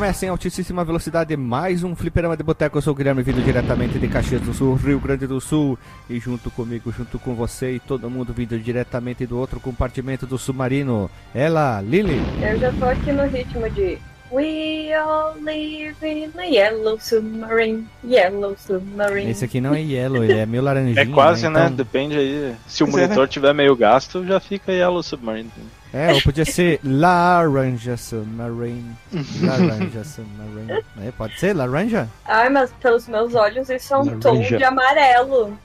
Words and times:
Recomeça 0.00 0.24
em 0.24 0.30
altíssima 0.30 0.82
velocidade 0.82 1.36
mais 1.36 1.84
um 1.84 1.94
Fliperama 1.94 2.34
de 2.34 2.42
Boteco. 2.42 2.78
Eu 2.78 2.80
sou 2.80 2.94
o 2.94 2.96
Guilherme, 2.96 3.22
vindo 3.22 3.44
diretamente 3.44 3.98
de 3.98 4.08
Caxias 4.08 4.40
do 4.40 4.54
Sul, 4.54 4.74
Rio 4.74 4.98
Grande 4.98 5.26
do 5.26 5.38
Sul. 5.42 5.78
E 6.08 6.18
junto 6.18 6.50
comigo, 6.50 6.90
junto 6.90 7.18
com 7.18 7.34
você 7.34 7.72
e 7.72 7.78
todo 7.80 8.08
mundo 8.08 8.32
vindo 8.32 8.58
diretamente 8.58 9.26
do 9.26 9.36
outro 9.38 9.60
compartimento 9.60 10.26
do 10.26 10.38
submarino. 10.38 11.10
Ela, 11.34 11.82
Lily. 11.82 12.18
Eu 12.40 12.58
já 12.58 12.72
tô 12.72 12.86
aqui 12.86 13.12
no 13.12 13.26
ritmo 13.26 13.68
de 13.68 13.98
We 14.32 14.90
all 14.94 15.34
live 15.44 15.94
in 16.02 16.30
a 16.38 16.44
yellow 16.44 16.98
submarine, 16.98 17.86
yellow 18.02 18.56
submarine. 18.56 19.30
Esse 19.30 19.44
aqui 19.44 19.60
não 19.60 19.74
é 19.74 19.82
yellow, 19.82 20.24
ele 20.24 20.38
é 20.38 20.46
meio 20.46 20.62
laranjinha. 20.64 20.98
É 21.02 21.04
quase, 21.04 21.46
né? 21.46 21.64
Então- 21.66 21.76
Depende 21.76 22.16
aí. 22.16 22.54
Se 22.66 22.82
o 22.82 22.86
Pois 22.86 22.96
é, 22.96 23.06
monitor 23.06 23.28
tiver 23.28 23.52
meio 23.52 23.76
gasto, 23.76 24.24
já 24.24 24.40
fica 24.40 24.72
Yellow 24.72 25.02
Submarine. 25.02 25.50
É, 25.92 26.12
ou 26.12 26.22
podia 26.22 26.44
ser 26.44 26.80
Laranja 26.84 27.96
Submarine. 27.96 28.96
Laranja 29.42 30.04
Submarine. 30.04 30.84
É, 31.02 31.10
pode 31.10 31.38
ser 31.38 31.54
laranja? 31.54 32.08
Ai, 32.24 32.48
mas 32.48 32.72
pelos 32.80 33.08
meus 33.08 33.34
olhos 33.34 33.68
isso 33.68 33.94
é 33.94 33.98
um 33.98 34.20
tom 34.20 34.34
Laranja. 34.34 34.56
de 34.58 34.64
amarelo. 34.64 35.58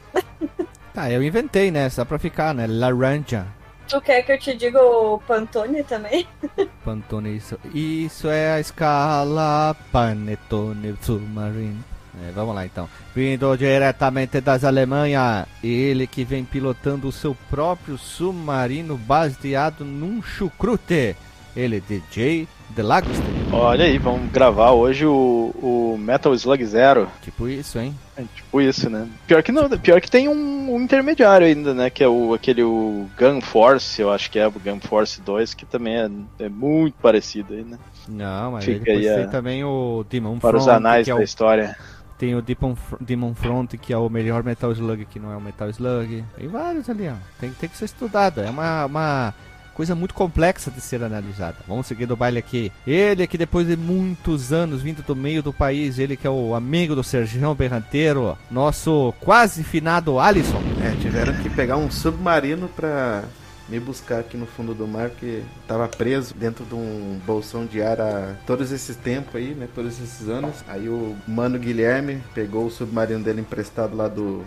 Tá, 0.93 1.11
eu 1.11 1.21
inventei, 1.21 1.69
né? 1.71 1.89
Só 1.89 2.05
pra 2.05 2.17
ficar, 2.17 2.53
né? 2.55 2.65
Laranja. 2.67 3.45
Tu 3.87 4.01
quer 4.01 4.23
que 4.23 4.31
eu 4.31 4.39
te 4.39 4.55
diga 4.55 4.81
o 4.81 5.19
Pantone 5.19 5.83
também? 5.83 6.27
Pantone, 6.83 7.35
isso, 7.37 7.59
isso 7.71 8.27
é 8.27 8.53
a 8.53 8.59
escala 8.59 9.75
Panetone 9.91 10.97
Submarine. 11.01 11.83
É, 12.27 12.31
vamos 12.31 12.55
lá 12.55 12.65
então. 12.65 12.87
Vindo 13.13 13.55
diretamente 13.57 14.39
das 14.41 14.63
Alemanha, 14.63 15.45
ele 15.63 16.07
que 16.07 16.23
vem 16.23 16.43
pilotando 16.45 17.07
o 17.07 17.11
seu 17.11 17.35
próprio 17.49 17.97
submarino 17.97 18.97
baseado 18.97 19.83
num 19.83 20.21
chucrute. 20.21 21.15
Ele, 21.55 21.79
DJ 21.81 22.47
Delagoste. 22.71 23.23
Olha 23.53 23.85
aí, 23.85 23.97
vamos 23.97 24.29
gravar 24.29 24.71
hoje 24.71 25.05
o, 25.05 25.53
o 25.61 25.97
Metal 25.97 26.33
Slug 26.33 26.65
Zero. 26.65 27.07
Tipo 27.21 27.47
isso, 27.47 27.79
hein? 27.79 27.95
É 28.17 28.23
tipo 28.35 28.59
isso, 28.59 28.89
né? 28.89 29.07
Pior 29.25 29.41
que 29.41 29.53
não, 29.53 29.69
pior 29.69 30.01
que 30.01 30.11
tem 30.11 30.27
um, 30.27 30.73
um 30.75 30.81
intermediário 30.81 31.47
ainda, 31.47 31.73
né? 31.73 31.89
Que 31.89 32.03
é 32.03 32.07
o 32.09 32.33
aquele 32.33 32.61
o 32.63 33.07
Gun 33.17 33.39
Force, 33.39 34.01
eu 34.01 34.11
acho 34.11 34.29
que 34.29 34.37
é 34.37 34.45
o 34.45 34.51
Gun 34.51 34.81
Force 34.81 35.21
2, 35.21 35.53
que 35.53 35.65
também 35.65 35.95
é, 35.95 36.09
é 36.39 36.49
muito 36.49 36.95
parecido 37.01 37.53
aí, 37.53 37.63
né? 37.63 37.77
Não, 38.09 38.51
mas 38.51 38.65
Fica 38.65 38.91
aí 38.91 39.07
a- 39.07 39.27
também 39.27 39.63
o 39.63 40.05
Demon 40.09 40.37
Para 40.39 40.57
os 40.57 40.65
Front, 40.65 40.75
anais 40.75 41.05
que 41.05 41.11
é 41.11 41.13
da 41.13 41.19
o 41.21 41.23
história. 41.23 41.77
Tem 42.17 42.33
o 42.35 42.41
Demon, 42.41 42.75
Demon 42.99 43.35
Front, 43.35 43.75
que 43.75 43.91
é 43.91 43.97
o 43.97 44.09
melhor 44.09 44.43
Metal 44.43 44.71
Slug, 44.71 45.05
que 45.05 45.19
não 45.19 45.31
é 45.31 45.35
o 45.35 45.41
Metal 45.41 45.69
Slug. 45.69 46.23
Tem 46.37 46.47
vários 46.47 46.89
ali, 46.89 47.09
ó. 47.09 47.15
Tem, 47.39 47.51
tem 47.51 47.69
que 47.69 47.77
ser 47.77 47.85
estudado. 47.85 48.41
É 48.41 48.49
uma, 48.49 48.85
uma 48.85 49.33
coisa 49.75 49.93
muito 49.93 50.13
complexa 50.13 50.71
de 50.71 50.79
ser 50.79 51.03
analisada. 51.03 51.57
Vamos 51.67 51.85
seguir 51.85 52.05
do 52.05 52.15
baile 52.15 52.39
aqui. 52.39 52.71
Ele 52.87 53.27
que 53.27 53.37
depois 53.37 53.67
de 53.67 53.75
muitos 53.75 54.53
anos 54.53 54.81
vindo 54.81 55.03
do 55.03 55.15
meio 55.15 55.43
do 55.43 55.51
país, 55.51 55.99
ele 55.99 56.15
que 56.15 56.25
é 56.25 56.29
o 56.29 56.55
amigo 56.55 56.95
do 56.95 57.03
Sergião 57.03 57.53
Berranteiro, 57.53 58.37
nosso 58.49 59.13
quase 59.19 59.63
finado 59.63 60.17
Alisson. 60.17 60.61
É, 60.81 60.95
tiveram 61.01 61.33
que 61.33 61.49
pegar 61.49 61.75
um 61.75 61.91
submarino 61.91 62.69
pra 62.69 63.25
me 63.67 63.79
buscar 63.79 64.19
aqui 64.19 64.37
no 64.37 64.45
fundo 64.45 64.73
do 64.73 64.87
mar, 64.87 65.09
que 65.09 65.43
tava 65.67 65.87
preso 65.87 66.33
dentro 66.35 66.65
de 66.65 66.75
um 66.75 67.19
bolsão 67.25 67.65
de 67.65 67.81
ar 67.81 67.99
há 67.99 68.35
todos 68.45 68.71
esses 68.71 68.95
tempos 68.95 69.35
aí, 69.35 69.53
né? 69.55 69.67
Todos 69.73 69.99
esses 69.99 70.27
anos. 70.29 70.63
Aí 70.67 70.87
o 70.87 71.15
mano 71.27 71.57
Guilherme 71.57 72.21
pegou 72.33 72.65
o 72.65 72.71
submarino 72.71 73.23
dele 73.23 73.41
emprestado 73.41 73.95
lá 73.95 74.07
do. 74.07 74.43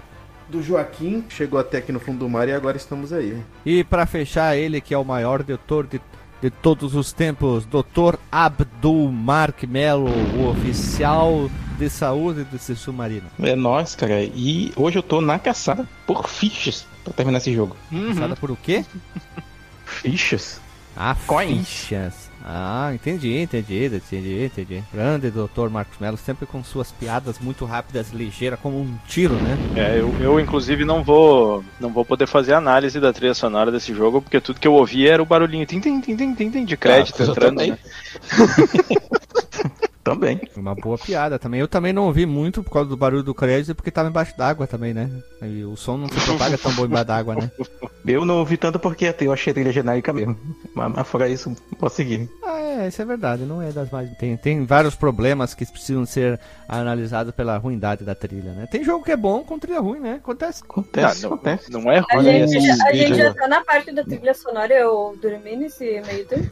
Do 0.49 0.63
Joaquim, 0.63 1.27
chegou 1.29 1.61
até 1.61 1.77
aqui 1.77 1.93
no 1.93 2.01
fundo 2.01 2.21
do 2.21 2.29
mar 2.29 2.49
e 2.49 2.53
agora 2.53 2.79
estamos 2.79 3.13
aí. 3.13 3.37
E 3.67 3.85
para 3.85 4.07
fechar, 4.07 4.57
ele 4.57 4.81
que 4.81 4.95
é 4.95 4.99
o 4.99 5.05
maior 5.05 5.43
doutor 5.43 5.87
de, 5.87 6.01
de 6.41 6.49
todos 6.49 6.95
os 6.95 7.13
tempos, 7.13 7.67
Dr. 7.67 8.17
Abdul 8.33 9.13
Mark 9.13 9.63
Melo, 9.65 10.09
o 10.09 10.49
oficial 10.49 11.51
de 11.79 11.91
saúde 11.91 12.45
desse 12.45 12.75
submarino. 12.75 13.27
É 13.39 13.55
nóis, 13.55 13.95
cara. 13.95 14.23
E 14.23 14.73
hoje 14.75 14.99
eu 14.99 15.03
tô 15.03 15.21
na 15.21 15.39
caçada 15.39 15.87
por 16.07 16.27
fichas 16.27 16.87
pra 17.05 17.13
terminar 17.13 17.39
esse 17.39 17.53
jogo. 17.55 17.77
Passada 18.09 18.37
por 18.37 18.51
o 18.51 18.57
quê? 18.57 18.85
Fichas? 19.85 20.61
Ah, 20.97 21.15
Coins. 21.27 21.67
fichas. 21.69 22.29
Ah, 22.45 22.91
entendi, 22.95 23.37
entendi, 23.39 23.85
entendi, 23.87 24.45
entendi. 24.45 24.83
Grande 24.93 25.31
Dr. 25.31 25.69
Marcos 25.71 25.99
Melo, 25.99 26.17
sempre 26.17 26.47
com 26.47 26.65
suas 26.65 26.91
piadas 26.91 27.39
muito 27.39 27.65
rápidas, 27.65 28.11
ligeiras, 28.11 28.59
como 28.61 28.81
um 28.81 28.97
tiro, 29.07 29.35
né? 29.35 29.57
É, 29.77 30.01
eu, 30.01 30.15
eu 30.21 30.41
inclusive 30.41 30.85
não 30.85 31.03
vou 31.05 31.63
não 31.79 31.91
vou 31.91 32.05
poder 32.05 32.27
fazer 32.27 32.55
análise 32.55 32.99
da 33.01 33.13
trilha 33.13 33.35
sonora 33.35 33.71
desse 33.71 33.93
jogo, 33.93 34.23
porque 34.23 34.41
tudo 34.41 34.59
que 34.61 34.67
eu 34.67 34.73
ouvi 34.73 35.07
era 35.07 35.23
o 35.23 35.27
barulhinho 35.27 35.67
tim, 35.67 35.79
tim, 35.79 36.01
tim, 36.01 36.17
tim, 36.17 36.35
tim, 36.35 36.51
tim, 36.51 36.65
de 36.65 36.77
crédito 36.77 37.23
Ah, 37.23 37.27
entrando, 37.27 37.59
né? 37.61 37.79
Também. 40.09 40.41
Uma 40.57 40.75
boa 40.75 40.97
piada 40.97 41.39
também. 41.39 41.61
Eu 41.61 41.69
também 41.69 41.93
não 41.93 42.07
ouvi 42.07 42.25
muito 42.25 42.63
por 42.63 42.73
causa 42.73 42.89
do 42.89 42.97
barulho 42.97 43.23
do 43.23 43.35
crédito, 43.35 43.75
porque 43.75 43.91
tava 43.91 44.09
embaixo 44.09 44.37
d'água 44.39 44.67
também, 44.67 44.95
né? 44.95 45.11
E 45.43 45.63
o 45.65 45.77
som 45.77 45.99
não 45.99 46.09
se 46.09 46.19
propaga 46.25 46.57
tão 46.57 46.73
bom 46.73 46.87
embaixo 46.87 47.05
d'água, 47.05 47.35
né? 47.35 47.51
Eu 48.07 48.25
não 48.25 48.39
ouvi 48.39 48.57
tanto 48.57 48.79
porque 48.79 49.15
eu 49.21 49.33
achei 49.33 49.51
a 49.51 49.55
trilha 49.55 49.71
genérica 49.71 50.15
mesmo. 50.15 50.35
Mas, 50.75 50.93
mas 50.95 51.07
fora 51.07 51.29
isso, 51.29 51.55
posso 51.79 51.97
seguir. 51.97 52.27
Ah, 52.43 52.59
é, 52.59 52.68
isso 52.89 53.01
é 53.01 53.05
verdade, 53.05 53.45
não 53.45 53.63
é 53.63 53.71
das 53.73 53.91
mais. 53.91 54.11
Tem, 54.17 54.37
tem 54.37 54.65
vários 54.65 54.95
problemas 54.95 55.55
que 55.55 55.65
precisam 55.67 56.05
ser 56.05 56.39
analisados 56.69 57.35
pela 57.35 57.57
ruindade 57.57 58.05
da 58.05 58.15
trilha, 58.15 58.53
né? 58.53 58.67
Tem 58.71 58.85
jogo 58.85 59.05
que 59.05 59.13
é 59.13 59.17
bom 59.17 59.43
com 59.43 59.59
trilha 59.59 59.81
ruim, 59.81 60.01
né? 60.01 60.15
Acontece. 60.15 60.63
Acontece, 60.63 61.23
não, 61.23 61.35
acontece. 61.35 61.71
não 61.71 61.91
é 61.91 61.99
A 61.99 62.17
ruim 62.17 62.47
gente, 62.47 62.61
já, 62.61 62.87
a 62.87 62.93
gente 62.93 63.15
já 63.17 63.35
tá 63.35 63.49
na 63.49 63.65
parte 63.65 63.93
da 63.93 64.05
trilha 64.05 64.35
sonora, 64.35 64.73
eu 64.73 65.17
dormi 65.21 65.57
nesse 65.57 66.01
meio 66.07 66.27
tempo. 66.27 66.49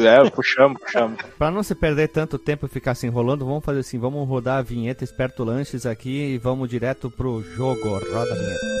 É, 0.00 0.30
puxamos, 0.30 0.80
puxamos. 0.80 1.18
Pra 1.38 1.50
não 1.50 1.62
se 1.62 1.74
perder 1.74 2.08
tanto 2.08 2.38
tempo 2.38 2.66
e 2.66 2.68
ficar 2.68 2.94
se 2.94 3.06
enrolando, 3.06 3.44
vamos 3.44 3.64
fazer 3.64 3.80
assim, 3.80 3.98
vamos 3.98 4.28
rodar 4.28 4.58
a 4.58 4.62
vinheta 4.62 5.04
Esperto 5.04 5.44
Lanches 5.44 5.86
aqui 5.86 6.34
e 6.34 6.38
vamos 6.38 6.68
direto 6.68 7.10
pro 7.10 7.42
jogo. 7.42 7.88
Roda 7.88 8.32
a 8.32 8.34
vinheta. 8.34 8.80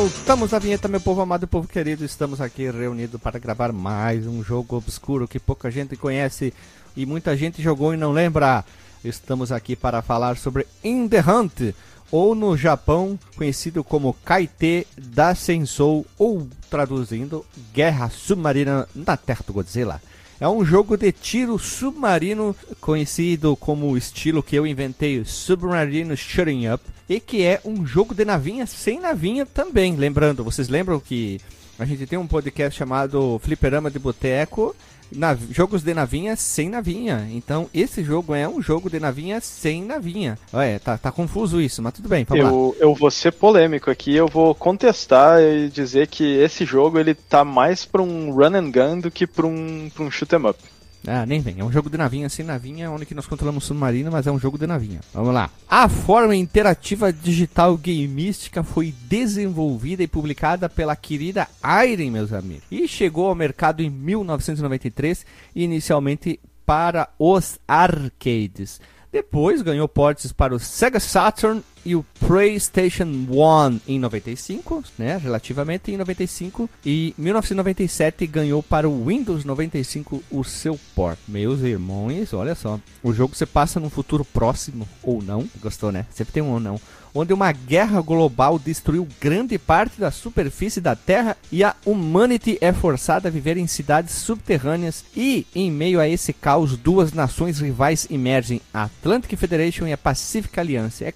Voltamos 0.00 0.54
à 0.54 0.58
vinheta, 0.58 0.88
meu 0.88 0.98
povo 0.98 1.20
amado 1.20 1.44
e 1.44 1.46
povo 1.46 1.68
querido. 1.68 2.06
Estamos 2.06 2.40
aqui 2.40 2.70
reunidos 2.70 3.20
para 3.20 3.38
gravar 3.38 3.70
mais 3.70 4.26
um 4.26 4.42
jogo 4.42 4.74
obscuro 4.74 5.28
que 5.28 5.38
pouca 5.38 5.70
gente 5.70 5.94
conhece 5.94 6.54
e 6.96 7.04
muita 7.04 7.36
gente 7.36 7.60
jogou 7.60 7.92
e 7.92 7.98
não 7.98 8.10
lembra. 8.10 8.64
Estamos 9.04 9.52
aqui 9.52 9.76
para 9.76 10.00
falar 10.00 10.38
sobre 10.38 10.66
In 10.82 11.06
the 11.06 11.20
Hunt, 11.20 11.74
ou 12.10 12.34
no 12.34 12.56
Japão 12.56 13.18
conhecido 13.36 13.84
como 13.84 14.16
Kaite 14.24 14.86
da 14.96 15.34
Sensou, 15.34 16.06
ou 16.16 16.48
traduzindo 16.70 17.44
Guerra 17.74 18.08
Submarina 18.08 18.88
na 18.94 19.18
Terra 19.18 19.44
do 19.46 19.52
Godzilla. 19.52 20.00
É 20.40 20.48
um 20.48 20.64
jogo 20.64 20.96
de 20.96 21.12
tiro 21.12 21.58
submarino 21.58 22.56
conhecido 22.80 23.54
como 23.54 23.90
o 23.90 23.96
estilo 23.98 24.42
que 24.42 24.56
eu 24.56 24.66
inventei, 24.66 25.22
Submarino 25.22 26.16
Shutting 26.16 26.66
Up, 26.72 26.82
e 27.06 27.20
que 27.20 27.42
é 27.42 27.60
um 27.62 27.84
jogo 27.84 28.14
de 28.14 28.24
navinha 28.24 28.64
sem 28.64 28.98
navinha 29.00 29.44
também. 29.44 29.96
Lembrando, 29.96 30.42
vocês 30.42 30.70
lembram 30.70 30.98
que 30.98 31.38
a 31.78 31.84
gente 31.84 32.06
tem 32.06 32.18
um 32.18 32.26
podcast 32.26 32.78
chamado 32.78 33.38
Fliperama 33.40 33.90
de 33.90 33.98
Boteco, 33.98 34.74
nav- 35.12 35.40
jogos 35.50 35.82
de 35.82 35.92
navinha 35.94 36.36
sem 36.36 36.68
navinha. 36.68 37.28
Então, 37.32 37.68
esse 37.74 38.02
jogo 38.02 38.34
é 38.34 38.48
um 38.48 38.60
jogo 38.62 38.88
de 38.90 38.98
navinha 39.00 39.40
sem 39.40 39.82
navinha. 39.84 40.38
É, 40.52 40.78
tá, 40.78 40.96
tá 40.98 41.10
confuso 41.12 41.60
isso, 41.60 41.82
mas 41.82 41.92
tudo 41.94 42.08
bem. 42.08 42.26
Eu, 42.30 42.76
eu 42.80 42.94
vou 42.94 43.10
ser 43.10 43.32
polêmico 43.32 43.90
aqui, 43.90 44.14
eu 44.14 44.28
vou 44.28 44.54
contestar 44.54 45.40
e 45.42 45.68
dizer 45.68 46.06
que 46.08 46.24
esse 46.24 46.64
jogo 46.64 46.98
ele 46.98 47.14
tá 47.14 47.44
mais 47.44 47.84
pra 47.84 48.02
um 48.02 48.30
run 48.32 48.54
and 48.56 48.70
gun 48.70 48.98
do 49.00 49.10
que 49.10 49.26
pra 49.26 49.46
um, 49.46 49.90
pra 49.94 50.04
um 50.04 50.10
shoot 50.10 50.34
'em 50.34 50.46
up. 50.48 50.58
Ah, 51.06 51.24
nem 51.24 51.40
vem. 51.40 51.58
É 51.58 51.64
um 51.64 51.72
jogo 51.72 51.88
de 51.88 51.96
navinha 51.96 52.28
sem 52.28 52.44
navinha, 52.44 52.90
onde 52.90 53.06
que 53.06 53.14
nós 53.14 53.26
controlamos 53.26 53.64
submarino, 53.64 54.10
mas 54.10 54.26
é 54.26 54.32
um 54.32 54.38
jogo 54.38 54.58
de 54.58 54.66
navinha. 54.66 55.00
Vamos 55.14 55.32
lá. 55.32 55.50
A 55.68 55.88
forma 55.88 56.36
interativa 56.36 57.12
digital 57.12 57.76
gameística 57.76 58.62
foi 58.62 58.94
desenvolvida 59.08 60.02
e 60.02 60.08
publicada 60.08 60.68
pela 60.68 60.94
querida 60.94 61.48
Iron, 61.86 62.10
meus 62.10 62.32
amigos. 62.32 62.64
E 62.70 62.86
chegou 62.86 63.28
ao 63.28 63.34
mercado 63.34 63.82
em 63.82 63.88
1993, 63.88 65.24
inicialmente 65.54 66.38
para 66.66 67.08
os 67.18 67.58
arcades. 67.66 68.80
Depois 69.10 69.60
ganhou 69.60 69.88
portes 69.88 70.32
para 70.32 70.54
o 70.54 70.58
Sega 70.58 71.00
Saturn 71.00 71.62
e 71.84 71.96
o 71.96 72.04
PlayStation 72.18 73.04
1 73.04 73.80
em 73.86 73.98
95, 73.98 74.84
né, 74.98 75.16
relativamente 75.16 75.90
em 75.90 75.96
95 75.96 76.68
e 76.84 77.14
1997 77.16 78.26
ganhou 78.26 78.62
para 78.62 78.88
o 78.88 79.06
Windows 79.06 79.44
95 79.44 80.22
o 80.30 80.44
seu 80.44 80.78
port. 80.94 81.18
Meus 81.26 81.60
irmãos, 81.60 82.32
olha 82.32 82.54
só, 82.54 82.78
o 83.02 83.12
jogo 83.12 83.34
se 83.34 83.46
passa 83.46 83.80
num 83.80 83.90
futuro 83.90 84.24
próximo 84.24 84.88
ou 85.02 85.22
não, 85.22 85.48
gostou, 85.60 85.90
né? 85.90 86.06
Sempre 86.10 86.34
tem 86.34 86.42
um 86.42 86.52
ou 86.52 86.60
não 86.60 86.80
onde 87.14 87.32
uma 87.32 87.52
guerra 87.52 88.00
global 88.00 88.58
destruiu 88.58 89.06
grande 89.20 89.58
parte 89.58 90.00
da 90.00 90.10
superfície 90.10 90.80
da 90.80 90.94
Terra 90.94 91.36
e 91.50 91.62
a 91.64 91.74
humanity 91.84 92.58
é 92.60 92.72
forçada 92.72 93.28
a 93.28 93.30
viver 93.30 93.56
em 93.56 93.66
cidades 93.66 94.14
subterrâneas 94.14 95.04
e, 95.16 95.46
em 95.54 95.70
meio 95.70 96.00
a 96.00 96.08
esse 96.08 96.32
caos, 96.32 96.76
duas 96.76 97.12
nações 97.12 97.60
rivais 97.60 98.06
emergem, 98.10 98.60
a 98.72 98.84
Atlantic 98.84 99.38
Federation 99.38 99.86
e 99.86 99.92
a 99.92 99.98
Pacific 99.98 100.58
Alliance. 100.58 101.04
É 101.04 101.12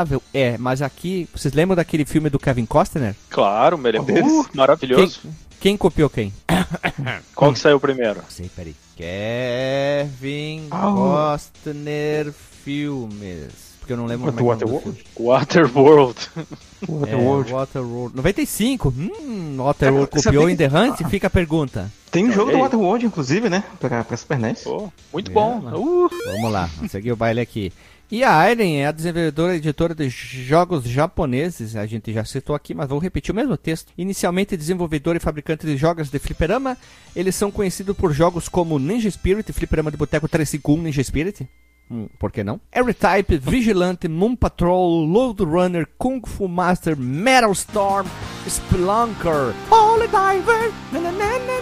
contestável? 0.00 0.22
É, 0.32 0.56
mas 0.58 0.82
aqui, 0.82 1.28
vocês 1.34 1.52
lembram 1.54 1.76
daquele 1.76 2.04
filme 2.04 2.30
do 2.30 2.38
Kevin 2.38 2.66
Costner? 2.66 3.14
Claro, 3.28 3.76
me 3.78 3.90
lembro. 3.90 4.14
Uh, 4.14 4.46
maravilhoso. 4.54 5.20
Quem, 5.22 5.32
quem 5.60 5.76
copiou 5.76 6.08
quem? 6.08 6.32
Qual 7.34 7.52
que 7.52 7.58
saiu 7.58 7.78
primeiro? 7.80 8.20
Sei, 8.28 8.50
peraí. 8.54 8.74
Kevin 8.96 10.68
Ah. 10.70 10.92
Costner 10.92 12.32
Filmes. 12.64 13.70
Porque 13.80 13.94
eu 13.94 13.96
não 13.96 14.04
lembro 14.04 14.30
Do 14.30 14.44
mais 14.44 14.62
o 14.62 14.66
nome 14.66 14.66
do 14.66 14.66
Waterworld? 14.76 15.02
filme. 15.02 15.28
Waterworld. 15.28 16.18
É, 16.80 16.86
Waterworld. 16.90 17.52
Waterworld. 17.52 18.16
95? 18.16 18.88
Hum, 18.88 19.56
Waterworld 19.58 20.10
Cara, 20.10 20.22
copiou 20.22 20.42
sabia 20.48 20.50
em 20.50 20.56
The 20.56 20.66
Hunt? 20.74 21.10
Fica 21.10 21.26
a 21.26 21.30
pergunta. 21.30 21.92
Tem 22.10 22.24
um 22.24 22.32
jogo 22.32 22.50
do. 22.52 22.58
Waterworld, 22.58 23.04
inclusive, 23.04 23.50
né? 23.50 23.62
Pra, 23.78 24.02
pra 24.02 24.16
Super 24.16 24.38
NES. 24.38 24.62
Pô, 24.62 24.90
muito 25.12 25.30
É, 25.30 25.34
bom. 25.34 25.58
Uh, 25.74 26.08
Vamos 26.32 26.50
lá, 26.50 26.70
vamos 26.76 26.90
seguir 26.90 27.12
o 27.12 27.16
baile 27.16 27.38
aqui. 27.38 27.70
E 28.12 28.24
a 28.24 28.36
Airen 28.40 28.76
é 28.76 28.86
a 28.86 28.90
desenvolvedora 28.90 29.54
e 29.54 29.58
editora 29.58 29.94
de 29.94 30.08
jogos 30.08 30.82
japoneses, 30.82 31.76
a 31.76 31.86
gente 31.86 32.12
já 32.12 32.24
citou 32.24 32.56
aqui, 32.56 32.74
mas 32.74 32.88
vou 32.88 32.98
repetir 32.98 33.30
o 33.30 33.36
mesmo 33.36 33.56
texto. 33.56 33.92
Inicialmente 33.96 34.56
desenvolvedora 34.56 35.16
e 35.16 35.20
fabricante 35.20 35.64
de 35.64 35.76
jogos 35.76 36.10
de 36.10 36.18
fliperama, 36.18 36.76
eles 37.14 37.36
são 37.36 37.52
conhecidos 37.52 37.96
por 37.96 38.12
jogos 38.12 38.48
como 38.48 38.80
Ninja 38.80 39.08
Spirit, 39.08 39.52
Fliperama 39.52 39.92
de 39.92 39.96
Boteco 39.96 40.26
351 40.26 40.82
Ninja 40.82 41.04
Spirit, 41.04 41.48
hum, 41.88 42.08
por 42.18 42.32
que 42.32 42.42
não? 42.42 42.60
Every 42.72 42.94
Type, 42.94 43.38
Vigilante, 43.38 44.08
Moon 44.08 44.34
Patrol, 44.34 45.04
Load 45.04 45.44
Runner, 45.44 45.86
Kung 45.96 46.20
Fu 46.26 46.48
Master, 46.48 46.96
Metal 46.96 47.52
Storm, 47.52 48.08
Splunker, 48.44 49.54
Holy 49.70 50.08
Diver, 50.08 50.72
nananana, 50.92 51.60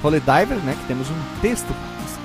Holy 0.00 0.20
Diver, 0.20 0.58
né? 0.64 0.76
Que 0.80 0.86
temos 0.86 1.10
um 1.10 1.40
texto 1.40 1.74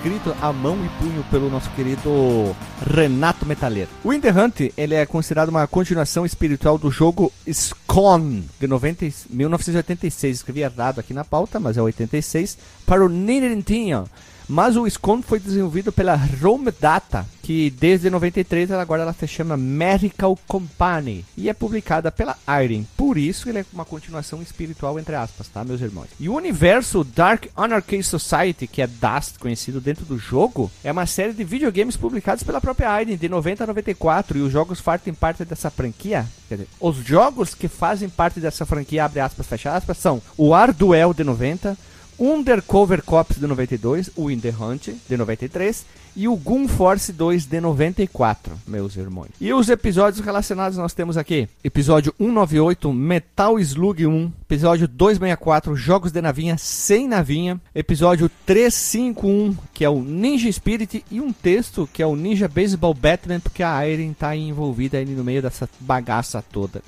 escrito 0.04 0.36
à 0.42 0.52
mão 0.52 0.78
e 0.84 0.90
punho 1.02 1.24
pelo 1.32 1.50
nosso 1.50 1.70
querido 1.72 2.54
Renato 2.94 3.46
Metaleiro. 3.46 3.90
O 4.04 4.12
In 4.12 4.20
The 4.20 4.32
Hunt, 4.32 4.74
ele 4.76 4.96
é 4.96 5.06
considerado 5.06 5.48
uma 5.48 5.66
continuação 5.66 6.26
espiritual 6.26 6.78
do 6.78 6.92
jogo 6.92 7.32
SCON, 7.48 8.44
de 8.60 8.68
90, 8.68 9.06
e- 9.06 9.14
1986. 9.30 10.38
Escrevi 10.38 10.60
errado 10.60 11.00
aqui 11.00 11.14
na 11.14 11.24
pauta, 11.24 11.58
mas 11.58 11.78
é 11.78 11.82
86, 11.82 12.58
para 12.86 13.06
o 13.06 13.08
Nintendo. 13.08 14.10
Mas 14.48 14.76
o 14.76 14.90
SCON 14.90 15.22
foi 15.22 15.40
desenvolvido 15.40 15.92
pela 15.92 16.16
Rome 16.16 16.72
Data, 16.80 17.26
que 17.42 17.70
desde 17.70 18.10
93 18.10 18.72
ela 18.72 18.82
agora 18.82 19.02
ela 19.02 19.14
se 19.14 19.28
chama 19.28 19.58
Medical 19.58 20.38
Company 20.48 21.26
e 21.36 21.50
é 21.50 21.54
publicada 21.54 22.12
pela 22.12 22.38
Iron. 22.64 22.84
Por 22.96 23.18
isso 23.18 23.50
ele 23.50 23.60
é 23.60 23.66
uma 23.74 23.86
continuação 23.86 24.42
espiritual 24.42 24.98
entre 25.00 25.16
aspas, 25.16 25.48
tá, 25.48 25.64
meus 25.64 25.82
irmãos? 25.82 26.08
E 26.20 26.30
o 26.30 26.36
universo 26.36 27.04
Dark 27.04 27.46
Anarchy 27.56 28.02
Society, 28.04 28.68
que 28.68 28.82
é 28.82 28.88
Dust, 28.88 29.38
conhecido 29.40 29.82
dentro 29.82 30.06
do 30.06 30.18
jogo, 30.18 30.72
é 30.84 30.92
uma 30.92 31.06
série 31.06 31.34
de 31.34 31.44
videogames 31.44 31.98
publicados 31.98 32.44
pela 32.44 32.62
própria 32.62 33.02
Iron 33.02 33.16
de 33.16 33.30
90 33.30 33.64
a 33.64 33.68
94 33.68 34.38
e 34.38 34.42
os 34.42 34.52
jogos 34.52 34.80
fazem 34.80 35.14
parte 35.14 35.44
dessa 35.44 35.70
franquia. 35.70 36.26
Quer 36.48 36.56
dizer, 36.56 36.68
os 36.80 36.98
jogos 36.98 37.54
que 37.54 37.68
fazem 37.68 38.10
parte 38.10 38.40
dessa 38.40 38.66
franquia, 38.66 39.06
abre 39.06 39.20
aspas, 39.20 39.48
fecha 39.48 39.76
aspas, 39.76 39.98
são 39.98 40.22
o 40.38 40.54
Arduel 40.54 41.14
de 41.14 41.24
90, 41.24 41.78
Undercover 42.20 43.04
Cops 43.04 43.38
de 43.38 43.48
92, 43.48 44.12
o 44.16 44.30
In 44.30 44.40
The 44.40 44.54
Hunt 44.60 44.90
de 45.10 45.18
93 45.18 45.86
e 46.16 46.28
o 46.28 46.36
Gun 46.36 46.68
Force 46.68 47.12
2 47.12 47.46
de 47.46 47.60
94, 47.60 48.54
meus 48.68 48.96
irmãos. 48.96 49.30
E 49.42 49.52
os 49.52 49.70
episódios 49.70 50.24
relacionados 50.24 50.78
nós 50.78 50.94
temos 50.94 51.18
aqui: 51.18 51.48
episódio 51.64 52.14
198, 52.18 52.94
Metal 52.94 53.60
Slug 53.60 54.06
1, 54.06 54.32
episódio 54.44 54.88
264, 54.88 55.76
Jogos 55.76 56.12
de 56.12 56.22
Navinha 56.22 56.58
sem 56.58 57.08
navinha, 57.08 57.60
episódio 57.74 58.30
351, 58.46 59.56
que 59.74 59.84
é 59.84 59.90
o 59.90 60.02
Ninja 60.02 60.52
Spirit, 60.52 61.04
e 61.10 61.20
um 61.20 61.34
texto 61.34 61.90
que 61.92 62.02
é 62.02 62.06
o 62.06 62.16
Ninja 62.16 62.48
Baseball 62.48 62.94
Batman, 62.94 63.40
porque 63.40 63.64
a 63.64 63.88
Iron 63.88 64.14
tá 64.14 64.36
envolvida 64.36 64.98
aí 64.98 65.06
no 65.06 65.24
meio 65.24 65.42
dessa 65.42 65.68
bagaça 65.80 66.44
toda. 66.52 66.82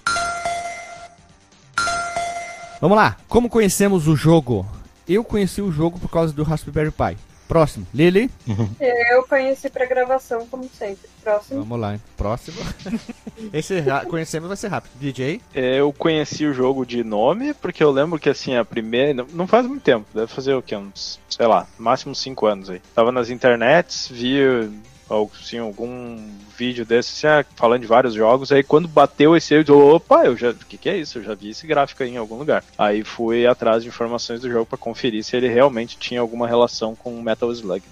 Vamos 2.80 2.98
lá, 2.98 3.18
como 3.28 3.50
conhecemos 3.50 4.08
o 4.08 4.16
jogo? 4.16 4.66
Eu 5.08 5.24
conheci 5.24 5.62
o 5.62 5.72
jogo 5.72 6.00
por 6.00 6.10
causa 6.10 6.34
do 6.34 6.44
Raspberry 6.44 6.92
Pi. 6.92 7.18
Próximo, 7.48 7.86
Lily. 7.94 8.30
Eu 9.12 9.22
conheci 9.28 9.70
pra 9.70 9.86
gravação, 9.86 10.48
como 10.48 10.68
sempre. 10.68 11.08
Próximo. 11.24 11.60
Vamos 11.60 11.80
lá, 11.80 11.94
hein? 11.94 12.02
próximo. 12.18 12.58
Esse 13.54 13.84
conhecemos 14.10 14.48
vai 14.48 14.58
ser 14.58 14.68
rápido. 14.70 14.92
DJ. 15.00 15.40
Eu 15.54 15.94
conheci 15.94 16.44
o 16.48 16.54
jogo 16.56 16.84
de 16.88 17.04
nome, 17.04 17.54
porque 17.54 17.84
eu 17.84 17.92
lembro 17.92 18.18
que 18.18 18.30
assim, 18.30 18.56
a 18.56 18.66
primeira. 18.66 19.14
não- 19.14 19.28
Não 19.32 19.48
faz 19.48 19.68
muito 19.68 19.84
tempo, 19.84 20.08
deve 20.14 20.26
fazer 20.28 20.56
o 20.56 20.62
quê? 20.62 20.76
Uns, 20.76 21.20
sei 21.30 21.46
lá, 21.46 21.68
máximo 21.78 22.16
5 22.16 22.48
anos 22.48 22.68
aí. 22.70 22.82
Tava 22.96 23.12
nas 23.12 23.30
internets, 23.30 24.08
vi 24.12 24.40
assim, 25.10 25.58
algum 25.58 26.18
vídeo 26.58 26.86
desse, 26.86 27.28
assim, 27.28 27.40
ah, 27.40 27.46
falando 27.56 27.82
de 27.82 27.88
vários 27.88 28.14
jogos. 28.14 28.52
Aí 28.52 28.64
quando 28.64 28.88
bateu 28.88 29.36
esse 29.36 29.54
eu 29.54 29.64
disse, 29.64 29.72
opa, 29.72 30.26
eu 30.26 30.36
já. 30.36 30.52
O 30.52 30.56
que, 30.56 30.78
que 30.78 30.90
é 30.90 30.98
isso? 30.98 31.20
Eu 31.20 31.24
já 31.24 31.36
vi 31.36 31.50
esse 31.50 31.68
gráfico 31.68 32.04
aí 32.04 32.10
em 32.10 32.18
algum 32.18 32.38
lugar. 32.38 32.64
Aí 32.78 33.04
fui 33.04 33.46
atrás 33.46 33.84
de 33.84 33.90
informações 33.90 34.42
do 34.42 34.50
jogo 34.50 34.66
pra 34.66 34.78
conferir 34.78 35.24
se 35.24 35.36
ele 35.36 35.48
realmente 35.48 35.98
tinha 35.98 36.22
alguma 36.22 36.48
relação 36.48 36.96
com 36.96 37.22
Metal 37.22 37.52
Slug. 37.52 37.84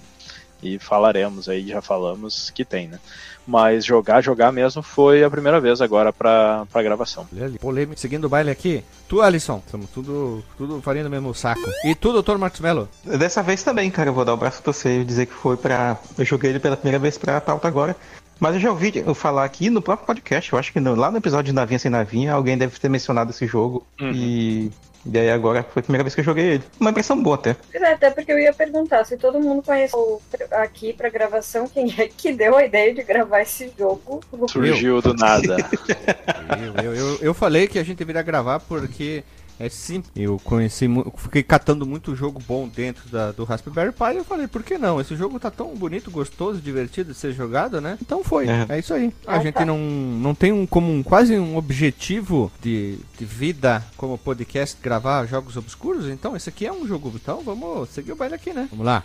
E 0.62 0.78
falaremos 0.78 1.48
aí, 1.48 1.68
já 1.68 1.82
falamos 1.82 2.50
que 2.50 2.64
tem, 2.64 2.88
né? 2.88 2.98
Mas 3.46 3.84
jogar, 3.84 4.22
jogar 4.22 4.50
mesmo 4.52 4.82
foi 4.82 5.22
a 5.22 5.28
primeira 5.30 5.60
vez 5.60 5.80
agora 5.82 6.12
pra, 6.12 6.64
pra 6.72 6.82
gravação. 6.82 7.26
Lily. 7.32 7.58
Polêmica. 7.58 8.00
Seguindo 8.00 8.24
o 8.24 8.28
baile 8.28 8.50
aqui. 8.50 8.82
Tu, 9.06 9.20
Alisson. 9.20 9.60
Estamos 9.64 9.90
tudo, 9.90 10.42
tudo 10.56 10.80
farinha 10.80 11.04
do 11.04 11.10
mesmo 11.10 11.34
saco. 11.34 11.60
E 11.84 11.94
tu, 11.94 12.22
Dr. 12.22 12.36
Marcos 12.38 12.60
Mello. 12.60 12.88
Dessa 13.04 13.42
vez 13.42 13.62
também, 13.62 13.90
cara, 13.90 14.08
eu 14.08 14.14
vou 14.14 14.24
dar 14.24 14.32
o 14.32 14.36
braço 14.38 14.60
a 14.60 14.62
torcer 14.64 15.00
e 15.00 15.04
dizer 15.04 15.26
que 15.26 15.34
foi 15.34 15.56
pra. 15.58 15.98
Eu 16.16 16.24
joguei 16.24 16.50
ele 16.50 16.58
pela 16.60 16.76
primeira 16.76 16.98
vez 16.98 17.18
pra 17.18 17.40
pauta 17.40 17.68
agora. 17.68 17.94
Mas 18.40 18.54
eu 18.54 18.60
já 18.60 18.70
ouvi 18.70 18.92
eu 19.06 19.14
falar 19.14 19.44
aqui 19.44 19.70
no 19.70 19.80
próprio 19.80 20.06
podcast, 20.06 20.52
eu 20.52 20.58
acho 20.58 20.72
que 20.72 20.80
no- 20.80 20.94
lá 20.96 21.10
no 21.10 21.18
episódio 21.18 21.44
de 21.44 21.52
Navinha 21.52 21.78
Sem 21.78 21.90
Navinha, 21.90 22.32
alguém 22.32 22.58
deve 22.58 22.78
ter 22.80 22.88
mencionado 22.88 23.30
esse 23.30 23.46
jogo. 23.46 23.86
Uhum. 24.00 24.10
E. 24.12 24.70
E 25.10 25.18
aí 25.18 25.30
agora 25.30 25.62
foi 25.62 25.80
a 25.80 25.82
primeira 25.82 26.02
vez 26.02 26.14
que 26.14 26.20
eu 26.20 26.24
joguei 26.24 26.44
ele. 26.54 26.64
Uma 26.80 26.90
impressão 26.90 27.22
boa 27.22 27.36
até. 27.36 27.56
Pois 27.70 27.82
é, 27.82 27.92
até 27.92 28.10
porque 28.10 28.32
eu 28.32 28.38
ia 28.38 28.52
perguntar 28.52 29.04
se 29.04 29.16
todo 29.16 29.38
mundo 29.38 29.62
conheceu 29.62 30.20
aqui 30.50 30.92
pra 30.92 31.10
gravação 31.10 31.68
quem 31.68 31.92
é 31.98 32.08
que 32.08 32.32
deu 32.32 32.56
a 32.56 32.64
ideia 32.64 32.94
de 32.94 33.02
gravar 33.02 33.42
esse 33.42 33.70
jogo. 33.78 34.20
Surgiu 34.48 35.02
do 35.02 35.14
nada. 35.14 35.56
Eu, 36.62 36.84
eu, 36.84 36.94
eu, 36.94 37.18
eu 37.22 37.34
falei 37.34 37.66
que 37.66 37.78
a 37.78 37.82
gente 37.82 37.96
deveria 37.96 38.22
gravar 38.22 38.60
porque 38.60 39.24
é 39.58 39.68
simples. 39.68 40.12
Eu 40.16 40.38
conheci, 40.42 40.86
fiquei 41.16 41.42
catando 41.42 41.86
muito 41.86 42.14
jogo 42.14 42.42
bom 42.46 42.68
dentro 42.68 43.08
da, 43.08 43.32
do 43.32 43.44
Raspberry 43.44 43.92
Pi 43.92 44.14
e 44.14 44.16
eu 44.16 44.24
falei, 44.24 44.46
por 44.46 44.62
que 44.62 44.78
não? 44.78 45.00
Esse 45.00 45.16
jogo 45.16 45.38
tá 45.38 45.50
tão 45.50 45.74
bonito, 45.74 46.10
gostoso, 46.10 46.60
divertido 46.60 47.12
de 47.12 47.18
ser 47.18 47.32
jogado, 47.32 47.80
né? 47.80 47.98
Então 48.00 48.22
foi, 48.24 48.48
é, 48.48 48.66
É. 48.68 48.78
isso 48.78 48.94
aí. 48.94 49.12
A 49.26 49.38
gente 49.38 49.54
tá. 49.54 49.64
não, 49.64 49.78
não 49.78 50.34
tem 50.34 50.52
um, 50.52 50.66
como 50.66 50.92
um, 50.92 51.02
quase 51.02 51.38
um 51.38 51.56
objetivo 51.56 52.50
de, 52.62 52.98
de 53.18 53.24
vida 53.24 53.84
como 53.96 54.18
podcast 54.18 54.76
gravar 54.82 55.26
jogos 55.26 55.56
obscuros, 55.56 56.08
então 56.08 56.36
esse 56.36 56.48
aqui 56.48 56.66
é 56.66 56.72
um 56.72 56.86
jogo, 56.86 57.12
então 57.14 57.42
vamos 57.42 57.88
seguir 57.90 58.12
o 58.12 58.16
baile 58.16 58.34
aqui, 58.34 58.52
né? 58.52 58.68
Vamos 58.70 58.86
lá. 58.86 59.02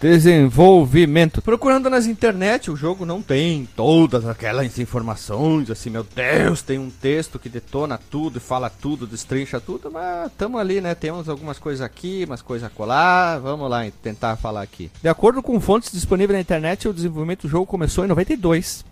Desenvolvimento. 0.00 1.42
Procurando 1.42 1.90
nas 1.90 2.06
internet, 2.06 2.70
o 2.70 2.76
jogo 2.76 3.04
não 3.04 3.20
tem 3.20 3.68
todas 3.76 4.26
aquelas 4.26 4.78
informações, 4.78 5.70
assim, 5.70 5.90
meu 5.90 6.02
Deus, 6.02 6.62
tem 6.62 6.78
um 6.78 6.88
texto 6.88 7.38
que 7.38 7.50
detona 7.50 8.00
tudo 8.10 8.38
e 8.38 8.40
fala 8.40 8.70
tudo, 8.70 9.06
destrincha 9.06 9.60
tudo, 9.60 9.90
mas 9.90 10.32
tamo 10.38 10.56
ali, 10.56 10.80
né? 10.80 10.94
Temos 10.94 11.28
algumas 11.28 11.58
coisas 11.58 11.82
aqui, 11.82 12.24
umas 12.26 12.40
coisas 12.40 12.66
acolá, 12.66 13.38
vamos 13.38 13.68
lá 13.68 13.84
tentar 14.02 14.36
falar 14.36 14.62
aqui. 14.62 14.90
De 15.02 15.08
acordo 15.08 15.42
com 15.42 15.60
fontes 15.60 15.92
disponíveis 15.92 16.34
na 16.34 16.40
internet, 16.40 16.88
o 16.88 16.94
desenvolvimento 16.94 17.42
do 17.42 17.48
jogo 17.50 17.66
começou 17.66 18.02
em 18.02 18.08
92. 18.08 18.84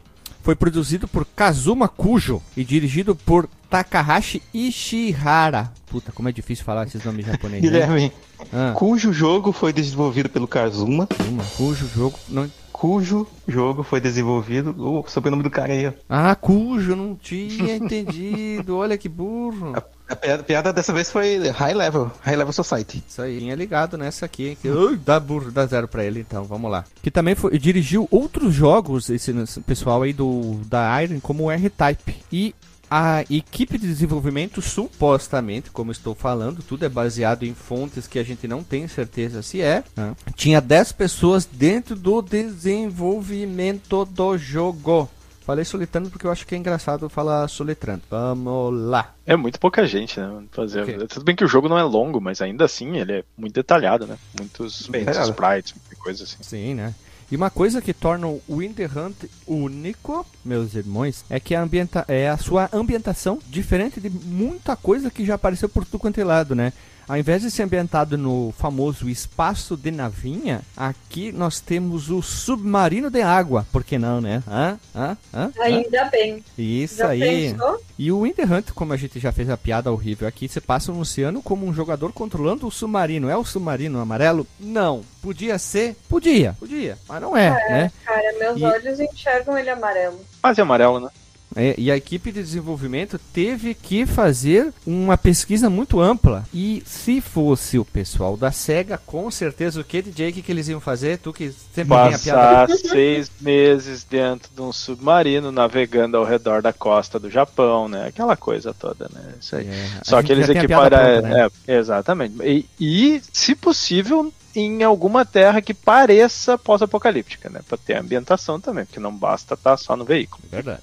Foi 0.42 0.54
produzido 0.54 1.06
por 1.06 1.24
Kazuma 1.26 1.88
Kujo 1.88 2.40
e 2.56 2.64
dirigido 2.64 3.14
por 3.14 3.48
Takahashi 3.68 4.42
Ishihara. 4.52 5.72
Puta, 5.86 6.10
como 6.12 6.28
é 6.28 6.32
difícil 6.32 6.64
falar 6.64 6.86
esses 6.86 7.02
nomes 7.04 7.26
japoneses. 7.26 7.62
né? 7.64 7.70
Guilherme, 7.80 8.12
Ah, 8.52 8.72
cujo 8.74 9.12
jogo 9.12 9.52
foi 9.52 9.72
desenvolvido 9.72 10.28
pelo 10.28 10.46
Kazuma, 10.48 11.06
Kazuma 11.06 11.44
Kujo, 11.56 11.88
jogo. 11.94 12.18
Não... 12.28 12.50
cujo 12.72 13.26
jogo 13.46 13.82
foi 13.82 14.00
desenvolvido. 14.00 14.74
O 14.78 15.04
sobrenome 15.08 15.42
do 15.42 15.50
cara 15.50 15.72
aí, 15.72 15.86
ó. 15.88 15.92
Ah, 16.08 16.34
Kujo, 16.34 16.94
não 16.96 17.14
tinha 17.14 17.74
entendido. 17.76 18.76
Olha 18.76 18.96
que 18.96 19.08
burro. 19.08 19.72
A 19.76 19.82
piada, 20.16 20.40
a 20.40 20.44
piada 20.44 20.72
dessa 20.72 20.92
vez 20.92 21.10
foi 21.10 21.48
High 21.48 21.74
Level, 21.74 22.10
High 22.20 22.36
Level 22.36 22.52
Society. 22.52 23.02
Isso 23.06 23.20
aí, 23.22 23.38
tinha 23.38 23.54
ligado 23.54 23.98
nessa 23.98 24.26
aqui. 24.26 24.56
Que, 24.60 24.68
Ui, 24.68 24.96
dá 24.96 25.20
burro, 25.20 25.50
dá 25.50 25.66
zero 25.66 25.88
pra 25.88 26.04
ele, 26.04 26.20
então, 26.20 26.44
vamos 26.44 26.70
lá. 26.70 26.84
Que 27.02 27.10
também 27.10 27.34
foi, 27.34 27.58
dirigiu 27.58 28.08
outros 28.10 28.54
jogos, 28.54 29.10
esse, 29.10 29.30
esse 29.30 29.60
pessoal 29.60 30.02
aí 30.02 30.12
do 30.12 30.60
da 30.66 31.02
Iron, 31.02 31.20
como 31.20 31.44
o 31.44 31.50
R-Type. 31.50 32.16
E 32.32 32.54
a 32.90 33.22
equipe 33.28 33.76
de 33.76 33.86
desenvolvimento, 33.86 34.62
supostamente, 34.62 35.70
como 35.70 35.92
estou 35.92 36.14
falando, 36.14 36.62
tudo 36.62 36.86
é 36.86 36.88
baseado 36.88 37.44
em 37.44 37.54
fontes 37.54 38.06
que 38.06 38.18
a 38.18 38.24
gente 38.24 38.48
não 38.48 38.62
tem 38.62 38.88
certeza 38.88 39.42
se 39.42 39.60
é. 39.60 39.84
né? 39.94 40.16
Tinha 40.34 40.60
10 40.60 40.92
pessoas 40.92 41.44
dentro 41.44 41.94
do 41.94 42.22
desenvolvimento 42.22 44.04
do 44.06 44.38
jogo. 44.38 45.08
Falei 45.48 45.64
soletrando 45.64 46.10
porque 46.10 46.26
eu 46.26 46.30
acho 46.30 46.46
que 46.46 46.54
é 46.54 46.58
engraçado 46.58 47.08
falar 47.08 47.48
soletrando. 47.48 48.02
Vamos 48.10 48.82
lá. 48.82 49.14
É 49.24 49.34
muito 49.34 49.58
pouca 49.58 49.86
gente, 49.86 50.20
né? 50.20 50.42
Fazer. 50.52 50.82
Ok. 50.82 51.06
Tudo 51.06 51.24
bem 51.24 51.34
que 51.34 51.42
o 51.42 51.48
jogo 51.48 51.70
não 51.70 51.78
é 51.78 51.82
longo, 51.82 52.20
mas 52.20 52.42
ainda 52.42 52.66
assim 52.66 52.98
ele 52.98 53.12
é 53.14 53.24
muito 53.34 53.54
detalhado, 53.54 54.06
né? 54.06 54.18
Muitos, 54.38 54.82
sprites, 54.82 55.72
muita 55.72 55.96
coisa 56.02 56.24
assim. 56.24 56.36
Sim, 56.42 56.74
né? 56.74 56.94
E 57.32 57.36
uma 57.36 57.48
coisa 57.48 57.80
que 57.80 57.94
torna 57.94 58.26
o 58.26 58.42
Winter 58.46 58.90
Hunt 58.98 59.24
único, 59.46 60.26
meus 60.44 60.74
irmãos, 60.74 61.24
é 61.30 61.40
que 61.40 61.54
a, 61.54 61.62
ambienta 61.62 62.04
é 62.08 62.28
a 62.28 62.36
sua 62.36 62.68
ambientação 62.70 63.38
diferente 63.48 64.02
de 64.02 64.10
muita 64.10 64.76
coisa 64.76 65.10
que 65.10 65.24
já 65.24 65.36
apareceu 65.36 65.70
por 65.70 65.82
tudo 65.86 65.98
quanto 65.98 66.20
é 66.20 66.24
lado, 66.24 66.54
né? 66.54 66.74
Ao 67.08 67.16
invés 67.16 67.40
de 67.40 67.50
ser 67.50 67.62
ambientado 67.62 68.18
no 68.18 68.52
famoso 68.58 69.08
espaço 69.08 69.76
de 69.78 69.90
navinha, 69.90 70.60
aqui 70.76 71.32
nós 71.32 71.58
temos 71.58 72.10
o 72.10 72.20
submarino 72.20 73.08
de 73.10 73.22
água. 73.22 73.66
Por 73.72 73.82
que 73.82 73.98
não, 73.98 74.20
né? 74.20 74.42
Hã? 74.46 74.78
Hã? 74.94 75.16
Hã? 75.32 75.50
Hã? 75.56 75.62
Ainda 75.62 76.04
bem. 76.06 76.44
Isso 76.58 76.96
Já 76.98 77.08
aí. 77.08 77.52
pensou? 77.52 77.80
E 77.98 78.12
o 78.12 78.22
Winter 78.24 78.52
Hunt, 78.52 78.70
como 78.74 78.92
a 78.92 78.96
gente 78.98 79.18
já 79.18 79.32
fez 79.32 79.48
a 79.48 79.56
piada 79.56 79.90
horrível 79.90 80.28
aqui, 80.28 80.46
você 80.48 80.60
passa 80.60 80.92
no 80.92 81.00
oceano 81.00 81.40
como 81.42 81.66
um 81.66 81.72
jogador 81.72 82.12
controlando 82.12 82.66
o 82.66 82.70
submarino. 82.70 83.30
É 83.30 83.36
o 83.36 83.44
submarino 83.44 83.98
amarelo? 84.00 84.46
Não. 84.60 85.02
Podia 85.22 85.58
ser? 85.58 85.96
Podia. 86.10 86.54
Podia. 86.60 86.98
Mas 87.08 87.22
não 87.22 87.34
é, 87.34 87.50
né? 87.70 87.92
Cara, 88.04 88.38
meus 88.38 88.60
E- 88.60 88.64
olhos 88.64 89.00
enxergam 89.00 89.56
ele 89.56 89.70
amarelo. 89.70 90.20
Mas 90.42 90.58
é 90.58 90.62
amarelo, 90.62 91.00
né? 91.00 91.08
É, 91.56 91.74
e 91.78 91.90
a 91.90 91.96
equipe 91.96 92.30
de 92.30 92.42
desenvolvimento 92.42 93.18
teve 93.32 93.74
que 93.74 94.06
fazer 94.06 94.72
uma 94.86 95.16
pesquisa 95.16 95.70
muito 95.70 96.00
ampla. 96.00 96.44
E 96.52 96.82
se 96.86 97.20
fosse 97.20 97.78
o 97.78 97.84
pessoal 97.84 98.36
da 98.36 98.52
SEGA, 98.52 98.98
com 98.98 99.30
certeza 99.30 99.80
o 99.80 99.84
que, 99.84 100.02
DJ, 100.02 100.32
que, 100.32 100.42
que 100.42 100.52
eles 100.52 100.68
iam 100.68 100.80
fazer? 100.80 101.18
Tu 101.18 101.32
que 101.32 101.50
sempre 101.72 101.96
tem 101.96 102.14
a 102.14 102.18
piada. 102.18 102.68
Passar 102.68 102.68
seis 102.88 103.30
meses 103.40 104.04
dentro 104.04 104.50
de 104.54 104.60
um 104.60 104.72
submarino 104.72 105.50
navegando 105.50 106.16
ao 106.16 106.24
redor 106.24 106.62
da 106.62 106.72
costa 106.72 107.18
do 107.18 107.30
Japão, 107.30 107.88
né? 107.88 108.06
Aquela 108.06 108.36
coisa 108.36 108.74
toda, 108.74 109.08
né? 109.12 109.34
Isso 109.40 109.56
aí. 109.56 109.68
É, 109.68 110.00
Só 110.02 110.22
que 110.22 110.32
eles 110.32 110.46
pronta, 110.46 111.22
né? 111.22 111.48
é, 111.66 111.76
exatamente. 111.76 112.34
E, 112.42 112.66
e, 112.78 113.22
se 113.32 113.54
possível, 113.54 114.32
em 114.54 114.82
alguma 114.82 115.24
terra 115.24 115.60
que 115.60 115.74
pareça 115.74 116.58
pós-apocalíptica, 116.58 117.48
né? 117.48 117.60
Pra 117.66 117.78
ter 117.78 117.96
ambientação 117.96 118.60
também, 118.60 118.84
porque 118.84 119.00
não 119.00 119.14
basta 119.14 119.54
estar 119.54 119.76
só 119.76 119.96
no 119.96 120.04
veículo. 120.04 120.42
Verdade. 120.50 120.80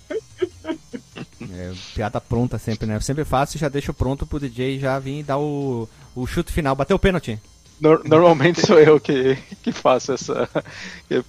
É, 1.57 1.73
piada 1.93 2.19
pronta 2.19 2.57
sempre, 2.57 2.85
né? 2.85 2.95
Eu 2.95 3.01
sempre 3.01 3.23
faço 3.23 3.55
e 3.55 3.59
já 3.59 3.69
deixo 3.69 3.93
pronto 3.93 4.25
pro 4.25 4.39
DJ 4.39 4.79
já 4.79 4.99
vir 4.99 5.23
dar 5.23 5.37
o, 5.37 5.87
o 6.13 6.27
chute 6.27 6.51
final. 6.51 6.75
Bateu 6.75 6.97
o 6.97 6.99
pênalti. 6.99 7.39
Nor- 7.79 8.03
normalmente 8.05 8.65
sou 8.65 8.79
eu 8.79 8.99
que, 8.99 9.35
que 9.61 9.71
faço 9.71 10.13
essa. 10.13 10.49
Eu, 11.07 11.23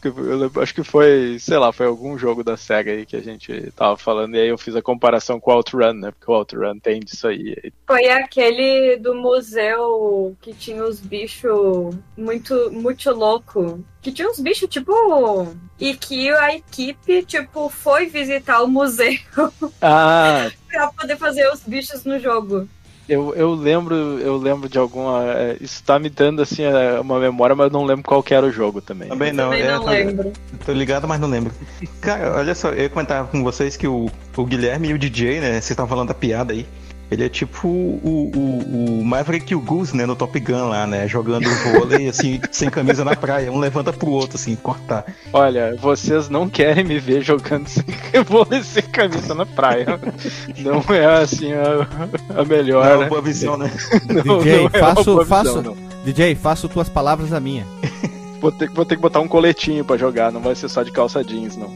acho 0.63 0.75
que 0.75 0.83
foi, 0.83 1.37
sei 1.39 1.59
lá, 1.59 1.71
foi 1.71 1.87
algum 1.87 2.17
jogo 2.17 2.43
da 2.43 2.57
SEGA 2.57 2.93
aí 2.93 3.05
que 3.05 3.15
a 3.15 3.21
gente 3.21 3.71
tava 3.73 3.97
falando, 3.97 4.35
e 4.35 4.41
aí 4.41 4.49
eu 4.49 4.57
fiz 4.57 4.75
a 4.75 4.81
comparação 4.81 5.39
com 5.39 5.51
o 5.51 5.55
Outrun, 5.55 5.93
né? 5.93 6.11
Porque 6.13 6.31
o 6.31 6.35
Outrun 6.35 6.79
tem 6.79 7.01
disso 7.01 7.29
aí. 7.29 7.55
Foi 7.87 8.09
aquele 8.09 8.97
do 8.97 9.15
museu 9.15 10.35
que 10.41 10.55
tinha 10.55 10.83
os 10.83 10.99
bichos 10.99 11.95
muito, 12.17 12.71
muito 12.73 13.11
louco. 13.11 13.85
Que 14.01 14.11
tinha 14.11 14.29
uns 14.31 14.41
bichos, 14.41 14.69
tipo. 14.69 14.93
E 15.79 15.95
que 15.95 16.31
a 16.31 16.55
equipe, 16.55 17.23
tipo, 17.25 17.69
foi 17.69 18.07
visitar 18.07 18.63
o 18.63 18.69
museu 18.69 19.19
Ah, 19.83 20.51
pra 20.71 20.89
poder 20.93 21.17
fazer 21.19 21.51
os 21.53 21.61
bichos 21.61 22.05
no 22.05 22.19
jogo. 22.19 22.67
Eu, 23.09 23.35
eu 23.35 23.55
lembro, 23.55 23.95
eu 23.95 24.37
lembro 24.37 24.69
de 24.69 24.79
alguma. 24.79 25.25
é, 25.33 25.57
Isso 25.61 25.83
tá 25.85 25.99
me 25.99 26.09
dando 26.11 26.43
assim 26.43 26.63
é, 26.63 26.99
uma 27.01 27.19
memória, 27.19 27.55
mas 27.55 27.67
eu 27.67 27.73
não 27.73 27.85
lembro 27.85 28.05
qual 28.05 28.23
que 28.23 28.35
era 28.35 28.45
o 28.47 28.51
jogo 28.51 28.81
também. 28.81 29.09
Também 29.09 29.33
não, 29.33 29.45
Também 29.51 29.63
é, 29.63 29.73
não 29.73 29.81
tô- 29.85 29.91
lembro. 29.91 30.33
Tô 30.65 30.73
ligado, 30.73 31.07
mas 31.09 31.21
não 31.21 31.29
lembro. 31.29 31.53
Cara, 32.01 32.37
olha 32.37 32.55
só, 32.55 32.71
eu 32.71 32.83
ia 32.83 32.89
comentar 32.89 33.25
com 33.27 33.43
vocês 33.45 33.77
que 33.77 33.87
o, 33.87 34.11
o 34.37 34.45
Guilherme 34.45 34.89
e 34.89 34.93
o 34.95 34.99
DJ, 34.99 35.41
né? 35.41 35.51
Vocês 35.53 35.71
estavam 35.71 35.89
falando 35.89 36.09
da 36.09 36.15
piada 36.15 36.53
aí. 36.53 36.67
Ele 37.11 37.25
é 37.25 37.29
tipo 37.29 37.69
o, 37.69 38.33
o, 38.35 39.01
o 39.01 39.05
Maverick 39.05 39.53
e 39.53 39.57
o 39.57 39.61
Goose, 39.61 39.97
né? 39.97 40.05
No 40.07 40.17
Top 40.17 40.39
Gun 40.41 40.69
lá, 40.69 40.87
né? 40.87 41.07
Jogando 41.07 41.49
vôlei, 41.49 42.09
assim, 42.11 42.41
sem 42.51 42.69
camisa 42.69 43.05
na 43.05 43.15
praia. 43.15 43.51
Um 43.53 43.59
levanta 43.59 43.93
pro 43.93 44.11
outro, 44.11 44.37
assim, 44.37 44.57
cortar. 44.57 45.05
Olha, 45.33 45.77
vocês 45.77 46.29
não 46.29 46.49
querem 46.49 46.85
me 46.85 46.99
ver 46.99 47.23
jogando 47.23 47.69
sem 47.69 47.85
vôlei 48.27 48.63
sem 48.65 48.83
camisa 48.83 49.35
na 49.35 49.47
praia. 49.47 50.01
Não 50.59 50.83
é 50.95 51.23
assim 51.23 51.53
a, 51.53 52.41
a 52.41 52.45
melhor. 52.45 52.99
Não, 52.99 53.09
boa 53.09 53.23
visão, 53.23 53.57
né? 53.57 53.71
Não, 54.25 54.39
DJ, 54.43 54.57
não 54.57 54.61
é 54.61 54.61
uma 54.61 54.71
faço, 54.71 55.05
boa 55.05 55.25
visão, 55.25 55.45
faço, 55.45 55.63
não. 55.63 55.77
DJ, 56.05 56.35
faço 56.35 56.69
tuas 56.69 56.89
palavras 56.89 57.33
a 57.33 57.39
minha. 57.39 57.65
Vou 58.41 58.53
ter, 58.53 58.69
vou 58.71 58.85
ter 58.85 58.97
que 58.97 59.03
botar 59.03 59.21
um 59.21 59.29
coletinho 59.29 59.85
pra 59.85 59.97
jogar, 59.97 60.31
não 60.31 60.41
vai 60.41 60.55
ser 60.55 60.69
só 60.69 60.83
de 60.83 60.93
calça 60.93 61.25
jeans, 61.25 61.57
não. 61.57 61.73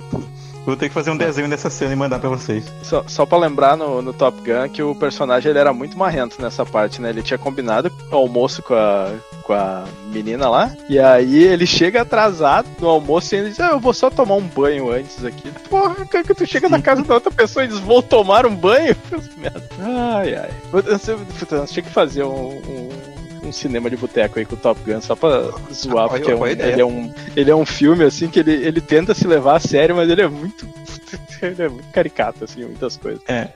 Vou 0.70 0.76
ter 0.76 0.88
que 0.88 0.94
fazer 0.94 1.10
um 1.10 1.16
desenho 1.16 1.48
dessa 1.48 1.68
cena 1.68 1.92
e 1.92 1.96
mandar 1.96 2.20
pra 2.20 2.28
vocês. 2.28 2.72
Só, 2.84 3.02
só 3.08 3.26
pra 3.26 3.36
lembrar 3.36 3.76
no, 3.76 4.00
no 4.00 4.12
Top 4.12 4.38
Gun 4.40 4.68
que 4.72 4.80
o 4.80 4.94
personagem 4.94 5.50
ele 5.50 5.58
era 5.58 5.72
muito 5.72 5.98
marrento 5.98 6.40
nessa 6.40 6.64
parte, 6.64 7.02
né? 7.02 7.10
Ele 7.10 7.24
tinha 7.24 7.36
combinado 7.36 7.90
o 8.08 8.14
almoço 8.14 8.62
com 8.62 8.74
a, 8.74 9.10
com 9.42 9.52
a 9.52 9.82
menina 10.12 10.48
lá, 10.48 10.72
e 10.88 10.96
aí 10.96 11.42
ele 11.42 11.66
chega 11.66 12.02
atrasado 12.02 12.68
no 12.78 12.86
almoço 12.86 13.34
e 13.34 13.38
ele 13.38 13.48
diz: 13.48 13.58
Ah, 13.58 13.70
eu 13.72 13.80
vou 13.80 13.92
só 13.92 14.10
tomar 14.10 14.36
um 14.36 14.46
banho 14.46 14.92
antes 14.92 15.24
aqui. 15.24 15.50
Porra, 15.68 16.06
cara, 16.06 16.22
que 16.22 16.34
tu 16.34 16.46
chega 16.46 16.68
na 16.68 16.80
casa 16.80 17.02
da 17.02 17.14
outra 17.14 17.32
pessoa 17.32 17.64
e 17.64 17.68
diz: 17.68 17.80
Vou 17.80 18.00
tomar 18.00 18.46
um 18.46 18.54
banho? 18.54 18.94
Ai, 19.80 20.34
ai. 20.34 20.50
Eu, 20.72 20.80
eu, 20.80 21.00
eu, 21.08 21.58
eu 21.58 21.66
tinha 21.66 21.82
que 21.82 21.90
fazer 21.90 22.22
um. 22.22 22.58
um 22.58 23.09
um 23.50 23.52
cinema 23.52 23.90
de 23.90 23.96
boteco 23.96 24.38
aí 24.38 24.44
com 24.46 24.54
o 24.54 24.58
Top 24.58 24.80
Gun 24.84 25.00
só 25.00 25.14
pra 25.14 25.50
zoar, 25.72 26.06
Apoio- 26.06 26.22
porque 26.22 26.30
é 26.32 26.36
um- 26.36 26.46
ele, 26.46 26.80
é 26.80 26.84
um, 26.86 27.12
ele 27.36 27.50
é 27.50 27.54
um 27.54 27.66
filme 27.66 28.04
assim 28.04 28.28
que 28.28 28.40
ele, 28.40 28.52
ele 28.52 28.80
tenta 28.80 29.14
se 29.14 29.26
levar 29.26 29.56
a 29.56 29.60
sério, 29.60 29.94
mas 29.96 30.08
ele 30.08 30.22
é 30.22 30.28
muito. 30.28 30.66
ele 31.42 31.62
é 31.62 31.68
muito 31.68 31.88
caricato, 31.92 32.44
assim, 32.44 32.64
muitas 32.64 32.96
coisas. 32.96 33.20
É. 33.28 33.48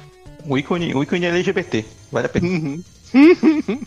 O 0.46 0.58
ícone, 0.58 0.94
o 0.94 1.02
ícone 1.02 1.24
LGBT. 1.24 1.84
Vale 2.12 2.26
a 2.26 2.28
pena. 2.28 2.46
Uhum. 2.46 2.82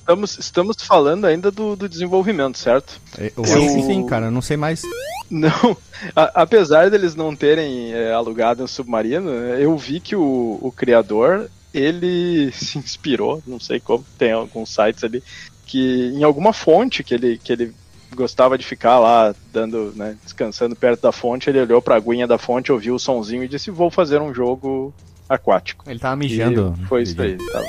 estamos, 0.00 0.38
estamos 0.38 0.76
falando 0.82 1.24
ainda 1.26 1.50
do, 1.50 1.74
do 1.76 1.88
desenvolvimento, 1.88 2.58
certo? 2.58 3.00
Eu, 3.18 3.32
Eu- 3.36 3.42
que 3.44 3.82
sim, 3.82 4.06
cara. 4.06 4.26
eu 4.26 4.30
Não 4.30 4.40
sei 4.42 4.56
mais. 4.56 4.82
Não, 5.30 5.76
a- 6.16 6.42
apesar 6.42 6.90
deles 6.90 7.14
não 7.14 7.34
terem 7.36 7.92
é, 7.92 8.12
alugado 8.12 8.62
um 8.62 8.66
submarino, 8.66 9.30
eu 9.30 9.76
vi 9.76 10.00
que 10.00 10.16
o, 10.16 10.58
o 10.62 10.72
criador 10.72 11.50
ele 11.78 12.52
se 12.52 12.78
inspirou, 12.78 13.42
não 13.46 13.60
sei 13.60 13.80
como, 13.80 14.04
tem 14.18 14.32
alguns 14.32 14.74
sites 14.74 15.04
ali, 15.04 15.22
que 15.66 16.12
em 16.14 16.22
alguma 16.24 16.52
fonte 16.52 17.04
que 17.04 17.14
ele, 17.14 17.38
que 17.38 17.52
ele 17.52 17.74
gostava 18.14 18.56
de 18.56 18.64
ficar 18.64 18.98
lá 18.98 19.34
dando, 19.52 19.92
né, 19.94 20.16
descansando 20.22 20.74
perto 20.74 21.02
da 21.02 21.12
fonte, 21.12 21.50
ele 21.50 21.60
olhou 21.60 21.82
pra 21.82 21.96
aguinha 21.96 22.26
da 22.26 22.38
fonte, 22.38 22.72
ouviu 22.72 22.94
o 22.94 22.98
sonzinho 22.98 23.44
e 23.44 23.48
disse: 23.48 23.70
Vou 23.70 23.90
fazer 23.90 24.20
um 24.20 24.32
jogo 24.32 24.92
aquático. 25.28 25.88
Ele 25.88 25.98
tava 25.98 26.16
mijando. 26.16 26.74
E 26.80 26.86
foi 26.86 27.02
isso 27.02 27.14
DJ. 27.14 27.32
aí. 27.32 27.52
Tava... 27.52 27.66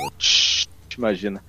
Imagina. 0.97 1.43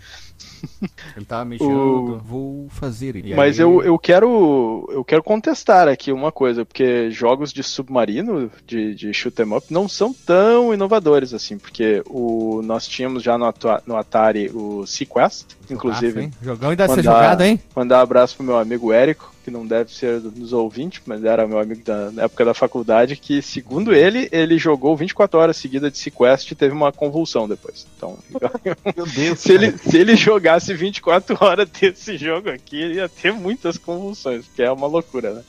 Ele 1.17 1.25
tava 1.25 1.45
mijando. 1.45 2.19
Vou 2.25 2.69
fazer. 2.71 3.17
E 3.17 3.35
Mas 3.35 3.59
aí- 3.59 3.63
eu, 3.65 3.83
eu 3.83 3.99
quero 3.99 4.89
eu 4.91 5.05
quero 5.05 5.23
contestar 5.23 5.89
aqui 5.89 6.13
uma 6.13 6.31
coisa, 6.33 6.65
porque 6.65 7.11
jogos 7.11 7.53
de 7.53 7.63
submarino, 7.63 8.51
de, 8.67 8.95
de 8.95 9.13
shoot 9.13 9.41
'em 9.41 9.55
up, 9.57 9.67
não 9.73 9.89
são 9.89 10.13
tão 10.13 10.73
inovadores 10.73 11.33
assim, 11.35 11.59
porque 11.59 12.03
o, 12.09 12.63
nós 12.63 12.87
tínhamos 12.87 13.23
já 13.23 13.37
no, 13.39 13.53
no 13.87 13.97
Atari 13.97 14.51
o 14.55 14.87
Sequest, 14.87 15.47
inclusive. 15.75 16.21
hein? 16.21 16.31
Jogão 16.43 16.71
ainda 16.71 16.85
ser 16.89 16.97
Mandar- 16.97 17.15
jogado, 17.15 17.41
hein? 17.43 17.61
Mandar 17.75 17.99
um 17.99 18.03
abraço 18.03 18.37
pro 18.37 18.45
meu 18.45 18.59
amigo 18.59 18.93
Érico, 18.93 19.33
que 19.45 19.51
não 19.51 19.67
deve 19.67 19.93
ser 19.95 20.21
dos 20.21 20.53
ouvintes, 20.53 21.01
mas 21.07 21.25
era 21.25 21.47
meu 21.47 21.59
amigo 21.59 21.83
da 21.85 22.11
na 22.11 22.23
época 22.25 22.45
da 22.45 22.53
faculdade, 22.55 23.17
que 23.17 23.41
segundo 23.41 23.95
ele, 23.95 24.29
ele 24.33 24.59
jogou 24.59 24.97
24 24.97 25.39
horas 25.39 25.57
seguidas 25.57 25.91
de 25.93 25.99
Sequest 25.99 26.51
e 26.51 26.55
teve 26.55 26.75
uma 26.75 26.93
convulsão 26.93 27.49
depois. 27.49 27.87
Então, 27.97 28.19
Meu 28.97 29.07
Deus. 29.07 29.39
se 29.39 29.53
ele, 29.53 29.77
se 29.79 29.97
ele 29.97 30.17
jogasse 30.17 30.75
24 30.75 31.37
horas 31.41 31.69
desse 31.71 32.17
jogo 32.19 32.51
aqui, 32.51 32.81
ele 32.81 32.95
ia 32.95 33.09
ter 33.09 33.33
muitas 33.33 33.79
convulsões, 33.79 34.45
que 34.55 34.63
é 34.63 34.71
uma 34.71 34.87
loucura, 34.87 35.33
né? 35.35 35.43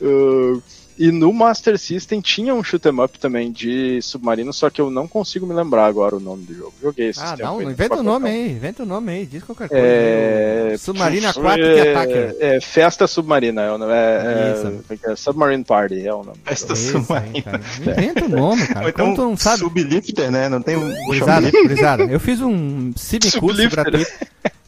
Uh, 0.00 0.62
E 1.02 1.10
no 1.10 1.32
Master 1.32 1.76
System 1.76 2.20
tinha 2.20 2.54
um 2.54 2.62
shoot 2.62 2.86
'em 2.88 3.00
up 3.02 3.18
também 3.18 3.50
de 3.50 4.00
submarino, 4.00 4.52
só 4.52 4.70
que 4.70 4.80
eu 4.80 4.88
não 4.88 5.08
consigo 5.08 5.44
me 5.44 5.52
lembrar 5.52 5.86
agora 5.86 6.14
o 6.14 6.20
nome 6.20 6.44
do 6.44 6.54
jogo. 6.54 6.72
Joguei 6.80 7.08
esse 7.08 7.18
Ah, 7.18 7.36
não, 7.36 7.58
aí, 7.58 7.66
inventa 7.66 7.94
o 7.94 7.96
no 7.96 8.02
nome 8.04 8.30
aí, 8.30 8.52
inventa 8.52 8.84
o 8.84 8.86
nome 8.86 9.10
aí, 9.10 9.26
diz 9.26 9.42
qualquer 9.42 9.68
coisa. 9.68 9.84
É... 9.84 10.66
aí, 10.68 10.74
o 10.76 10.78
Submarino 10.78 11.28
Aquatic 11.28 11.64
é... 11.64 11.90
Attacker. 11.90 12.36
É, 12.38 12.60
Festa 12.60 13.08
Submarina 13.08 13.62
é 13.62 13.72
o 13.72 13.78
nome. 13.78 13.92
É, 13.92 14.54
Isso. 14.54 14.82
é, 14.90 15.08
é 15.08 15.12
é? 15.12 15.16
Submarine 15.16 15.64
Party 15.64 16.06
é 16.06 16.14
o 16.14 16.22
nome. 16.22 16.38
Festa 16.44 16.76
submarina. 16.76 17.42
cara. 17.42 17.60
Inventa 17.80 18.24
o 18.24 18.28
nome, 18.28 18.66
cara. 18.68 18.88
Então, 18.88 19.04
Como 19.06 19.16
tu 19.16 19.22
não 19.22 19.36
sabe. 19.36 19.58
sublifter, 19.58 20.30
né? 20.30 20.48
Não 20.48 20.62
tem 20.62 20.76
um 20.76 21.04
Gurizada, 21.06 21.50
gurizada, 21.50 22.04
eu 22.04 22.20
fiz 22.20 22.40
um 22.40 22.92
Sublifter. 22.96 23.70
gratuito. 23.70 24.12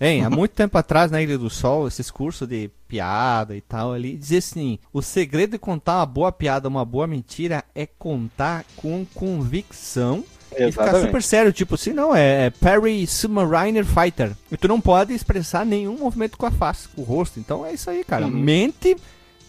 Hein, 0.00 0.24
há 0.24 0.30
muito 0.30 0.52
tempo 0.52 0.76
atrás 0.76 1.10
na 1.10 1.22
Ilha 1.22 1.38
do 1.38 1.48
Sol, 1.48 1.86
esses 1.86 2.10
cursos 2.10 2.48
de 2.48 2.70
piada 2.88 3.56
e 3.56 3.60
tal 3.60 3.92
ali, 3.92 4.16
dizia 4.16 4.38
assim: 4.38 4.78
o 4.92 5.00
segredo 5.00 5.52
de 5.52 5.58
contar 5.58 5.98
uma 5.98 6.06
boa 6.06 6.32
piada, 6.32 6.68
uma 6.68 6.84
boa 6.84 7.06
mentira 7.06 7.64
é 7.74 7.86
contar 7.86 8.64
com 8.76 9.06
convicção 9.14 10.24
e 10.52 10.70
ficar 10.70 10.84
Exatamente. 10.84 11.06
super 11.06 11.22
sério, 11.22 11.52
tipo 11.52 11.74
assim, 11.74 11.92
não, 11.92 12.14
é, 12.14 12.46
é 12.46 12.50
Perry 12.50 13.06
Submariner 13.06 13.84
Fighter. 13.84 14.32
E 14.50 14.56
tu 14.56 14.68
não 14.68 14.80
pode 14.80 15.12
expressar 15.12 15.66
nenhum 15.66 15.98
movimento 15.98 16.36
com 16.36 16.46
a 16.46 16.50
face, 16.50 16.88
com 16.88 17.02
o 17.02 17.04
rosto. 17.04 17.40
Então 17.40 17.66
é 17.66 17.72
isso 17.72 17.90
aí, 17.90 18.04
cara. 18.04 18.26
Uhum. 18.26 18.32
Mente, 18.32 18.96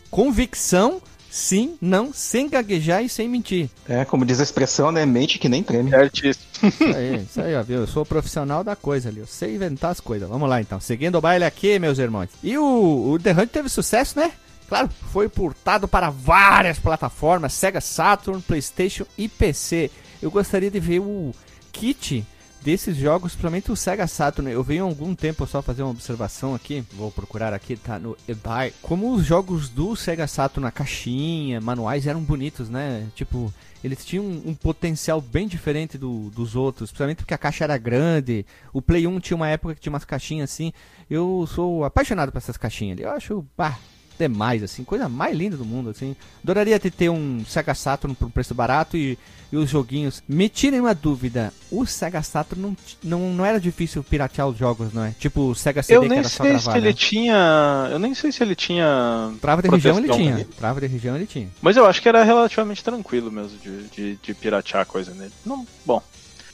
convicção, 0.10 1.02
sim, 1.36 1.78
não, 1.82 2.14
sem 2.14 2.48
gaguejar 2.48 3.04
e 3.04 3.10
sem 3.10 3.28
mentir. 3.28 3.70
É, 3.90 4.06
como 4.06 4.26
diz 4.26 4.40
a 4.40 4.44
expressão, 4.44 4.90
né? 4.90 5.06
Mente 5.06 5.38
que 5.38 5.50
nem 5.50 5.62
treme. 5.62 5.90
Certíssimo. 5.90 6.46
Isso 6.64 6.84
aí, 6.84 7.16
isso 7.18 7.42
aí, 7.42 7.56
ó, 7.56 7.62
viu? 7.62 7.80
Eu 7.80 7.88
sou 7.88 8.04
o 8.04 8.06
profissional 8.06 8.64
da 8.64 8.76
coisa 8.76 9.10
ali, 9.10 9.20
eu 9.20 9.28
sei 9.28 9.56
inventar 9.56 9.92
as 9.92 10.00
coisas. 10.00 10.30
Vamos 10.30 10.48
lá 10.48 10.62
então, 10.62 10.80
seguindo 10.80 11.18
o 11.18 11.22
baile 11.22 11.44
aqui, 11.44 11.78
meus 11.78 12.00
irmãos. 12.00 12.30
E 12.42 12.58
o, 12.58 13.12
o 13.12 13.20
The 13.20 13.34
Hunt 13.34 13.50
teve 13.50 13.68
sucesso, 13.68 14.18
né? 14.18 14.32
Claro, 14.70 14.90
foi 15.12 15.28
portado 15.28 15.88
para 15.88 16.10
várias 16.10 16.80
plataformas, 16.80 17.54
Sega 17.54 17.82
Saturn, 17.82 18.42
PlayStation 18.42 19.06
e 19.18 19.28
PC. 19.28 19.92
Eu 20.22 20.32
gostaria 20.32 20.72
de 20.72 20.80
ver 20.80 21.00
o 21.00 21.34
kit 21.72 22.26
desses 22.66 22.98
jogos, 22.98 23.34
principalmente 23.34 23.72
o 23.72 23.76
Sega 23.76 24.08
Saturn. 24.08 24.52
Eu 24.52 24.64
venho 24.64 24.84
há 24.84 24.88
algum 24.88 25.14
tempo 25.14 25.46
só 25.46 25.62
fazer 25.62 25.84
uma 25.84 25.92
observação 25.92 26.56
aqui, 26.56 26.84
vou 26.94 27.12
procurar 27.12 27.54
aqui, 27.54 27.76
tá 27.78 28.00
no 28.00 28.18
eBay. 28.28 28.74
Como 28.82 29.14
os 29.14 29.24
jogos 29.24 29.70
do 29.70 29.96
Sega 29.96 30.26
Saturn 30.26 30.66
na 30.66 30.72
caixinha, 30.72 31.62
manuais 31.62 32.08
eram 32.08 32.22
bonitos, 32.22 32.68
né? 32.68 33.08
Tipo, 33.16 33.54
eles 33.84 34.04
tinham 34.04 34.26
um, 34.26 34.56
potencial 34.56 35.22
bem 35.22 35.48
diferente 35.48 35.96
do- 35.96 36.32
dos 36.32 36.56
outros, 36.56 36.90
principalmente 36.90 37.18
porque 37.18 37.36
a 37.36 37.38
caixa 37.38 37.64
era 37.66 37.78
grande. 37.78 38.44
O 38.74 38.82
Play 38.82 39.06
1 39.06 39.20
tinha 39.20 39.38
uma 39.38 39.48
época 39.48 39.76
que 39.76 39.82
tinha 39.82 39.94
umas 39.94 40.04
caixinhas 40.04 40.50
assim. 40.52 40.74
Eu 41.08 41.48
sou 41.54 41.84
apaixonado 41.86 42.32
por 42.32 42.40
essas 42.40 42.58
caixinhas 42.58 42.98
ali. 42.98 43.04
Eu 43.04 43.12
acho, 43.12 43.46
bah, 43.56 43.78
demais, 44.18 44.64
assim, 44.64 44.84
coisa 44.84 45.10
mais 45.10 45.36
linda 45.36 45.58
do 45.58 45.66
mundo, 45.66 45.90
assim. 45.90 46.16
Adoraria 46.44 46.80
ter, 46.80 46.92
ter 46.92 47.10
um 47.10 47.44
Sega 47.46 47.74
Saturn 47.74 48.16
por 48.16 48.28
um 48.28 48.32
preço 48.32 48.54
barato 48.54 48.96
e, 48.98 49.18
e 49.52 49.58
os 49.58 49.70
joguinhos. 49.70 50.24
Me 50.28 50.50
tirem 50.50 50.80
uma 50.80 50.94
dúvida, 50.94 51.54
o 51.72 51.86
Sega 51.86 52.22
Saturn 52.22 52.62
não, 52.62 52.78
não, 53.04 53.34
não 53.34 53.46
era 53.46 53.60
difícil 53.60 54.04
piratear 54.04 54.48
os 54.48 54.58
jogos, 54.58 54.94
não 54.94 55.04
é? 55.04 55.14
Tipo 55.20 55.50
o 55.50 55.56
Sega 55.56 55.84
CD 55.84 55.98
Eu 55.98 56.02
que 56.04 56.10
nem 56.10 56.20
era 56.20 56.30
só 56.30 56.44
sei 56.44 56.54
gravar, 56.54 56.72
se 56.72 56.78
ele 56.78 56.88
né? 56.88 56.94
tinha. 56.94 57.90
Eu 57.92 58.00
nem 58.00 58.14
sei 58.14 58.32
se 58.32 58.44
ele 58.44 58.56
tinha. 58.56 59.34
Trava 59.42 59.62
de 59.62 59.70
região 59.70 59.98
ele 59.98 60.10
tinha, 60.10 60.34
ali. 60.36 60.44
trava 60.46 60.80
de 60.80 60.88
região 60.88 61.16
ele 61.16 61.26
tinha. 61.26 61.50
Mas 61.62 61.78
eu 61.78 61.86
acho 61.86 62.02
que 62.02 62.10
era 62.10 62.24
relativamente 62.24 62.84
tranquilo 62.84 63.32
mesmo 63.32 63.58
de, 63.58 63.84
de, 63.90 64.20
de 64.22 64.34
piratear 64.34 64.84
a 64.84 64.86
coisa 64.86 65.14
nele. 65.14 65.34
Não, 65.46 65.66
bom, 65.86 66.02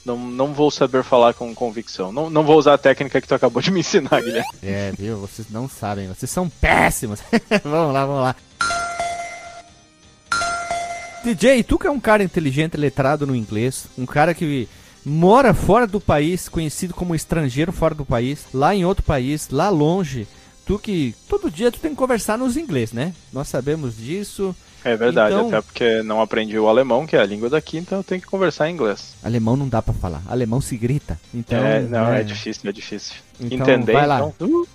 não, 0.04 0.18
não 0.18 0.52
vou 0.52 0.70
saber 0.70 1.04
falar 1.04 1.34
com 1.34 1.54
convicção. 1.54 2.12
Não, 2.12 2.28
não 2.28 2.42
vou 2.42 2.58
usar 2.58 2.74
a 2.74 2.78
técnica 2.78 3.20
que 3.20 3.28
tu 3.28 3.34
acabou 3.34 3.62
de 3.62 3.70
me 3.70 3.80
ensinar, 3.80 4.20
Guilherme. 4.20 4.48
É, 4.62 4.92
viu? 4.96 5.18
Vocês 5.18 5.48
não 5.50 5.68
sabem, 5.68 6.08
vocês 6.08 6.30
são 6.30 6.48
péssimos. 6.48 7.20
vamos 7.62 7.94
lá, 7.94 8.06
vamos 8.06 8.22
lá. 8.22 8.36
DJ, 11.24 11.62
tu 11.62 11.78
que 11.78 11.86
é 11.86 11.90
um 11.90 12.00
cara 12.00 12.24
inteligente, 12.24 12.76
letrado 12.76 13.26
no 13.26 13.36
inglês, 13.36 13.86
um 13.96 14.04
cara 14.04 14.34
que 14.34 14.68
mora 15.04 15.54
fora 15.54 15.86
do 15.86 16.00
país, 16.00 16.48
conhecido 16.48 16.94
como 16.94 17.14
estrangeiro 17.14 17.72
fora 17.72 17.94
do 17.94 18.04
país, 18.04 18.46
lá 18.52 18.74
em 18.74 18.84
outro 18.84 19.04
país, 19.04 19.48
lá 19.48 19.68
longe, 19.68 20.26
tu 20.66 20.80
que 20.80 21.14
todo 21.28 21.50
dia 21.50 21.70
tu 21.70 21.78
tem 21.78 21.92
que 21.92 21.96
conversar 21.96 22.36
nos 22.36 22.56
inglês, 22.56 22.92
né? 22.92 23.14
Nós 23.32 23.46
sabemos 23.46 23.96
disso. 23.96 24.54
É 24.84 24.96
verdade, 24.96 25.34
Então- 25.34 25.48
até 25.48 25.60
porque 25.60 26.02
não 26.02 26.20
aprendi 26.20 26.58
o 26.58 26.68
alemão, 26.68 27.06
que 27.06 27.16
é 27.16 27.20
a 27.20 27.24
língua 27.26 27.48
daqui, 27.48 27.78
então 27.78 27.98
eu 27.98 28.04
tenho 28.04 28.20
que 28.20 28.26
conversar 28.26 28.68
em 28.68 28.72
inglês. 28.74 29.14
Alemão 29.22 29.56
não 29.56 29.68
dá 29.68 29.80
pra 29.80 29.94
falar, 29.94 30.22
alemão 30.28 30.60
se 30.60 30.76
grita. 30.76 31.18
Então, 31.32 31.58
é, 31.58 31.80
não, 31.80 32.06
né, 32.06 32.20
é 32.20 32.24
difícil, 32.24 32.68
é 32.68 32.72
difícil. 32.72 33.14
Então, 33.40 33.58
Entender, 33.58 33.92
vai 33.92 34.06
lá. 34.06 34.20
então. 34.34 34.66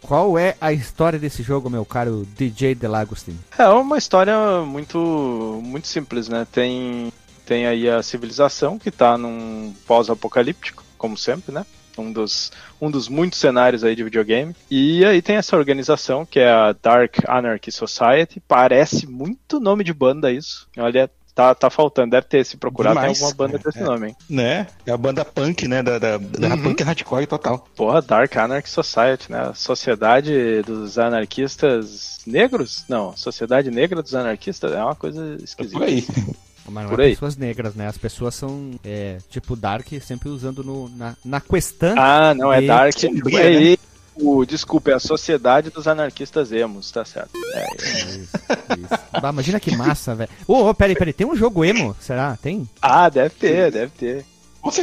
Qual 0.00 0.36
é 0.36 0.56
a 0.60 0.72
história 0.72 1.16
desse 1.18 1.44
jogo, 1.44 1.70
meu 1.70 1.84
caro 1.84 2.26
DJ 2.36 2.74
Delagostin? 2.74 3.38
É 3.56 3.68
uma 3.68 3.96
história 3.98 4.36
muito 4.66 5.60
muito 5.62 5.86
simples, 5.86 6.28
né? 6.28 6.44
Tem 6.50 7.12
tem 7.46 7.66
aí 7.66 7.88
a 7.88 8.02
civilização 8.02 8.78
que 8.78 8.90
tá 8.90 9.16
num 9.16 9.72
pós-apocalíptico, 9.86 10.82
como 10.98 11.16
sempre, 11.16 11.52
né? 11.52 11.64
Um 11.98 12.12
dos, 12.12 12.50
um 12.80 12.90
dos 12.90 13.08
muitos 13.08 13.38
cenários 13.38 13.84
aí 13.84 13.94
de 13.94 14.04
videogame. 14.04 14.54
E 14.70 15.04
aí 15.04 15.20
tem 15.20 15.36
essa 15.36 15.56
organização 15.56 16.24
que 16.24 16.38
é 16.40 16.50
a 16.50 16.74
Dark 16.82 17.16
Anarchy 17.28 17.70
Society. 17.72 18.40
Parece 18.46 19.06
muito 19.06 19.60
nome 19.60 19.84
de 19.84 19.92
banda 19.92 20.32
isso. 20.32 20.66
Olha, 20.78 21.10
tá, 21.34 21.54
tá 21.54 21.68
faltando. 21.70 22.10
Deve 22.12 22.26
ter 22.26 22.44
se 22.44 22.56
procurar, 22.56 22.90
Demais, 22.90 23.18
tem 23.18 23.26
alguma 23.26 23.36
banda 23.46 23.58
cara, 23.58 23.62
com 23.62 23.68
esse 23.70 23.78
é. 23.80 23.84
nome, 23.84 24.08
hein? 24.08 24.16
Né? 24.28 24.66
É 24.86 24.90
a 24.92 24.96
banda 24.96 25.24
punk, 25.24 25.66
né? 25.68 25.82
Da, 25.82 25.98
da, 25.98 26.16
da 26.18 26.48
Uhum. 26.48 26.62
punk 26.62 26.82
hardcore 26.82 27.26
total. 27.26 27.66
Porra, 27.76 28.00
Dark 28.02 28.36
Anarchy 28.36 28.68
Society, 28.70 29.30
né? 29.30 29.52
Sociedade 29.54 30.62
dos 30.62 30.98
Anarquistas 30.98 32.20
Negros? 32.26 32.84
Não, 32.88 33.16
Sociedade 33.16 33.70
Negra 33.70 34.02
dos 34.02 34.14
Anarquistas 34.14 34.72
é 34.72 34.82
uma 34.82 34.94
coisa 34.94 35.36
É 35.40 35.44
esquisita. 35.44 35.78
por 35.78 35.86
aí. 35.86 36.06
Mas 36.68 36.84
não 36.84 36.90
Por 36.90 37.00
é 37.00 37.04
aí. 37.06 37.10
pessoas 37.12 37.36
negras, 37.36 37.74
né? 37.74 37.86
As 37.88 37.98
pessoas 37.98 38.34
são, 38.34 38.72
é, 38.84 39.18
tipo, 39.28 39.56
Dark, 39.56 39.86
sempre 40.00 40.28
usando 40.28 40.62
no, 40.62 40.88
na, 40.90 41.16
na 41.24 41.40
questão. 41.40 41.94
Ah, 41.98 42.34
não, 42.34 42.52
é 42.52 42.62
E 42.62 42.66
Dark. 42.66 42.98
sombria, 42.98 43.40
É, 43.40 43.50
né? 43.50 43.62
e- 43.62 43.78
o, 44.14 44.44
desculpa, 44.44 44.90
é 44.90 44.94
a 44.94 45.00
Sociedade 45.00 45.70
dos 45.70 45.88
Anarquistas 45.88 46.52
Emos, 46.52 46.90
tá 46.90 47.02
certo. 47.04 47.30
É, 47.54 47.60
é. 47.62 47.66
Isso, 47.76 48.18
isso. 48.20 49.20
Bah, 49.20 49.30
imagina 49.30 49.58
que 49.58 49.74
massa, 49.74 50.14
velho. 50.14 50.28
Ô, 50.46 50.68
ô, 50.68 50.74
peraí, 50.74 50.94
peraí, 50.94 51.12
tem 51.14 51.26
um 51.26 51.34
jogo 51.34 51.64
emo? 51.64 51.96
Será? 51.98 52.36
Tem? 52.40 52.68
Ah, 52.80 53.08
deve 53.08 53.30
ter, 53.30 53.72
deve 53.72 53.90
ter. 53.96 54.24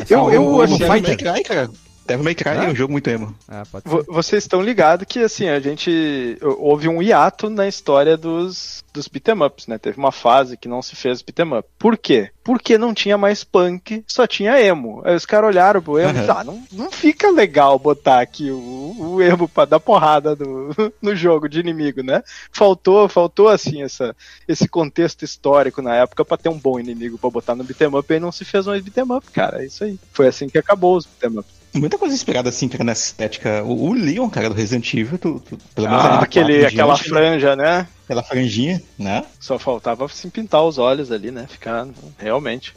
Eu, 0.10 0.32
eu, 0.32 0.44
o 0.46 0.62
achei 0.64 0.78
Fighter? 0.78 1.18
Cry, 1.18 1.44
cara. 1.44 1.70
Devil 2.10 2.24
May 2.26 2.36
Cry 2.36 2.50
Hã? 2.50 2.64
é 2.66 2.70
um 2.70 2.76
jogo 2.76 2.92
muito 2.92 3.10
emo. 3.10 3.36
Ah, 3.48 3.64
pode 3.72 3.84
ser. 3.84 3.90
Vo- 3.90 4.06
Vocês 4.08 4.44
estão 4.44 4.62
ligados 4.62 5.06
que, 5.08 5.20
assim, 5.20 5.48
a 5.48 5.60
gente. 5.60 6.38
Houve 6.42 6.88
um 6.90 7.02
hiato 7.02 7.50
na 7.50 7.68
história 7.68 8.18
dos, 8.18 8.84
dos 8.94 9.08
beat'em 9.08 9.42
ups, 9.44 9.68
né? 9.68 9.78
Teve 9.78 9.98
uma 9.98 10.12
fase 10.12 10.58
que 10.58 10.68
não 10.68 10.82
se 10.82 10.96
fez 10.96 11.22
beat'em 11.22 11.58
up. 11.58 11.68
Por 11.78 11.98
quê? 11.98 12.30
Porque 12.44 12.78
não 12.80 12.94
tinha 12.96 13.16
mais 13.18 13.44
punk, 13.44 14.04
só 14.08 14.26
tinha 14.26 14.60
emo. 14.60 15.02
Aí 15.06 15.16
os 15.16 15.26
caras 15.26 15.50
olharam 15.50 15.82
pro 15.82 16.00
emo 16.00 16.18
e 16.20 16.22
falaram, 16.26 16.40
ah, 16.40 16.44
não, 16.44 16.64
não 16.86 16.92
fica 16.92 17.30
legal 17.30 17.78
botar 17.78 18.20
aqui 18.22 18.50
o, 18.50 18.96
o 18.98 19.22
emo 19.22 19.48
pra 19.48 19.66
dar 19.66 19.80
porrada 19.80 20.36
no, 20.36 20.70
no 21.02 21.16
jogo 21.16 21.48
de 21.48 21.60
inimigo, 21.60 22.02
né? 22.02 22.24
Faltou, 22.52 23.08
faltou, 23.08 23.48
assim, 23.50 23.84
essa, 23.84 24.16
esse 24.48 24.68
contexto 24.68 25.24
histórico 25.24 25.82
na 25.82 25.96
época 25.96 26.26
pra 26.26 26.38
ter 26.38 26.50
um 26.50 26.58
bom 26.58 26.80
inimigo 26.80 27.18
pra 27.20 27.30
botar 27.30 27.54
no 27.56 27.64
beat'em 27.64 27.88
up 27.96 28.12
e 28.14 28.20
não 28.20 28.32
se 28.32 28.44
fez 28.44 28.66
mais 28.66 28.82
beat'em 28.84 29.16
up, 29.16 29.30
cara. 29.32 29.62
É 29.62 29.66
isso 29.68 29.84
aí. 29.84 30.00
Foi 30.12 30.28
assim 30.28 30.50
que 30.50 30.58
acabou 30.58 30.98
os 30.98 31.06
beat'em 31.06 31.38
ups. 31.40 31.59
Muita 31.74 31.98
coisa 31.98 32.16
inspirada, 32.16 32.50
assim, 32.50 32.68
cara, 32.68 32.84
nessa 32.84 33.06
estética. 33.06 33.64
O, 33.64 33.90
o 33.90 33.94
Leon, 33.94 34.30
cara, 34.30 34.50
do 34.50 34.56
Resident 34.56 34.92
Evil, 34.94 35.18
tu, 35.18 35.40
tu- 35.40 35.58
pelo 35.76 35.88
menos 35.88 36.04
Ah, 36.04 36.20
aquele, 36.20 36.66
aquela 36.66 36.94
diante, 36.96 37.10
franja, 37.10 37.56
né? 37.56 37.88
Aquela 38.06 38.24
franjinha, 38.24 38.82
né? 38.98 39.24
Só 39.40 39.60
faltava 39.60 40.06
assim 40.06 40.30
pintar 40.30 40.64
os 40.64 40.78
olhos 40.80 41.12
ali, 41.12 41.30
né? 41.30 41.46
Ficar 41.48 41.88
realmente. 42.18 42.74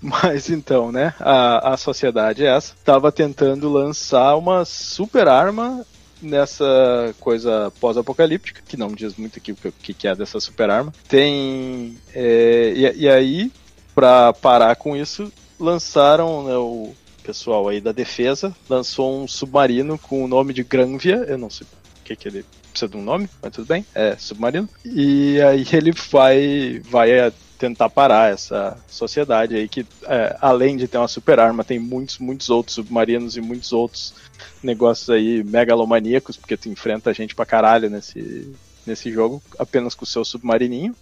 Mas 0.00 0.48
então, 0.48 0.90
né? 0.90 1.12
A, 1.20 1.74
a 1.74 1.76
sociedade 1.76 2.44
essa 2.44 2.74
estava 2.74 3.12
tentando 3.12 3.68
lançar 3.70 4.34
uma 4.36 4.64
super 4.64 5.28
arma 5.28 5.84
nessa 6.22 7.14
coisa 7.20 7.72
pós-apocalíptica, 7.80 8.62
que 8.66 8.76
não 8.76 8.88
diz 8.88 9.16
muito 9.16 9.38
aqui 9.38 9.52
o 9.52 9.56
que, 9.56 9.70
que 9.70 9.94
que 9.94 10.08
é 10.08 10.14
dessa 10.14 10.40
super 10.40 10.70
arma. 10.70 10.92
Tem. 11.08 11.96
é, 12.14 12.72
e, 12.74 13.02
e 13.02 13.08
aí, 13.08 13.52
pra 13.94 14.32
parar 14.32 14.76
com 14.76 14.96
isso, 14.96 15.30
lançaram 15.58 16.42
né, 16.44 16.56
o 16.56 16.94
pessoal 17.20 17.68
aí 17.68 17.80
da 17.80 17.92
defesa, 17.92 18.54
lançou 18.68 19.22
um 19.22 19.28
submarino 19.28 19.98
com 19.98 20.24
o 20.24 20.28
nome 20.28 20.52
de 20.52 20.62
Granvia, 20.62 21.24
eu 21.28 21.38
não 21.38 21.50
sei 21.50 21.66
o 21.66 22.04
que, 22.04 22.16
que 22.16 22.28
ele 22.28 22.44
precisa 22.70 22.88
de 22.88 22.96
um 22.96 23.02
nome, 23.02 23.28
mas 23.42 23.52
tudo 23.52 23.66
bem, 23.66 23.84
é 23.94 24.16
submarino. 24.16 24.68
E 24.84 25.40
aí 25.42 25.66
ele 25.72 25.92
vai, 25.92 26.80
vai 26.84 27.10
é, 27.10 27.32
tentar 27.58 27.90
parar 27.90 28.32
essa 28.32 28.76
sociedade 28.88 29.54
aí 29.54 29.68
que, 29.68 29.86
é, 30.04 30.36
além 30.40 30.76
de 30.76 30.88
ter 30.88 30.96
uma 30.96 31.08
super 31.08 31.38
arma, 31.38 31.62
tem 31.62 31.78
muitos, 31.78 32.18
muitos 32.18 32.48
outros 32.48 32.74
submarinos 32.74 33.36
e 33.36 33.40
muitos 33.40 33.72
outros 33.72 34.14
negócios 34.62 35.10
aí 35.10 35.44
megalomaníacos, 35.44 36.36
porque 36.36 36.56
tu 36.56 36.68
enfrenta 36.68 37.12
gente 37.12 37.34
pra 37.34 37.44
caralho 37.44 37.90
nesse, 37.90 38.54
nesse 38.86 39.12
jogo, 39.12 39.42
apenas 39.58 39.94
com 39.94 40.04
o 40.04 40.08
seu 40.08 40.24
submarininho. 40.24 40.96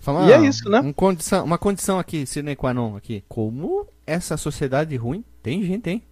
Fala 0.00 0.26
E 0.26 0.32
é 0.32 0.40
isso, 0.46 0.68
né? 0.70 0.80
um 0.80 0.92
condição, 0.92 1.44
uma 1.44 1.58
condição 1.58 1.98
aqui, 1.98 2.24
sine 2.24 2.56
qua 2.56 2.72
non 2.72 2.96
aqui. 2.96 3.22
Como 3.28 3.86
essa 4.08 4.36
sociedade 4.36 4.96
ruim, 4.96 5.22
tem 5.42 5.62
gente, 5.62 5.90
hein? 5.90 6.02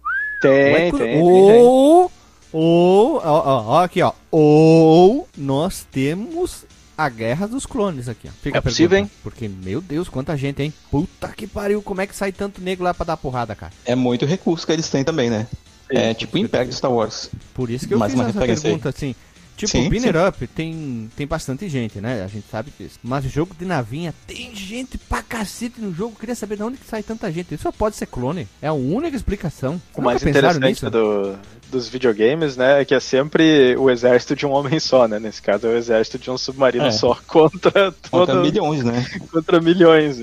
Tem, 0.41 0.51
Ou 0.51 0.77
é 0.77 0.91
tem, 0.91 1.21
ou, 1.21 2.11
ou, 2.53 3.15
ó, 3.17 3.21
ó, 3.23 3.63
ó, 3.67 3.83
aqui, 3.83 4.01
ó. 4.01 4.13
Ou 4.31 5.27
nós 5.35 5.85
temos 5.91 6.63
a 6.97 7.09
guerra 7.09 7.47
dos 7.47 7.65
clones 7.65 8.07
aqui, 8.07 8.27
ó. 8.27 8.31
Fica 8.41 8.59
É 8.59 8.61
possível, 8.61 8.89
pergunta. 8.97 9.13
Porque, 9.23 9.47
meu 9.47 9.81
Deus, 9.81 10.07
quanta 10.09 10.37
gente, 10.37 10.61
hein? 10.61 10.73
Puta 10.91 11.27
que 11.29 11.47
pariu, 11.47 11.81
como 11.81 12.01
é 12.01 12.07
que 12.07 12.15
sai 12.15 12.31
tanto 12.31 12.61
nego 12.61 12.83
lá 12.83 12.93
pra 12.93 13.05
dar 13.05 13.17
porrada, 13.17 13.55
cara? 13.55 13.73
É 13.85 13.95
muito 13.95 14.25
recurso 14.25 14.65
que 14.65 14.71
eles 14.71 14.89
têm 14.89 15.03
também, 15.03 15.29
né? 15.29 15.47
É 15.89 16.13
tipo 16.13 16.35
o 16.35 16.39
Império 16.39 16.69
de 16.69 16.75
Star 16.75 16.91
Wars. 16.91 17.29
Por 17.53 17.69
isso 17.69 17.87
que 17.87 17.93
eu 17.93 17.97
Mais 17.97 18.11
fiz 18.11 18.19
uma 18.21 18.29
essa 18.29 18.39
aí. 18.41 18.47
pergunta, 18.47 18.89
assim. 18.89 19.15
Tipo, 19.57 19.71
Sim, 19.71 19.89
Binner 19.89 20.13
sim. 20.13 20.27
Up 20.27 20.47
tem, 20.47 21.09
tem 21.15 21.25
bastante 21.27 21.67
gente, 21.67 21.99
né? 21.99 22.23
A 22.23 22.27
gente 22.27 22.45
sabe 22.49 22.71
disso. 22.79 22.99
Mas 23.03 23.25
jogo 23.25 23.55
de 23.57 23.65
navinha 23.65 24.13
tem 24.27 24.55
gente 24.55 24.97
pra 24.97 25.23
cacete 25.23 25.81
no 25.81 25.91
jogo. 25.93 26.15
Queria 26.17 26.35
saber 26.35 26.57
de 26.57 26.63
onde 26.63 26.77
que 26.77 26.85
sai 26.87 27.01
tanta 27.01 27.31
gente. 27.31 27.53
Isso 27.55 27.63
só 27.63 27.71
pode 27.71 27.95
ser 27.95 28.05
clone. 28.05 28.47
É 28.61 28.67
a 28.67 28.73
única 28.73 29.15
explicação. 29.17 29.81
O 29.95 30.01
mais 30.01 30.21
interessante 30.21 30.63
nisso? 30.63 30.89
do, 30.91 31.35
dos 31.71 31.89
videogames, 31.89 32.55
né, 32.55 32.81
é 32.81 32.85
que 32.85 32.93
é 32.93 32.99
sempre 32.99 33.75
o 33.77 33.89
exército 33.89 34.35
de 34.35 34.45
um 34.45 34.51
homem 34.51 34.79
só, 34.79 35.07
né? 35.07 35.19
Nesse 35.19 35.41
caso 35.41 35.65
é 35.67 35.71
o 35.71 35.75
exército 35.77 36.19
de 36.19 36.29
um 36.29 36.37
submarino 36.37 36.85
É. 36.85 36.91
só 36.91 37.17
contra 37.27 37.91
Contra 38.11 38.35
milhões, 38.41 38.83
né? 38.83 39.05
contra 39.31 39.59
milhões. 39.59 40.19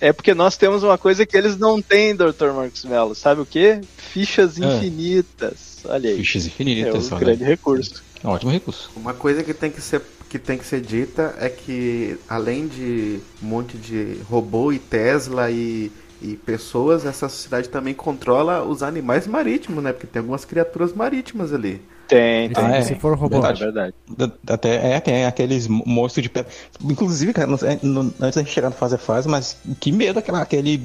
Né? 0.00 0.08
É 0.08 0.12
porque 0.12 0.34
nós 0.34 0.56
temos 0.56 0.82
uma 0.82 0.96
coisa 0.98 1.24
que 1.26 1.36
eles 1.36 1.56
não 1.56 1.80
têm, 1.80 2.14
Dr. 2.14 2.52
Marcos 2.54 2.84
Mello. 2.84 3.14
Sabe 3.14 3.40
o 3.40 3.46
quê? 3.46 3.80
Fichas 3.96 4.60
Ah. 4.60 4.66
infinitas. 4.76 5.80
Olha 5.84 6.10
aí. 6.10 6.16
Fichas 6.16 6.44
É 6.44 6.46
infinitas, 6.48 7.10
um 7.10 7.14
olha. 7.16 7.24
grande 7.24 7.44
recurso. 7.44 8.02
É 8.22 8.26
um 8.26 8.30
ótimo 8.30 8.50
recurso. 8.52 8.90
Uma 8.96 9.14
coisa 9.14 9.42
que 9.42 9.52
tem 9.54 9.70
que 9.70 9.80
ser 9.80 10.00
que 10.28 10.38
tem 10.38 10.56
que 10.56 10.64
ser 10.64 10.80
dita 10.80 11.34
é 11.38 11.50
que 11.50 12.16
além 12.26 12.66
de 12.66 13.20
um 13.42 13.46
monte 13.46 13.76
de 13.76 14.16
robô 14.30 14.72
e 14.72 14.78
Tesla 14.78 15.50
e, 15.50 15.92
e 16.22 16.36
pessoas, 16.36 17.04
essa 17.04 17.28
sociedade 17.28 17.68
também 17.68 17.92
controla 17.92 18.64
os 18.64 18.82
animais 18.82 19.26
marítimos, 19.26 19.84
né? 19.84 19.92
Porque 19.92 20.06
tem 20.06 20.20
algumas 20.20 20.46
criaturas 20.46 20.94
marítimas 20.94 21.52
ali. 21.52 21.82
Tem, 22.12 22.50
tem. 22.50 22.54
se- 22.64 22.70
Ah, 22.70 22.76
é. 22.76 22.82
se 22.82 22.94
for 22.96 23.16
robô. 23.16 23.36
É 23.36 23.40
Verdade. 23.40 23.60
verdade. 23.64 23.94
Da- 24.16 24.54
Até 24.54 24.92
é, 24.94 25.00
tem 25.00 25.24
aqueles 25.24 25.66
mo- 25.66 25.82
monstros 25.86 26.22
de 26.22 26.28
pedra. 26.28 26.50
Inclusive, 26.82 27.32
cara, 27.32 27.46
não 27.46 27.58
não- 27.82 28.12
antes 28.20 28.34
da 28.36 28.42
gente 28.42 28.52
chegar 28.52 28.68
no 28.70 28.74
fase 28.76 28.94
a 28.94 28.98
fase, 28.98 29.28
mas 29.28 29.56
que 29.80 29.90
medo 29.90 30.18
aquela, 30.18 30.40
aquele 30.42 30.80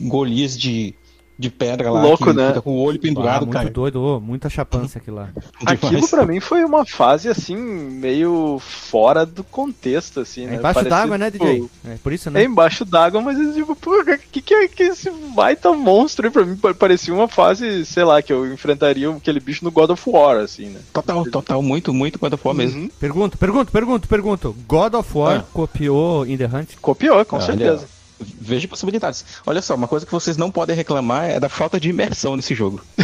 Golias 0.00 0.56
de, 0.56 0.94
de 1.40 1.50
pedra 1.50 1.90
lá. 1.90 2.02
Louco, 2.02 2.24
que 2.26 2.32
né? 2.32 2.48
Fica 2.48 2.62
com 2.62 2.70
o 2.72 2.82
olho 2.82 2.98
Ah, 2.98 3.02
pendurado, 3.02 3.46
muito 3.46 3.52
cara. 3.52 3.70
doido, 3.70 4.02
ô, 4.02 4.20
muita 4.20 4.48
chapança 4.50 4.98
aquilo 4.98 5.16
lá. 5.16 5.30
Aquilo 5.64 6.06
pra 6.08 6.26
mim 6.26 6.38
foi 6.40 6.64
uma 6.64 6.84
fase 6.84 7.28
assim, 7.28 7.56
meio 7.56 8.58
fora 8.60 9.24
do 9.24 9.42
contexto, 9.42 10.20
assim, 10.20 10.44
É 10.44 10.46
né? 10.48 10.56
embaixo 10.56 10.74
Parecia, 10.80 10.90
d'água, 10.98 11.18
né, 11.18 11.30
DJ? 11.30 11.64
É 11.86 11.94
por 12.02 12.12
isso, 12.12 12.28
É 12.28 12.32
né? 12.32 12.44
embaixo 12.44 12.84
d'água, 12.84 13.20
mas 13.20 13.38
eu 13.38 13.52
tipo, 13.54 13.74
pô, 13.74 14.00
o 14.00 14.18
que, 14.30 14.42
que 14.42 14.54
é 14.54 14.68
que 14.68 14.82
esse 14.82 15.10
baita 15.34 15.72
monstro 15.72 16.26
aí 16.26 16.32
pra 16.32 16.44
mim? 16.44 16.56
Pa- 16.56 16.74
Parecia 16.74 17.12
uma 17.14 17.28
fase, 17.28 17.84
sei 17.86 18.04
lá, 18.04 18.20
que 18.22 18.32
eu 18.32 18.52
enfrentaria 18.52 19.08
aquele 19.10 19.40
bicho 19.40 19.64
no 19.64 19.70
God 19.70 19.90
of 19.90 20.02
War, 20.10 20.36
assim, 20.38 20.66
né? 20.66 20.80
Total, 20.92 21.24
total, 21.24 21.62
muito, 21.62 21.92
muito 21.94 22.18
quando 22.18 22.36
for 22.36 22.54
mesmo. 22.54 22.82
Uhum. 22.82 22.90
Pergunto, 23.00 23.38
pergunto, 23.38 23.72
pergunto, 23.72 24.08
pergunto. 24.08 24.56
God 24.68 24.94
of 24.94 25.16
War 25.18 25.38
Ah. 25.38 25.44
copiou 25.52 26.26
In 26.26 26.36
The 26.36 26.46
Hunt? 26.46 26.68
Copiou, 26.80 27.24
com 27.24 27.36
Olha, 27.36 27.44
certeza. 27.46 27.88
Veja 28.20 28.68
possibilidades. 28.68 29.24
Olha 29.46 29.62
só, 29.62 29.74
uma 29.74 29.88
coisa 29.88 30.04
que 30.04 30.12
vocês 30.12 30.36
não 30.36 30.50
podem 30.50 30.76
reclamar 30.76 31.30
é 31.30 31.40
da 31.40 31.48
falta 31.48 31.80
de 31.80 31.88
imersão 31.88 32.36
nesse 32.36 32.54
jogo. 32.54 32.82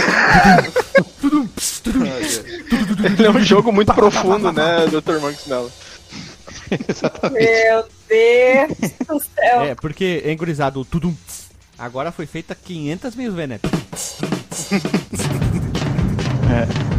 Ele 3.05 3.27
é 3.27 3.31
um 3.31 3.45
jogo 3.45 3.73
muito 3.73 3.93
profundo, 3.95 4.53
né, 4.53 4.87
Dr. 4.87 5.21
Marcos 5.21 5.47
Mello? 5.47 5.73
Meu 7.33 7.85
Deus 8.09 8.93
do 9.07 9.21
céu. 9.21 9.63
É, 9.63 9.75
porque 9.75 10.23
é 10.25 10.33
engurizado 10.33 10.81
o 10.81 10.85
tudum. 10.85 11.15
tss. 11.27 11.47
Agora 11.79 12.11
foi 12.11 12.27
feita 12.27 12.55
500 12.55 13.15
mil 13.15 13.33
vezes, 13.33 13.51
né? 13.51 13.61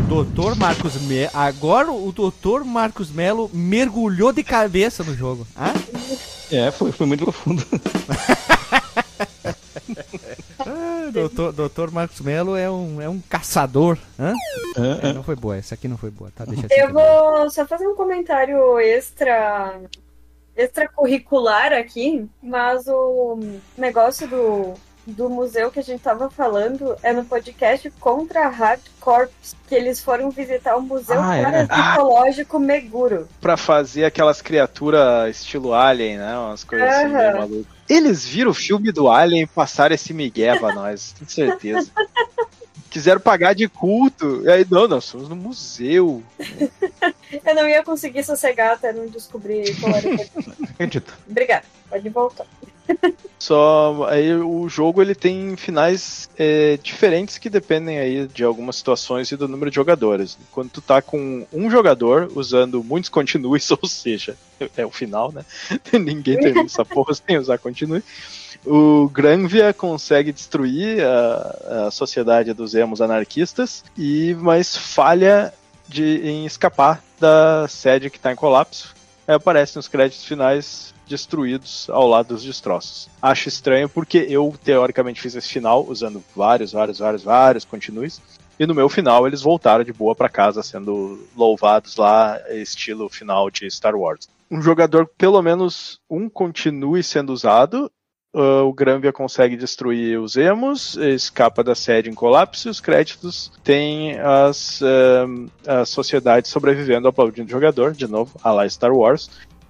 Doutor 0.08 0.56
Marcos 0.56 1.02
Melo. 1.02 1.32
Agora 1.34 1.92
o 1.92 2.12
Doutor 2.12 2.64
Marcos 2.64 3.12
Melo 3.12 3.50
mergulhou 3.54 4.32
de 4.32 4.44
cabeça 4.44 5.04
no 5.04 5.16
jogo. 5.16 5.46
Hã? 5.58 5.74
É, 6.52 6.72
foi, 6.72 6.92
foi 6.92 7.06
muito 7.06 7.24
profundo. 7.24 7.64
Ah, 10.60 11.10
doutor, 11.12 11.54
doutor 11.54 11.92
Marcos 11.92 12.20
Melo 12.20 12.56
é 12.56 12.70
um, 12.70 13.02
é 13.02 13.08
um 13.08 13.22
caçador. 13.22 13.98
Hã? 14.20 14.34
É, 15.02 15.14
não 15.14 15.24
foi 15.24 15.36
boa, 15.36 15.56
essa 15.56 15.76
aqui 15.76 15.88
não 15.88 15.98
foi 15.98 16.10
boa, 16.12 16.32
tá? 16.36 16.44
Deixa 16.46 16.66
assim. 16.66 16.76
Eu 16.76 16.92
vou 16.92 17.50
só 17.50 17.66
fazer 17.66 17.88
um 17.88 17.96
comentário 17.96 18.80
extra 18.80 19.80
extracurricular 20.56 21.72
aqui, 21.72 22.28
mas 22.42 22.88
o 22.88 23.40
negócio 23.78 24.28
do, 24.28 24.74
do 25.08 25.30
museu 25.30 25.72
que 25.72 25.80
a 25.80 25.84
gente 25.84 26.02
tava 26.02 26.30
falando 26.30 26.96
é 27.02 27.14
no 27.14 27.24
podcast 27.24 27.90
contra 28.00 28.46
a 28.46 28.50
Hard 28.50 28.82
Corps, 29.00 29.30
que 29.68 29.74
eles 29.74 30.02
foram 30.02 30.30
visitar 30.30 30.76
o 30.76 30.82
Museu 30.82 31.20
Ah, 31.20 31.36
é. 31.36 31.66
Parasitológico 31.66 32.60
Meguro. 32.60 33.28
Pra 33.40 33.56
fazer 33.56 34.04
aquelas 34.04 34.42
criaturas 34.42 35.36
estilo 35.38 35.74
Alien, 35.74 36.18
né? 36.18 36.38
Umas 36.38 36.64
coisas 36.66 36.90
assim, 36.90 37.08
meio 37.08 37.38
malucas. 37.38 37.78
Eles 37.88 38.28
viram 38.28 38.52
o 38.52 38.54
filme 38.54 38.92
do 38.92 39.10
Alien 39.10 39.44
e 39.44 39.48
passaram 39.48 39.96
esse 39.96 40.14
migué 40.14 40.60
pra 40.60 40.76
nós, 40.76 41.14
tenho 41.14 41.30
certeza. 41.30 41.90
Quiseram 42.98 43.22
pagar 43.22 43.54
de 43.54 43.70
culto. 43.70 44.42
E 44.44 44.50
aí, 44.50 44.66
não, 44.68 44.88
nós 44.88 45.06
somos 45.06 45.30
no 45.30 45.36
museu. 45.36 46.24
Eu 47.46 47.54
não 47.54 47.68
ia 47.70 47.84
conseguir 47.84 48.24
sossegar 48.24 48.74
até 48.74 48.92
não 48.92 49.06
descobrir 49.06 49.80
qual 49.80 49.96
era 49.96 50.10
o 50.10 50.18
Acredito. 50.74 51.14
Obrigada, 51.30 51.64
pode 51.88 52.10
voltar. 52.10 52.48
Só 53.38 54.08
aí 54.10 54.34
o 54.34 54.68
jogo 54.68 55.00
ele 55.00 55.14
tem 55.14 55.56
finais 55.56 56.28
é, 56.40 56.80
diferentes 56.82 57.38
que 57.38 57.52
dependem 57.52 58.00
aí 58.00 58.28
de 58.28 58.44
algumas 58.44 58.78
situações 58.78 59.32
e 59.32 59.38
do 59.38 59.48
número 59.48 59.70
de 59.70 59.76
jogadores. 59.76 60.36
Quando 60.52 60.72
tu 60.72 60.82
tá 60.82 61.00
com 61.00 61.46
um 61.54 61.70
jogador 61.70 62.32
usando 62.34 62.84
muitos 62.84 63.12
continues, 63.12 63.70
ou 63.80 63.88
seja, 63.88 64.36
é 64.76 64.84
o 64.84 64.90
final, 64.90 65.32
né? 65.32 65.46
Ninguém 65.94 66.40
termina 66.40 66.66
essa 66.66 66.84
porra 66.84 67.14
sem 67.14 67.38
usar 67.38 67.60
continue. 67.60 68.04
O 68.70 69.08
Granvia 69.08 69.74
consegue 69.74 70.34
destruir 70.34 71.02
a, 71.02 71.86
a 71.88 71.92
sociedade 71.92 72.54
dos 72.54 72.76
emos 72.76 73.00
anarquistas 73.00 73.82
e 73.98 74.36
mas 74.42 74.76
falha 74.76 75.54
de, 75.88 76.20
em 76.22 76.46
escapar 76.46 77.02
da 77.18 77.66
sede 77.70 78.10
que 78.10 78.18
está 78.18 78.32
em 78.32 78.36
colapso. 78.36 78.94
Aí 79.26 79.36
aparece 79.36 79.78
nos 79.78 79.88
créditos 79.88 80.26
finais 80.26 80.94
destruídos 81.08 81.90
ao 81.90 82.08
lado 82.08 82.28
dos 82.28 82.44
destroços. 82.44 83.08
Acho 83.22 83.48
estranho 83.48 83.88
porque 83.88 84.26
eu, 84.30 84.54
teoricamente, 84.62 85.22
fiz 85.22 85.34
esse 85.34 85.48
final 85.48 85.86
usando 85.88 86.22
vários, 86.36 86.74
vários, 86.74 87.00
vários, 87.00 87.24
vários 87.24 87.64
continues. 87.64 88.22
E 88.60 88.66
no 88.66 88.76
meu 88.76 88.90
final 88.90 89.26
eles 89.26 89.42
voltaram 89.42 89.84
de 89.84 89.94
boa 89.94 90.14
para 90.14 90.28
casa 90.28 90.62
sendo 90.62 91.26
louvados 91.38 91.96
lá, 91.96 92.38
estilo 92.50 93.08
final 93.08 93.50
de 93.50 93.66
Star 93.68 93.96
Wars. 93.96 94.28
Um 94.50 94.62
jogador, 94.62 95.10
pelo 95.18 95.42
menos 95.42 96.00
um 96.10 96.30
continue 96.30 97.04
sendo 97.04 97.32
usado. 97.32 97.92
Uh, 98.38 98.68
o 98.68 98.72
Granvia 98.72 99.12
consegue 99.12 99.58
destruir 99.58 100.20
os 100.20 100.38
emos, 100.38 100.96
escapa 100.96 101.64
da 101.64 101.74
sede 101.74 102.08
em 102.08 102.14
colapso 102.14 102.68
e 102.68 102.70
os 102.70 102.80
créditos 102.80 103.52
têm 103.64 104.20
as, 104.20 104.80
um, 105.28 105.48
as 105.66 105.90
sociedades 105.90 106.52
sobrevivendo 106.52 107.08
aplaudindo 107.08 107.48
o 107.48 107.52
jogador, 107.52 107.94
de 107.94 108.06
novo, 108.06 108.40
a 108.44 108.52
lá 108.52 108.70
Star 108.70 108.94
Wars 108.94 109.28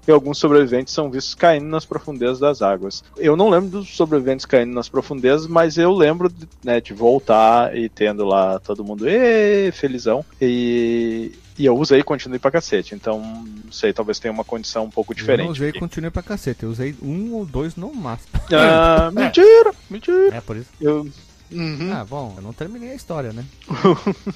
e 0.08 0.12
alguns 0.12 0.38
sobreviventes 0.38 0.93
são 0.93 1.12
vistos 1.12 1.36
caindo 1.36 1.65
nas 1.65 1.86
profundezas 1.86 2.39
das 2.39 2.62
águas. 2.62 3.03
Eu 3.17 3.36
não 3.36 3.49
lembro 3.49 3.69
dos 3.69 3.95
sobreviventes 3.95 4.45
caindo 4.45 4.73
nas 4.73 4.88
profundezas, 4.88 5.47
mas 5.47 5.77
eu 5.77 5.91
lembro 5.91 6.30
de, 6.30 6.47
né, 6.63 6.80
de 6.80 6.93
voltar 6.93 7.75
e 7.75 7.89
tendo 7.89 8.23
lá 8.23 8.58
todo 8.60 8.86
mundo 8.86 9.08
"Ê, 9.08 9.69
felizão. 9.73 10.23
E, 10.41 11.34
e 11.57 11.65
eu 11.65 11.75
usei 11.77 11.99
e 11.99 12.03
continuei 12.03 12.39
pra 12.39 12.51
cacete. 12.51 12.93
Então, 12.95 13.19
não 13.65 13.71
sei, 13.71 13.91
talvez 13.93 14.19
tenha 14.19 14.31
uma 14.31 14.43
condição 14.43 14.85
um 14.85 14.89
pouco 14.89 15.13
Eu 15.13 15.15
não 15.15 15.19
diferente. 15.21 15.51
usei 15.51 15.69
e 15.69 15.73
continuei 15.79 16.11
pra 16.11 16.21
cacete. 16.23 16.63
Eu 16.63 16.69
usei 16.69 16.95
um 17.01 17.33
ou 17.33 17.45
dois 17.45 17.75
no 17.75 17.93
máximo. 17.93 18.29
Ah, 18.53 19.11
mentira, 19.11 19.73
mentira. 19.89 20.35
É 20.35 20.41
por 20.41 20.55
isso. 20.57 20.69
Eu, 20.79 21.07
Uhum. 21.49 21.93
Ah, 21.93 22.03
bom, 22.03 22.33
eu 22.35 22.43
não 22.43 22.51
terminei 22.51 22.91
a 22.91 22.95
história, 22.95 23.31
né? 23.31 23.45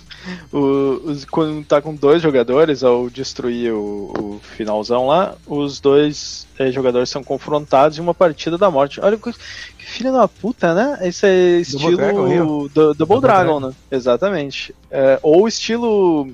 O- 0.52 1.02
os- 1.12 1.26
quando 1.26 1.64
tá 1.66 1.82
com 1.82 1.94
dois 1.96 2.22
jogadores, 2.22 2.84
ao 2.84 3.10
destruir 3.10 3.74
o, 3.74 4.14
o 4.18 4.40
finalzão 4.56 5.08
lá, 5.08 5.36
os 5.46 5.80
dois 5.80 6.48
eh, 6.58 6.72
jogadores 6.72 7.10
são 7.10 7.24
confrontados 7.24 7.98
em 7.98 8.02
uma 8.02 8.14
partida 8.14 8.58
da 8.58 8.72
morte. 8.72 9.00
Olha 9.02 9.18
que, 9.18 9.32
que 9.34 9.86
filho 9.86 10.12
da 10.14 10.26
puta, 10.28 10.74
né? 10.74 11.00
Esse 11.02 11.26
é 11.26 11.60
estilo 11.60 11.98
Dragon, 11.98 12.28
do, 12.30 12.70
Double, 12.70 12.94
Double 12.96 13.22
Dragon, 13.22 13.60
né? 13.60 13.74
Exatamente. 13.92 14.74
É, 14.90 15.20
ou 15.22 15.48
estilo. 15.48 16.30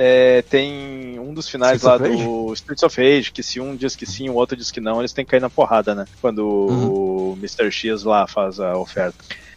É, 0.00 0.42
tem 0.42 1.18
um 1.18 1.34
dos 1.34 1.48
finais 1.48 1.78
Streets 1.82 2.00
lá 2.00 2.08
do 2.08 2.52
Streets 2.54 2.82
of 2.84 2.96
Rage, 3.02 3.32
que 3.32 3.42
se 3.42 3.58
um 3.60 3.74
diz 3.74 3.96
que 3.96 4.06
sim, 4.06 4.28
o 4.28 4.34
outro 4.34 4.56
diz 4.56 4.70
que 4.70 4.80
não, 4.80 5.00
eles 5.00 5.12
têm 5.12 5.24
que 5.24 5.32
cair 5.32 5.40
na 5.40 5.50
porrada, 5.50 5.92
né? 5.94 6.04
Quando 6.20 6.38
o 6.46 7.36
Mr. 7.38 7.70
X 7.70 8.04
lá 8.04 8.26
faz 8.28 8.60
a 8.60 8.76
oferta. 8.78 9.16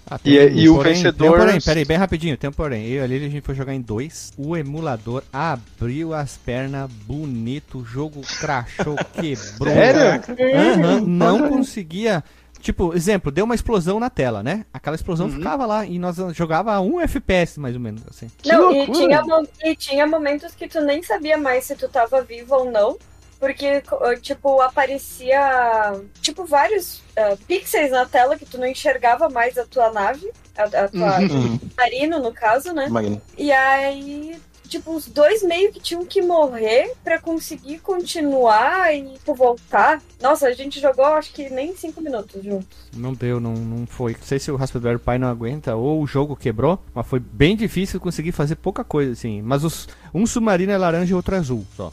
Ah, 0.09 0.19
E- 0.25 0.35
tem 0.49 0.57
e 0.59 0.67
o 0.67 0.75
porém- 0.75 0.93
vencedor- 0.95 1.17
Tem 1.19 1.29
um 1.29 1.45
porém, 1.45 1.61
peraí, 1.61 1.85
bem 1.85 1.97
rapidinho, 1.97 2.35
tem 2.35 2.49
um 2.49 2.53
porém. 2.53 2.87
Eu 2.87 3.05
e 3.05 3.15
a 3.15 3.29
gente 3.29 3.41
foi 3.41 3.53
jogar 3.55 3.73
em 3.75 3.79
dois. 3.81 4.33
O 4.35 4.57
emulador 4.57 5.23
abriu 5.31 6.13
as 6.13 6.37
pernas 6.37 6.89
bonito, 7.05 7.77
o 7.77 7.85
jogo 7.85 8.19
crashou, 8.39 8.95
quebrou. 9.13 9.71
Sério? 9.73 10.23
Aham, 10.57 11.01
não 11.01 11.47
conseguia. 11.49 12.23
Tipo, 12.61 12.93
exemplo, 12.95 13.31
deu 13.31 13.43
uma 13.45 13.55
explosão 13.55 13.99
na 13.99 14.09
tela, 14.09 14.43
né? 14.43 14.65
Aquela 14.73 14.95
explosão 14.95 15.25
Uhum. 15.27 15.33
ficava 15.33 15.65
lá 15.65 15.85
e 15.85 15.97
nós 15.97 16.15
jogava 16.33 16.73
a 16.73 16.79
1 16.81 17.01
FPS 17.01 17.59
mais 17.59 17.75
ou 17.75 17.81
menos, 17.81 18.01
assim. 18.09 18.27
Não, 18.45 18.71
e 18.71 18.87
tinha, 18.87 19.21
e 19.65 19.75
tinha 19.75 20.05
momentos 20.07 20.53
que 20.53 20.67
tu 20.67 20.79
nem 20.81 21.01
sabia 21.01 21.37
mais 21.37 21.65
se 21.65 21.75
tu 21.75 21.89
tava 21.89 22.21
vivo 22.21 22.55
ou 22.55 22.71
não. 22.71 22.97
Porque, 23.39 23.81
co- 23.81 24.15
tipo, 24.17 24.61
aparecia, 24.61 25.99
tipo, 26.21 26.45
vários 26.45 27.01
ah, 27.17 27.35
pixels 27.47 27.89
na 27.89 28.05
tela 28.05 28.37
que 28.37 28.45
tu 28.45 28.59
não 28.59 28.67
enxergava 28.67 29.29
mais 29.29 29.57
a 29.57 29.65
tua 29.65 29.91
nave, 29.91 30.29
a, 30.55 30.63
a 30.63 30.87
tua 30.87 31.19
Uhum. 31.19 31.59
marino, 31.75 32.19
no 32.19 32.31
caso, 32.31 32.71
né? 32.71 32.87
Marina. 32.87 33.19
E 33.35 33.51
aí, 33.51 34.39
tipo, 34.71 34.95
os 34.95 35.05
dois 35.07 35.43
meio 35.43 35.71
que 35.71 35.79
tinham 35.79 36.05
que 36.05 36.21
morrer 36.21 36.93
pra 37.03 37.19
conseguir 37.19 37.79
continuar 37.79 38.95
e 38.95 39.03
tipo, 39.13 39.35
voltar. 39.35 40.01
Nossa, 40.21 40.47
a 40.47 40.53
gente 40.53 40.79
jogou 40.79 41.05
acho 41.05 41.31
que 41.33 41.49
nem 41.49 41.75
cinco 41.75 42.01
minutos 42.01 42.43
juntos. 42.43 42.67
Não 42.95 43.13
deu, 43.13 43.39
não, 43.39 43.53
não 43.53 43.85
foi. 43.85 44.13
Não 44.13 44.23
sei 44.23 44.39
se 44.39 44.49
o 44.51 44.55
Raspberry 44.55 44.97
Pi 44.97 45.17
não 45.19 45.27
aguenta 45.27 45.75
ou 45.75 46.01
o 46.01 46.07
jogo 46.07 46.35
quebrou, 46.35 46.79
mas 46.93 47.05
foi 47.05 47.19
bem 47.19 47.55
difícil 47.55 47.99
conseguir 47.99 48.31
fazer 48.31 48.55
pouca 48.55 48.83
coisa, 48.83 49.11
assim. 49.11 49.41
Mas 49.41 49.63
os, 49.63 49.87
um 50.13 50.25
submarino 50.25 50.71
é 50.71 50.77
laranja 50.77 51.11
e 51.11 51.15
outro 51.15 51.35
é 51.35 51.37
azul, 51.39 51.65
só. 51.75 51.91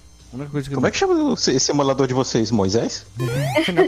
Que 0.62 0.74
Como 0.74 0.86
é 0.86 0.90
que 0.90 0.96
chama 0.98 1.14
o- 1.14 1.32
esse 1.32 1.70
emulador 1.72 2.06
de 2.06 2.12
vocês? 2.12 2.50
Moisés? 2.50 3.06
não. 3.16 3.28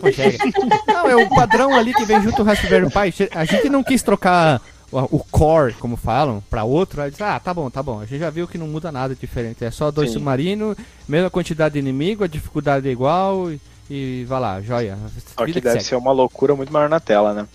Não, 0.87 1.07
é 1.11 1.17
o 1.17 1.29
padrão 1.29 1.75
ali 1.75 1.93
que 1.93 2.05
vem 2.07 2.23
junto 2.23 2.37
com 2.37 2.43
o 2.43 2.45
Raspberry 2.47 2.87
Pi. 2.89 3.29
A 3.35 3.45
gente 3.45 3.69
não 3.69 3.83
quis 3.85 4.03
trocar 4.03 4.61
o, 4.93 5.25
core, 5.31 5.75
como 5.75 5.97
falam, 5.97 6.43
pra 6.51 6.65
outro. 6.65 7.01
Aí 7.01 7.11
disse, 7.11 7.23
ah, 7.23 7.39
tá 7.39 7.55
bom, 7.55 7.71
tá 7.71 7.83
bom. 7.83 8.01
A 8.01 8.07
gente 8.07 8.21
já 8.21 8.31
viu 8.31 8.49
que 8.49 8.59
não 8.59 8.67
muda 8.67 8.91
nada 8.91 9.15
diferente. 9.15 9.65
É 9.65 9.71
só 9.71 9.91
dois 9.91 10.11
submarinos, 10.11 10.77
mesma 11.09 11.31
quantidade 11.31 11.75
de 11.75 11.79
inimigo, 11.79 12.25
a 12.25 12.29
dificuldade 12.29 12.89
é 12.89 12.93
igual 12.93 13.51
e, 13.51 13.61
e 13.89 14.25
vai 14.25 14.41
lá, 14.41 14.61
joia. 14.61 14.99
Só 15.37 15.47
que 15.47 15.53
deve 15.53 15.71
segue. 15.71 15.85
ser 15.85 15.97
uma 15.97 16.13
loucura 16.13 16.55
muito 16.55 16.73
maior 16.73 16.89
na 16.89 17.01
tela, 17.01 17.33
né? 17.33 17.47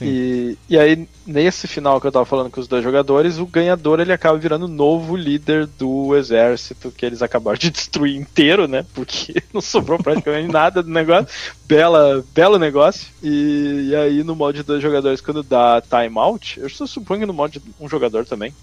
E, 0.00 0.56
e 0.68 0.78
aí, 0.78 1.08
nesse 1.26 1.66
final 1.66 2.00
que 2.00 2.06
eu 2.06 2.12
tava 2.12 2.24
falando 2.24 2.50
com 2.50 2.60
os 2.60 2.68
dois 2.68 2.82
jogadores, 2.82 3.38
o 3.38 3.46
ganhador 3.46 4.00
ele 4.00 4.12
acaba 4.12 4.38
virando 4.38 4.68
novo 4.68 5.16
líder 5.16 5.66
do 5.66 6.16
exército 6.16 6.90
que 6.90 7.04
eles 7.04 7.22
acabaram 7.22 7.58
de 7.58 7.70
destruir 7.70 8.16
inteiro, 8.16 8.68
né? 8.68 8.84
Porque 8.94 9.42
não 9.52 9.60
sobrou 9.60 9.98
praticamente 9.98 10.52
nada 10.52 10.82
do 10.82 10.90
negócio. 10.90 11.28
Bela, 11.66 12.24
belo 12.34 12.58
negócio. 12.58 13.08
E, 13.22 13.88
e 13.90 13.96
aí, 13.96 14.22
no 14.22 14.36
modo 14.36 14.54
de 14.54 14.62
dois 14.62 14.82
jogadores, 14.82 15.20
quando 15.20 15.42
dá 15.42 15.82
timeout, 15.82 16.60
eu 16.60 16.68
suponho 16.68 17.20
que 17.20 17.26
no 17.26 17.34
modo 17.34 17.52
de 17.52 17.62
um 17.80 17.88
jogador 17.88 18.24
também. 18.24 18.54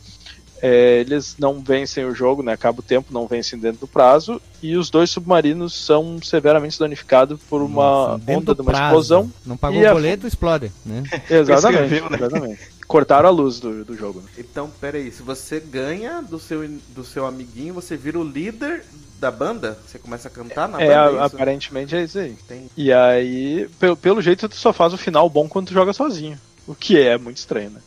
É, 0.62 1.00
eles 1.00 1.36
não 1.38 1.60
vencem 1.60 2.06
o 2.06 2.16
jogo, 2.16 2.42
né? 2.42 2.54
Acaba 2.54 2.80
o 2.80 2.84
tempo, 2.84 3.14
não 3.14 3.28
vencem 3.28 3.60
dentro 3.60 3.82
do 3.82 3.88
prazo. 3.88 4.42
E 4.62 4.76
os 4.78 4.90
dois 4.90 5.10
submarinos 5.10 5.74
são 5.74 6.18
severamente 6.24 6.80
danificados 6.80 7.40
por 7.50 7.62
uma 7.62 8.18
Nossa, 8.18 8.24
onda 8.32 8.56
de 8.56 8.62
uma 8.62 8.72
prazo. 8.72 8.84
explosão. 8.86 9.32
Não 9.46 9.58
pagou 9.58 9.80
E 9.80 9.84
o 9.86 9.90
a- 9.90 9.94
boleto, 9.94 10.26
explode, 10.28 10.72
né? 10.86 11.04
Exatamente, 11.30 11.84
Escreveu, 11.94 12.10
né? 12.10 12.18
exatamente. 12.18 12.60
Cortaram 12.88 13.28
a 13.28 13.32
luz 13.32 13.60
do, 13.60 13.84
do 13.84 13.96
jogo. 13.98 14.20
né? 14.22 14.28
Então, 14.38 14.70
pera 14.80 14.98
aí, 14.98 15.12
se 15.12 15.24
você 15.24 15.60
ganha 15.60 16.22
do 16.22 16.40
seu, 16.40 16.68
do 16.90 17.04
seu 17.04 17.26
amiguinho, 17.26 17.74
você 17.74 17.98
vira 17.98 18.20
o 18.20 18.24
líder 18.24 18.84
da 19.20 19.32
banda? 19.32 19.78
Você 19.88 19.98
começa 19.98 20.28
a 20.28 20.32
cantar 20.32 20.68
na 20.70 20.80
É, 20.82 20.88
banda, 20.88 21.00
a- 21.02 21.24
é 21.24 21.26
isso? 21.26 21.36
aparentemente 21.36 21.96
é 21.96 22.04
isso 22.04 22.20
aí. 22.20 22.36
Tem- 22.48 22.70
E 22.78 22.94
aí, 22.94 23.68
pelo, 23.80 23.98
pelo 23.98 24.22
jeito, 24.22 24.48
tu 24.48 24.56
só 24.56 24.72
faz 24.72 24.94
o 24.94 24.98
final 24.98 25.28
bom 25.30 25.50
quando 25.50 25.68
tu 25.68 25.74
joga 25.74 25.94
sozinho. 25.94 26.38
O 26.68 26.74
que 26.76 26.98
é 27.00 27.18
muito 27.18 27.38
estranho, 27.38 27.72
né? 27.72 27.80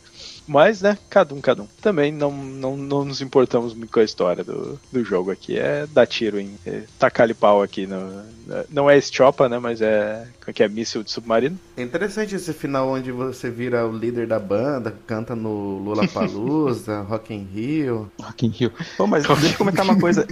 Mas, 0.49 0.81
né, 0.81 0.97
cada 1.11 1.35
um, 1.35 1.39
cada 1.39 1.61
um. 1.61 1.67
Também 1.79 2.11
não, 2.11 2.31
não, 2.31 2.75
não 2.75 3.05
nos 3.05 3.21
importamos 3.21 3.75
muito 3.75 3.93
com 3.93 3.99
a 3.99 4.03
história 4.03 4.43
do, 4.43 4.79
do 4.91 5.03
jogo 5.03 5.29
aqui. 5.29 5.59
É 5.59 5.85
dar 5.85 6.07
tiro 6.07 6.39
em. 6.39 6.57
É, 6.65 6.85
tacar-lhe 6.97 7.35
pau 7.35 7.61
aqui. 7.61 7.85
No, 7.85 8.23
não 8.67 8.89
é 8.89 8.97
Estiopa, 8.97 9.47
né? 9.47 9.59
Mas 9.59 9.79
é. 9.79 10.27
como 10.39 10.49
é 10.49 10.53
Que 10.53 10.63
é 10.63 10.67
míssil 10.67 11.03
de 11.03 11.11
submarino. 11.11 11.55
É 11.77 11.83
interessante 11.83 12.33
esse 12.33 12.51
final 12.51 12.89
onde 12.89 13.11
você 13.11 13.51
vira 13.51 13.87
o 13.87 13.95
líder 13.95 14.25
da 14.25 14.39
banda, 14.39 14.91
canta 15.05 15.35
no 15.35 15.77
Lollapalooza, 15.83 17.01
Rock 17.07 17.31
in 17.31 17.47
Rio. 17.53 18.11
Rock 18.19 18.47
in 18.47 18.49
Rio. 18.49 18.73
Pô, 18.97 19.05
mas 19.05 19.27
deixa 19.27 19.53
eu 19.53 19.57
comentar 19.59 19.85
uma 19.85 19.99
coisa. 19.99 20.27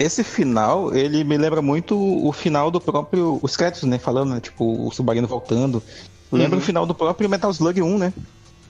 Esse 0.00 0.24
final, 0.24 0.92
ele 0.92 1.22
me 1.22 1.38
lembra 1.38 1.62
muito 1.62 1.96
o 1.96 2.32
final 2.32 2.72
do 2.72 2.80
próprio. 2.80 3.38
Os 3.40 3.56
créditos, 3.56 3.88
né? 3.88 4.00
Falando, 4.00 4.34
né? 4.34 4.40
Tipo, 4.40 4.88
o 4.88 4.90
submarino 4.90 5.28
voltando. 5.28 5.80
Lembra 6.32 6.58
o 6.58 6.62
final 6.62 6.86
do 6.86 6.94
próprio 6.94 7.28
Metal 7.28 7.50
Slug 7.50 7.80
1, 7.82 7.98
né? 7.98 8.12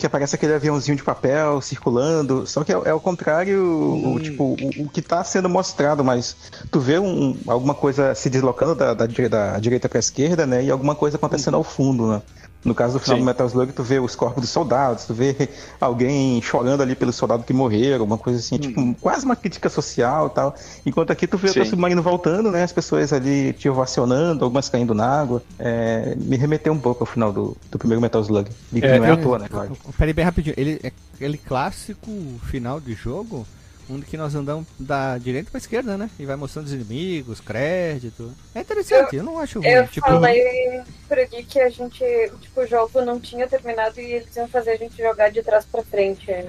Que 0.00 0.06
aparece 0.06 0.34
aquele 0.34 0.54
aviãozinho 0.54 0.96
de 0.96 1.02
papel 1.02 1.60
circulando. 1.60 2.46
Só 2.46 2.64
que 2.64 2.72
é, 2.72 2.80
é 2.86 2.94
o 2.94 2.98
contrário, 2.98 3.62
o, 3.62 4.18
tipo, 4.18 4.44
o, 4.44 4.84
o 4.84 4.88
que 4.88 5.02
tá 5.02 5.22
sendo 5.22 5.46
mostrado, 5.46 6.02
mas 6.02 6.34
tu 6.70 6.80
vê 6.80 6.98
um, 6.98 7.36
alguma 7.46 7.74
coisa 7.74 8.14
se 8.14 8.30
deslocando 8.30 8.74
da, 8.74 8.94
da, 8.94 9.06
da 9.06 9.58
direita 9.58 9.90
pra 9.90 9.98
esquerda, 9.98 10.46
né? 10.46 10.64
E 10.64 10.70
alguma 10.70 10.94
coisa 10.94 11.18
acontecendo 11.18 11.54
ao 11.54 11.62
fundo, 11.62 12.08
né? 12.08 12.22
No 12.62 12.75
caso 12.75 12.94
do 12.94 12.99
final 13.01 13.16
Sim. 13.16 13.23
do 13.23 13.27
Metal 13.27 13.46
Slug, 13.46 13.73
tu 13.73 13.83
vê 13.83 13.99
os 13.99 14.14
corpos 14.14 14.42
dos 14.42 14.51
soldados, 14.51 15.05
tu 15.07 15.14
vê 15.14 15.49
alguém 15.81 16.42
chorando 16.42 16.83
ali 16.83 16.94
pelos 16.94 17.16
soldados 17.16 17.46
que 17.46 17.53
morreram, 17.55 18.05
uma 18.05 18.18
coisa 18.18 18.38
assim, 18.38 18.59
tipo, 18.59 18.94
quase 19.01 19.25
uma 19.25 19.35
crítica 19.35 19.68
social 19.70 20.27
e 20.27 20.31
tal. 20.31 20.55
Enquanto 20.85 21.11
aqui 21.11 21.27
tu 21.27 21.38
vê 21.38 21.49
o 21.49 21.53
Sim. 21.55 21.64
submarino 21.64 22.03
voltando, 22.03 22.51
né? 22.51 22.62
As 22.62 22.73
pessoas 22.73 23.12
ali 23.14 23.55
te 23.55 23.68
ovacionando, 23.68 24.44
algumas 24.44 24.68
caindo 24.68 24.92
na 24.94 25.07
água. 25.07 25.42
É, 25.59 26.14
me 26.16 26.37
remeteu 26.37 26.73
um 26.73 26.79
pouco 26.79 27.03
ao 27.03 27.07
final 27.07 27.33
do, 27.33 27.57
do 27.70 27.79
primeiro 27.79 28.01
Metal 28.03 28.20
Slug. 28.20 28.51
E 28.75 28.81
que 28.81 28.87
É, 28.87 28.99
não 28.99 29.07
é 29.07 29.09
à 29.09 29.14
eu- 29.14 29.23
toa, 29.23 29.38
né, 29.38 29.49
claro. 29.49 29.77
Peraí, 29.96 30.12
bem 30.12 30.25
rapidinho. 30.27 30.55
Ele 30.59 30.79
é 30.83 30.92
aquele 31.14 31.38
clássico 31.38 32.11
final 32.44 32.79
de 32.79 32.92
jogo 32.92 33.46
onde 33.90 34.07
que 34.07 34.16
nós 34.16 34.35
andamos 34.35 34.66
da 34.79 35.18
direita 35.18 35.50
pra 35.50 35.59
esquerda, 35.59 35.98
né? 35.98 36.09
E 36.18 36.24
vai 36.24 36.37
mostrando 36.37 36.66
os 36.66 36.72
inimigos, 36.72 37.40
crédito. 37.40 38.33
É 38.55 38.61
interessante, 38.61 39.16
eu, 39.16 39.24
não 39.24 39.38
acho 39.38 39.59
ruim. 39.61 39.68
Eu 39.68 39.88
tipo, 39.88 40.07
falei 40.07 40.83
pro 41.09 41.29
Gui 41.29 41.44
que 41.44 41.61
a 41.61 41.68
gente, 41.68 42.05
tipo, 42.40 42.61
o 42.61 42.66
jogo 42.66 43.03
não 43.03 43.18
tinha 43.18 43.48
terminado 43.48 44.00
e 44.00 44.12
eles 44.12 44.35
iam 44.37 44.48
fazer 44.48 44.70
a 44.72 44.76
gente 44.76 44.96
jogar 44.96 45.31
de 45.31 45.42
trás 45.42 45.64
pra 45.64 45.83
frente. 45.83 46.31
É, 46.31 46.46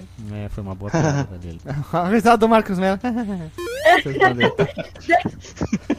foi 0.49 0.63
uma 0.63 0.75
boa 0.75 0.91
piada 0.91 1.37
dele. 1.37 1.59
A 1.91 2.07
risada 2.07 2.37
do 2.37 2.49
Marcos 2.49 2.77
Mello. 2.77 2.99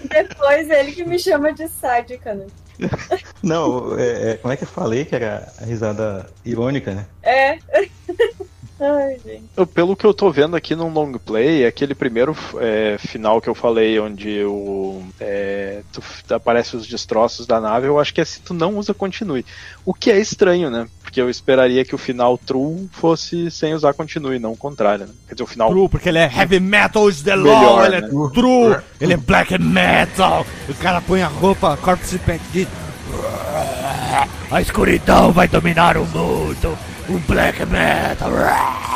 Depois 0.08 0.70
ele 0.70 0.92
que 0.92 1.04
me 1.04 1.18
chama 1.18 1.52
de 1.52 1.68
sádica, 1.68 2.34
né? 2.34 2.46
Não, 3.42 3.98
é, 3.98 4.32
é, 4.32 4.36
como 4.36 4.52
é 4.52 4.56
que 4.56 4.64
eu 4.64 4.68
falei 4.68 5.04
que 5.04 5.14
era 5.14 5.52
a 5.60 5.64
risada 5.64 6.26
irônica, 6.44 6.94
né? 6.94 7.06
É. 7.22 7.58
Ai, 8.82 9.16
gente. 9.24 9.44
Pelo 9.72 9.94
que 9.94 10.04
eu 10.04 10.12
tô 10.12 10.28
vendo 10.28 10.56
aqui 10.56 10.74
no 10.74 10.88
long 10.88 11.12
play, 11.12 11.62
é 11.62 11.68
aquele 11.68 11.94
primeiro 11.94 12.36
é, 12.58 12.96
final 12.98 13.40
que 13.40 13.48
eu 13.48 13.54
falei, 13.54 14.00
onde 14.00 14.42
o 14.44 15.00
é, 15.20 15.82
tu, 15.92 16.02
aparece 16.34 16.76
os 16.76 16.84
destroços 16.84 17.46
da 17.46 17.60
nave, 17.60 17.86
eu 17.86 18.00
acho 18.00 18.12
que 18.12 18.20
é 18.20 18.24
se 18.24 18.40
tu 18.40 18.52
não 18.52 18.76
usa 18.76 18.92
continue. 18.92 19.46
O 19.84 19.94
que 19.94 20.10
é 20.10 20.18
estranho, 20.18 20.68
né? 20.68 20.88
Porque 21.00 21.20
eu 21.20 21.30
esperaria 21.30 21.84
que 21.84 21.94
o 21.94 21.98
final 21.98 22.36
true 22.36 22.88
fosse 22.90 23.52
sem 23.52 23.72
usar 23.72 23.94
continue, 23.94 24.40
não 24.40 24.50
o 24.50 24.56
contrário, 24.56 25.06
né? 25.06 25.12
Quer 25.28 25.34
dizer, 25.34 25.44
o 25.44 25.46
final 25.46 25.70
True, 25.70 25.88
porque 25.88 26.08
ele 26.08 26.18
é 26.18 26.28
heavy 26.34 26.58
metal 26.58 27.08
is 27.08 27.22
the 27.22 27.36
Melhor, 27.36 27.62
law, 27.62 27.84
ele 27.86 27.96
é 27.96 28.00
né? 28.00 28.08
true, 28.08 28.76
ele 29.00 29.12
é 29.12 29.16
black 29.16 29.56
metal. 29.60 30.44
O 30.68 30.74
cara 30.74 31.00
põe 31.00 31.22
a 31.22 31.28
roupa, 31.28 31.76
corpse 31.76 32.18
paint 32.18 32.42
de... 32.52 32.66
A 34.50 34.60
escuridão 34.60 35.30
vai 35.30 35.46
dominar 35.46 35.96
o 35.96 36.04
mundo, 36.06 36.76
black 37.20 37.68
metal. 37.68 38.91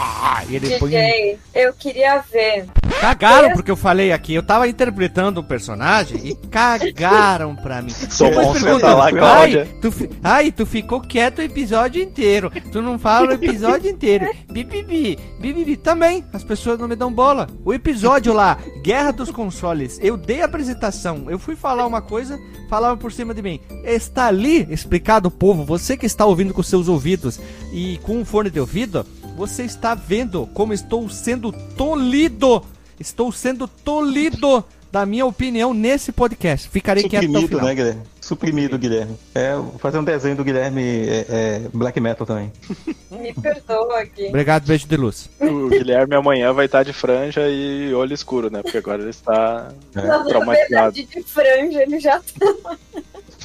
E 0.48 0.56
ele 0.56 0.78
põe... 0.78 0.90
DJ, 0.90 1.38
eu 1.54 1.72
queria 1.72 2.18
ver. 2.20 2.66
Cagaram 3.00 3.52
porque 3.52 3.70
eu 3.70 3.76
falei 3.76 4.12
aqui, 4.12 4.34
eu 4.34 4.42
tava 4.42 4.66
interpretando 4.68 5.40
um 5.40 5.44
personagem 5.44 6.18
e 6.24 6.34
cagaram 6.34 7.54
pra 7.54 7.82
mim. 7.82 7.92
Monstro 7.92 8.52
perguntam, 8.52 8.80
tá 8.80 8.94
lá, 8.94 9.10
Cláudia. 9.12 9.68
ai, 9.68 9.80
tu, 9.80 9.94
ai, 10.22 10.52
tu 10.52 10.66
ficou 10.66 11.00
quieto 11.00 11.38
o 11.38 11.42
episódio 11.42 12.02
inteiro. 12.02 12.50
Tu 12.72 12.80
não 12.80 12.98
fala 12.98 13.28
o 13.28 13.32
episódio 13.32 13.90
inteiro. 13.90 14.26
Bibibi, 14.50 15.18
bibibi. 15.38 15.76
Também, 15.76 16.24
as 16.32 16.42
pessoas 16.42 16.78
não 16.78 16.88
me 16.88 16.96
dão 16.96 17.12
bola. 17.12 17.46
O 17.64 17.74
episódio 17.74 18.32
lá, 18.32 18.58
Guerra 18.82 19.12
dos 19.12 19.30
Consoles, 19.30 19.98
eu 20.02 20.16
dei 20.16 20.40
a 20.40 20.46
apresentação, 20.46 21.30
eu 21.30 21.38
fui 21.38 21.54
falar 21.54 21.86
uma 21.86 22.00
coisa, 22.00 22.38
falavam 22.70 22.96
por 22.96 23.12
cima 23.12 23.34
de 23.34 23.42
mim. 23.42 23.60
Está 23.84 24.26
ali 24.26 24.66
explicado, 24.70 25.30
povo, 25.30 25.64
você 25.64 25.96
que 25.96 26.06
está 26.06 26.24
ouvindo 26.24 26.54
com 26.54 26.62
seus 26.62 26.88
ouvidos 26.88 27.38
e 27.72 27.98
com 28.02 28.18
um 28.18 28.24
fone 28.24 28.48
de 28.48 28.58
ouvido, 28.58 29.04
você 29.37 29.62
está 29.64 29.94
vendo 29.94 30.49
como 30.55 30.72
estou 30.72 31.09
sendo 31.09 31.53
tolido. 31.53 32.64
Estou 32.99 33.31
sendo 33.31 33.68
tolido 33.68 34.64
da 34.90 35.05
minha 35.05 35.27
opinião 35.27 35.75
nesse 35.75 36.11
podcast. 36.11 36.68
Ficarei 36.70 37.03
quieto 37.07 37.25
até 37.25 37.27
o 37.27 37.40
Suprimido, 37.42 37.49
final. 37.49 37.66
né, 37.66 37.75
Guilherme? 37.75 38.03
Suprimido, 38.20 38.79
Guilherme. 38.79 39.16
É, 39.35 39.55
vou 39.55 39.79
fazer 39.79 39.99
um 39.99 40.05
desenho 40.05 40.35
do 40.37 40.42
Guilherme 40.42 40.83
é, 40.83 41.27
é, 41.29 41.62
Black 41.72 42.01
Metal 42.01 42.27
também. 42.27 42.51
Me 43.11 43.35
perdoa 43.35 44.01
aqui. 44.01 44.29
Obrigado, 44.29 44.66
beijo 44.66 44.87
de 44.88 44.96
luz. 44.96 45.29
o 45.38 45.68
Guilherme 45.68 46.14
amanhã 46.16 46.53
vai 46.55 46.64
estar 46.66 46.83
de 46.83 46.92
franja 46.94 47.46
e 47.49 47.92
olho 47.94 48.14
escuro, 48.14 48.51
né? 48.51 48.62
Porque 48.62 48.79
agora 48.79 49.03
ele 49.03 49.11
está 49.11 49.68
É. 49.94 50.03
Na 50.03 50.25
traumatizado. 50.25 50.92
verdade, 50.94 51.05
de 51.05 51.22
franja, 51.22 51.83
ele 51.83 52.01
já 52.01 52.18
tá. 52.20 52.77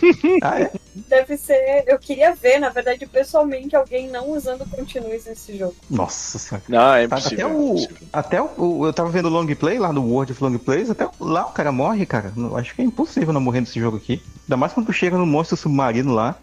Ah, 0.41 0.59
é? 0.61 0.71
Deve 1.07 1.37
ser. 1.37 1.83
Eu 1.87 1.97
queria 1.97 2.33
ver, 2.35 2.59
na 2.59 2.69
verdade, 2.69 3.05
pessoalmente, 3.05 3.75
alguém 3.75 4.09
não 4.09 4.31
usando 4.31 4.65
continues 4.69 5.25
nesse 5.25 5.57
jogo. 5.57 5.75
Nossa 5.89 6.37
senhora. 6.37 6.63
Não, 6.67 6.93
é 6.93 7.03
Até 7.05 7.15
impossível. 7.15 7.47
é 7.47 7.51
o, 7.51 7.87
até 8.11 8.41
o, 8.41 8.49
o- 8.57 8.85
eu 8.87 8.93
tava 8.93 9.09
vendo 9.09 9.27
o 9.27 9.29
long 9.31 9.45
play 9.55 9.79
lá 9.79 9.93
no 9.93 10.03
World 10.05 10.31
of 10.33 10.43
Long 10.43 10.57
Plays, 10.57 10.89
até 10.89 11.05
o- 11.05 11.11
lá 11.19 11.45
o 11.47 11.51
cara 11.51 11.71
morre, 11.71 12.05
cara. 12.05 12.33
Não- 12.35 12.55
Acho 12.57 12.75
que 12.75 12.81
é 12.81 12.85
impossível 12.85 13.31
não 13.33 13.39
morrer 13.41 13.61
nesse 13.61 13.79
jogo 13.79 13.97
aqui. 13.97 14.21
Ainda 14.43 14.57
mais 14.57 14.73
quando 14.73 14.87
tu 14.87 14.93
chega 14.93 15.17
no 15.17 15.25
monstro 15.25 15.55
submarino 15.55 16.13
lá, 16.13 16.35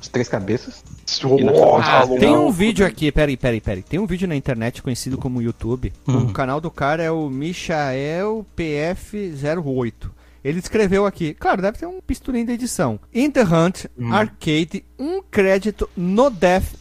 de 0.00 0.10
três 0.10 0.28
cabeças. 0.28 0.84
Oh, 1.24 1.76
Ah, 1.80 2.06
tem 2.18 2.34
um 2.36 2.50
vídeo 2.50 2.84
aqui, 2.84 3.10
peraí, 3.12 3.36
peraí, 3.36 3.60
peraí. 3.60 3.82
Tem 3.82 3.98
um 3.98 4.06
vídeo 4.06 4.26
na 4.28 4.36
internet 4.36 4.82
conhecido 4.82 5.16
como 5.16 5.40
YouTube. 5.40 5.92
Uhum. 6.06 6.26
O 6.26 6.32
canal 6.32 6.60
do 6.60 6.70
cara 6.70 7.02
é 7.02 7.10
o 7.10 7.30
Michael 7.30 8.44
PF08. 8.56 10.10
Ele 10.46 10.60
escreveu 10.60 11.04
aqui, 11.06 11.34
claro, 11.34 11.60
deve 11.60 11.76
ter 11.76 11.86
um 11.86 12.00
pisturinho 12.00 12.46
da 12.46 12.52
edição. 12.52 13.00
In 13.12 13.32
the 13.32 13.42
Hunt, 13.42 13.86
Hum. 13.98 14.12
Arcade, 14.12 14.84
um 14.96 15.20
crédito 15.20 15.90
no 15.96 16.30
Death? 16.30 16.74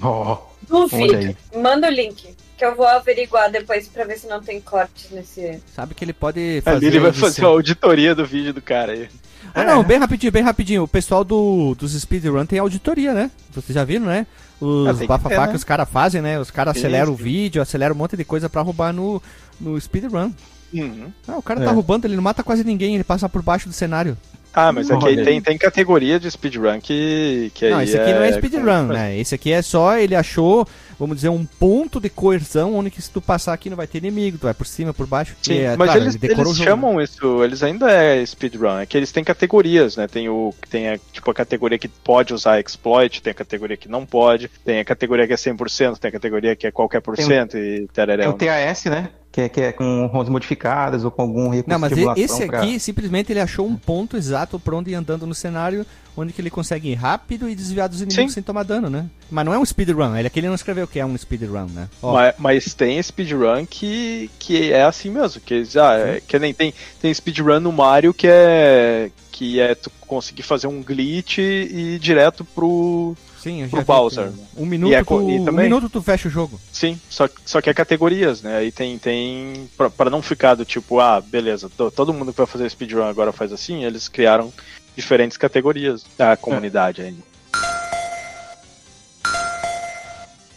Ó, 0.00 0.38
Duvido. 0.66 1.14
Olha 1.14 1.36
Manda 1.54 1.88
o 1.88 1.90
link. 1.90 2.34
Que 2.56 2.64
eu 2.64 2.74
vou 2.74 2.86
averiguar 2.86 3.50
depois 3.50 3.88
pra 3.88 4.04
ver 4.04 4.18
se 4.18 4.26
não 4.26 4.40
tem 4.42 4.58
cortes 4.60 5.10
nesse. 5.10 5.60
Sabe 5.74 5.94
que 5.94 6.02
ele 6.02 6.14
pode 6.14 6.62
fazer. 6.64 6.76
Ali 6.76 6.86
ele 6.86 7.00
vai 7.00 7.10
edição. 7.10 7.28
fazer 7.28 7.42
uma 7.42 7.50
auditoria 7.50 8.14
do 8.14 8.24
vídeo 8.24 8.54
do 8.54 8.62
cara 8.62 8.92
aí. 8.92 9.08
Ah, 9.54 9.64
não, 9.64 9.82
bem 9.82 9.98
rapidinho, 9.98 10.32
bem 10.32 10.42
rapidinho. 10.42 10.82
O 10.84 10.88
pessoal 10.88 11.24
do, 11.24 11.74
dos 11.74 11.92
speedrun 11.92 12.46
tem 12.46 12.58
auditoria, 12.58 13.12
né? 13.12 13.30
Vocês 13.50 13.74
já 13.74 13.84
viram, 13.84 14.06
né? 14.06 14.26
Ah, 14.62 14.64
Os 14.64 14.98
que 14.98 15.06
bafafá 15.06 15.28
ter, 15.28 15.42
que 15.46 15.48
né? 15.52 15.56
os 15.56 15.64
caras 15.64 15.88
fazem, 15.90 16.22
né? 16.22 16.38
Os 16.38 16.50
caras 16.50 16.76
aceleram 16.76 17.12
o 17.12 17.16
vídeo, 17.16 17.60
aceleram 17.60 17.94
um 17.94 17.98
monte 17.98 18.16
de 18.16 18.24
coisa 18.24 18.48
pra 18.48 18.62
roubar 18.62 18.92
no, 18.92 19.22
no 19.60 19.78
speedrun. 19.80 20.32
Uhum. 20.72 21.12
Ah, 21.26 21.36
o 21.38 21.42
cara 21.42 21.60
É. 21.60 21.64
tá 21.64 21.70
roubando, 21.72 22.04
ele 22.06 22.16
não 22.16 22.22
mata 22.22 22.42
quase 22.42 22.64
ninguém, 22.64 22.94
ele 22.94 23.04
passa 23.04 23.28
por 23.28 23.42
baixo 23.42 23.68
do 23.68 23.74
cenário. 23.74 24.16
Ah, 24.52 24.72
mas 24.72 24.90
aqui 24.90 25.04
Olha. 25.04 25.24
tem, 25.24 25.40
tem 25.40 25.56
categoria 25.56 26.18
de 26.18 26.28
speedrun 26.28 26.80
que, 26.80 27.52
que 27.54 27.70
não, 27.70 27.78
aí 27.78 27.84
esse 27.84 27.96
aqui 27.96 28.12
não 28.12 28.20
é 28.22 28.32
speedrun, 28.32 28.82
né? 28.88 29.16
Esse 29.16 29.32
aqui 29.36 29.52
é 29.52 29.62
só, 29.62 29.96
ele 29.96 30.16
achou, 30.16 30.66
vamos 30.98 31.14
dizer, 31.14 31.28
um 31.28 31.44
ponto 31.46 32.00
de 32.00 32.10
coerção 32.10 32.74
onde 32.74 32.90
que 32.90 33.00
se 33.00 33.08
tu 33.12 33.20
passar 33.20 33.52
aqui 33.52 33.70
não 33.70 33.76
vai 33.76 33.86
ter 33.86 33.98
inimigo, 33.98 34.38
tu 34.38 34.42
vai 34.46 34.54
por 34.54 34.66
cima, 34.66 34.92
por 34.92 35.06
baixo. 35.06 35.36
Sim, 35.40 35.52
E, 35.52 35.58
é, 35.60 35.76
mas 35.76 35.86
claro, 35.86 36.02
eles, 36.02 36.18
ele 36.20 36.32
eles 36.32 36.38
o 36.40 36.44
jogo, 36.52 36.58
né? 36.58 36.64
chamam 36.64 37.00
isso, 37.00 37.44
eles 37.44 37.62
ainda 37.62 37.92
é 37.92 38.26
speedrun, 38.26 38.80
é 38.80 38.86
que 38.86 38.96
eles 38.96 39.12
têm 39.12 39.22
categorias, 39.22 39.96
né? 39.96 40.08
Tem 40.08 40.28
o 40.28 40.52
tem 40.68 40.88
a, 40.88 40.98
tipo 41.12 41.30
a 41.30 41.34
categoria 41.34 41.78
que 41.78 41.86
pode 41.86 42.34
usar 42.34 42.58
exploit, 42.58 43.22
tem 43.22 43.30
a 43.30 43.34
categoria 43.34 43.76
que 43.76 43.88
não 43.88 44.04
pode, 44.04 44.50
tem 44.64 44.80
a 44.80 44.84
categoria 44.84 45.28
que 45.28 45.32
é 45.32 45.36
100%, 45.36 45.96
tem 45.98 46.08
a 46.08 46.12
categoria 46.12 46.56
que 46.56 46.66
é 46.66 46.72
qualquer 46.72 47.00
por 47.00 47.16
cento 47.16 47.56
e 47.56 47.86
tereré. 47.92 48.24
é 48.24 48.28
o 48.28 48.32
TAS, 48.32 48.84
né? 48.86 49.10
Que 49.32 49.42
é, 49.42 49.48
que 49.48 49.60
é 49.60 49.70
com 49.72 50.06
ROMs 50.06 50.28
modificadas 50.28 51.04
ou 51.04 51.10
com 51.10 51.22
algum 51.22 51.48
recurso 51.48 51.70
Não, 51.70 51.78
mas 51.78 51.92
esse 52.18 52.46
pra- 52.46 52.62
aqui, 52.62 52.80
simplesmente 52.80 53.32
ele 53.32 53.38
achou 53.40 53.64
um 53.64 53.76
ponto 53.76 54.16
exato 54.16 54.58
por 54.58 54.74
onde 54.74 54.90
ir 54.90 54.94
andando 54.96 55.24
no 55.24 55.34
cenário, 55.34 55.86
onde 56.16 56.32
que 56.32 56.40
ele 56.40 56.50
consegue 56.50 56.90
ir 56.90 56.94
rápido 56.96 57.48
e 57.48 57.54
desviar 57.54 57.88
dos 57.88 58.00
inimigos 58.00 58.32
Sim. 58.32 58.34
sem 58.34 58.42
tomar 58.42 58.64
dano, 58.64 58.90
né? 58.90 59.06
Mas 59.30 59.44
não 59.44 59.54
é 59.54 59.58
um 59.58 59.64
speedrun, 59.64 60.16
ele 60.16 60.26
aqui 60.26 60.40
ele 60.40 60.48
não 60.48 60.54
escreveu 60.56 60.88
que 60.88 60.98
é 60.98 61.06
um 61.06 61.16
speedrun, 61.16 61.66
né? 61.66 61.88
Ó, 62.02 62.12
Mas, 62.12 62.34
mas 62.38 62.74
tem 62.74 63.00
speedrun 63.00 63.64
que, 63.66 64.28
que 64.36 64.72
é 64.72 64.82
assim 64.82 65.10
mesmo, 65.10 65.40
que, 65.40 65.62
ah, 65.80 65.94
é, 65.94 66.20
que 66.20 66.36
nem 66.40 66.52
tem, 66.52 66.74
tem 67.00 67.14
speedrun 67.14 67.60
no 67.60 67.70
Mario 67.70 68.12
que 68.12 68.26
é 68.26 69.12
que 69.30 69.60
é 69.60 69.74
tu 69.76 69.90
conseguir 70.00 70.42
fazer 70.42 70.66
um 70.66 70.82
glitch 70.82 71.38
e 71.38 71.94
ir 71.94 71.98
direto 72.00 72.44
pro. 72.44 73.16
Sim, 73.42 73.62
eu 73.62 73.68
já 73.68 73.76
pro 73.78 73.86
Bowser? 73.86 74.30
Um 74.56 74.66
minuto, 74.66 74.90
E 74.90 74.94
é 74.94 75.02
tu, 75.04 75.20
e 75.30 75.40
um 75.40 75.44
também- 75.44 75.64
minuto 75.64 75.88
tu 75.88 76.02
fecha 76.02 76.28
o 76.28 76.30
jogo. 76.30 76.60
Sim, 76.72 77.00
só, 77.08 77.28
só 77.44 77.60
que 77.60 77.70
é 77.70 77.74
categorias, 77.74 78.42
né? 78.42 78.56
Aí 78.58 78.70
tem. 78.70 78.98
tem 78.98 79.68
pra, 79.76 79.88
pra 79.90 80.10
não 80.10 80.22
ficar 80.22 80.54
do 80.54 80.64
tipo, 80.64 81.00
ah, 81.00 81.20
beleza, 81.20 81.70
to- 81.76 81.90
todo 81.90 82.12
mundo 82.12 82.32
que 82.32 82.38
vai 82.38 82.46
fazer 82.46 82.68
speedrun 82.70 83.04
agora 83.04 83.32
faz 83.32 83.52
assim, 83.52 83.84
eles 83.84 84.08
criaram 84.08 84.52
diferentes 84.96 85.36
categorias 85.36 86.04
da 86.18 86.36
comunidade 86.36 87.00
ainda. 87.02 87.22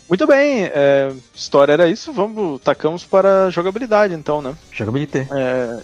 Muito 0.10 0.28
bem, 0.28 0.66
é, 0.66 1.12
história 1.34 1.72
era 1.74 1.88
isso, 1.90 2.12
vamos, 2.14 2.62
tacamos 2.62 3.04
para 3.04 3.46
a 3.46 3.50
jogabilidade 3.50 4.14
então, 4.14 4.42
né? 4.42 4.54
Jogabilidade. 4.72 5.28
É, 5.32 5.80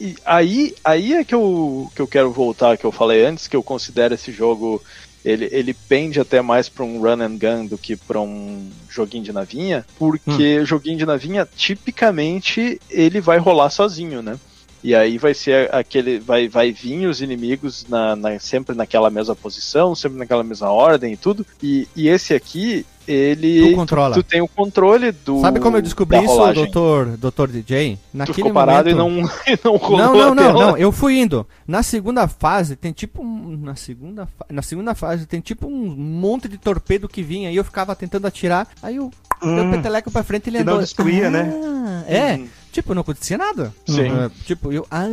e 0.00 0.16
aí, 0.24 0.74
aí 0.84 1.12
é 1.14 1.24
que 1.24 1.34
eu, 1.34 1.90
que 1.94 2.00
eu 2.00 2.06
quero 2.06 2.30
voltar, 2.32 2.78
que 2.78 2.84
eu 2.86 2.92
falei 2.92 3.26
antes, 3.26 3.46
que 3.48 3.56
eu 3.56 3.62
considero 3.62 4.14
esse 4.14 4.30
jogo. 4.32 4.82
Ele, 5.28 5.48
ele 5.52 5.74
pende 5.74 6.18
até 6.20 6.40
mais 6.40 6.68
para 6.68 6.84
um 6.84 7.00
run 7.00 7.20
and 7.22 7.36
gun 7.36 7.66
do 7.66 7.76
que 7.76 7.96
para 7.96 8.20
um 8.20 8.70
joguinho 8.88 9.24
de 9.24 9.32
navinha, 9.32 9.84
porque 10.24 10.64
joguinho 10.64 10.96
de 10.96 11.04
navinha, 11.06 11.46
tipicamente, 11.56 12.80
ele 12.88 13.20
vai 13.20 13.38
rolar 13.38 13.70
sozinho, 13.70 14.22
né? 14.22 14.38
E 14.82 14.94
aí 14.94 15.18
vai 15.18 15.34
ser 15.34 15.74
aquele. 15.74 16.20
Vai, 16.20 16.48
vai 16.48 16.70
vir 16.72 17.06
os 17.08 17.20
inimigos 17.20 17.84
na, 17.88 18.14
na- 18.14 18.38
sempre 18.38 18.76
naquela 18.76 19.10
mesma 19.10 19.34
posição, 19.34 19.94
sempre 19.94 20.16
naquela 20.18 20.44
mesma 20.44 20.70
ordem 20.70 21.12
e 21.12 21.16
tudo. 21.16 21.44
E, 21.62 21.86
e 21.96 22.08
esse 22.08 22.32
aqui, 22.32 22.86
ele. 23.08 23.70
Tu 23.70 23.74
controla. 23.76 24.14
Tu, 24.14 24.22
tem 24.22 24.40
o 24.42 24.48
controle 24.48 25.10
do. 25.12 25.40
Sabe 25.40 25.58
como 25.60 25.76
eu 25.76 25.82
descobri 25.82 26.18
isso, 26.18 26.26
rolagem. 26.26 26.64
doutor, 26.64 27.16
doutor 27.16 27.48
DJ? 27.48 27.96
Tu 27.96 28.16
Naquele 28.16 28.34
ficou 28.36 28.52
parado 28.52 28.90
momento... 28.96 29.30
e 29.46 29.50
não, 29.50 29.54
e 29.54 29.60
não 29.64 29.76
rolou 29.76 29.98
Não, 29.98 30.14
não, 30.14 30.34
não, 30.34 30.52
não. 30.52 30.76
Eu 30.76 30.92
fui 30.92 31.18
indo. 31.18 31.46
Na 31.66 31.82
segunda 31.82 32.28
fase 32.28 32.76
tem 32.76 32.92
tipo 32.92 33.22
um, 33.22 33.56
na 33.56 33.74
segunda 33.74 34.26
fa- 34.26 34.46
na 34.50 34.62
segunda 34.62 34.94
fase 34.94 35.26
tem 35.26 35.40
tipo 35.40 35.66
um 35.66 35.86
monte 35.96 36.48
de 36.48 36.58
torpedo 36.58 37.08
que 37.08 37.22
vinha 37.22 37.50
e 37.50 37.56
eu 37.56 37.64
ficava 37.64 37.94
tentando 37.96 38.26
atirar. 38.26 38.68
Aí 38.82 38.96
eu 38.96 39.10
Hum, 39.40 39.70
peteleco 39.70 40.10
pra 40.10 40.24
frente 40.24 40.48
e 40.48 40.50
ele 40.50 40.58
que 40.58 40.64
não 40.64 40.72
andou. 40.72 40.82
destruía, 40.82 41.30
né? 41.30 41.48
Ah, 41.54 42.02
É, 42.08 42.34
Hum. 42.38 42.48
tipo, 42.72 42.92
não 42.92 43.02
acontecia 43.02 43.38
nada. 43.38 43.72
Sim. 43.86 44.08
Ah, 44.10 44.28
tipo, 44.44 44.72
eu, 44.72 44.84
ah, 44.90 45.06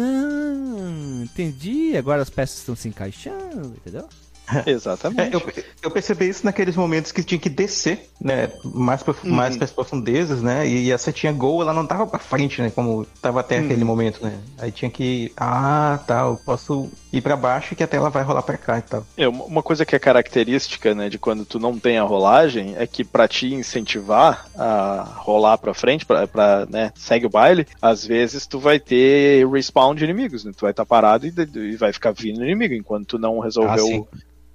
entendi. 1.23 1.95
Agora 1.95 2.21
as 2.21 2.29
peças 2.29 2.57
estão 2.59 2.75
se 2.75 2.87
encaixando, 2.87 3.73
entendeu? 3.77 4.07
Exatamente. 4.65 5.33
É, 5.33 5.35
eu, 5.35 5.41
eu 5.83 5.91
percebi 5.91 6.27
isso 6.29 6.45
naqueles 6.45 6.75
momentos 6.75 7.11
que 7.11 7.23
tinha 7.23 7.39
que 7.39 7.49
descer, 7.49 8.09
né? 8.21 8.51
Mais, 8.63 9.01
prof... 9.03 9.25
Uhum. 9.25 9.33
mais 9.33 9.55
para 9.55 9.65
as 9.65 9.71
profundezas, 9.71 10.41
né? 10.41 10.67
E 10.67 10.91
a 10.91 10.97
setinha 10.97 11.31
gol, 11.31 11.61
ela 11.61 11.73
não 11.73 11.85
tava 11.85 12.05
pra 12.05 12.19
frente, 12.19 12.61
né? 12.61 12.69
Como 12.69 13.05
tava 13.21 13.39
até 13.39 13.59
Uhum. 13.59 13.65
aquele 13.65 13.83
momento, 13.83 14.23
né? 14.23 14.37
Aí 14.57 14.71
tinha 14.71 14.89
que. 14.91 15.31
Ah, 15.37 15.99
tá, 16.05 16.21
eu 16.21 16.37
posso 16.45 16.89
ir 17.11 17.21
pra 17.21 17.35
baixo 17.35 17.75
que 17.75 17.83
a 17.83 17.87
tela 17.87 18.09
vai 18.09 18.23
rolar 18.23 18.41
pra 18.43 18.57
cá 18.57 18.77
e 18.77 18.81
tal. 18.81 19.05
É, 19.17 19.27
uma 19.27 19.63
coisa 19.63 19.85
que 19.85 19.95
é 19.95 19.99
característica, 19.99 20.93
né, 20.93 21.09
de 21.09 21.17
quando 21.17 21.45
tu 21.45 21.59
não 21.59 21.77
tem 21.79 21.97
a 21.97 22.03
rolagem, 22.03 22.75
é 22.77 22.85
que 22.85 23.03
pra 23.03 23.27
te 23.27 23.53
incentivar 23.53 24.45
a 24.55 25.03
rolar 25.17 25.57
pra 25.57 25.73
frente, 25.73 26.05
pra 26.05 26.65
né, 26.69 26.91
segue 26.95 27.25
o 27.25 27.29
baile, 27.29 27.65
às 27.81 28.05
vezes 28.05 28.45
tu 28.45 28.59
vai 28.59 28.79
ter 28.79 29.47
respawn 29.47 29.95
de 29.95 30.03
inimigos, 30.03 30.43
né? 30.45 30.51
Tu 30.55 30.61
vai 30.61 30.71
estar 30.71 30.85
parado 30.85 31.25
e, 31.25 31.33
e 31.55 31.75
vai 31.77 31.91
ficar 31.93 32.11
vindo 32.11 32.43
inimigo, 32.43 32.73
enquanto 32.73 33.05
tu 33.07 33.19
não 33.19 33.41
Ah, 33.41 33.45
resolveu 33.45 33.85
sim. 33.85 34.05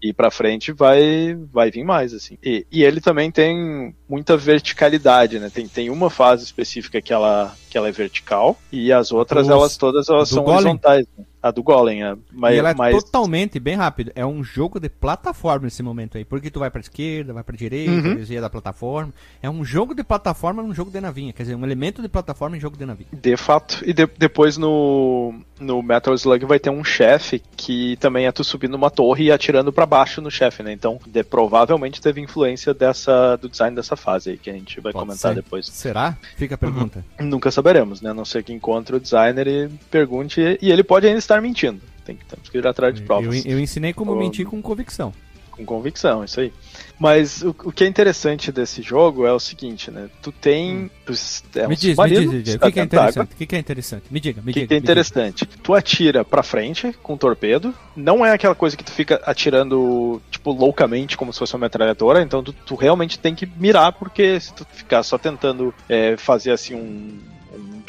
Ir 0.03 0.13
pra 0.13 0.31
frente, 0.31 0.73
vai, 0.73 1.37
vai 1.53 1.71
vir 1.71 1.85
mais, 1.85 2.15
assim. 2.15 2.39
E, 2.43 2.67
e 2.71 2.83
ele 2.83 3.01
também 3.01 3.31
tem 3.31 3.95
muita 4.09 4.37
verticalidade, 4.37 5.39
né? 5.39 5.51
Tem, 5.53 5.69
tem 5.69 5.91
uma 5.91 6.11
fase 6.11 6.45
específica 6.45 7.01
que 7.01 7.13
ela, 7.13 7.55
que 7.69 7.77
ela 7.77 7.89
é 7.89 7.93
vertical, 7.93 8.59
e 8.73 8.93
as 8.93 9.13
outras, 9.13 9.49
elas 9.49 9.77
todas 9.77 10.09
elas 10.09 10.29
são 10.29 10.45
Golem? 10.45 10.61
horizontais. 10.61 11.07
né? 11.17 11.25
A 11.42 11.50
do 11.50 11.62
Golem, 11.62 12.05
é. 12.05 12.14
Mas, 12.33 12.55
e 12.55 12.59
ela 12.59 12.70
é 12.70 12.74
mas 12.74 13.03
totalmente, 13.03 13.59
bem 13.59 13.74
rápido, 13.74 14.12
é 14.14 14.26
um 14.26 14.44
jogo 14.44 14.79
de 14.79 14.88
plataforma 14.90 15.64
nesse 15.64 15.83
momento 15.83 16.18
aí. 16.18 16.24
Porque 16.24 16.50
tu 16.50 16.59
vai 16.61 16.70
pra 16.70 16.81
esquerda, 16.81 17.33
vai 17.33 17.42
pra 17.42 17.57
direita, 17.57 17.90
Uhum. 17.92 18.14
desvia 18.16 18.40
da 18.40 18.50
plataforma. 18.50 19.12
É 19.42 19.48
um 19.48 19.64
jogo 19.64 19.94
de 19.94 20.05
plataforma 20.05 20.62
num 20.62 20.74
jogo 20.74 20.90
de 20.90 21.00
navinha. 21.00 21.33
Quer 21.33 21.44
dizer, 21.44 21.55
um 21.55 21.64
elemento 21.64 22.03
de 22.03 22.09
plataforma 22.09 22.57
em 22.57 22.61
jogo 22.61 22.76
de 22.76 22.85
navinha. 22.85 23.09
De 23.12 23.37
fato. 23.37 23.83
E 23.87 23.92
de- 23.92 24.09
depois 24.18 24.57
no, 24.59 25.35
no 25.59 25.83
Metal 25.83 26.14
Slug 26.14 26.44
vai 26.44 26.59
ter 26.59 26.70
um 26.70 26.85
chefe 26.85 27.42
que 27.57 27.96
também 27.96 28.26
é 28.26 28.33
tu 28.33 28.44
subir 28.44 28.68
numa 28.68 28.90
torre 28.90 29.24
e 29.24 29.33
atirando 29.33 29.72
pra 29.72 29.87
baixo 29.87 30.20
no 30.20 30.31
chefe, 30.31 30.62
né? 30.62 30.72
Então, 30.72 30.98
de- 31.07 31.24
provavelmente 31.24 32.00
teve 32.03 32.20
influência 32.20 32.74
dessa, 32.74 33.37
do 33.37 33.48
design 33.48 33.74
dessa 33.74 33.96
fase 33.96 34.31
aí, 34.31 34.37
que 34.37 34.50
a 34.50 34.53
gente 34.53 34.81
vai 34.81 34.92
Pode 34.92 35.05
comentar 35.07 35.33
ser. 35.33 35.42
depois. 35.42 35.66
Será? 35.66 36.16
Fica 36.37 36.55
a 36.55 36.59
pergunta. 36.59 37.05
Nunca 37.18 37.50
saberemos, 37.50 38.00
né? 38.03 38.11
A 38.11 38.14
não 38.14 38.24
ser 38.26 38.42
que 38.44 38.53
encontre 38.53 38.94
o 38.96 39.00
designer 39.00 39.46
e 39.46 39.68
pergunte. 39.90 40.59
E 40.61 40.70
ele 40.70 40.83
pode 40.85 41.07
ainda 41.07 41.18
estar 41.35 41.40
mentindo. 41.40 41.81
Tem 42.05 42.16
que, 42.16 42.25
temos 42.25 42.49
que 42.49 42.59
ir 42.59 42.66
atrás 42.66 42.95
de 42.95 43.01
Eu, 43.03 43.07
provas. 43.07 43.45
eu 43.47 43.59
ensinei 43.61 43.93
como 43.93 44.14
mentir 44.16 44.47
com 44.47 44.61
convicção. 44.61 45.12
Com 45.51 45.64
convicção, 45.66 46.25
isso 46.25 46.40
aí. 46.40 46.53
Mas 46.99 47.43
o, 47.43 47.51
o 47.51 47.71
que 47.73 47.85
é 47.85 47.87
interessante 47.87 48.51
desse 48.51 48.81
jogo 48.81 49.27
é 49.27 49.33
o 49.33 49.38
seguinte, 49.38 49.90
né? 49.90 50.09
Tu 50.23 50.33
tem. 50.33 50.90
tu- 51.05 51.12
é 51.59 51.66
um 51.66 51.69
me 51.69 51.77
diz, 51.77 51.97
me 51.99 52.09
diz, 52.09 52.31
DJ, 52.31 52.55
o 52.57 52.61
que, 52.61 52.73
que 52.73 52.81
é 52.81 52.83
interessante? 52.83 53.33
O 53.33 53.37
que, 53.37 53.47
que 53.47 53.57
é 53.57 53.59
interessante? 53.59 54.05
Me 54.11 54.21
diga, 54.21 54.40
me 54.43 54.51
O 54.51 54.55
que, 54.55 54.61
diga. 54.61 54.75
é 54.75 54.77
me 54.77 54.81
diga. 54.81 54.93
interessante? 54.93 55.45
Tu 55.47 55.75
atira 55.75 56.25
pra 56.25 56.43
frente 56.43 56.95
com 57.03 57.16
torpedo. 57.16 57.75
Não 57.95 58.25
é 58.25 58.33
aquela 58.33 58.55
coisa 58.55 58.75
que 58.77 58.85
tu 58.85 58.90
fica 58.90 59.21
atirando, 59.25 60.23
tipo, 60.31 60.51
loucamente, 60.53 61.16
como 61.16 61.33
se 61.33 61.38
fosse 61.38 61.55
uma 61.55 61.61
metralhadora. 61.66 62.23
Então 62.23 62.43
tu, 62.43 62.53
tu 62.55 62.75
realmente 62.75 63.19
tem 63.19 63.35
que 63.35 63.45
mirar, 63.45 63.93
porque 63.93 64.41
se 64.41 64.55
tu 64.55 64.64
ficar 64.72 65.03
só 65.03 65.18
tentando 65.18 65.74
é, 65.89 66.16
fazer 66.16 66.53
assim 66.53 66.74
um. 66.74 67.18
um 67.55 67.81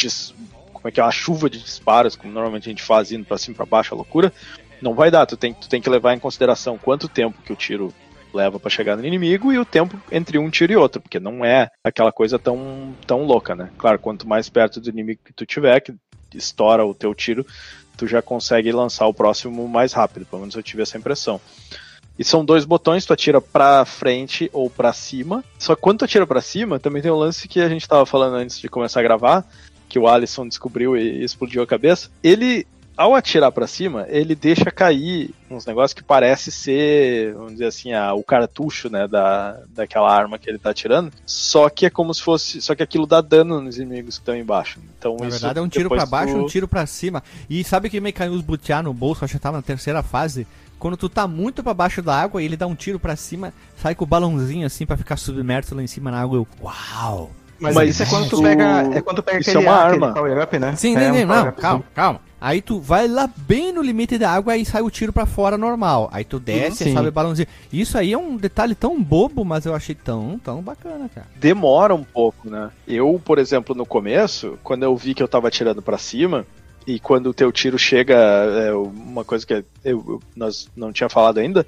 como 0.81 0.89
é 0.89 0.91
que 0.91 0.99
é? 0.99 1.03
Uma 1.03 1.11
chuva 1.11 1.49
de 1.49 1.61
disparos, 1.61 2.15
como 2.15 2.33
normalmente 2.33 2.67
a 2.67 2.71
gente 2.71 2.81
faz 2.81 3.11
indo 3.11 3.23
pra 3.23 3.37
cima 3.37 3.55
pra 3.55 3.65
baixo, 3.65 3.93
a 3.93 3.97
loucura. 3.97 4.33
Não 4.81 4.95
vai 4.95 5.11
dar. 5.11 5.25
Tu 5.27 5.37
tem, 5.37 5.53
tu 5.53 5.69
tem 5.69 5.81
que 5.81 5.89
levar 5.89 6.13
em 6.13 6.19
consideração 6.19 6.77
quanto 6.77 7.07
tempo 7.07 7.41
que 7.43 7.53
o 7.53 7.55
tiro 7.55 7.93
leva 8.33 8.59
pra 8.59 8.69
chegar 8.69 8.97
no 8.97 9.05
inimigo 9.05 9.51
e 9.51 9.59
o 9.59 9.65
tempo 9.65 9.99
entre 10.11 10.37
um 10.37 10.49
tiro 10.49 10.73
e 10.73 10.75
outro, 10.77 11.01
porque 11.01 11.19
não 11.19 11.45
é 11.45 11.69
aquela 11.83 12.11
coisa 12.11 12.39
tão, 12.39 12.95
tão 13.05 13.23
louca, 13.23 13.55
né? 13.55 13.69
Claro, 13.77 13.99
quanto 13.99 14.27
mais 14.27 14.49
perto 14.49 14.79
do 14.79 14.89
inimigo 14.89 15.19
que 15.23 15.33
tu 15.33 15.45
tiver, 15.45 15.81
que 15.81 15.93
estoura 16.33 16.85
o 16.85 16.93
teu 16.93 17.13
tiro, 17.13 17.45
tu 17.97 18.07
já 18.07 18.21
consegue 18.21 18.71
lançar 18.71 19.05
o 19.05 19.13
próximo 19.13 19.67
mais 19.67 19.93
rápido, 19.93 20.25
pelo 20.25 20.41
menos 20.41 20.55
eu 20.55 20.63
tive 20.63 20.81
essa 20.81 20.97
impressão. 20.97 21.39
E 22.17 22.23
são 22.23 22.45
dois 22.45 22.65
botões, 22.65 23.05
tu 23.05 23.13
atira 23.13 23.41
pra 23.41 23.83
frente 23.83 24.49
ou 24.53 24.69
pra 24.69 24.93
cima. 24.93 25.43
Só 25.57 25.75
que 25.75 25.81
quando 25.81 25.99
tu 25.99 26.05
atira 26.05 26.27
pra 26.27 26.41
cima, 26.41 26.79
também 26.79 27.01
tem 27.01 27.11
um 27.11 27.15
lance 27.15 27.47
que 27.47 27.59
a 27.59 27.69
gente 27.69 27.87
tava 27.87 28.05
falando 28.05 28.35
antes 28.35 28.59
de 28.59 28.69
começar 28.69 28.99
a 28.99 29.03
gravar, 29.03 29.45
que 29.91 29.99
o 29.99 30.07
Alisson 30.07 30.47
descobriu 30.47 30.95
e 30.95 31.21
explodiu 31.21 31.61
a 31.61 31.67
cabeça. 31.67 32.09
Ele 32.23 32.65
ao 32.95 33.15
atirar 33.15 33.51
pra 33.51 33.65
cima, 33.67 34.05
ele 34.09 34.35
deixa 34.35 34.69
cair 34.69 35.31
uns 35.49 35.65
negócios 35.65 35.93
que 35.93 36.03
parece 36.03 36.51
ser, 36.51 37.33
vamos 37.33 37.53
dizer 37.53 37.65
assim, 37.65 37.93
a, 37.93 38.13
o 38.13 38.21
cartucho, 38.23 38.89
né, 38.89 39.07
da, 39.07 39.59
daquela 39.69 40.09
arma 40.13 40.37
que 40.37 40.47
ele 40.49 40.59
tá 40.59 40.69
atirando. 40.69 41.11
Só 41.25 41.67
que 41.69 41.85
é 41.85 41.89
como 41.89 42.13
se 42.13 42.21
fosse, 42.21 42.61
só 42.61 42.75
que 42.75 42.83
aquilo 42.83 43.07
dá 43.07 43.19
dano 43.19 43.59
nos 43.59 43.77
inimigos 43.79 44.15
que 44.17 44.21
estão 44.21 44.35
embaixo. 44.35 44.79
Então 44.99 45.17
Na 45.19 45.27
verdade 45.29 45.59
é 45.59 45.61
um 45.61 45.67
tiro 45.67 45.89
pra 45.89 46.05
baixo, 46.05 46.33
tu- 46.33 46.39
um 46.43 46.47
tiro 46.47 46.67
pra 46.67 46.85
cima. 46.85 47.23
E 47.49 47.63
sabe 47.63 47.89
que 47.89 47.99
me 47.99 48.11
caiu 48.11 48.33
os 48.33 48.41
butiá 48.41 48.83
no 48.83 48.93
bolso, 48.93 49.25
acho 49.25 49.33
que 49.33 49.39
tava 49.39 49.57
na 49.57 49.63
terceira 49.63 50.03
fase. 50.03 50.45
Quando 50.77 50.97
tu 50.97 51.09
tá 51.09 51.27
muito 51.27 51.63
pra 51.63 51.73
baixo 51.73 52.01
da 52.01 52.15
água 52.19 52.41
e 52.41 52.45
ele 52.45 52.57
dá 52.57 52.67
um 52.67 52.75
tiro 52.75 52.99
pra 52.99 53.15
cima, 53.15 53.53
sai 53.77 53.95
com 53.95 54.03
o 54.03 54.07
balãozinho 54.07 54.65
assim 54.67 54.85
pra 54.85 54.97
ficar 54.97 55.15
submerso 55.17 55.73
lá 55.75 55.81
em 55.83 55.87
cima 55.87 56.11
na 56.11 56.21
água. 56.21 56.37
Eu, 56.37 56.47
uau! 56.61 57.31
Mas, 57.61 57.75
Mas 57.75 57.89
isso 57.91 58.03
é 58.03 58.05
quando 58.07 58.27
tu 58.29 58.39
o- 58.39 58.41
pega, 58.41 58.89
é 58.91 59.01
quando 59.01 59.17
tu 59.17 59.23
pega 59.23 59.39
isso 59.39 59.49
aquele, 59.51 59.65
é 59.65 59.69
uma 59.69 59.79
aquele 59.85 59.93
arma. 60.03 60.13
power 60.13 60.43
up, 60.43 60.59
né? 60.59 60.75
Sim, 60.75 60.95
é, 60.95 60.99
nem, 60.99 61.11
nem, 61.11 61.25
um 61.25 61.27
não, 61.27 61.47
up, 61.49 61.61
calma, 61.61 61.83
calma. 61.93 62.19
Aí 62.41 62.59
tu 62.59 62.79
vai 62.79 63.07
lá 63.07 63.29
bem 63.37 63.71
no 63.71 63.83
limite 63.83 64.17
da 64.17 64.31
água 64.31 64.57
e 64.57 64.65
sai 64.65 64.81
o 64.81 64.89
tiro 64.89 65.13
pra 65.13 65.27
fora 65.27 65.59
normal. 65.59 66.09
Aí 66.11 66.23
tu 66.25 66.39
desce, 66.39 66.85
Sim. 66.85 66.93
sabe, 66.95 67.09
o 67.09 67.11
balãozinho. 67.11 67.47
Isso 67.71 67.99
aí 67.99 68.13
é 68.13 68.17
um 68.17 68.35
detalhe 68.35 68.73
tão 68.73 68.99
bobo, 68.99 69.45
mas 69.45 69.67
eu 69.67 69.75
achei 69.75 69.93
tão, 69.93 70.39
tão 70.43 70.59
bacana, 70.59 71.07
cara. 71.13 71.27
demora 71.35 71.93
um 71.93 72.03
pouco, 72.03 72.49
né? 72.49 72.71
Eu, 72.87 73.21
por 73.23 73.37
exemplo, 73.37 73.75
no 73.75 73.85
começo, 73.85 74.57
quando 74.63 74.81
eu 74.81 74.97
vi 74.97 75.13
que 75.13 75.21
eu 75.21 75.27
tava 75.27 75.47
atirando 75.49 75.83
pra 75.83 75.99
cima, 75.99 76.43
e 76.87 76.99
quando 76.99 77.27
o 77.27 77.33
teu 77.33 77.51
tiro 77.51 77.77
chega, 77.77 78.15
é, 78.15 78.73
uma 78.73 79.23
coisa 79.23 79.45
que 79.45 79.53
eu, 79.53 79.63
eu- 79.85 80.19
nós 80.35 80.67
não 80.75 80.91
tinha 80.91 81.09
falado 81.09 81.37
ainda, 81.37 81.63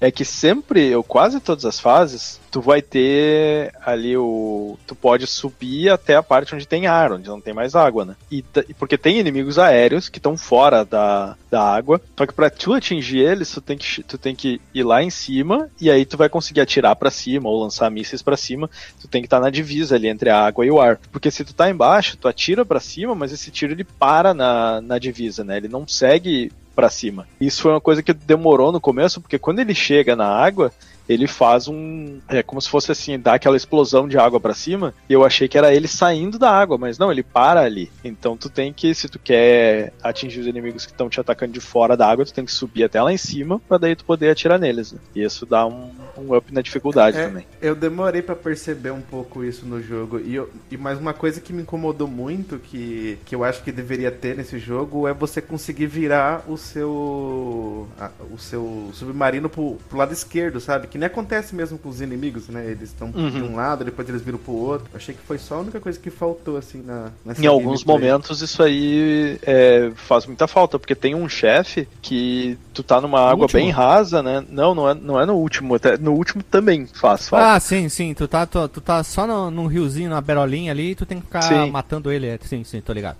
é 0.00 0.10
que 0.10 0.24
sempre, 0.24 0.94
ou 0.94 1.02
quase 1.02 1.40
todas 1.40 1.64
as 1.64 1.80
fases, 1.80 2.40
tu 2.50 2.60
vai 2.60 2.80
ter 2.80 3.72
ali 3.84 4.16
o. 4.16 4.78
Tu 4.86 4.94
pode 4.94 5.26
subir 5.26 5.90
até 5.90 6.14
a 6.14 6.22
parte 6.22 6.54
onde 6.54 6.68
tem 6.68 6.86
ar, 6.86 7.12
onde 7.12 7.28
não 7.28 7.40
tem 7.40 7.52
mais 7.52 7.74
água, 7.74 8.04
né? 8.04 8.16
E, 8.30 8.44
porque 8.78 8.96
tem 8.96 9.18
inimigos 9.18 9.58
aéreos 9.58 10.08
que 10.08 10.18
estão 10.18 10.36
fora 10.36 10.84
da, 10.84 11.36
da 11.50 11.62
água. 11.62 12.00
Só 12.16 12.26
que 12.26 12.32
pra 12.32 12.48
tu 12.48 12.74
atingir 12.74 13.18
eles, 13.18 13.50
tu 13.50 13.60
tem, 13.60 13.76
que, 13.76 14.02
tu 14.04 14.16
tem 14.16 14.36
que 14.36 14.60
ir 14.72 14.84
lá 14.84 15.02
em 15.02 15.10
cima 15.10 15.68
e 15.80 15.90
aí 15.90 16.06
tu 16.06 16.16
vai 16.16 16.28
conseguir 16.28 16.60
atirar 16.60 16.94
pra 16.94 17.10
cima 17.10 17.48
ou 17.48 17.60
lançar 17.60 17.90
mísseis 17.90 18.22
pra 18.22 18.36
cima. 18.36 18.70
Tu 19.00 19.08
tem 19.08 19.20
que 19.20 19.26
estar 19.26 19.40
na 19.40 19.50
divisa 19.50 19.96
ali 19.96 20.06
entre 20.06 20.30
a 20.30 20.40
água 20.40 20.64
e 20.64 20.70
o 20.70 20.80
ar. 20.80 21.00
Porque 21.10 21.30
se 21.30 21.44
tu 21.44 21.52
tá 21.52 21.68
embaixo, 21.68 22.16
tu 22.16 22.28
atira 22.28 22.64
pra 22.64 22.78
cima, 22.78 23.16
mas 23.16 23.32
esse 23.32 23.50
tiro 23.50 23.72
ele 23.72 23.84
para 23.84 24.32
na, 24.32 24.80
na 24.80 24.98
divisa, 24.98 25.42
né? 25.42 25.56
Ele 25.56 25.68
não 25.68 25.88
segue 25.88 26.52
pra 26.78 26.88
cima. 26.88 27.26
Isso 27.40 27.62
foi 27.62 27.72
uma 27.72 27.80
coisa 27.80 28.04
que 28.04 28.12
demorou 28.12 28.70
no 28.70 28.80
começo, 28.80 29.20
porque 29.20 29.36
quando 29.36 29.58
ele 29.58 29.74
chega 29.74 30.14
na 30.14 30.28
água, 30.28 30.70
ele 31.08 31.26
faz 31.26 31.68
um. 31.68 32.20
É 32.28 32.42
como 32.42 32.60
se 32.60 32.68
fosse 32.68 32.92
assim, 32.92 33.18
dá 33.18 33.34
aquela 33.34 33.56
explosão 33.56 34.06
de 34.08 34.18
água 34.18 34.38
pra 34.40 34.54
cima. 34.54 34.94
E 35.08 35.12
eu 35.12 35.24
achei 35.24 35.48
que 35.48 35.56
era 35.58 35.72
ele 35.74 35.88
saindo 35.88 36.38
da 36.38 36.50
água, 36.50 36.76
mas 36.78 36.98
não, 36.98 37.10
ele 37.10 37.22
para 37.22 37.60
ali. 37.60 37.90
Então 38.04 38.36
tu 38.36 38.48
tem 38.50 38.72
que, 38.72 38.94
se 38.94 39.08
tu 39.08 39.18
quer 39.18 39.92
atingir 40.02 40.40
os 40.40 40.46
inimigos 40.46 40.84
que 40.86 40.92
estão 40.92 41.08
te 41.08 41.20
atacando 41.20 41.52
de 41.52 41.60
fora 41.60 41.96
da 41.96 42.06
água, 42.08 42.24
tu 42.24 42.32
tem 42.34 42.44
que 42.44 42.52
subir 42.52 42.84
até 42.84 43.00
lá 43.02 43.12
em 43.12 43.16
cima 43.16 43.58
pra 43.68 43.78
daí 43.78 43.96
tu 43.96 44.04
poder 44.04 44.30
atirar 44.30 44.58
neles. 44.58 44.92
Né? 44.92 44.98
E 45.14 45.22
isso 45.22 45.46
dá 45.46 45.66
um, 45.66 45.90
um 46.16 46.36
up 46.36 46.52
na 46.52 46.60
dificuldade 46.60 47.16
É, 47.16 47.26
também. 47.26 47.46
Eu 47.60 47.74
demorei 47.74 48.22
pra 48.22 48.36
perceber 48.36 48.90
um 48.90 49.00
pouco 49.00 49.42
isso 49.44 49.64
no 49.66 49.82
jogo. 49.82 50.20
E, 50.20 50.34
eu, 50.34 50.50
e 50.70 50.76
mais 50.76 50.98
uma 50.98 51.14
coisa 51.14 51.40
que 51.40 51.52
me 51.52 51.62
incomodou 51.62 52.06
muito, 52.08 52.58
que, 52.58 53.18
que 53.24 53.34
eu 53.34 53.44
acho 53.44 53.62
que 53.62 53.72
deveria 53.72 54.10
ter 54.10 54.36
nesse 54.36 54.58
jogo, 54.58 55.06
é 55.08 55.14
você 55.14 55.40
conseguir 55.40 55.86
virar 55.86 56.44
o 56.48 56.56
seu. 56.56 57.88
a- 57.98 58.10
o 58.30 58.38
seu 58.38 58.90
submarino 58.92 59.48
pro, 59.48 59.76
pro 59.88 59.98
lado 59.98 60.12
esquerdo, 60.12 60.60
sabe? 60.60 60.86
Que 60.86 60.97
nem 60.98 61.06
acontece 61.06 61.54
mesmo 61.54 61.78
com 61.78 61.88
os 61.88 62.00
inimigos, 62.00 62.48
né? 62.48 62.66
Eles 62.66 62.90
estão 62.90 63.10
de 63.10 63.18
Uhum. 63.18 63.52
um 63.52 63.56
lado, 63.56 63.84
depois 63.84 64.08
eles 64.08 64.20
viram 64.22 64.38
pro 64.38 64.52
outro. 64.52 64.88
Achei 64.94 65.14
que 65.14 65.20
foi 65.22 65.38
só 65.38 65.56
a 65.56 65.60
única 65.60 65.80
coisa 65.80 65.98
que 65.98 66.10
faltou, 66.10 66.56
assim, 66.56 66.82
na. 66.82 67.10
nessa 67.24 67.42
Em 67.42 67.46
alguns 67.46 67.84
momentos 67.84 68.42
isso 68.42 68.62
aí 68.62 69.38
é, 69.42 69.90
faz 69.94 70.26
muita 70.26 70.46
falta, 70.46 70.78
porque 70.78 70.94
tem 70.94 71.14
um 71.14 71.28
chefe 71.28 71.88
que 72.02 72.58
tu 72.74 72.82
tá 72.82 73.00
numa 73.00 73.20
água 73.20 73.44
último? 73.44 73.60
bem 73.62 73.70
rasa, 73.70 74.22
né? 74.22 74.44
Não, 74.48 74.74
não 74.74 74.90
é, 74.90 74.94
não 74.94 75.20
é 75.20 75.24
no 75.26 75.34
último, 75.34 75.74
até 75.74 75.96
no 75.96 76.12
último 76.12 76.42
também 76.42 76.86
faz 76.86 77.28
falta. 77.28 77.54
Ah, 77.54 77.60
sim, 77.60 77.88
sim. 77.88 78.12
Tu 78.14 78.26
tá, 78.28 78.44
tu, 78.46 78.68
tu 78.68 78.80
tá 78.80 79.02
só 79.02 79.26
no, 79.26 79.50
num 79.50 79.66
riozinho, 79.66 80.10
na 80.10 80.20
berolinha 80.20 80.72
ali, 80.72 80.90
e 80.90 80.94
tu 80.94 81.06
tem 81.06 81.18
que 81.20 81.26
ficar 81.26 81.42
Sim. 81.42 81.70
matando 81.70 82.10
ele. 82.10 82.26
é, 82.26 82.38
Sim, 82.42 82.64
sim, 82.64 82.80
tô 82.80 82.92
ligado. 82.92 83.16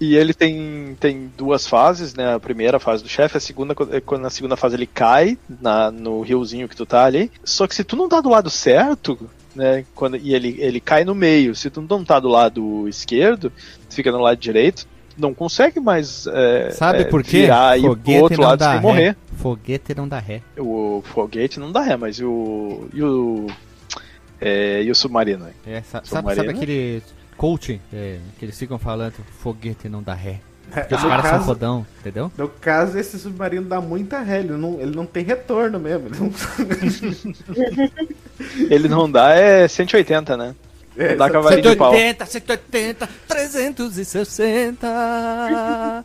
E 0.00 0.14
ele 0.14 0.32
tem, 0.32 0.96
tem 1.00 1.30
duas 1.36 1.66
fases, 1.66 2.14
né? 2.14 2.34
A 2.34 2.38
primeira 2.40 2.78
fase 2.78 3.02
do 3.02 3.08
chefe, 3.08 3.36
a 3.36 3.40
segunda, 3.40 3.74
é 3.90 4.00
quando 4.00 4.22
na 4.22 4.30
segunda 4.30 4.56
fase 4.56 4.76
ele 4.76 4.86
cai 4.86 5.36
na, 5.60 5.90
no 5.90 6.20
riozinho 6.22 6.68
que 6.68 6.76
tu 6.76 6.86
tá 6.86 7.04
ali. 7.04 7.30
Só 7.42 7.66
que 7.66 7.74
se 7.74 7.82
tu 7.82 7.96
não 7.96 8.08
tá 8.08 8.20
do 8.20 8.28
lado 8.28 8.48
certo, 8.48 9.18
né? 9.56 9.84
Quando, 9.96 10.16
e 10.16 10.32
ele, 10.34 10.54
ele 10.60 10.78
cai 10.80 11.04
no 11.04 11.16
meio, 11.16 11.54
se 11.56 11.68
tu 11.68 11.82
não 11.82 12.04
tá 12.04 12.20
do 12.20 12.28
lado 12.28 12.88
esquerdo, 12.88 13.50
tu 13.88 13.94
fica 13.96 14.12
no 14.12 14.20
lado 14.20 14.38
direito, 14.38 14.86
tu 15.16 15.20
não 15.20 15.34
consegue 15.34 15.80
mais 15.80 16.28
é, 16.28 16.70
Sabe 16.70 17.00
é, 17.00 17.04
por 17.04 17.24
quê? 17.24 17.40
virar 17.40 17.76
e 17.76 17.84
ir 17.84 17.96
pro 17.96 18.12
outro 18.22 18.40
lado 18.42 18.62
sem 18.62 18.72
ré. 18.74 18.80
morrer. 18.80 19.16
Foguete 19.36 19.94
não 19.96 20.06
dá 20.06 20.20
ré. 20.20 20.42
O 20.56 21.02
foguete 21.04 21.58
não 21.58 21.72
dá 21.72 21.80
ré, 21.80 21.96
mas 21.96 22.16
e 22.20 22.24
o. 22.24 22.88
E 22.94 23.02
o. 23.02 23.46
É, 24.40 24.82
e 24.84 24.90
o 24.90 24.94
submarino? 24.94 25.46
É, 25.66 25.80
sa- 25.82 26.02
sabe, 26.04 26.08
Submarino? 26.08 26.44
sabe 26.46 26.56
aquele 26.56 27.02
coaching 27.38 27.80
é, 27.90 28.18
que 28.38 28.44
eles 28.44 28.58
ficam 28.58 28.78
falando 28.78 29.14
foguete 29.40 29.88
não 29.88 30.02
dá 30.02 30.12
ré? 30.12 30.40
Porque 30.70 30.94
os 30.94 31.02
caras 31.02 31.30
são 31.30 31.44
fodão, 31.44 31.86
entendeu? 32.00 32.30
No 32.36 32.46
caso, 32.46 32.98
esse 32.98 33.18
submarino 33.18 33.64
dá 33.64 33.80
muita 33.80 34.20
ré, 34.20 34.40
ele 34.40 34.52
não, 34.52 34.78
ele 34.78 34.94
não 34.94 35.06
tem 35.06 35.24
retorno 35.24 35.80
mesmo. 35.80 36.08
Ele 36.08 36.18
não... 36.18 36.28
Ele 38.70 38.88
não 38.88 39.10
dá 39.10 39.34
é 39.34 39.66
180, 39.66 40.36
né? 40.36 40.54
É, 40.96 41.14
Dá 41.14 41.30
cavalinho 41.30 41.62
de 41.62 41.76
pau. 41.76 41.92
180, 41.92 42.26
180, 42.26 43.08
360. 43.28 46.04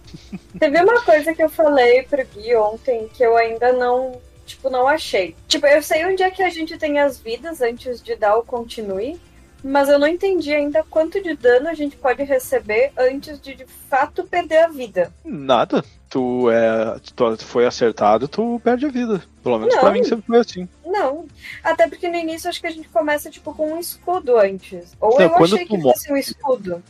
Teve 0.59 0.83
uma 0.83 1.01
coisa 1.01 1.33
que 1.33 1.43
eu 1.43 1.49
falei 1.49 2.03
pro 2.03 2.23
Gui 2.25 2.55
ontem 2.55 3.09
que 3.11 3.23
eu 3.23 3.35
ainda 3.35 3.73
não, 3.73 4.21
tipo, 4.45 4.69
não 4.69 4.87
achei. 4.87 5.35
Tipo, 5.47 5.65
eu 5.65 5.81
sei 5.81 6.05
onde 6.05 6.21
é 6.21 6.29
que 6.29 6.43
a 6.43 6.49
gente 6.49 6.77
tem 6.77 6.99
as 6.99 7.19
vidas 7.19 7.59
antes 7.59 8.03
de 8.03 8.15
dar 8.15 8.37
o 8.37 8.43
continue, 8.43 9.19
mas 9.63 9.89
eu 9.89 9.97
não 9.97 10.07
entendi 10.07 10.53
ainda 10.53 10.83
quanto 10.89 11.21
de 11.21 11.35
dano 11.35 11.69
a 11.69 11.73
gente 11.73 11.95
pode 11.95 12.23
receber 12.23 12.91
antes 12.97 13.39
de 13.39 13.55
de 13.55 13.65
fato 13.89 14.23
perder 14.23 14.57
a 14.57 14.67
vida. 14.67 15.11
Nada. 15.23 15.83
Tu, 16.09 16.49
é, 16.51 16.99
tu 17.15 17.37
foi 17.45 17.65
acertado, 17.65 18.27
tu 18.27 18.61
perde 18.63 18.85
a 18.85 18.89
vida. 18.89 19.23
Pelo 19.41 19.57
menos 19.57 19.73
Não. 19.73 19.81
pra 19.81 19.91
mim 19.91 20.03
sempre 20.03 20.25
foi 20.27 20.37
assim. 20.39 20.67
Não. 20.85 21.25
Até 21.63 21.87
porque 21.87 22.07
no 22.07 22.15
início 22.15 22.47
acho 22.49 22.61
que 22.61 22.67
a 22.67 22.71
gente 22.71 22.87
começa, 22.89 23.31
tipo, 23.31 23.51
com 23.53 23.73
um 23.73 23.79
escudo 23.79 24.37
antes. 24.37 24.95
Ou 25.01 25.17
Não, 25.17 25.21
eu 25.25 25.43
achei 25.43 25.65
que 25.65 25.75
morre- 25.77 25.93
fosse 25.93 26.13
um 26.13 26.17
escudo. 26.17 26.83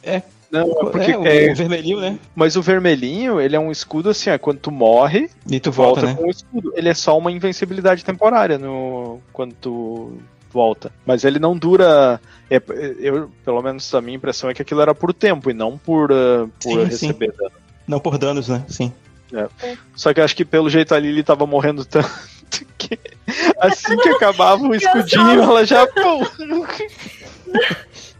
Não, 0.51 0.69
é 0.69 0.91
porque 0.91 1.11
é, 1.11 1.17
o, 1.17 1.25
é, 1.25 1.51
o 1.51 1.55
vermelhinho, 1.55 1.99
né? 1.99 2.19
mas 2.35 2.55
o 2.55 2.61
vermelhinho, 2.61 3.41
ele 3.41 3.55
é 3.55 3.59
um 3.59 3.71
escudo 3.71 4.09
assim, 4.11 4.29
é 4.29 4.37
quando 4.37 4.59
tu 4.59 4.71
morre, 4.71 5.27
E 5.49 5.59
tu 5.59 5.71
volta, 5.71 6.01
volta, 6.01 6.13
né? 6.13 6.15
com 6.21 6.27
o 6.27 6.29
escudo. 6.29 6.73
Ele 6.75 6.89
é 6.89 6.93
só 6.93 7.17
uma 7.17 7.31
invencibilidade 7.31 8.05
temporária 8.05 8.57
no 8.59 9.19
quando 9.31 9.55
tu 9.55 10.17
volta. 10.53 10.91
Mas 11.05 11.23
ele 11.25 11.39
não 11.39 11.57
dura. 11.57 12.21
é, 12.49 12.61
eu, 12.99 13.29
pelo 13.43 13.61
menos 13.61 13.93
a 13.95 13.99
minha 14.01 14.15
impressão 14.15 14.49
é 14.49 14.53
que 14.53 14.61
aquilo 14.61 14.81
era 14.81 14.93
por 14.93 15.13
tempo 15.13 15.49
e 15.49 15.53
não 15.53 15.77
por, 15.77 16.11
ah, 16.13 16.47
por 16.61 16.69
Sim, 16.89 16.91
sim. 16.97 17.07
receber 17.07 17.31
dano. 17.33 17.51
Não 17.87 17.99
por 17.99 18.17
danos, 18.17 18.47
né? 18.47 18.63
Sim. 18.69 18.93
Só 19.95 20.13
que 20.13 20.19
eu 20.19 20.23
acho 20.23 20.35
que 20.35 20.45
pelo 20.45 20.69
jeito 20.69 20.93
ali 20.93 21.07
ele 21.07 21.23
tava 21.23 21.45
morrendo 21.47 21.83
tanto 21.83 22.07
que 22.77 22.99
assim 23.59 23.97
que 23.97 24.09
acabava 24.09 24.61
o 24.63 24.75
escudinho, 24.75 25.41
ela 25.41 25.65
já. 25.65 25.87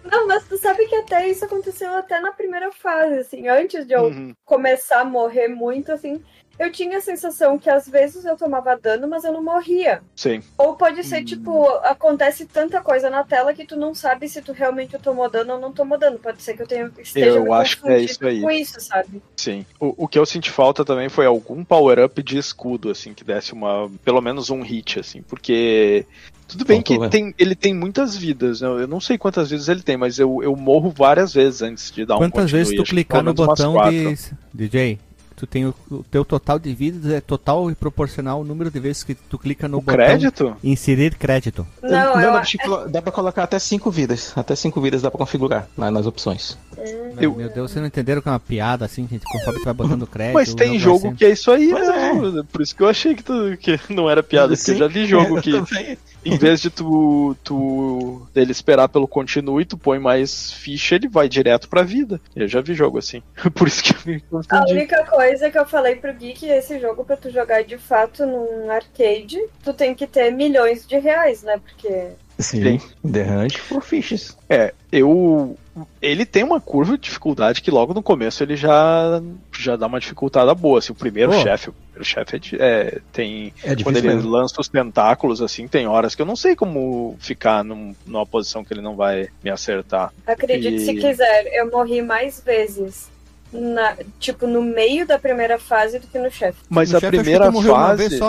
Não, 0.04 0.28
mas 0.28 0.44
tu 0.48 0.58
sabe 0.58 0.86
que 0.88 0.96
até 0.96 1.28
isso 1.30 1.46
aconteceu 1.46 1.96
até 1.96 2.20
na 2.20 2.32
primeira 2.32 2.72
fase, 2.72 3.20
assim. 3.20 3.48
Antes 3.48 3.86
de 3.86 3.94
eu 3.94 4.04
Uhum. 4.06 4.34
começar 4.46 5.02
a 5.02 5.06
morrer 5.06 5.48
muito, 5.48 5.92
assim, 5.92 6.22
eu 6.60 6.72
tinha 6.72 6.98
a 6.98 7.02
sensação 7.02 7.58
que 7.58 7.70
às 7.70 7.88
vezes 7.88 8.24
eu 8.26 8.38
tomava 8.38 8.76
dano, 8.78 9.08
mas 9.08 9.24
eu 9.24 9.32
não 9.34 9.44
morria. 9.44 10.02
Sim. 10.16 10.42
Ou 10.58 10.76
pode 10.76 11.04
ser, 11.04 11.22
Hum. 11.22 11.26
tipo, 11.26 11.68
acontece 11.84 12.46
tanta 12.46 12.80
coisa 12.82 13.10
na 13.10 13.24
tela 13.24 13.54
que 13.54 13.66
tu 13.66 13.76
não 13.76 13.94
sabe 13.96 14.28
se 14.30 14.42
tu 14.42 14.52
realmente 14.52 14.98
tomou 15.00 15.30
dano 15.30 15.54
ou 15.54 15.60
não 15.60 15.72
tomou 15.72 15.98
dano. 15.98 16.20
Pode 16.20 16.42
ser 16.42 16.56
que 16.56 16.62
eu 16.62 16.68
tenha, 16.68 16.92
esteja 17.00 17.26
Eu 17.28 17.44
me 17.46 17.52
acho 17.54 17.82
que 17.82 17.90
é 17.90 18.00
isso 18.00 18.26
aí. 18.26 18.42
com 18.42 18.52
isso, 18.52 18.80
sabe? 18.80 19.22
Sim. 19.36 19.66
O, 19.80 20.04
o 20.06 20.08
que 20.08 20.18
eu 20.20 20.26
senti 20.26 20.52
falta 20.52 20.86
também 20.86 21.10
foi 21.10 21.26
algum 21.26 21.64
power-up 21.64 22.22
de 22.22 22.38
escudo, 22.38 22.90
assim, 22.92 23.14
que 23.14 23.24
desse 23.24 23.54
uma. 23.54 23.90
pelo 24.06 24.22
menos 24.22 24.50
um 24.50 24.62
hit, 24.62 25.00
assim, 25.00 25.22
porque. 25.22 26.06
Tudo 26.48 26.66
bem 26.66 26.82
que 26.82 27.00
tem, 27.10 27.34
ele 27.40 27.56
tem 27.56 27.74
muitas 27.74 28.16
vidas, 28.16 28.62
né? 28.62 28.68
eu 28.68 28.88
não 28.88 29.00
sei 29.00 29.18
quantas 29.18 29.50
vezes 29.50 29.70
ele 29.70 29.82
tem, 29.82 29.96
mas 29.98 30.20
eu, 30.20 30.44
eu 30.44 30.56
morro 30.56 30.92
várias 30.92 31.34
vezes 31.34 31.62
antes 31.64 31.90
de 31.90 32.06
dar 32.06 32.16
um 32.16 32.20
Quantas 32.20 32.52
vezes 32.52 32.76
tu 32.76 32.84
clicar 32.84 33.24
no 33.24 33.34
botão 33.34 33.76
de. 33.90 34.16
DJ, 34.54 35.00
tu 35.36 35.46
tem 35.48 35.66
o, 35.66 35.74
o 35.90 36.04
teu 36.04 36.24
total 36.24 36.58
de 36.60 36.74
vidas 36.74 37.12
é 37.12 37.22
total 37.22 37.70
e 37.72 37.76
proporcional 37.76 38.38
ao 38.40 38.44
número 38.44 38.70
de 38.72 38.80
vezes 38.80 39.04
que 39.04 39.14
tu 39.16 39.38
clica 39.38 39.68
no 39.68 39.78
O 39.78 39.82
botão 39.82 39.96
crédito? 39.96 40.56
inserir 40.64 41.16
crédito. 41.16 41.66
Não, 41.82 42.20
eu, 42.22 42.32
dá, 42.32 42.42
pra 42.42 42.86
dá 42.88 43.02
pra 43.02 43.12
colocar 43.12 43.44
até 43.44 43.60
5 43.60 43.90
vidas. 43.92 44.34
Até 44.36 44.56
5 44.56 44.80
vidas 44.82 45.02
dá 45.02 45.10
pra 45.12 45.18
configurar 45.18 45.68
lá 45.78 45.90
nas 45.92 46.06
opções. 46.06 46.58
Meu, 46.76 47.24
Eu- 47.24 47.36
meu 47.36 47.50
Deus, 47.50 47.72
vocês 47.72 47.80
não 47.82 47.88
entenderam 47.88 48.22
que 48.22 48.28
é 48.28 48.32
uma 48.32 48.40
piada 48.40 48.86
assim, 48.86 49.06
que 49.08 49.20
conforme 49.20 49.60
tu 49.60 49.66
vai 49.66 49.74
botando 49.74 50.08
crédito. 50.08 50.34
Mas 50.34 50.54
tem 50.54 50.78
jogo 50.80 51.00
sendo- 51.02 51.16
que 51.18 51.26
é 51.26 51.30
isso 51.32 51.52
aí, 51.52 51.72
né? 51.72 52.44
Por 52.52 52.62
isso 52.62 52.76
que 52.76 52.82
eu 52.84 52.88
achei 52.90 53.16
que, 53.16 53.24
tu, 53.24 53.56
que 53.60 53.80
não 53.90 54.10
era 54.10 54.22
piada, 54.24 54.56
porque 54.56 54.72
eu 54.72 54.76
já 54.78 54.88
vi 54.88 55.06
jogo 55.06 55.40
que 55.42 55.52
também. 55.52 55.98
em 56.26 56.38
vez 56.38 56.62
de 56.62 56.70
tu, 56.70 57.36
tu 57.44 58.22
dele 58.34 58.52
esperar 58.52 58.88
pelo 58.90 59.08
continue, 59.08 59.66
tu 59.66 59.78
põe 59.78 60.00
mais 60.00 60.52
ficha, 60.52 60.96
ele 60.96 61.08
vai 61.08 61.28
direto 61.30 61.68
pra 61.70 61.84
vida. 61.84 62.20
Eu 62.36 62.48
já 62.48 62.62
vi 62.62 62.74
jogo 62.74 62.98
assim. 62.98 63.22
Por 63.56 63.68
isso 63.68 63.84
que 63.84 63.92
eu 63.94 63.98
me 64.14 64.16
A 64.18 64.22
confundi. 64.30 64.74
única 64.74 65.04
coisa 65.06 65.50
que 65.52 65.58
eu 65.58 65.66
falei 65.66 65.96
pro 65.96 66.14
Gui 66.14 66.34
que 66.34 66.48
esse 66.48 66.80
jogo, 66.80 67.04
pra 67.06 67.18
tu 67.18 67.30
jogar 67.30 67.64
de 67.64 67.78
fato 67.78 68.26
num 68.26 68.70
arcade, 68.72 69.38
tu 69.64 69.74
tem 69.74 69.94
que 69.94 70.08
ter 70.08 70.32
milhões 70.32 70.86
de 70.88 70.98
reais, 70.98 71.44
né? 71.44 71.60
Porque. 71.64 72.08
Sim, 72.44 72.80
The 73.12 73.24
Hunt 73.24 73.58
for 73.58 73.82
Fishes. 73.82 74.38
É, 74.50 74.74
eu. 74.92 75.58
Ele 76.02 76.24
tem 76.26 76.44
uma 76.44 76.62
curva 76.62 76.96
de 76.98 77.04
dificuldade 77.06 77.62
que 77.62 77.72
logo 77.72 77.96
no 77.96 78.04
começo 78.04 78.44
ele 78.44 78.56
já, 78.56 79.20
já 79.58 79.76
dá 79.76 79.88
uma 79.88 80.00
dificultada 80.00 80.54
boa. 80.54 80.78
Assim, 80.78 80.92
o 80.92 80.96
primeiro 80.96 81.32
Pô. 81.32 81.40
chefe, 81.42 81.70
o 81.70 81.74
primeiro 81.74 82.06
chefe 82.06 82.36
é, 82.36 82.40
de- 82.40 82.62
é, 82.62 83.00
tem. 83.12 83.52
É 83.64 83.76
Quando 83.82 83.98
ele 83.98 84.08
mesmo. 84.10 84.30
lança 84.30 84.62
os 84.62 84.68
tentáculos, 84.68 85.42
assim, 85.42 85.68
tem 85.68 85.88
horas 85.88 86.14
que 86.14 86.22
eu 86.22 86.26
não 86.28 86.36
sei 86.36 86.56
como 86.56 87.16
ficar 87.20 87.64
num- 87.64 87.96
numa 88.06 88.26
posição 88.26 88.64
que 88.64 88.72
ele 88.72 88.82
não 88.82 88.96
vai 88.96 89.30
me 89.44 89.50
acertar. 89.50 90.14
Acredite 90.28 90.76
E- 90.76 90.80
se 90.86 90.94
quiser, 90.94 91.48
eu 91.54 91.72
morri 91.72 92.02
mais 92.04 92.40
vezes. 92.40 93.12
Na, 93.52 93.96
tipo, 94.20 94.48
no 94.48 94.64
meio 94.64 95.06
da 95.06 95.20
primeira 95.20 95.60
fase 95.60 96.00
do 96.00 96.08
que 96.08 96.18
no 96.18 96.30
chefe. 96.32 96.58
Mas 96.70 96.92
No 96.92 96.98
a 96.98 97.02
primeira 97.02 97.52
fase. 97.52 98.20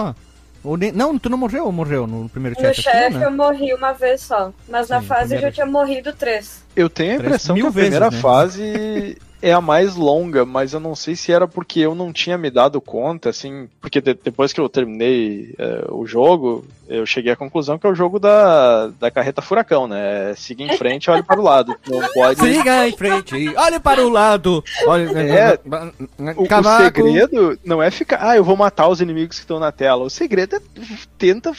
Ou 0.65 0.77
nem- 0.79 0.91
Não, 0.93 1.19
tu 1.19 1.29
não 1.29 1.37
morreu 1.37 1.67
ou 1.67 1.73
morreu 1.73 2.07
no 2.07 2.29
primeiro 2.29 2.57
No 2.59 2.63
chefe? 2.65 2.77
Que 2.83 2.91
chefe 2.91 3.19
né? 3.19 3.27
eu 3.27 3.31
morri 3.31 3.75
uma 3.75 3.93
vez 3.93 4.23
só. 4.23 4.51
Mas 4.69 4.89
na 4.89 5.01
Sim, 5.01 5.07
fase 5.07 5.35
eu 5.35 5.41
já 5.41 5.53
tinha 5.53 5.67
morrido 5.67 6.13
três. 6.15 6.65
Eu 6.75 6.89
tenho 6.89 7.13
a 7.13 7.17
Três 7.19 7.29
impressão 7.29 7.55
que 7.55 7.61
a 7.67 7.71
primeira 7.71 8.09
vezes, 8.11 8.15
né? 8.15 8.21
fase 8.23 9.19
é 9.43 9.53
a 9.53 9.61
mais 9.61 9.95
longa, 9.95 10.45
mas 10.45 10.73
eu 10.73 10.81
não 10.81 10.95
sei 10.95 11.15
se 11.15 11.31
era 11.31 11.47
porque 11.47 11.81
eu 11.81 11.95
não 11.95 12.13
tinha 12.13 12.39
me 12.39 12.51
dado 12.51 12.81
conta, 12.81 13.29
assim, 13.29 13.69
porque 13.81 14.01
de- 14.01 14.15
depois 14.15 14.53
que 14.53 14.61
eu 14.61 14.69
terminei 14.69 15.55
é, 15.59 15.85
o 15.91 16.07
jogo, 16.07 16.65
eu 16.89 17.05
cheguei 17.05 17.33
à 17.33 17.37
conclusão 17.37 17.79
que 17.79 17.87
é 17.87 17.91
o 17.91 17.95
jogo 17.95 18.19
da, 18.19 18.89
da 18.99 19.11
carreta 19.11 19.43
furacão, 19.43 19.87
né? 19.87 20.31
É, 20.31 20.35
Siga 20.35 20.63
em 20.65 20.77
frente, 20.79 21.11
olhe 21.11 21.23
para 21.23 21.39
o 21.41 21.43
lado. 21.45 21.75
Não 21.87 22.01
pode. 22.15 22.41
Siga 22.41 22.89
em 22.89 22.97
frente, 22.97 23.35
olhe 23.57 23.79
para 23.81 24.05
o 24.05 24.09
lado. 24.09 24.65
Olha, 24.87 25.11
É, 25.19 25.59
O, 26.37 26.45
o 26.45 26.49
Cavaco. 26.49 26.85
segredo 27.03 27.59
não 27.65 27.83
é 27.83 27.91
ficar, 27.91 28.19
ah, 28.27 28.37
eu 28.37 28.45
vou 28.45 28.57
matar 28.57 28.89
os 28.89 29.01
inimigos 29.01 29.37
que 29.37 29.43
estão 29.43 29.59
na 29.59 29.71
tela. 29.73 30.05
O 30.05 30.11
segredo 30.11 30.57
é 30.57 30.61
tenta 31.19 31.53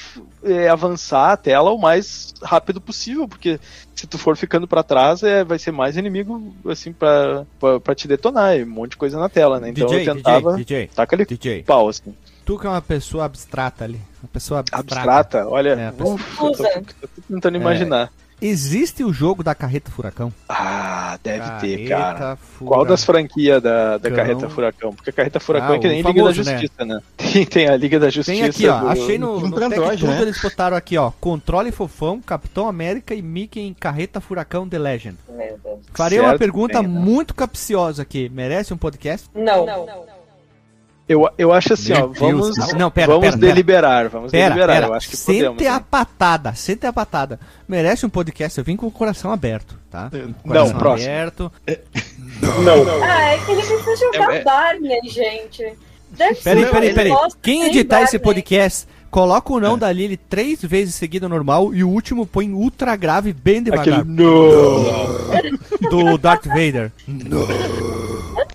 é, 0.46 0.70
avançar 0.70 1.32
a 1.32 1.38
tela 1.38 1.72
o 1.72 1.78
mais 1.78 2.34
rápido 2.42 2.80
possível, 2.80 3.28
porque 3.28 3.60
se 3.96 4.06
tu 4.08 4.18
for 4.18 4.38
ficando 4.38 4.68
pra 4.68 4.84
trás, 4.84 5.24
é, 5.24 5.44
vai 5.44 5.58
ser 5.58 5.72
mais 5.72 5.98
inimigo 5.98 6.54
assim 6.68 6.94
pra 6.94 7.46
te 7.96 8.08
detonar, 8.08 8.58
e 8.58 8.64
um 8.64 8.68
monte 8.68 8.92
de 8.92 8.98
coisa 8.98 9.20
na 9.20 9.28
tela, 9.28 9.60
né? 9.60 9.70
Então 9.70 9.88
DJ, 9.88 10.08
eu 10.08 10.16
tentava 10.16 10.52
DJ, 10.56 10.64
DJ, 10.86 10.88
taca 10.96 11.16
ali 11.16 11.26
DJ. 11.26 11.64
pau 11.64 11.90
assim. 11.90 12.16
Tu 12.46 12.60
que 12.60 12.68
é 12.68 12.70
uma 12.70 12.82
pessoa 12.82 13.26
abstrata 13.26 13.84
ali. 13.84 14.00
Uma 14.22 14.30
pessoa 14.32 14.60
abstrata. 14.60 14.84
Abstrata, 14.94 15.48
olha, 15.48 15.70
É, 15.72 16.04
uf, 16.04 16.44
eu 16.44 16.52
tô, 16.52 16.64
eu 16.64 16.84
tô 16.84 17.22
tentando 17.28 17.58
imaginar. 17.58 18.12
Existe 18.42 19.04
o 19.04 19.14
jogo 19.14 19.44
da 19.44 19.56
carreta 19.56 19.90
furacão? 19.90 20.32
Ah, 20.50 21.18
deve 21.24 21.50
ter, 21.62 21.88
Carreta 21.88 21.90
cara. 21.90 22.36
Furacão. 22.36 22.68
Qual 22.68 22.86
das 22.86 23.04
franquias 23.04 23.62
da, 23.64 23.98
da. 23.98 24.12
Carreta 24.12 24.50
Furacão? 24.50 24.94
Porque 24.94 25.10
a 25.10 25.14
Carreta 25.14 25.40
Furacão 25.40 25.74
Ah, 25.74 25.76
é 25.76 25.80
que 25.80 25.88
nem 25.88 26.04
famoso, 26.04 26.42
Liga 26.42 26.44
da 26.44 26.52
né? 26.52 26.58
Justiça, 26.60 26.86
né? 26.86 27.02
Tem, 27.18 27.46
tem 27.46 27.68
a 27.68 27.76
Liga 27.78 28.00
da 28.00 28.10
Justiça. 28.10 28.38
Tem 28.38 28.44
aqui, 28.44 28.68
ó. 28.68 28.80
do- 28.80 28.90
Achei 28.90 29.18
no, 29.18 29.40
no 29.40 29.52
Tech 29.60 29.66
Android, 29.66 30.06
né? 30.06 30.22
eles 30.22 30.42
botaram 30.42 30.76
aqui, 30.78 30.98
ó. 30.98 31.12
Controle 31.20 31.72
Fofão, 31.72 32.22
Capitão 32.22 32.68
América 32.68 33.14
e 33.16 33.22
Mickey 33.22 33.62
em 33.62 33.74
Carreta 33.74 34.20
Furacão 34.22 34.68
The 34.68 34.80
Legend. 34.80 35.18
Meu 35.30 35.58
Deus. 35.64 35.80
Farei 35.94 36.20
uma 36.20 36.30
Certo, 36.30 36.40
pergunta 36.40 36.82
bem, 36.82 36.92
né? 36.92 37.00
muito 37.00 37.34
capciosa 37.34 38.02
aqui. 38.04 38.30
Merece 38.30 38.74
um 38.74 38.78
podcast? 38.78 39.28
Não. 39.34 39.66
Eu, 41.08 41.30
eu 41.38 41.54
acho 41.54 41.74
assim, 41.74 41.94
Meu 41.94 42.06
ó, 42.06 42.08
vamos, 42.08 42.56
Deus. 42.56 42.74
Não, 42.74 42.90
pera, 42.90 43.08
vamos 43.08 43.22
pera, 43.26 43.38
pera. 43.38 43.48
deliberar, 43.54 44.10
vamos 44.10 44.32
Pera, 44.32 44.46
deliberar, 44.56 44.76
pera. 44.76 44.88
eu 44.88 44.94
acho 44.96 45.08
que 45.10 45.16
sente 45.16 45.44
podemos. 45.46 45.68
a 45.68 45.74
né? 45.80 45.86
patada, 45.92 46.56
sente 46.56 46.88
a 46.88 46.92
patada. 46.94 47.40
Merece 47.68 48.06
um 48.08 48.10
podcast. 48.10 48.58
Eu 48.58 48.64
vim 48.64 48.76
com 48.76 48.88
o 48.88 48.92
coração 48.92 49.32
aberto, 49.32 49.78
tá? 49.92 50.10
Não, 50.12 50.34
Coração 50.34 50.78
próximo. 50.80 51.10
aberto. 51.12 51.52
Ah, 53.04 53.22
é 53.34 53.38
que 53.38 53.52
ele 53.52 53.62
fez 53.62 54.00
jogar 54.00 54.34
É, 54.34 54.38
é- 54.38 54.44
Barney, 54.44 55.00
gente. 55.06 55.74
Deve 56.10 56.36
Peraí, 56.42 56.64
ser 56.64 56.72
peraí, 56.72 56.94
peraí. 56.94 57.14
Quem 57.42 57.66
editar 57.68 58.02
esse 58.02 58.18
podcast, 58.18 58.88
coloca 59.12 59.52
o 59.54 59.60
não 59.60 59.78
da 59.78 59.92
Lily 59.92 60.18
três 60.18 60.62
vezes 60.64 60.96
seguido 60.96 61.28
normal 61.30 61.74
e 61.74 61.84
o 61.84 61.90
último 61.90 62.26
põe 62.26 62.52
ultra 62.52 62.96
grave 62.96 63.32
bem 63.34 63.62
devagar. 63.62 64.00
Aquele 64.00 64.04
no. 64.12 64.86
Do 65.90 66.18
Darth 66.18 66.46
Vader. 66.48 66.92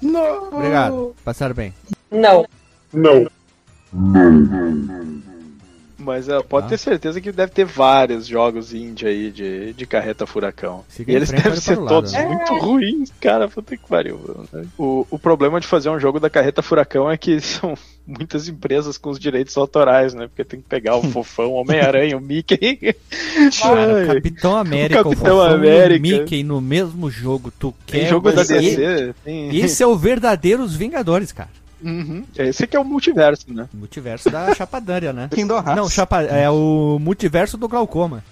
Não. 0.02 0.48
Obrigado. 0.52 1.14
Passaram 1.24 1.54
bem. 1.54 1.72
Não. 2.10 2.46
Mas 5.98 6.28
uh, 6.28 6.42
pode 6.42 6.64
Tá. 6.64 6.70
ter 6.70 6.78
certeza 6.78 7.20
que 7.20 7.30
deve 7.30 7.52
ter 7.52 7.64
vários 7.66 8.26
jogos 8.26 8.72
indie 8.72 9.06
aí 9.06 9.30
de, 9.30 9.74
de 9.74 9.86
carreta 9.86 10.26
furacão. 10.26 10.82
Siga 10.88 11.12
e 11.12 11.14
eles 11.14 11.28
frente, 11.28 11.42
devem 11.42 11.60
ser 11.60 11.78
o 11.78 11.86
todos 11.86 12.12
lado. 12.14 12.26
muito 12.28 12.54
ruins, 12.58 13.12
cara. 13.20 13.48
Puta 13.48 13.76
que 13.76 13.86
pariu. 13.86 14.18
né? 14.50 14.64
O, 14.78 15.06
o 15.10 15.18
problema 15.18 15.60
de 15.60 15.66
fazer 15.66 15.90
um 15.90 16.00
jogo 16.00 16.18
da 16.18 16.30
carreta 16.30 16.62
furacão 16.62 17.10
é 17.10 17.18
que 17.18 17.38
são 17.42 17.74
muitas 18.06 18.48
empresas 18.48 18.96
com 18.96 19.10
os 19.10 19.18
direitos 19.18 19.54
autorais, 19.58 20.14
né? 20.14 20.26
Porque 20.26 20.42
tem 20.42 20.60
que 20.62 20.66
pegar 20.68 20.96
o 20.96 21.02
fofão, 21.12 21.50
o 21.50 21.60
Homem-Aranha, 21.60 22.16
o 22.16 22.20
Mickey. 22.20 22.96
Cara, 23.60 24.06
Capitão 24.14 24.56
América, 24.56 25.02
o, 25.02 25.04
Capitão 25.04 25.36
Fofão 25.36 25.42
América. 25.54 26.06
e 26.06 26.14
o 26.14 26.18
Mickey 26.20 26.42
no 26.42 26.62
mesmo 26.62 27.10
jogo. 27.10 27.52
Tu 27.58 27.74
tem 27.86 28.00
quer 28.00 28.08
jogo 28.08 28.32
da 28.32 28.42
DC. 28.42 29.14
Tem... 29.22 29.54
Esse 29.54 29.82
é 29.82 29.86
o 29.86 29.94
verdadeiro 29.96 30.62
Os 30.62 30.74
Vingadores, 30.74 31.30
cara. 31.30 31.50
Uhum. 31.82 32.24
Esse 32.36 32.64
aqui 32.64 32.76
é 32.76 32.80
o 32.80 32.84
multiverso, 32.84 33.52
né? 33.52 33.68
Multiverso 33.72 34.30
da 34.30 34.52
Chapadânia, 34.54 35.12
né? 35.12 35.28
Hearts. 35.32 35.76
Não, 35.76 35.88
chapa, 35.88 36.22
é 36.22 36.48
o 36.50 36.98
multiverso 37.00 37.56
do 37.56 37.68
glaucoma. 37.68 38.22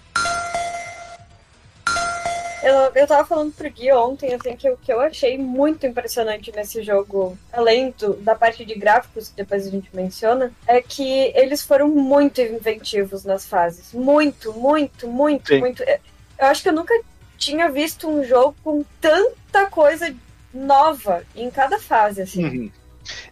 Eu, 2.63 2.75
eu 2.95 3.07
tava 3.07 3.25
falando 3.25 3.53
pro 3.53 3.71
Gui 3.71 3.91
ontem, 3.93 4.35
assim, 4.35 4.57
que 4.57 4.69
o 4.69 4.77
que 4.77 4.93
eu 4.93 5.01
achei 5.01 5.39
muito 5.39 5.87
impressionante 5.87 6.53
nesse 6.55 6.83
jogo, 6.83 7.39
além 7.53 7.95
do- 7.99 8.15
da 8.15 8.35
parte 8.35 8.65
de 8.65 8.75
gráficos, 8.75 9.29
que 9.29 9.37
depois 9.37 9.67
a 9.67 9.71
gente 9.71 9.89
menciona, 9.95 10.53
é 10.67 10.83
que 10.83 11.33
eles 11.37 11.63
foram 11.63 11.89
muito 11.89 12.41
inventivos 12.41 13.25
nas 13.25 13.47
fases. 13.47 13.93
Muito, 13.95 14.53
muito, 14.53 15.07
muito, 15.07 15.49
Sim. 15.49 15.61
muito. 15.61 15.83
Eu 15.85 16.47
acho 16.47 16.63
que 16.63 16.69
eu 16.69 16.73
nunca 16.73 16.93
tinha 17.39 17.71
visto 17.71 18.09
um 18.09 18.25
jogo 18.25 18.55
com 18.65 18.85
tanta 19.01 19.67
coisa 19.71 20.13
nova 20.53 21.23
em 21.37 21.49
cada 21.51 21.79
fase, 21.79 22.23
assim. 22.23 22.45
Uhum. 22.45 22.71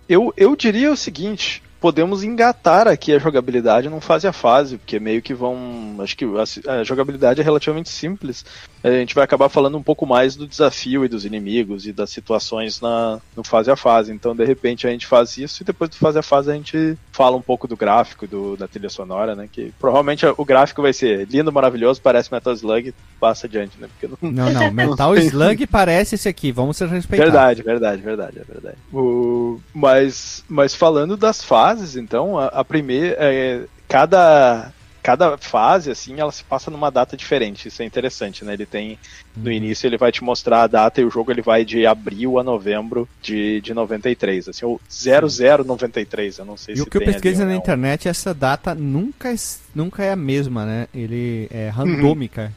Eu, 0.08 0.32
eu 0.36 0.54
diria 0.56 0.92
o 0.92 0.96
seguinte: 0.96 1.62
podemos 1.80 2.22
engatar 2.22 2.88
aqui 2.88 3.12
a 3.12 3.18
jogabilidade 3.18 3.88
num 3.88 4.00
fase 4.00 4.26
a 4.26 4.32
fase, 4.32 4.76
porque 4.76 4.98
meio 4.98 5.22
que 5.22 5.34
vão. 5.34 5.96
Acho 6.00 6.16
que 6.16 6.24
a, 6.24 6.72
a 6.72 6.84
jogabilidade 6.84 7.40
é 7.40 7.44
relativamente 7.44 7.88
simples. 7.88 8.44
A 8.86 8.98
gente 9.00 9.14
vai 9.14 9.24
acabar 9.24 9.48
falando 9.48 9.76
um 9.76 9.82
pouco 9.82 10.06
mais 10.06 10.36
do 10.36 10.46
desafio 10.46 11.04
e 11.04 11.08
dos 11.08 11.24
inimigos 11.24 11.86
e 11.86 11.92
das 11.92 12.10
situações 12.10 12.80
na, 12.80 13.18
no 13.36 13.42
fase 13.42 13.70
a 13.70 13.76
fase. 13.76 14.12
Então, 14.12 14.34
de 14.34 14.44
repente, 14.44 14.86
a 14.86 14.90
gente 14.90 15.06
faz 15.06 15.36
isso 15.36 15.62
e 15.62 15.66
depois 15.66 15.90
do 15.90 15.96
fase 15.96 16.18
a 16.18 16.22
fase 16.22 16.50
a 16.50 16.54
gente 16.54 16.96
fala 17.10 17.36
um 17.36 17.42
pouco 17.42 17.66
do 17.66 17.76
gráfico, 17.76 18.26
do, 18.26 18.56
da 18.56 18.68
trilha 18.68 18.88
sonora, 18.88 19.34
né? 19.34 19.48
Que 19.50 19.72
provavelmente 19.78 20.24
o 20.26 20.44
gráfico 20.44 20.82
vai 20.82 20.92
ser 20.92 21.26
lindo, 21.28 21.52
maravilhoso, 21.52 22.00
parece 22.00 22.32
Metal 22.32 22.52
Slug, 22.52 22.94
passa 23.18 23.46
adiante, 23.46 23.72
né? 23.80 23.88
Porque 23.88 24.16
não, 24.20 24.30
Não, 24.30 24.52
não. 24.52 24.70
Metal 24.70 25.16
Slug 25.16 25.66
parece 25.66 26.14
esse 26.14 26.28
aqui. 26.28 26.52
Vamos 26.52 26.76
ser 26.76 26.88
respeitados. 26.88 27.32
Verdade, 27.32 27.62
verdade, 27.62 28.02
verdade, 28.02 28.38
é 28.38 28.44
verdade. 28.44 28.76
O, 28.92 29.58
mas, 29.74 30.44
mas 30.48 30.74
falando 30.74 31.16
das 31.16 31.42
fases, 31.42 31.96
então, 31.96 32.38
a, 32.38 32.46
a 32.46 32.64
primeira. 32.64 33.16
é, 33.18 33.64
cada, 33.88 34.72
cada 35.06 35.38
fase, 35.38 35.88
assim, 35.88 36.18
ela 36.18 36.32
se 36.32 36.42
passa 36.42 36.68
numa 36.68 36.90
data 36.90 37.16
diferente. 37.16 37.68
Isso 37.68 37.80
é 37.80 37.84
interessante, 37.84 38.44
né? 38.44 38.54
Ele 38.54 38.66
tem. 38.66 38.98
No 39.36 39.52
início 39.52 39.86
ele 39.86 39.96
vai 39.96 40.10
te 40.10 40.24
mostrar 40.24 40.62
a 40.62 40.66
data 40.66 41.00
e 41.00 41.04
o 41.04 41.10
jogo 41.10 41.30
ele 41.30 41.42
vai 41.42 41.64
de 41.64 41.86
abril 41.86 42.40
a 42.40 42.42
novembro 42.42 43.08
de, 43.22 43.60
de 43.60 43.72
93, 43.72 44.48
assim, 44.48 44.66
ou 44.66 44.80
0093, 44.90 46.38
eu 46.38 46.44
não 46.44 46.56
sei 46.56 46.74
E 46.74 46.78
se 46.78 46.82
o 46.82 46.86
que 46.86 46.96
eu 46.96 47.00
tem 47.00 47.10
ali 47.10 47.20
pesquisei 47.20 47.44
ou 47.44 47.52
na 47.52 47.56
internet, 47.56 48.08
essa 48.08 48.34
data 48.34 48.74
nunca 48.74 49.32
é, 49.32 49.36
nunca 49.72 50.02
é 50.02 50.10
a 50.10 50.16
mesma, 50.16 50.66
né? 50.66 50.88
Ele 50.92 51.46
é 51.52 51.68
randômica. 51.68 52.52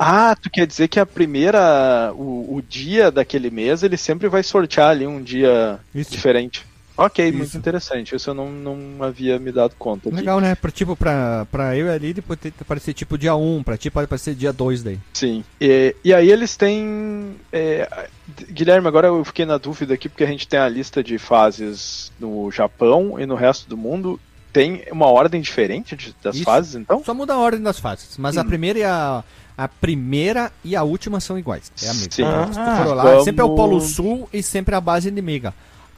Ah, 0.00 0.34
tu 0.34 0.50
quer 0.50 0.66
dizer 0.66 0.88
que 0.88 0.98
a 0.98 1.06
primeira. 1.06 2.12
O, 2.16 2.56
o 2.56 2.62
dia 2.68 3.12
daquele 3.12 3.48
mês 3.48 3.84
ele 3.84 3.96
sempre 3.96 4.28
vai 4.28 4.42
sortear 4.42 4.90
ali 4.90 5.06
um 5.06 5.22
dia 5.22 5.78
Isso. 5.94 6.10
diferente. 6.10 6.66
Ok, 6.96 7.32
muito 7.32 7.48
Isso. 7.48 7.56
interessante. 7.58 8.14
Isso 8.14 8.30
eu 8.30 8.34
não, 8.34 8.50
não 8.50 9.02
havia 9.02 9.38
me 9.38 9.50
dado 9.50 9.74
conta. 9.78 10.08
aqui. 10.08 10.16
Legal, 10.16 10.40
né? 10.40 10.54
Pra, 10.54 10.70
tipo, 10.70 10.94
pra, 10.94 11.46
pra 11.50 11.76
eu 11.76 11.86
e 11.86 11.90
ali, 11.90 12.12
depois 12.12 12.38
ter 12.38 12.52
aparecer 12.60 12.92
tipo 12.94 13.16
dia 13.16 13.34
1, 13.34 13.62
pra 13.62 13.76
ti 13.76 13.90
pode 13.90 14.04
aparecer 14.04 14.34
dia 14.34 14.52
2 14.52 14.82
daí. 14.82 14.98
Sim. 15.14 15.42
E, 15.60 15.96
e 16.04 16.12
aí 16.14 16.30
eles 16.30 16.56
têm. 16.56 17.34
é, 17.52 18.08
Guilherme, 18.50 18.86
agora 18.88 19.08
eu 19.08 19.24
fiquei 19.24 19.44
na 19.46 19.58
dúvida 19.58 19.94
aqui, 19.94 20.08
porque 20.08 20.24
a 20.24 20.26
gente 20.28 20.46
tem 20.46 20.58
a 20.60 20.68
lista 20.68 21.02
de 21.02 21.18
fases 21.18 22.12
no 22.20 22.50
Japão 22.50 23.18
e 23.18 23.26
no 23.26 23.34
resto 23.34 23.68
do 23.68 23.76
mundo. 23.76 24.20
tem 24.52 24.84
uma 24.92 25.06
ordem 25.06 25.40
diferente 25.40 25.96
de, 25.96 26.14
das 26.22 26.34
Isso. 26.36 26.44
fases, 26.44 26.74
então? 26.74 27.02
Só 27.04 27.14
muda 27.14 27.32
a 27.32 27.38
ordem 27.38 27.62
das 27.62 27.78
fases, 27.78 28.18
mas 28.18 28.36
a 28.36 28.42
Hum. 28.42 28.46
primeira 28.46 28.78
e 28.78 28.84
a 28.84 29.24
a 29.56 29.68
primeira 29.68 30.50
e 30.64 30.74
a 30.74 30.82
última 30.82 31.20
são 31.20 31.38
iguais. 31.38 31.70
É 31.82 31.86
a 31.88 31.92
mesma. 31.94 32.08
Sim. 32.10 32.22
Ah, 32.24 32.84
lá, 32.94 33.02
vamos- 33.02 33.24
sempre 33.24 33.42
é 33.42 33.44
o 33.44 33.54
Polo 33.54 33.80
Sul 33.82 34.28
e 34.32 34.42
sempre 34.42 34.74
a 34.74 34.80
base 34.80 35.08
inimiga. 35.08 35.52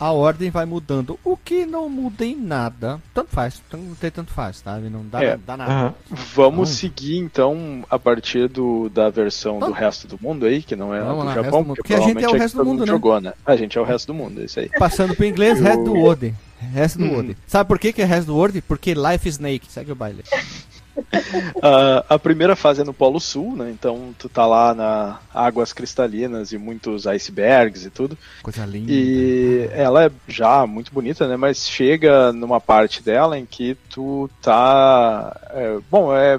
A 0.04 0.12
ordem 0.12 0.50
vai 0.50 0.66
mudando. 0.66 1.18
O 1.24 1.34
que 1.34 1.64
não 1.64 1.88
muda 1.88 2.26
em 2.26 2.36
nada. 2.36 3.00
Tanto 3.14 3.30
faz. 3.30 3.62
Não 3.72 3.94
tem 3.94 4.10
tanto 4.10 4.32
faz, 4.32 4.60
tá? 4.60 4.76
Não 4.78 5.02
dá, 5.06 5.24
É. 5.24 5.38
dá 5.38 5.56
nada. 5.56 5.72
Aham. 5.72 5.94
Vamos 6.34 6.68
Hum. 6.70 6.74
seguir 6.74 7.16
então 7.16 7.82
a 7.88 7.98
partir 7.98 8.46
do, 8.48 8.90
da 8.90 9.08
versão 9.08 9.58
do 9.58 9.72
resto 9.72 10.06
do 10.06 10.18
mundo 10.20 10.44
aí, 10.44 10.62
que 10.62 10.76
não 10.76 10.94
é 10.94 11.00
a 11.00 11.04
Vamos 11.04 11.20
do 11.20 11.24
lá, 11.28 11.34
Japão, 11.34 11.62
do 11.62 11.66
porque, 11.68 11.80
Porque 11.82 11.94
a 11.94 11.96
gente 12.00 12.08
é 12.08 12.10
o 12.10 12.14
provavelmente 12.14 12.42
resto 12.42 12.58
do 12.58 12.64
mundo, 12.66 12.80
né? 12.80 12.86
jogou, 12.92 13.18
né? 13.18 13.32
A 13.46 13.56
gente 13.56 13.78
é 13.78 13.80
o 13.80 13.84
resto 13.84 14.06
do 14.08 14.14
mundo, 14.14 14.40
é 14.42 14.44
isso 14.44 14.60
aí. 14.60 14.68
Passando 14.78 15.14
pro 15.16 15.24
inglês, 15.24 15.58
resto 15.58 15.84
do 15.84 15.94
Word. 15.94 16.34
Resto 16.74 16.98
do 16.98 17.04
Hum. 17.06 17.14
Word. 17.14 17.36
Sabe 17.46 17.66
por 17.66 17.78
que, 17.78 17.90
que 17.90 18.02
é 18.02 18.04
resto 18.04 18.26
do 18.26 18.36
Word? 18.36 18.60
Porque 18.60 18.92
Life 18.92 19.26
Snake. 19.26 19.72
Segue 19.72 19.90
o 19.90 19.94
baile. 19.94 20.22
Ah, 21.62 22.04
a 22.10 22.18
primeira 22.18 22.54
fase 22.54 22.82
é 22.82 22.84
no 22.84 22.92
Polo 22.92 23.18
Sul, 23.18 23.56
né? 23.56 23.70
Então 23.70 24.14
tu 24.18 24.28
tá 24.28 24.46
lá 24.46 24.74
na 24.74 25.18
águas 25.32 25.72
cristalinas 25.72 26.52
e 26.52 26.58
muitos 26.58 27.06
icebergs 27.06 27.84
e 27.84 27.90
tudo. 27.90 28.18
Coisa 28.42 28.64
linda. 28.66 28.92
E 28.92 29.68
ela 29.72 30.04
é 30.04 30.10
já 30.28 30.66
muito 30.66 30.92
bonita, 30.92 31.26
né? 31.26 31.36
Mas 31.36 31.66
chega 31.66 32.32
numa 32.32 32.60
parte 32.60 33.02
dela 33.02 33.38
em 33.38 33.46
que 33.46 33.76
tu 33.88 34.28
tá. 34.42 35.34
é, 35.50 35.78
bom, 35.90 36.14
é, 36.14 36.38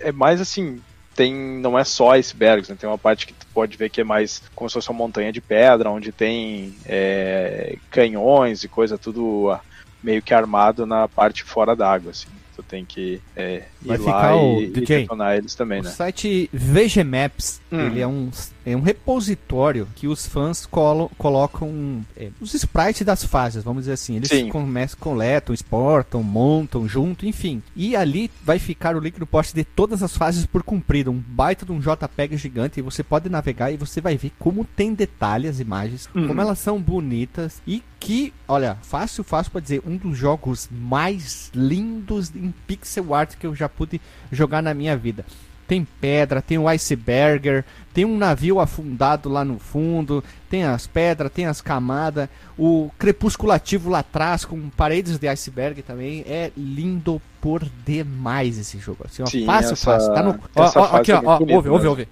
é 0.00 0.12
mais 0.12 0.40
assim. 0.40 0.80
Tem, 1.14 1.34
não 1.34 1.76
é 1.76 1.82
só 1.82 2.12
icebergs, 2.12 2.70
né? 2.70 2.76
Tem 2.78 2.88
uma 2.88 2.98
parte 2.98 3.26
que 3.26 3.32
tu 3.34 3.46
pode 3.52 3.76
ver 3.76 3.90
que 3.90 4.00
é 4.00 4.04
mais 4.04 4.40
como 4.54 4.70
se 4.70 4.74
fosse 4.74 4.88
uma 4.88 4.98
montanha 4.98 5.32
de 5.32 5.40
pedra, 5.40 5.90
onde 5.90 6.12
tem 6.12 6.76
é, 6.86 7.76
canhões 7.90 8.62
e 8.62 8.68
coisa 8.68 8.96
tudo 8.96 9.50
ah, 9.50 9.60
meio 10.00 10.22
que 10.22 10.32
armado 10.32 10.86
na 10.86 11.08
parte 11.08 11.42
fora 11.42 11.74
d'água, 11.74 12.12
assim. 12.12 12.28
Tu 12.58 12.62
tem 12.64 12.84
que 12.84 13.22
é, 13.36 13.70
Vai 13.80 13.96
lá 13.98 14.04
ficar 14.04 14.36
o 14.36 14.60
e, 14.60 14.64
e 14.64 14.70
DJ. 14.70 15.00
detonar 15.02 15.36
eles 15.36 15.54
também, 15.54 15.80
O 15.80 15.84
né? 15.84 15.90
site 15.90 16.50
VG 16.52 17.04
Maps, 17.04 17.60
Hum. 17.70 17.80
ele 17.80 18.00
é 18.00 18.06
um, 18.06 18.30
é 18.64 18.74
um 18.76 18.80
repositório 18.80 19.86
que 19.94 20.06
os 20.08 20.26
fãs 20.26 20.64
colo- 20.66 21.10
colocam 21.18 22.04
é, 22.16 22.30
os 22.40 22.54
sprites 22.54 23.02
das 23.02 23.22
fases, 23.24 23.62
vamos 23.62 23.82
dizer 23.82 23.92
assim. 23.92 24.16
Eles 24.16 24.50
começam, 24.50 24.98
coletam, 24.98 25.54
exportam, 25.54 26.22
montam 26.22 26.88
junto, 26.88 27.26
enfim. 27.26 27.62
E 27.76 27.94
ali 27.94 28.30
vai 28.42 28.58
ficar 28.58 28.96
o 28.96 29.00
link 29.00 29.18
no 29.18 29.26
post 29.26 29.54
de 29.54 29.64
todas 29.64 30.02
as 30.02 30.16
fases 30.16 30.46
por 30.46 30.62
cumprido, 30.62 31.10
um 31.10 31.22
baita 31.26 31.64
de 31.66 31.72
um 31.72 31.78
JPEG 31.80 32.36
gigante, 32.36 32.80
e 32.80 32.82
você 32.82 33.02
pode 33.02 33.28
navegar 33.28 33.70
e 33.70 33.76
você 33.76 34.00
vai 34.00 34.16
ver 34.16 34.32
como 34.38 34.64
tem 34.64 34.94
detalhe 34.94 35.46
as 35.46 35.60
imagens, 35.60 36.08
Uhum. 36.14 36.26
como 36.28 36.40
elas 36.40 36.58
são 36.58 36.80
bonitas 36.80 37.60
e 37.66 37.82
que, 38.00 38.32
olha, 38.46 38.76
fácil, 38.82 39.24
fácil 39.24 39.50
pra 39.52 39.60
dizer, 39.60 39.82
um 39.84 39.96
dos 39.96 40.16
jogos 40.16 40.68
mais 40.70 41.50
lindos 41.52 42.30
em 42.34 42.54
pixel 42.66 43.12
art 43.12 43.34
que 43.36 43.46
eu 43.46 43.54
já 43.56 43.67
pude 43.68 44.00
jogar 44.32 44.62
na 44.62 44.72
minha 44.74 44.96
vida. 44.96 45.24
Tem 45.66 45.86
pedra, 46.00 46.40
tem 46.40 46.56
o 46.56 46.66
iceberger, 46.66 47.62
tem 47.92 48.06
um 48.06 48.16
navio 48.16 48.58
afundado 48.58 49.28
lá 49.28 49.44
no 49.44 49.58
fundo, 49.58 50.24
tem 50.48 50.64
as 50.64 50.86
pedras, 50.86 51.30
tem 51.30 51.44
as 51.44 51.60
camadas, 51.60 52.26
o 52.56 52.90
crepusculativo 52.98 53.90
lá 53.90 53.98
atrás 53.98 54.46
com 54.46 54.70
paredes 54.70 55.18
de 55.18 55.28
iceberg 55.28 55.82
também. 55.82 56.24
É 56.26 56.50
lindo 56.56 57.20
por 57.38 57.62
demais 57.84 58.56
esse 58.58 58.78
jogo. 58.78 59.04
Assim, 59.04 59.22
ó, 59.22 59.26
Sim, 59.26 59.44
fácil, 59.44 59.72
essa- 59.74 59.84
fácil. 59.92 60.14
Tá 60.14 60.22
no... 60.22 60.40
ó, 60.56 60.72
ó, 60.74 60.96
aqui, 60.96 61.12
é 61.12 61.16
ó, 61.16 61.22
ó, 61.24 61.32
ouve, 61.38 61.52
ouve, 61.52 61.68
mesmo. 61.70 61.88
ouve. 61.90 62.08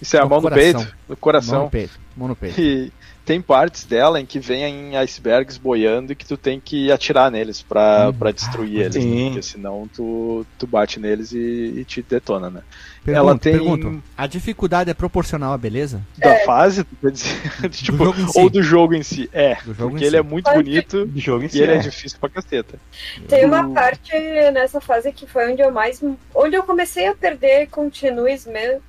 Isso 0.00 0.16
é 0.16 0.20
a 0.20 0.26
mão 0.26 0.40
no 0.40 0.50
peito, 0.50 0.78
no 0.78 0.84
Mão 1.08 1.16
coração. 1.20 1.64
no 1.64 1.70
peito, 1.70 2.00
mão 2.16 2.28
no 2.28 2.36
peito. 2.36 2.60
E 2.60 2.92
tem 3.26 3.42
partes 3.42 3.84
dela 3.84 4.20
em 4.20 4.24
que 4.24 4.38
vem 4.38 4.96
icebergs 4.96 5.58
boiando 5.58 6.12
e 6.12 6.16
que 6.16 6.24
tu 6.24 6.36
tem 6.36 6.58
que 6.60 6.90
atirar 6.92 7.30
neles 7.30 7.60
pra, 7.60 8.08
Hum. 8.08 8.12
pra 8.14 8.30
destruir 8.30 8.80
eles, 8.82 9.04
né? 9.04 9.24
Porque 9.26 9.42
senão 9.42 9.88
tu, 9.92 10.46
tu 10.58 10.66
bate 10.66 11.00
neles 11.00 11.32
e, 11.32 11.74
e 11.78 11.84
te 11.84 12.00
detona, 12.02 12.48
né? 12.48 12.62
Pergunto, 13.04 13.28
Ela 13.28 13.38
tem- 13.38 13.52
pergunto, 13.52 14.02
a 14.16 14.26
dificuldade 14.26 14.90
é 14.90 14.94
proporcional 14.94 15.52
à 15.52 15.58
beleza? 15.58 16.00
Da 16.18 16.36
fase, 16.44 16.82
tu 16.84 16.96
quer 17.00 17.10
dizer, 17.10 17.40
tipo, 17.70 18.04
em 18.16 18.28
si. 18.28 18.38
ou 18.40 18.48
do 18.48 18.62
jogo 18.62 18.94
em 18.94 19.02
si. 19.02 19.28
É, 19.32 19.56
Do 19.64 19.74
porque 19.74 20.04
em 20.04 20.06
ele 20.06 20.10
si. 20.10 20.16
é 20.16 20.22
muito 20.22 20.50
bonito 20.52 21.04
Do 21.06 21.20
jogo 21.20 21.42
em 21.42 21.46
e 21.46 21.50
si. 21.50 21.60
ele 21.60 21.72
é 21.72 21.76
é. 21.76 21.78
difícil 21.78 22.18
pra 22.20 22.28
caceta. 22.28 22.78
Tem 23.28 23.44
uma 23.44 23.62
Do- 23.62 23.74
parte 23.74 24.12
nessa 24.52 24.80
fase 24.80 25.12
que 25.12 25.26
foi 25.26 25.52
onde 25.52 25.62
eu 25.62 25.70
mais. 25.70 26.02
onde 26.34 26.56
eu 26.56 26.62
comecei 26.62 27.06
a 27.08 27.14
perder 27.14 27.66
continues 27.68 28.46
mesmo. 28.46 28.80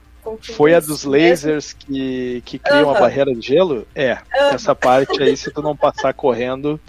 Foi 0.42 0.74
a 0.74 0.80
dos 0.80 1.04
lasers 1.04 1.74
que, 1.74 2.42
que 2.46 2.60
criam 2.60 2.90
a 2.90 2.94
Aham. 2.94 3.00
barreira 3.02 3.34
de 3.34 3.42
gelo? 3.48 3.86
É, 3.96 4.14
Aham. 4.14 4.54
essa 4.54 4.76
parte 4.76 5.22
aí, 5.24 5.36
se 5.38 5.52
tu 5.52 5.62
não 5.62 5.76
passar 5.76 6.14
correndo, 6.14 6.80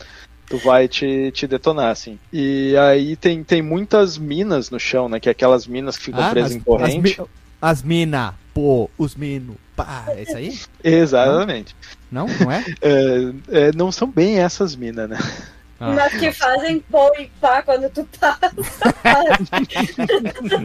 tu 0.48 0.56
vai 0.58 0.88
te, 0.88 1.30
te 1.32 1.46
detonar, 1.46 1.90
assim. 1.90 2.18
E 2.32 2.74
aí 2.76 3.16
tem, 3.16 3.42
tem 3.44 3.62
muitas 3.62 4.16
minas 4.18 4.70
no 4.70 4.78
chão, 4.80 5.08
né? 5.08 5.20
Que 5.20 5.28
é 5.28 5.32
aquelas 5.32 5.66
minas 5.66 5.96
que 5.96 6.04
ficam 6.04 6.28
presas 6.30 6.52
as, 6.52 6.56
em 6.56 6.60
corrente. 6.60 7.12
As, 7.12 7.18
mi- 7.18 7.26
as 7.60 7.82
mina, 7.82 8.34
pô, 8.54 8.88
os 8.98 9.14
mino, 9.14 9.56
pá, 9.76 10.04
é 10.16 10.22
isso 10.22 10.36
aí? 10.36 10.58
Exatamente. 10.82 11.74
Não, 12.10 12.26
não 12.26 12.50
é? 12.50 12.64
É, 12.80 13.66
é, 13.68 13.72
não 13.72 13.92
são 13.92 14.08
bem 14.10 14.38
essas 14.38 14.74
minas, 14.74 15.08
né? 15.10 15.18
Ah. 15.80 15.92
Mas 15.92 16.12
que 16.18 16.32
fazem 16.32 16.80
pô 16.80 17.12
e 17.18 17.26
pá 17.40 17.62
quando 17.62 17.88
tu 17.90 18.02
tá. 18.18 18.36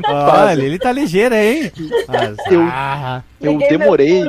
Olha, 0.09 0.64
ele 0.64 0.80
tá 0.80 0.91
ligeiro, 0.91 1.36
hein? 1.36 1.72
Azar. 2.07 3.24
Eu 3.44 3.58
demorei. 3.60 4.24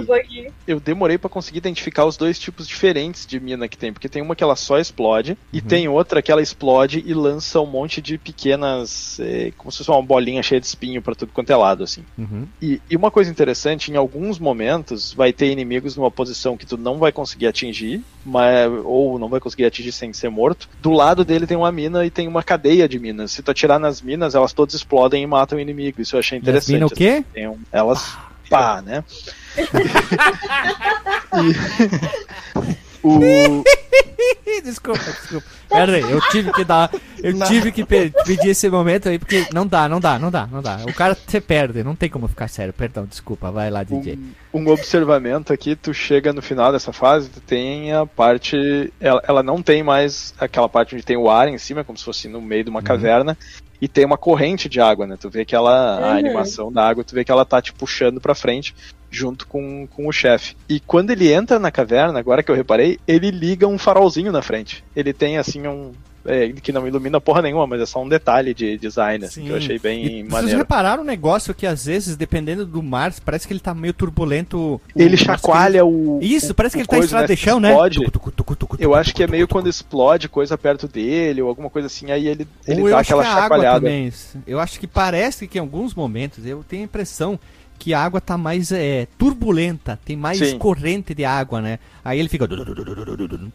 Eu 0.66 0.80
demorei 0.80 1.18
pra 1.18 1.30
conseguir 1.30 1.58
identificar 1.58 2.04
os 2.04 2.16
dois 2.16 2.38
tipos 2.38 2.66
diferentes 2.66 3.26
de 3.26 3.38
mina 3.40 3.68
que 3.68 3.76
tem, 3.78 3.92
porque 3.92 4.08
tem 4.08 4.22
uma 4.22 4.34
que 4.36 4.42
ela 4.42 4.56
só 4.56 4.78
explode 4.78 5.36
e 5.52 5.58
Uhum. 5.58 5.64
tem 5.64 5.88
outra 5.88 6.20
que 6.22 6.30
ela 6.32 6.42
explode 6.42 7.02
e 7.06 7.14
lança 7.14 7.60
um 7.60 7.66
monte 7.66 8.00
de 8.02 8.18
pequenas, 8.18 9.18
é, 9.20 9.52
como 9.56 9.70
se 9.70 9.78
fosse 9.78 9.90
uma 9.90 10.02
bolinha 10.02 10.42
cheia 10.42 10.60
de 10.60 10.66
espinho 10.66 11.02
pra 11.02 11.14
tudo 11.14 11.32
quanto 11.32 11.50
é 11.50 11.56
lado, 11.56 11.84
assim. 11.84 12.02
Uhum. 12.18 12.46
E, 12.60 12.80
e 12.90 12.96
uma 12.96 13.10
coisa 13.10 13.30
interessante, 13.30 13.90
em 13.90 13.96
alguns 13.96 14.38
momentos 14.38 15.12
vai 15.12 15.32
ter 15.32 15.46
inimigos 15.50 15.96
numa 15.96 16.10
posição 16.10 16.56
que 16.56 16.66
tu 16.66 16.76
não 16.76 16.98
vai 16.98 17.12
conseguir 17.12 17.46
atingir, 17.46 18.02
mas, 18.24 18.70
ou 18.84 19.18
não 19.18 19.28
vai 19.28 19.40
conseguir 19.40 19.64
atingir 19.64 19.92
sem 19.92 20.12
ser 20.12 20.28
morto. 20.30 20.68
Do 20.80 20.92
lado 20.92 21.24
dele 21.24 21.46
tem 21.46 21.56
uma 21.56 21.70
mina 21.72 22.04
e 22.04 22.10
tem 22.10 22.26
uma 22.28 22.42
cadeia 22.42 22.88
de 22.88 22.98
minas. 22.98 23.32
Se 23.32 23.42
tu 23.42 23.50
atirar 23.50 23.78
nas 23.78 24.00
minas, 24.00 24.34
elas 24.34 24.52
todas 24.52 24.74
explodem 24.74 25.22
e 25.22 25.26
matam 25.26 25.58
o 25.58 25.60
inimigo. 25.60 26.00
Isso 26.00 26.16
eu 26.16 26.20
achei 26.20 26.38
E 26.38 26.40
as 26.40 26.42
interessante. 26.42 26.72
mina 26.72 26.86
o 26.86 26.90
quê? 26.90 27.24
Tem 27.32 27.48
um- 27.48 27.58
elas 27.72 28.16
pá, 28.48 28.82
né? 28.82 29.04
E- 31.34 32.04
o, 33.06 33.64
Desculpa, 34.64 34.98
desculpa. 34.98 35.46
Pera 35.68 35.92
aí, 35.96 36.02
eu 36.10 36.20
tive 36.30 36.52
que 36.52 36.64
dar. 36.64 36.90
Eu 37.22 37.38
tive 37.46 37.72
que 37.72 37.84
pe- 37.84 38.12
pedir 38.24 38.50
esse 38.50 38.68
momento 38.70 39.08
aí, 39.08 39.18
porque 39.18 39.46
não 39.52 39.66
dá, 39.66 39.88
não 39.88 40.00
dá, 40.00 40.18
não 40.18 40.30
dá, 40.30 40.46
não 40.46 40.62
dá. 40.62 40.78
O 40.88 40.92
cara 40.94 41.14
se 41.14 41.40
perde, 41.40 41.82
não 41.82 41.94
tem 41.94 42.08
como 42.08 42.28
ficar 42.28 42.48
sério. 42.48 42.72
Perdão, 42.72 43.04
desculpa, 43.04 43.50
vai 43.50 43.70
lá, 43.70 43.82
DJ. 43.82 44.18
um, 44.52 44.60
um 44.60 44.68
observamento 44.70 45.52
aqui, 45.52 45.74
tu 45.76 45.92
chega 45.92 46.32
no 46.32 46.40
final 46.40 46.70
dessa 46.72 46.92
fase, 46.92 47.28
tu 47.28 47.40
tem 47.40 47.92
a 47.92 48.06
parte. 48.06 48.92
Ela, 49.00 49.22
ela 49.26 49.42
não 49.42 49.60
tem 49.62 49.82
mais 49.82 50.32
aquela 50.38 50.68
parte 50.68 50.94
onde 50.94 51.04
tem 51.04 51.16
o 51.16 51.28
ar 51.28 51.48
em 51.48 51.58
cima, 51.58 51.84
como 51.84 51.98
se 51.98 52.04
fosse 52.04 52.28
no 52.28 52.40
meio 52.40 52.64
de 52.64 52.70
uma 52.70 52.80
caverna. 52.82 53.36
E 53.84 53.88
tem 53.88 54.06
uma 54.06 54.16
corrente 54.16 54.66
de 54.66 54.80
água, 54.80 55.06
né? 55.06 55.14
Tu 55.20 55.28
vê 55.28 55.44
que 55.44 55.54
ela. 55.54 55.98
A 55.98 56.12
Uhum. 56.12 56.18
animação 56.18 56.72
da 56.72 56.88
água, 56.88 57.04
tu 57.04 57.14
vê 57.14 57.22
que 57.22 57.30
ela 57.30 57.44
tá 57.44 57.60
te 57.60 57.70
puxando 57.74 58.18
pra 58.18 58.34
frente 58.34 58.72
junto 59.10 59.46
com, 59.46 59.86
com 59.88 60.08
o 60.08 60.12
chefe. 60.12 60.56
E 60.70 60.80
quando 60.80 61.10
ele 61.10 61.30
entra 61.30 61.58
na 61.58 61.70
caverna, 61.70 62.18
agora 62.18 62.42
que 62.42 62.50
eu 62.50 62.54
reparei, 62.54 62.98
ele 63.06 63.30
liga 63.30 63.68
um 63.68 63.76
farolzinho 63.76 64.32
na 64.32 64.40
frente. 64.40 64.82
Ele 64.96 65.12
tem 65.12 65.36
assim 65.36 65.68
um. 65.68 65.94
É, 66.26 66.48
que 66.52 66.72
não 66.72 66.86
ilumina 66.86 67.20
porra 67.20 67.42
nenhuma, 67.42 67.66
mas 67.66 67.80
é 67.80 67.86
só 67.86 68.02
um 68.02 68.08
detalhe 68.08 68.54
de 68.54 68.76
design, 68.78 69.24
assim, 69.24 69.42
que 69.44 69.50
eu 69.50 69.56
achei 69.56 69.78
bem 69.78 70.04
E 70.04 70.08
vocês 70.22 70.28
maneiro. 70.32 70.58
repararam 70.58 71.02
um 71.02 71.06
negócio 71.06 71.54
que 71.54 71.66
às 71.66 71.84
vezes, 71.86 72.16
dependendo 72.16 72.64
do 72.66 72.82
mar, 72.82 73.12
parece 73.24 73.46
que 73.46 73.52
ele 73.52 73.60
tá 73.60 73.74
meio 73.74 73.92
turbulento. 73.94 74.58
o- 74.58 74.80
Ele 74.96 75.14
o- 75.14 75.18
chacoalha 75.18 75.84
o. 75.84 76.18
Isso, 76.22 76.52
o- 76.52 76.54
parece 76.54 76.76
que 76.76 76.80
o 76.80 76.82
ele 76.82 76.88
tá 76.88 76.96
em 76.96 77.00
coisa, 77.00 77.06
estrada 77.06 77.28
né? 77.28 77.34
de 77.34 77.40
chão, 77.40 77.60
né? 77.60 77.70
Explode. 77.70 77.98
Eu 78.78 78.94
acho 78.94 79.14
que 79.14 79.22
é 79.22 79.26
meio 79.26 79.46
quando 79.48 79.68
explode 79.68 80.28
coisa 80.28 80.56
perto 80.56 80.88
dele, 80.88 81.42
ou 81.42 81.48
alguma 81.48 81.70
coisa 81.70 81.86
assim, 81.86 82.10
aí 82.10 82.26
ele, 82.26 82.46
ele 82.66 82.82
Ou 82.82 82.88
dá 82.90 82.98
acho 82.98 83.12
aquela 83.12 83.22
que 83.22 83.28
a 83.28 83.32
água 83.32 83.42
chacoalhada. 83.42 83.80
também. 83.80 84.12
Eu 84.46 84.60
acho 84.60 84.78
que 84.80 84.86
parece 84.86 85.46
que 85.46 85.58
em 85.58 85.60
alguns 85.60 85.94
momentos 85.94 86.44
eu 86.46 86.64
tenho 86.68 86.82
a 86.82 86.84
impressão 86.84 87.38
que 87.78 87.92
a 87.92 88.00
água 88.02 88.20
tá 88.20 88.38
mais 88.38 88.72
é, 88.72 89.06
turbulenta, 89.18 89.98
tem 90.04 90.16
mais 90.16 90.38
Sim. 90.38 90.58
corrente 90.58 91.14
de 91.14 91.24
água, 91.24 91.60
né? 91.60 91.78
Aí 92.04 92.18
ele 92.18 92.28
fica 92.28 92.46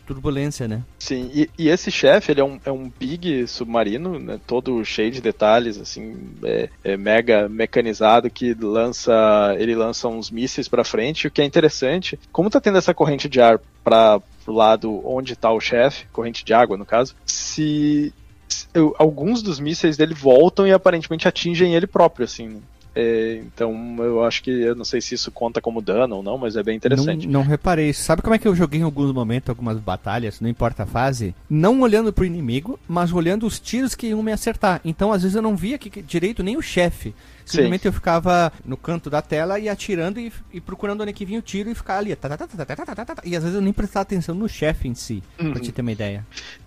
turbulência, 0.05 0.67
né? 0.67 0.81
Sim, 0.99 1.29
e, 1.33 1.49
e 1.57 1.69
esse 1.69 1.91
chefe, 1.91 2.31
ele 2.31 2.41
é 2.41 2.43
um, 2.43 2.59
é 2.65 2.71
um 2.71 2.89
big 2.99 3.47
submarino, 3.47 4.19
né, 4.19 4.39
todo 4.45 4.83
cheio 4.83 5.11
de 5.11 5.21
detalhes, 5.21 5.77
assim, 5.79 6.15
é, 6.43 6.69
é 6.83 6.97
mega 6.97 7.47
mecanizado, 7.49 8.29
que 8.29 8.53
lança, 8.53 9.55
ele 9.57 9.75
lança 9.75 10.07
uns 10.07 10.29
mísseis 10.29 10.67
pra 10.67 10.83
frente, 10.83 11.27
o 11.27 11.31
que 11.31 11.41
é 11.41 11.45
interessante, 11.45 12.19
como 12.31 12.49
tá 12.49 12.59
tendo 12.59 12.77
essa 12.77 12.93
corrente 12.93 13.27
de 13.29 13.39
ar 13.41 13.59
para 13.83 14.19
pro 14.45 14.53
lado 14.53 15.01
onde 15.07 15.35
tá 15.35 15.51
o 15.51 15.59
chefe, 15.59 16.05
corrente 16.11 16.43
de 16.43 16.53
água 16.53 16.77
no 16.77 16.85
caso, 16.85 17.15
se, 17.25 18.13
se- 18.47 18.67
eu- 18.73 18.95
alguns 18.97 19.41
dos 19.43 19.59
mísseis 19.59 19.95
dele 19.97 20.13
voltam 20.13 20.65
e 20.67 20.71
aparentemente 20.71 21.27
atingem 21.27 21.75
ele 21.75 21.85
próprio, 21.87 22.25
assim, 22.25 22.47
né? 22.47 22.59
É, 22.95 23.41
então 23.45 23.95
eu 23.99 24.23
acho 24.23 24.41
que 24.41 24.49
eu 24.49 24.75
não 24.75 24.83
sei 24.83 24.99
se 24.99 25.15
isso 25.15 25.31
conta 25.31 25.61
como 25.61 25.81
dano 25.81 26.17
ou 26.17 26.23
não, 26.23 26.37
mas 26.37 26.55
é 26.55 26.63
bem 26.63 26.75
interessante. 26.75 27.27
Não, 27.27 27.41
não 27.41 27.47
reparei. 27.47 27.93
Sabe 27.93 28.21
como 28.21 28.35
é 28.35 28.39
que 28.39 28.47
eu 28.47 28.55
joguei 28.55 28.79
em 28.79 28.83
alguns 28.83 29.11
momentos, 29.11 29.49
algumas 29.49 29.77
batalhas, 29.77 30.41
não 30.41 30.49
importa 30.49 30.83
a 30.83 30.85
fase? 30.85 31.35
Não 31.49 31.81
olhando 31.81 32.11
pro 32.11 32.25
inimigo, 32.25 32.79
mas 32.87 33.11
olhando 33.11 33.45
os 33.45 33.59
tiros 33.59 33.95
que 33.95 34.07
iam 34.07 34.23
me 34.23 34.31
acertar. 34.31 34.81
Então 34.83 35.11
às 35.11 35.21
vezes 35.21 35.35
eu 35.35 35.41
não 35.41 35.55
via 35.55 35.77
que, 35.77 36.01
direito 36.01 36.43
nem 36.43 36.57
o 36.57 36.61
chefe. 36.61 37.13
Simplesmente 37.49 37.81
Sim. 37.81 37.87
eu 37.87 37.93
ficava 37.93 38.53
no 38.63 38.77
canto 38.77 39.09
da 39.09 39.21
tela 39.21 39.59
e 39.59 39.67
atirando 39.67 40.19
e, 40.19 40.31
e 40.53 40.61
procurando 40.61 41.01
onde 41.01 41.09
é 41.09 41.13
que 41.13 41.25
vinha 41.25 41.39
o 41.39 41.41
tiro 41.41 41.69
e 41.69 41.75
ficar 41.75 41.97
ali. 41.97 42.15
Tá, 42.15 42.37
tá, 42.37 42.47
tá, 42.47 43.15
e 43.23 43.35
às 43.35 43.43
vezes 43.43 43.55
eu 43.55 43.61
nem 43.61 43.73
prestava 43.73 44.03
atenção 44.03 44.35
no 44.35 44.47
chefe 44.47 44.87
em 44.87 44.93
si, 44.93 45.23
uhum. 45.39 45.51
pra 45.51 45.61
te 45.61 45.71
ter 45.71 45.81
uma 45.81 45.91
ideia. 45.91 46.25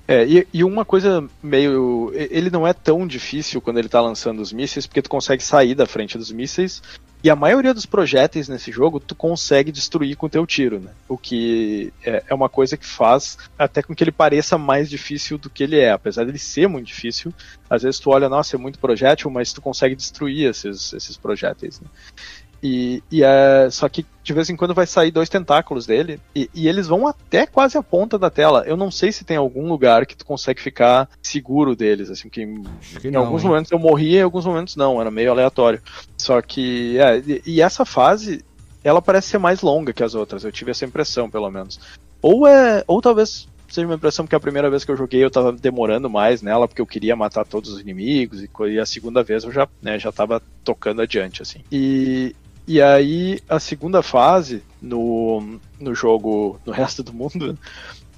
É, 0.09 0.27
e, 0.27 0.47
e, 0.53 0.65
uma 0.65 0.85
coisa 0.85 1.25
meio. 1.43 2.11
Ele 2.15 2.51
não 2.51 2.67
é 2.67 2.73
tão 2.73 3.07
difícil 3.07 3.61
quando 3.61 3.79
ele 3.79 3.89
tá 3.89 4.01
lançando 4.01 4.43
os 4.43 4.53
mísseis, 4.53 4.87
porque 4.87 5.01
tu 5.01 5.09
consegue 5.09 5.43
sair 5.43 5.75
da 5.75 5.87
frente 5.87 6.19
dos 6.19 6.33
mísseis. 6.33 6.83
E 7.25 7.31
a 7.31 7.37
maioria 7.37 7.73
dos 7.73 7.87
projéteis 7.87 8.49
nesse 8.49 8.73
jogo 8.73 8.99
tu 8.99 9.15
consegue 9.15 9.71
destruir 9.71 10.17
com 10.17 10.29
teu 10.29 10.45
tiro, 10.45 10.81
né? 10.81 10.91
O 11.09 11.17
que 11.17 11.93
é, 12.05 12.25
é 12.29 12.35
uma 12.35 12.49
coisa 12.49 12.77
que 12.77 12.85
faz 12.85 13.39
até 13.57 13.81
com 13.81 13.95
que 13.95 14.03
ele 14.03 14.11
pareça 14.11 14.59
mais 14.59 14.91
difícil 14.91 15.39
do 15.39 15.49
que 15.49 15.63
ele 15.63 15.79
é. 15.79 15.93
Apesar 15.93 16.25
dele 16.25 16.39
ser 16.39 16.67
muito 16.67 16.87
difícil, 16.87 17.33
às 17.71 17.83
vezes 17.83 18.01
tu 18.01 18.11
olha, 18.11 18.29
nossa, 18.29 18.57
é 18.57 18.59
muito 18.59 18.81
projétil, 18.81 19.31
mas 19.31 19.53
tu 19.53 19.63
consegue 19.63 19.95
destruir 19.95 20.51
esses, 20.51 20.93
esses 20.93 21.17
projéteis. 21.17 21.81
Né? 21.81 21.89
E, 22.63 23.03
e 23.11 23.25
é, 23.25 23.69
só 23.71 23.89
que 23.89 24.07
de 24.23 24.33
vez 24.33 24.49
em 24.49 24.55
quando 24.55 24.73
vai 24.73 24.87
sair 24.87 25.11
dois 25.11 25.29
tentáculos 25.29 25.85
dele 25.85 26.21
e, 26.35 26.49
e, 26.55 26.69
eles 26.69 26.87
vão 26.87 27.09
até 27.09 27.45
quase 27.45 27.77
a 27.77 27.83
ponta 27.83 28.17
da 28.17 28.31
tela. 28.31 28.63
Eu 28.67 28.77
não 28.77 28.89
sei 28.89 29.11
se 29.11 29.25
tem 29.25 29.37
algum 29.37 29.69
lugar 29.69 30.07
que 30.07 30.17
tu 30.17 30.25
consegue 30.25 30.61
ficar 30.61 31.09
seguro 31.21 31.75
deles, 31.75 32.09
assim, 32.09 32.29
que, 32.29 32.47
que 33.01 33.09
em 33.09 33.11
não, 33.11 33.23
alguns 33.23 33.43
hein? 33.43 33.49
momentos 33.49 33.73
eu 33.73 33.81
morria, 33.81 34.21
em 34.21 34.23
alguns 34.23 34.47
momentos 34.47 34.77
não, 34.77 35.01
era 35.01 35.11
meio 35.11 35.33
aleatório. 35.33 35.83
Só 36.17 36.41
que 36.41 36.99
é, 36.99 37.19
e, 37.19 37.43
e, 37.47 37.61
essa 37.61 37.85
fase 37.85 38.45
ela 38.85 39.03
parece 39.03 39.29
ser 39.29 39.39
mais 39.39 39.61
longa 39.61 39.93
que 39.93 40.05
as 40.05 40.15
outras. 40.15 40.45
Eu 40.45 40.53
tive 40.53 40.71
essa 40.71 40.85
impressão, 40.85 41.29
pelo 41.29 41.51
menos. 41.51 41.81
Ou 42.21 42.47
é, 42.47 42.85
ou 42.87 43.03
talvez 43.03 43.49
seja 43.69 43.87
uma 43.87 43.97
impressão 43.97 44.25
porque 44.25 44.37
a 44.37 44.41
primeira 44.41 44.69
vez 44.69 44.85
que 44.85 44.91
eu 44.91 44.97
joguei 44.97 45.25
eu 45.25 45.31
tava 45.31 45.51
demorando 45.51 46.11
mais 46.11 46.43
nela 46.43 46.69
porque 46.69 46.83
eu 46.83 46.87
queria 46.87 47.17
matar 47.17 47.47
todos 47.47 47.71
os 47.71 47.81
inimigos 47.81 48.43
e, 48.43 48.51
e 48.69 48.79
a 48.79 48.85
segunda 48.85 49.23
vez 49.23 49.45
eu 49.45 49.51
já, 49.51 49.67
né, 49.81 49.99
já 49.99 50.13
tava 50.13 50.43
tocando 50.63 51.01
adiante 51.01 51.41
assim. 51.41 51.61
E, 51.73 52.37
e 52.67 52.81
aí, 52.81 53.41
a 53.49 53.59
segunda 53.59 54.03
fase 54.03 54.63
no, 54.81 55.59
no 55.81 55.95
jogo, 55.95 56.61
no 56.65 56.73
resto 56.73 57.03
do 57.03 57.13
mundo, 57.13 57.59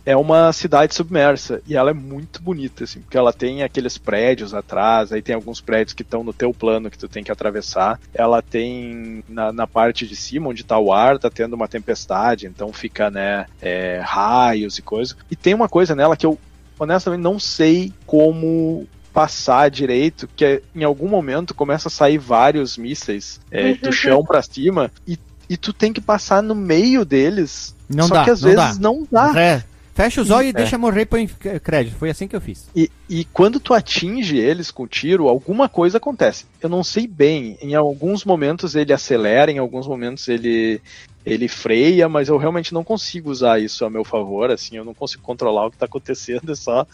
é 0.07 0.17
uma 0.17 0.53
cidade 0.53 0.95
submersa. 0.95 1.63
E 1.67 1.77
ela 1.77 1.91
é 1.91 1.95
muito 1.95 2.43
bonita, 2.43 2.85
assim, 2.85 3.01
porque 3.01 3.17
ela 3.17 3.33
tem 3.33 3.63
aqueles 3.63 3.97
prédios 3.97 4.53
atrás, 4.53 5.13
aí 5.13 5.23
tem 5.23 5.35
alguns 5.35 5.61
prédios 5.61 5.95
que 5.95 6.03
estão 6.03 6.23
no 6.23 6.33
teu 6.33 6.53
plano 6.53 6.91
que 6.91 6.99
tu 6.99 7.09
tem 7.09 7.25
que 7.25 7.33
atravessar. 7.33 7.99
Ela 8.13 8.43
tem 8.43 9.25
na, 9.29 9.53
na 9.53 9.67
parte 9.67 10.07
de 10.07 10.15
cima, 10.15 10.51
onde 10.51 10.65
tá 10.65 10.79
o 10.79 10.93
ar, 10.93 11.19
tá 11.19 11.31
tendo 11.31 11.55
uma 11.55 11.69
tempestade, 11.69 12.47
então 12.47 12.73
fica, 12.73 13.11
né, 13.11 13.47
é, 13.63 14.01
raios 14.05 14.79
e 14.79 14.83
coisa. 14.83 15.17
E 15.31 15.37
tem 15.37 15.55
uma 15.55 15.69
coisa 15.69 15.95
nela 15.95 16.17
que 16.17 16.27
eu 16.27 16.39
honestamente 16.79 17.23
não 17.23 17.39
sei 17.39 17.93
como 18.05 18.87
passar 19.15 19.71
direito, 19.71 20.29
que 20.35 20.45
é, 20.45 20.63
em 20.75 20.83
algum 20.83 21.09
momento 21.09 21.55
começa 21.55 21.87
a 21.87 21.91
sair 21.91 22.19
vários 22.19 22.77
mísseis 22.77 23.41
é, 23.49 23.75
do 23.75 23.93
chão 23.93 24.25
para 24.25 24.43
cima 24.43 24.91
e, 25.07 25.17
e 25.49 25.57
tu 25.57 25.73
tem 25.73 25.93
que 25.93 26.01
passar 26.01 26.43
no 26.43 26.55
meio 26.55 27.05
deles. 27.05 27.77
Não 27.89 28.09
só 28.09 28.15
dá, 28.15 28.25
que 28.25 28.31
às 28.31 28.43
não 28.43 28.51
vezes 28.51 28.79
dá. 28.79 28.83
não 28.83 29.07
dá. 29.11 29.41
É. 29.41 29.65
Fecha 29.95 30.21
os 30.21 30.31
olhos 30.31 30.47
e 30.47 30.51
é. 30.51 30.53
deixa 30.53 30.77
morrer 30.77 31.07
põe 31.07 31.29
crédito. 31.63 31.97
Foi 31.97 32.11
assim 32.11 32.27
que 32.27 32.35
eu 32.35 32.41
fiz. 32.41 32.67
E, 32.75 32.91
e 33.09 33.25
quando 33.27 33.61
tu 33.61 33.73
atinge 33.73 34.37
eles 34.37 34.73
com 34.73 34.89
tiro, 34.89 35.29
alguma 35.29 35.69
coisa 35.69 35.99
acontece. 35.99 36.47
Eu 36.61 36.69
não 36.69 36.83
sei 36.83 37.07
bem. 37.07 37.57
Em 37.63 37.77
alguns 37.77 38.25
momentos 38.25 38.75
ele 38.75 38.93
acelera, 38.93 39.53
em 39.53 39.59
alguns 39.59 39.87
momentos 39.87 40.27
ele, 40.27 40.83
ele 41.25 41.49
freia, 41.49 42.09
mas 42.09 42.29
eu 42.29 42.37
realmente 42.37 42.75
não 42.75 42.85
consigo 42.85 43.31
usar 43.31 43.59
isso 43.59 43.85
a 43.85 43.91
meu 43.91 44.05
favor, 44.05 44.51
assim, 44.51 44.77
eu 44.77 44.85
não 44.85 44.95
consigo 44.95 45.23
controlar 45.23 45.67
o 45.67 45.71
que 45.71 45.79
tá 45.79 45.87
acontecendo, 45.87 46.53
é 46.53 46.55
só 46.55 46.87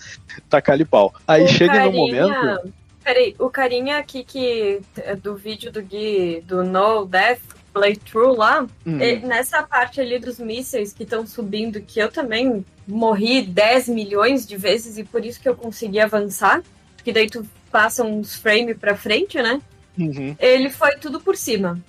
tacar 0.48 0.74
ali 0.74 0.84
pau. 0.84 1.12
Aí 1.26 1.44
o 1.44 1.48
chega 1.48 1.74
carinha... 1.74 1.90
no 1.90 1.96
momento. 1.96 2.72
Peraí, 3.02 3.34
o 3.38 3.48
carinha 3.48 3.98
aqui 3.98 4.22
que 4.22 4.80
do 5.22 5.34
vídeo 5.34 5.72
do 5.72 5.82
Gui 5.82 6.42
do 6.46 6.62
No 6.62 7.06
Death 7.06 7.40
playthrough 7.72 8.36
lá, 8.36 8.66
uhum. 8.84 8.98
nessa 9.26 9.62
parte 9.62 10.00
ali 10.00 10.18
dos 10.18 10.38
mísseis 10.38 10.92
que 10.92 11.04
estão 11.04 11.26
subindo, 11.26 11.80
que 11.80 12.00
eu 12.00 12.10
também 12.10 12.64
morri 12.86 13.42
10 13.42 13.88
milhões 13.88 14.46
de 14.46 14.56
vezes 14.56 14.98
e 14.98 15.04
por 15.04 15.24
isso 15.24 15.40
que 15.40 15.48
eu 15.48 15.54
consegui 15.54 16.00
avançar, 16.00 16.62
porque 16.96 17.12
daí 17.12 17.28
tu 17.28 17.46
passa 17.70 18.04
uns 18.04 18.34
frames 18.34 18.76
pra 18.76 18.96
frente, 18.96 19.40
né? 19.40 19.60
Uhum. 19.98 20.36
Ele 20.38 20.68
foi 20.68 20.96
tudo 20.96 21.20
por 21.20 21.36
cima. 21.36 21.80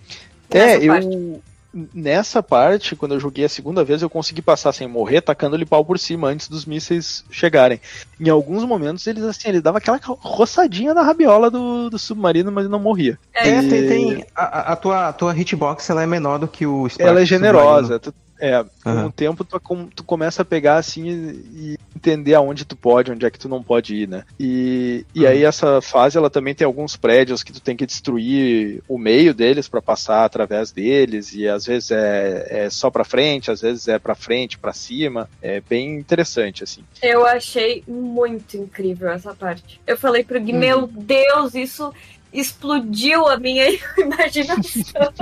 É, 0.49 0.77
eu, 0.77 1.41
nessa 1.73 2.43
parte, 2.43 2.95
quando 2.95 3.13
eu 3.13 3.19
joguei 3.19 3.45
a 3.45 3.49
segunda 3.49 3.83
vez, 3.83 4.01
eu 4.01 4.09
consegui 4.09 4.41
passar 4.41 4.73
sem 4.73 4.87
morrer, 4.87 5.21
tacando-lhe 5.21 5.65
pau 5.65 5.83
por 5.85 5.97
cima 5.97 6.27
antes 6.27 6.47
dos 6.47 6.65
mísseis 6.65 7.23
chegarem. 7.31 7.79
Em 8.19 8.29
alguns 8.29 8.63
momentos, 8.63 9.07
eles 9.07 9.23
assim, 9.23 9.49
ele 9.49 9.61
dava 9.61 9.77
aquela 9.77 9.99
roçadinha 10.03 10.93
na 10.93 11.01
rabiola 11.01 11.49
do, 11.49 11.89
do 11.89 11.97
submarino, 11.97 12.51
mas 12.51 12.69
não 12.69 12.79
morria. 12.79 13.17
É, 13.33 13.49
e... 13.49 13.69
tem, 13.69 13.87
tem 13.87 14.25
a, 14.35 14.73
a, 14.73 14.75
tua, 14.75 15.07
a 15.07 15.13
tua 15.13 15.35
hitbox 15.35 15.89
ela 15.89 16.03
é 16.03 16.07
menor 16.07 16.39
do 16.39 16.47
que 16.47 16.65
o 16.65 16.87
Ela 16.99 17.21
é 17.21 17.25
generosa. 17.25 17.99
Tu, 17.99 18.13
é, 18.41 18.59
uhum. 18.59 18.65
com 18.83 19.05
o 19.05 19.11
tempo 19.11 19.43
tu, 19.43 19.61
tu, 19.95 20.03
começa 20.03 20.41
a 20.41 20.45
pegar 20.45 20.77
assim 20.77 21.07
e, 21.53 21.77
entender 21.95 22.33
aonde 22.33 22.65
tu 22.65 22.75
pode, 22.75 23.11
onde 23.11 23.25
é 23.25 23.29
que 23.29 23.37
tu 23.37 23.47
não 23.47 23.61
pode 23.61 23.95
ir, 23.95 24.07
né? 24.07 24.23
E, 24.39 25.05
e 25.13 25.21
uhum. 25.21 25.27
aí 25.27 25.43
essa 25.43 25.79
fase 25.81 26.17
ela 26.17 26.29
também 26.29 26.55
tem 26.55 26.65
alguns 26.65 26.95
prédios 26.95 27.43
que 27.43 27.53
tu 27.53 27.61
tem 27.61 27.77
que 27.77 27.85
destruir 27.85 28.81
o 28.87 28.97
meio 28.97 29.33
deles 29.35 29.69
para 29.69 29.81
passar 29.81 30.25
através 30.25 30.71
deles 30.71 31.35
e 31.35 31.47
às 31.47 31.65
vezes 31.65 31.91
é, 31.91 32.65
é 32.65 32.69
só 32.71 32.89
para 32.89 33.03
frente, 33.03 33.51
às 33.51 33.61
vezes 33.61 33.87
é 33.87 33.99
para 33.99 34.15
frente, 34.15 34.57
para 34.57 34.73
cima. 34.73 35.29
É 35.41 35.61
bem 35.61 35.97
interessante 35.97 36.63
assim. 36.63 36.83
Eu 37.03 37.25
achei 37.25 37.83
muito 37.87 38.57
incrível 38.57 39.09
essa 39.09 39.35
parte. 39.35 39.79
Eu 39.85 39.97
falei 39.97 40.23
pro 40.23 40.41
Gui, 40.41 40.53
uhum. 40.53 40.59
meu 40.59 40.87
Deus, 40.87 41.53
isso 41.53 41.93
explodiu 42.33 43.27
a 43.27 43.37
minha 43.37 43.65
imaginação. 43.97 45.13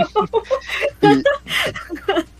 e, 1.02 1.24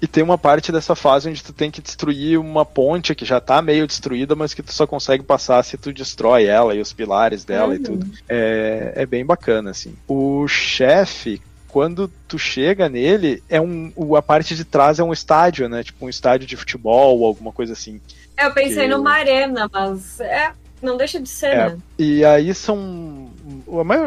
e, 0.04 0.08
tem 0.08 0.24
uma 0.24 0.38
parte 0.38 0.72
dessa 0.72 0.96
fase 0.96 1.30
onde 1.30 1.44
tu 1.44 1.52
tem 1.52 1.72
que 1.72 1.82
destruir 1.82 2.40
uma 2.40 2.66
ponte 2.66 3.16
que 3.16 3.26
já 3.26 3.42
tá 3.42 3.62
meio 3.62 3.88
destruída, 3.88 4.36
mas 4.36 4.54
que 4.54 4.62
tu 4.62 4.74
só 4.74 4.86
consegue 4.86 5.24
passar 5.24 5.64
se 5.64 5.78
tu 5.78 5.92
destrói 5.92 6.46
ela 6.46 6.76
e 6.76 6.82
os 6.82 6.94
pilares 6.94 7.44
dela 7.44 7.70
uhum. 7.70 7.76
e 7.76 7.80
tudo. 7.80 8.12
É, 8.28 8.94
é 8.96 9.06
bem 9.06 9.26
bacana, 9.26 9.72
assim. 9.72 9.96
O 10.08 10.48
chefe, 10.48 11.42
quando 11.68 12.12
tu 12.28 12.38
chega 12.38 12.88
nele, 12.88 13.44
é 13.50 13.60
um, 13.60 13.92
a 14.16 14.22
parte 14.22 14.56
de 14.56 14.64
trás 14.64 15.00
é 15.00 15.04
um 15.04 15.14
estádio, 15.14 15.68
né? 15.68 15.84
Tipo 15.84 16.06
um 16.06 16.10
estádio 16.10 16.48
de 16.48 16.56
futebol 16.56 17.20
ou 17.20 17.26
alguma 17.26 17.52
coisa 17.52 17.74
assim. 17.74 18.00
Eu 18.38 18.54
pensei 18.54 18.88
que... 18.88 18.94
numa 18.94 19.12
arena, 19.12 19.70
mas 19.72 20.20
é, 20.20 20.52
não 20.82 20.98
deixa 20.98 21.20
de 21.20 21.30
ser, 21.30 21.48
é, 21.48 21.70
né? 21.70 21.78
E 21.98 22.24
aí 22.24 22.54
são. 22.54 23.29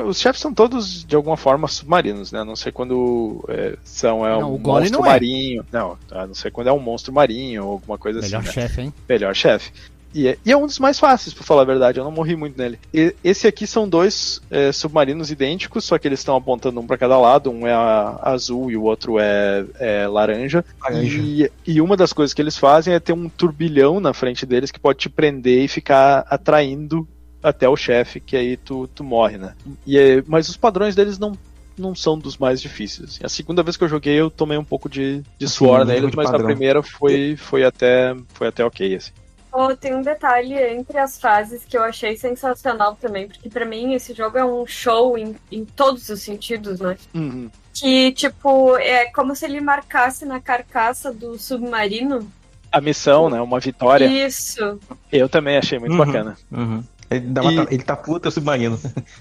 Os 0.06 0.18
chefes 0.18 0.40
são 0.40 0.52
todos 0.52 1.04
de 1.04 1.16
alguma 1.16 1.36
forma 1.36 1.68
submarinos, 1.68 2.32
né? 2.32 2.44
Não 2.44 2.56
sei 2.56 2.72
quando 2.72 3.44
é, 3.48 3.76
são 3.84 4.26
é 4.26 4.38
não, 4.40 4.54
um 4.54 4.58
monstro 4.58 4.98
não 4.98 5.06
é. 5.06 5.08
marinho. 5.10 5.64
Não, 5.72 5.98
a 6.10 6.26
não 6.26 6.34
ser 6.34 6.50
quando 6.50 6.68
é 6.68 6.72
um 6.72 6.80
monstro 6.80 7.12
marinho 7.12 7.64
ou 7.64 7.72
alguma 7.72 7.98
coisa 7.98 8.20
Melhor 8.20 8.40
assim. 8.40 8.48
Melhor 8.48 8.56
né? 8.56 8.68
chefe, 8.68 8.80
hein? 8.80 8.94
Melhor 9.08 9.34
chefe. 9.34 9.72
E 10.14 10.28
é, 10.28 10.38
e 10.44 10.52
é, 10.52 10.56
um 10.56 10.66
dos 10.66 10.78
mais 10.78 10.98
fáceis, 10.98 11.32
pra 11.32 11.42
falar 11.42 11.62
a 11.62 11.66
verdade, 11.66 11.98
eu 11.98 12.04
não 12.04 12.10
morri 12.10 12.36
muito 12.36 12.58
nele. 12.58 12.78
E, 12.92 13.14
esse 13.24 13.46
aqui 13.46 13.66
são 13.66 13.88
dois 13.88 14.40
é, 14.50 14.70
submarinos 14.70 15.30
idênticos, 15.30 15.84
só 15.84 15.98
que 15.98 16.06
eles 16.06 16.20
estão 16.20 16.36
apontando 16.36 16.80
um 16.80 16.86
para 16.86 16.98
cada 16.98 17.18
lado, 17.18 17.50
um 17.50 17.66
é 17.66 17.72
a, 17.72 18.18
azul 18.22 18.70
e 18.70 18.76
o 18.76 18.82
outro 18.82 19.18
é, 19.18 19.64
é 19.78 20.06
laranja. 20.06 20.64
laranja. 20.80 21.18
E, 21.18 21.50
e, 21.66 21.80
uma 21.80 21.96
das 21.96 22.12
coisas 22.12 22.34
que 22.34 22.42
eles 22.42 22.58
fazem 22.58 22.94
é 22.94 23.00
ter 23.00 23.12
um 23.12 23.28
turbilhão 23.28 24.00
na 24.00 24.12
frente 24.12 24.44
deles 24.44 24.70
que 24.70 24.78
pode 24.78 24.98
te 24.98 25.08
prender 25.08 25.64
e 25.64 25.68
ficar 25.68 26.26
atraindo 26.28 27.08
até 27.42 27.68
o 27.68 27.76
chefe, 27.76 28.20
que 28.20 28.36
aí 28.36 28.56
tu, 28.56 28.86
tu 28.88 29.02
morre, 29.02 29.38
né? 29.38 29.54
E, 29.86 29.98
é, 29.98 30.22
mas 30.26 30.48
os 30.48 30.56
padrões 30.56 30.94
deles 30.94 31.18
não 31.18 31.36
não 31.76 31.94
são 31.94 32.18
dos 32.18 32.36
mais 32.36 32.60
difíceis. 32.60 33.18
A 33.22 33.28
segunda 33.28 33.62
vez 33.62 33.76
que 33.76 33.84
eu 33.84 33.88
joguei 33.88 34.14
eu 34.14 34.30
tomei 34.30 34.58
um 34.58 34.64
pouco 34.64 34.88
de, 34.88 35.22
de 35.38 35.48
suor 35.48 35.84
neles, 35.84 36.14
mas 36.14 36.26
padrão. 36.26 36.42
a 36.42 36.44
primeira 36.44 36.82
foi, 36.82 37.34
foi, 37.36 37.64
até, 37.64 38.14
foi 38.34 38.48
até 38.48 38.64
ok, 38.64 38.94
assim. 38.94 39.12
Oh, 39.54 39.76
tem 39.76 39.94
um 39.94 40.00
detalhe 40.00 40.54
entre 40.54 40.98
as 40.98 41.20
fases 41.20 41.62
que 41.62 41.76
eu 41.76 41.82
achei 41.82 42.16
sensacional 42.16 42.96
também, 42.96 43.28
porque 43.28 43.50
para 43.50 43.66
mim 43.66 43.92
esse 43.92 44.14
jogo 44.14 44.38
é 44.38 44.44
um 44.44 44.66
show 44.66 45.18
em, 45.18 45.36
em 45.50 45.62
todos 45.64 46.08
os 46.08 46.22
sentidos, 46.22 46.80
né? 46.80 46.96
Uhum. 47.14 47.50
Que, 47.74 48.12
tipo, 48.12 48.76
é 48.78 49.06
como 49.06 49.36
se 49.36 49.44
ele 49.44 49.60
marcasse 49.60 50.24
na 50.24 50.40
carcaça 50.40 51.12
do 51.12 51.38
submarino. 51.38 52.26
A 52.70 52.80
missão, 52.80 53.28
né? 53.28 53.42
Uma 53.42 53.60
vitória. 53.60 54.06
Isso. 54.06 54.80
Eu 55.10 55.28
também 55.28 55.58
achei 55.58 55.78
muito 55.78 55.92
uhum. 55.92 55.98
bacana. 55.98 56.36
Uhum. 56.50 56.82
Ele, 57.16 57.26
dá 57.26 57.42
uma, 57.42 57.52
e... 57.52 57.74
ele 57.74 57.82
tatua 57.84 58.20
teu 58.20 58.30
submarino. 58.30 58.78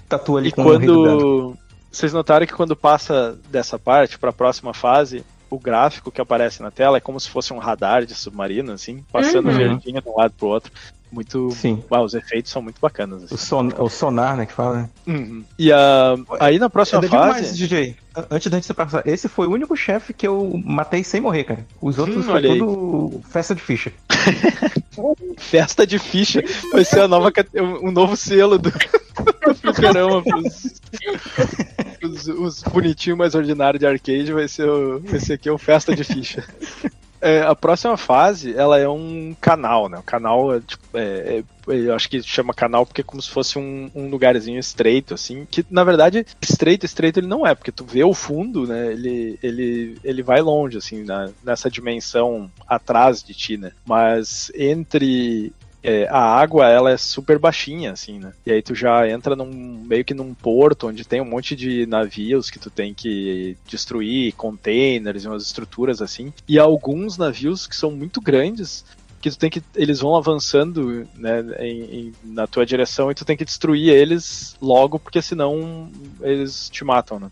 tatua 0.08 0.40
ali 0.40 0.48
e 0.48 0.52
com 0.52 0.62
quando... 0.62 1.56
Vocês 1.90 2.12
notaram 2.12 2.46
que 2.46 2.54
quando 2.54 2.74
passa 2.74 3.38
dessa 3.50 3.78
parte 3.78 4.18
para 4.18 4.30
a 4.30 4.32
próxima 4.32 4.72
fase, 4.72 5.22
o 5.50 5.58
gráfico 5.58 6.10
que 6.10 6.22
aparece 6.22 6.62
na 6.62 6.70
tela 6.70 6.96
é 6.96 7.00
como 7.00 7.20
se 7.20 7.28
fosse 7.28 7.52
um 7.52 7.58
radar 7.58 8.06
de 8.06 8.14
submarino, 8.14 8.72
assim, 8.72 9.04
passando 9.12 9.50
uhum. 9.50 9.56
verdinho 9.56 10.00
de 10.00 10.08
um 10.08 10.16
lado 10.16 10.32
pro 10.32 10.48
outro. 10.48 10.72
Muito. 11.12 11.50
Sim. 11.52 11.82
Ah, 11.90 12.00
os 12.02 12.14
efeitos 12.14 12.50
são 12.50 12.62
muito 12.62 12.80
bacanas. 12.80 13.22
O, 13.30 13.34
Assim. 13.34 13.36
son, 13.36 13.68
o 13.78 13.88
sonar, 13.88 14.36
né, 14.36 14.46
que 14.46 14.52
fala, 14.52 14.82
né? 14.82 14.90
Uhum. 15.06 15.44
E 15.58 15.70
a, 15.72 16.14
aí 16.40 16.58
na 16.58 16.70
próxima 16.70 17.02
Eu 17.04 17.08
fase. 17.08 17.30
mais, 17.30 17.56
DJ. 17.56 17.96
Antes 18.30 18.50
da 18.50 18.58
gente 18.58 18.74
passar, 18.74 19.06
esse 19.06 19.26
foi 19.28 19.46
o 19.46 19.50
único 19.52 19.74
chefe 19.76 20.12
que 20.12 20.26
eu 20.26 20.60
matei 20.64 21.02
sem 21.02 21.20
morrer, 21.20 21.44
cara. 21.44 21.66
Os 21.80 21.98
outros 21.98 22.26
Hum, 22.26 22.30
foi 22.30 22.46
aí. 22.46 22.58
tudo 22.58 23.20
festa 23.30 23.54
de 23.54 23.60
ficha. 23.62 23.92
Festa 25.38 25.86
de 25.86 25.98
ficha 25.98 26.42
vai 26.70 26.84
ser 26.84 27.00
a 27.00 27.08
nova, 27.08 27.32
um 27.82 27.90
novo 27.90 28.14
selo 28.16 28.58
do, 28.60 28.70
fliperama 29.56 30.22
pros, 30.22 30.80
pros- 31.98 32.26
os 32.28 32.62
bonitinhos 32.62 33.18
mais 33.18 33.34
ordinários 33.34 33.80
de 33.80 33.86
arcade 33.86 34.32
vai 34.32 34.46
ser 34.48 34.68
o, 34.68 35.02
esse 35.14 35.32
aqui 35.32 35.48
é 35.48 35.52
o 35.52 35.56
Festa 35.58 35.94
de 35.96 36.04
Ficha. 36.04 36.44
É, 37.24 37.40
a 37.42 37.54
próxima 37.54 37.96
fase, 37.96 38.52
ela 38.56 38.78
é 38.80 38.88
um 38.88 39.32
canal, 39.40 39.88
né? 39.88 39.96
O 39.96 40.02
canal, 40.02 40.52
é, 40.56 40.60
tipo, 40.60 40.82
é- 40.92 41.38
é- 41.38 41.44
eu 41.68 41.94
acho 41.94 42.08
que 42.10 42.20
chama 42.20 42.52
canal 42.52 42.84
porque 42.84 43.02
é 43.02 43.04
como 43.04 43.22
se 43.22 43.30
fosse 43.30 43.56
um, 43.60 43.88
um 43.94 44.08
lugarzinho 44.10 44.58
estreito, 44.58 45.14
assim, 45.14 45.46
que 45.48 45.64
na 45.70 45.84
verdade, 45.84 46.26
estreito, 46.42 46.84
estreito 46.84 47.20
ele 47.20 47.28
não 47.28 47.46
é, 47.46 47.54
porque 47.54 47.70
tu 47.70 47.84
vê 47.84 48.02
o 48.02 48.12
fundo, 48.12 48.66
né? 48.66 48.92
Ele, 48.92 49.38
ele, 49.40 49.98
ele 50.02 50.22
vai 50.24 50.40
longe, 50.40 50.76
assim, 50.78 51.04
na- 51.04 51.30
nessa 51.44 51.70
dimensão 51.70 52.50
atrás 52.66 53.22
de 53.22 53.32
ti, 53.34 53.56
né? 53.56 53.70
Mas 53.86 54.50
entre 54.56 55.52
é, 55.82 56.06
a 56.08 56.20
água 56.20 56.68
ela 56.68 56.90
é 56.90 56.96
super 56.96 57.38
baixinha, 57.38 57.92
assim, 57.92 58.18
né? 58.18 58.32
E 58.46 58.52
aí 58.52 58.62
tu 58.62 58.74
já 58.74 59.08
entra 59.08 59.34
num 59.34 59.84
meio 59.86 60.04
que 60.04 60.14
num 60.14 60.32
porto 60.34 60.88
onde 60.88 61.04
tem 61.04 61.20
um 61.20 61.28
monte 61.28 61.56
de 61.56 61.86
navios 61.86 62.50
que 62.50 62.58
tu 62.58 62.70
tem 62.70 62.94
que 62.94 63.56
destruir, 63.66 64.32
containers 64.34 65.24
e 65.24 65.28
umas 65.28 65.42
estruturas 65.44 66.00
assim. 66.00 66.32
E 66.48 66.58
alguns 66.58 67.18
navios 67.18 67.66
que 67.66 67.74
são 67.76 67.90
muito 67.90 68.20
grandes 68.20 68.84
que 69.20 69.30
tu 69.30 69.38
tem 69.38 69.48
que 69.50 69.62
eles 69.76 70.00
vão 70.00 70.16
avançando 70.16 71.06
né, 71.14 71.40
em- 71.60 71.96
em- 72.08 72.14
na 72.24 72.46
tua 72.46 72.66
direção 72.66 73.08
e 73.10 73.14
tu 73.14 73.24
tem 73.24 73.36
que 73.36 73.44
destruir 73.44 73.88
eles 73.88 74.56
logo 74.60 74.98
porque 74.98 75.22
senão 75.22 75.88
eles 76.22 76.68
te 76.68 76.84
matam, 76.84 77.20
né? 77.20 77.28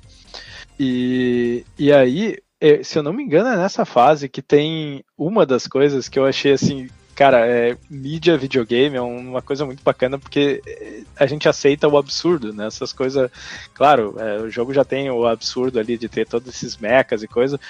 E, 0.78 1.64
e 1.78 1.92
aí, 1.92 2.38
eh, 2.60 2.82
se 2.82 2.98
eu 2.98 3.02
não 3.02 3.12
me 3.12 3.22
engano, 3.22 3.48
é 3.48 3.56
nessa 3.56 3.84
fase 3.84 4.28
que 4.28 4.40
tem 4.40 5.04
uma 5.18 5.44
das 5.44 5.66
coisas 5.66 6.08
que 6.08 6.18
eu 6.18 6.24
achei 6.24 6.52
assim, 6.52 6.88
cara, 7.20 7.46
é, 7.46 7.76
mídia 7.90 8.38
videogame 8.38 8.96
é 8.96 9.00
uma 9.02 9.42
coisa 9.42 9.66
muito 9.66 9.82
bacana 9.84 10.18
porque 10.18 10.62
eh, 10.66 11.02
a 11.14 11.26
gente 11.26 11.46
aceita 11.50 11.86
o 11.86 11.98
absurdo, 11.98 12.50
né? 12.50 12.66
Essas 12.66 12.94
coisas, 12.94 13.30
claro, 13.74 14.14
eh, 14.18 14.38
o 14.40 14.48
jogo 14.48 14.72
já 14.72 14.86
tem 14.86 15.10
o 15.10 15.26
absurdo 15.26 15.78
ali 15.78 15.98
de 15.98 16.08
ter 16.08 16.26
todos 16.26 16.48
esses 16.48 16.78
mechas 16.78 17.22
e 17.22 17.28
coisa, 17.28 17.60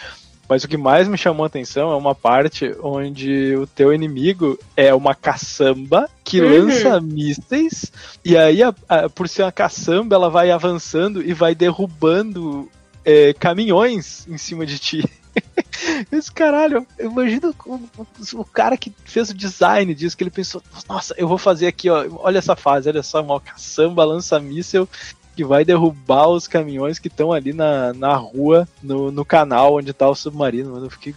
mas 0.49 0.63
o 0.63 0.69
que 0.69 0.77
mais 0.77 1.09
me 1.09 1.19
chamou 1.19 1.43
a 1.43 1.49
atenção 1.49 1.91
é 1.91 1.97
uma 1.97 2.15
parte 2.15 2.73
onde 2.81 3.57
o 3.57 3.67
teu 3.67 3.93
inimigo 3.93 4.57
é 4.77 4.95
uma 4.95 5.17
caçamba 5.17 6.09
que 6.23 6.41
Uhum. 6.41 6.67
lança 6.69 7.01
mísseis, 7.01 7.91
e 8.25 8.37
aí, 8.37 8.63
a- 8.63 8.73
a- 8.89 9.09
por 9.09 9.29
ser 9.29 9.43
uma 9.43 9.51
caçamba, 9.51 10.15
ela 10.15 10.31
vai 10.31 10.53
avançando 10.53 11.21
e 11.29 11.35
vai 11.35 11.57
derrubando 11.57 12.71
é, 13.05 13.33
caminhões 13.33 14.29
em 14.29 14.39
cima 14.39 14.65
de 14.65 14.79
ti. 14.79 15.03
Esse 16.12 16.31
caralho, 16.31 16.87
imagina 16.99 17.53
o, 17.66 17.72
o- 17.74 18.07
o 18.35 18.45
cara 18.45 18.76
que 18.76 18.93
fez 19.05 19.31
o 19.31 19.35
design 19.35 19.95
disso, 19.95 20.16
que 20.16 20.22
ele 20.24 20.31
pensou, 20.31 20.62
nossa, 20.89 21.14
eu 21.16 21.26
vou 21.26 21.39
fazer 21.39 21.66
aqui, 21.66 21.89
ó, 21.89 22.07
olha 22.18 22.39
essa 22.39 22.55
fase, 22.57 22.89
olha 22.89 23.03
só, 23.03 23.22
uma 23.22 23.41
caçamba 23.41 24.05
lança 24.05 24.39
míssel 24.39 24.89
que 25.37 25.45
vai 25.45 25.64
derrubar 25.64 26.28
os 26.28 26.47
caminhões 26.47 26.99
que 26.99 27.09
estão 27.09 27.33
ali 27.33 27.53
na, 27.53 27.95
na 27.95 28.14
rua, 28.14 28.68
no, 28.83 29.11
no 29.11 29.24
canal 29.24 29.76
onde 29.76 29.93
tá 29.93 30.09
o 30.09 30.14
submarino, 30.14 30.72
mano, 30.72 30.87
eu 30.87 30.91
fiquei... 30.91 31.14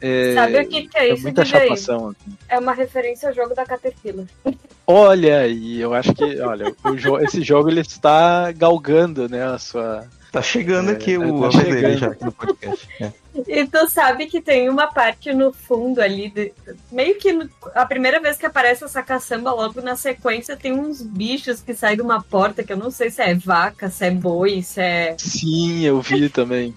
É, 0.00 0.34
Sabe 0.34 0.60
o 0.60 0.68
que, 0.68 0.88
que 0.88 0.98
é 0.98 1.08
é 1.08 1.14
isso, 1.14 1.22
muita 1.22 1.44
chapação. 1.46 2.08
assim. 2.08 2.36
É 2.48 2.58
uma 2.58 2.72
referência 2.74 3.28
ao 3.28 3.34
jogo 3.34 3.54
da 3.54 3.64
Caterpillar. 3.64 4.26
Olha 4.86 5.38
aí, 5.40 5.80
eu 5.80 5.94
acho 5.94 6.12
que, 6.12 6.40
olha, 6.40 6.74
jo 6.96 7.18
esse 7.20 7.40
jogo 7.42 7.70
ele 7.70 7.80
está 7.80 8.50
galgando, 8.52 9.28
né, 9.28 9.44
a 9.46 9.56
sua... 9.58 10.04
Tá 10.32 10.40
chegando 10.40 10.90
É, 10.90 10.94
aqui 10.94 11.18
tá 11.18 11.24
o 11.26 11.44
a 11.44 11.48
vez 11.50 11.64
dele 11.68 11.96
já 11.98 12.06
aqui 12.08 12.24
no 12.24 12.32
podcast. 12.32 12.88
É. 12.98 13.12
E 13.46 13.66
tu 13.66 13.86
sabe 13.88 14.26
que 14.26 14.40
tem 14.40 14.68
uma 14.70 14.86
parte 14.86 15.32
no 15.34 15.52
fundo 15.52 16.00
ali, 16.00 16.30
de- 16.30 16.52
meio 16.90 17.18
que 17.18 17.32
no- 17.34 17.48
a 17.74 17.84
primeira 17.84 18.18
vez 18.18 18.38
que 18.38 18.46
aparece 18.46 18.82
essa 18.82 19.02
caçamba, 19.02 19.52
logo 19.52 19.82
na 19.82 19.94
sequência, 19.94 20.56
tem 20.56 20.72
uns 20.72 21.02
bichos 21.02 21.60
que 21.60 21.74
saem 21.74 21.96
de 21.96 22.02
uma 22.02 22.22
porta, 22.22 22.64
que 22.64 22.72
eu 22.72 22.76
não 22.78 22.90
sei 22.90 23.10
se 23.10 23.20
é 23.20 23.34
vaca, 23.34 23.90
se 23.90 24.06
é 24.06 24.10
boi, 24.10 24.62
se 24.62 24.80
é. 24.80 25.14
Sim, 25.18 25.84
eu 25.84 26.00
vi 26.00 26.28
também. 26.30 26.74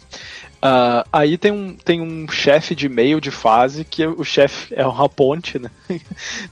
Ah, 0.61 1.05
aí 1.13 1.37
tem 1.37 1.51
um, 1.51 1.75
tem 1.75 2.01
um 2.01 2.27
chefe 2.27 2.73
de 2.75 2.89
meio 2.89 3.21
de 3.21 3.29
fase 3.31 3.85
que 3.85 4.05
o 4.05 4.23
chefe 4.23 4.73
é 4.75 4.85
uma 4.85 5.07
ponte, 5.07 5.59
né? 5.59 5.69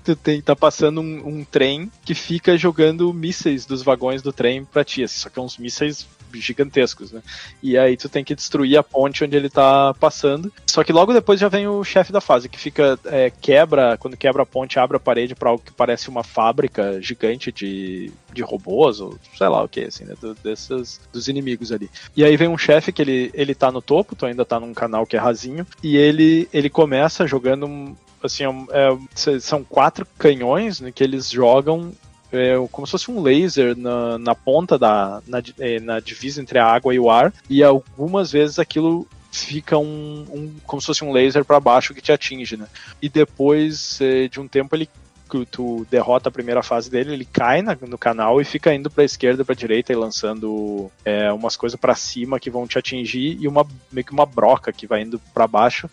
tu 0.05 0.15
tem, 0.15 0.41
tá 0.41 0.55
passando 0.55 1.01
um, 1.01 1.21
um 1.27 1.43
trem 1.43 1.91
que 2.05 2.13
fica 2.13 2.55
jogando 2.57 3.13
mísseis 3.13 3.65
dos 3.65 3.81
vagões 3.81 4.21
do 4.21 4.31
trem 4.31 4.63
pra 4.63 4.83
ti. 4.85 5.03
assim, 5.03 5.19
Só 5.19 5.29
que 5.29 5.39
é 5.39 5.41
uns 5.41 5.57
mísseis 5.57 6.05
gigantescos, 6.39 7.11
né? 7.11 7.21
E 7.61 7.77
aí 7.77 7.95
tu 7.97 8.09
tem 8.09 8.23
que 8.23 8.35
destruir 8.35 8.77
a 8.77 8.83
ponte 8.83 9.23
onde 9.23 9.35
ele 9.35 9.49
tá 9.49 9.93
passando. 9.99 10.51
Só 10.67 10.83
que 10.83 10.91
logo 10.93 11.13
depois 11.13 11.39
já 11.39 11.47
vem 11.47 11.67
o 11.67 11.83
chefe 11.83 12.11
da 12.11 12.21
fase, 12.21 12.49
que 12.49 12.59
fica 12.59 12.97
é, 13.05 13.29
quebra, 13.29 13.97
quando 13.97 14.17
quebra 14.17 14.43
a 14.43 14.45
ponte, 14.45 14.79
abre 14.79 14.97
a 14.97 14.99
parede 14.99 15.35
pra 15.35 15.49
algo 15.49 15.63
que 15.63 15.71
parece 15.71 16.09
uma 16.09 16.23
fábrica 16.23 17.01
gigante 17.01 17.51
de, 17.51 18.11
de 18.33 18.41
robôs, 18.41 18.99
ou 18.99 19.17
sei 19.37 19.47
lá 19.47 19.63
o 19.63 19.67
que, 19.67 19.81
assim, 19.81 20.05
né? 20.05 20.15
Do, 20.19 20.33
desses, 20.35 20.99
dos 21.11 21.27
inimigos 21.27 21.71
ali. 21.71 21.89
E 22.15 22.23
aí 22.23 22.35
vem 22.37 22.47
um 22.47 22.57
chefe 22.57 22.91
que 22.91 23.01
ele, 23.01 23.31
ele 23.33 23.53
tá 23.55 23.71
no 23.71 23.81
topo, 23.81 24.15
tu 24.15 24.25
ainda 24.25 24.45
tá 24.45 24.59
num 24.59 24.73
canal 24.73 25.05
que 25.05 25.15
é 25.15 25.19
rasinho, 25.19 25.65
e 25.81 25.97
ele, 25.97 26.47
ele 26.53 26.69
começa 26.69 27.27
jogando 27.27 27.65
um- 27.65 27.95
assim, 28.23 28.47
um- 28.47 28.67
é, 28.71 29.39
são 29.39 29.63
quatro 29.63 30.05
canhões 30.17 30.79
né, 30.79 30.91
que 30.91 31.03
eles 31.03 31.29
jogam 31.29 31.91
é, 32.33 32.55
como 32.71 32.85
se 32.87 32.91
fosse 32.91 33.09
um 33.11 33.21
laser 33.21 33.77
na, 33.77 34.17
na 34.17 34.35
ponta 34.35 34.77
da 34.77 35.21
na, 35.27 35.41
é, 35.59 35.79
na 35.79 35.99
divisa 35.99 36.41
entre 36.41 36.59
a 36.59 36.65
água 36.65 36.93
e 36.93 36.99
o 36.99 37.09
ar, 37.09 37.33
e 37.49 37.63
algumas 37.63 38.31
vezes 38.31 38.59
aquilo 38.59 39.07
fica 39.31 39.77
um, 39.77 40.25
um- 40.31 40.55
como 40.65 40.81
se 40.81 40.87
fosse 40.87 41.03
um 41.03 41.11
laser 41.11 41.43
para 41.45 41.59
baixo 41.59 41.93
que 41.93 42.01
te 42.01 42.11
atinge, 42.11 42.57
né? 42.57 42.67
E 43.01 43.07
depois 43.09 43.99
é, 44.01 44.27
de 44.27 44.39
um 44.39 44.47
tempo 44.47 44.75
ele 44.75 44.87
que 45.29 45.45
tu 45.47 45.87
derrota 45.89 46.29
a 46.29 46.31
primeira 46.31 46.61
fase 46.61 46.91
dele, 46.91 47.13
ele 47.13 47.25
cai 47.25 47.61
na- 47.63 47.75
no 47.87 47.97
canal 47.97 48.39
e 48.39 48.45
fica 48.45 48.71
indo 48.73 48.91
pra 48.91 49.03
esquerda 49.03 49.43
pra 49.43 49.55
direita 49.55 49.91
e 49.91 49.95
lançando 49.95 50.91
é, 51.03 51.31
umas 51.31 51.55
coisas 51.55 51.79
pra 51.79 51.95
cima 51.95 52.39
que 52.39 52.51
vão 52.51 52.67
te 52.67 52.77
atingir 52.77 53.37
e 53.39 53.47
uma 53.47 53.65
meio 53.91 54.05
que 54.05 54.11
uma 54.13 54.25
broca 54.27 54.71
que 54.71 54.85
vai 54.85 55.01
indo 55.01 55.19
pra 55.33 55.47
baixo. 55.47 55.89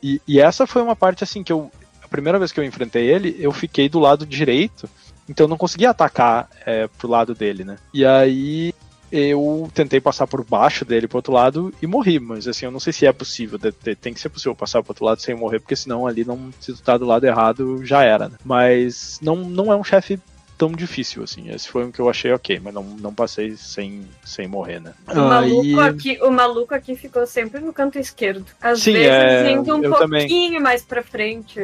E, 0.00 0.20
e 0.28 0.38
essa 0.40 0.64
foi 0.66 0.80
uma 0.82 0.94
parte 0.94 1.24
assim 1.24 1.42
que 1.42 1.52
eu 1.52 1.70
a 2.00 2.06
primeira 2.08 2.38
vez 2.38 2.52
que 2.52 2.58
eu 2.60 2.64
enfrentei 2.64 3.06
ele, 3.06 3.36
eu 3.38 3.52
fiquei 3.52 3.86
do 3.88 3.98
lado 3.98 4.24
direito, 4.24 4.88
então 5.28 5.44
eu 5.44 5.48
não 5.48 5.56
conseguia 5.56 5.90
atacar 5.90 6.48
é, 6.64 6.86
pro 6.86 7.08
lado 7.08 7.34
dele, 7.34 7.64
né? 7.64 7.76
E 7.92 8.04
aí 8.04 8.72
eu 9.10 9.70
tentei 9.72 10.00
passar 10.00 10.26
por 10.26 10.44
baixo 10.44 10.84
dele 10.84 11.08
pro 11.08 11.18
outro 11.18 11.32
lado 11.32 11.72
e 11.80 11.86
morri, 11.86 12.18
mas 12.20 12.46
assim, 12.46 12.66
eu 12.66 12.70
não 12.70 12.80
sei 12.80 12.92
se 12.92 13.06
é 13.06 13.12
possível, 13.12 13.58
tem 14.00 14.12
que 14.12 14.20
ser 14.20 14.28
possível 14.28 14.54
passar 14.54 14.82
pro 14.82 14.90
outro 14.90 15.04
lado 15.04 15.20
sem 15.22 15.34
morrer, 15.34 15.60
porque 15.60 15.76
senão 15.76 16.06
ali 16.06 16.24
não, 16.24 16.50
se 16.60 16.72
tu 16.74 16.82
tá 16.82 16.96
do 16.98 17.06
lado 17.06 17.24
errado, 17.24 17.84
já 17.84 18.02
era, 18.02 18.28
né? 18.28 18.36
Mas 18.44 19.18
não, 19.22 19.36
não 19.36 19.72
é 19.72 19.76
um 19.76 19.84
chefe 19.84 20.18
tão 20.58 20.72
difícil, 20.72 21.22
assim, 21.22 21.48
esse 21.50 21.68
foi 21.68 21.84
um 21.84 21.92
que 21.92 22.00
eu 22.00 22.10
achei 22.10 22.32
ok, 22.32 22.58
mas 22.60 22.74
não, 22.74 22.82
não 22.82 23.14
passei 23.14 23.56
sem, 23.56 24.02
sem 24.24 24.48
morrer, 24.48 24.80
né? 24.80 24.92
O 25.06 25.20
maluco, 25.20 25.80
Aí- 25.80 25.88
aqui, 25.88 26.18
o 26.20 26.30
maluco 26.32 26.74
aqui 26.74 26.96
ficou 26.96 27.24
sempre 27.28 27.60
no 27.60 27.72
canto 27.72 27.96
esquerdo. 27.96 28.44
Às 28.60 28.80
Sim, 28.80 28.94
vezes 28.94 29.08
é, 29.08 29.52
indo 29.52 29.76
um 29.76 29.80
pouquinho 29.80 29.98
também. 29.98 30.60
mais 30.60 30.82
pra 30.82 31.00
frente. 31.00 31.60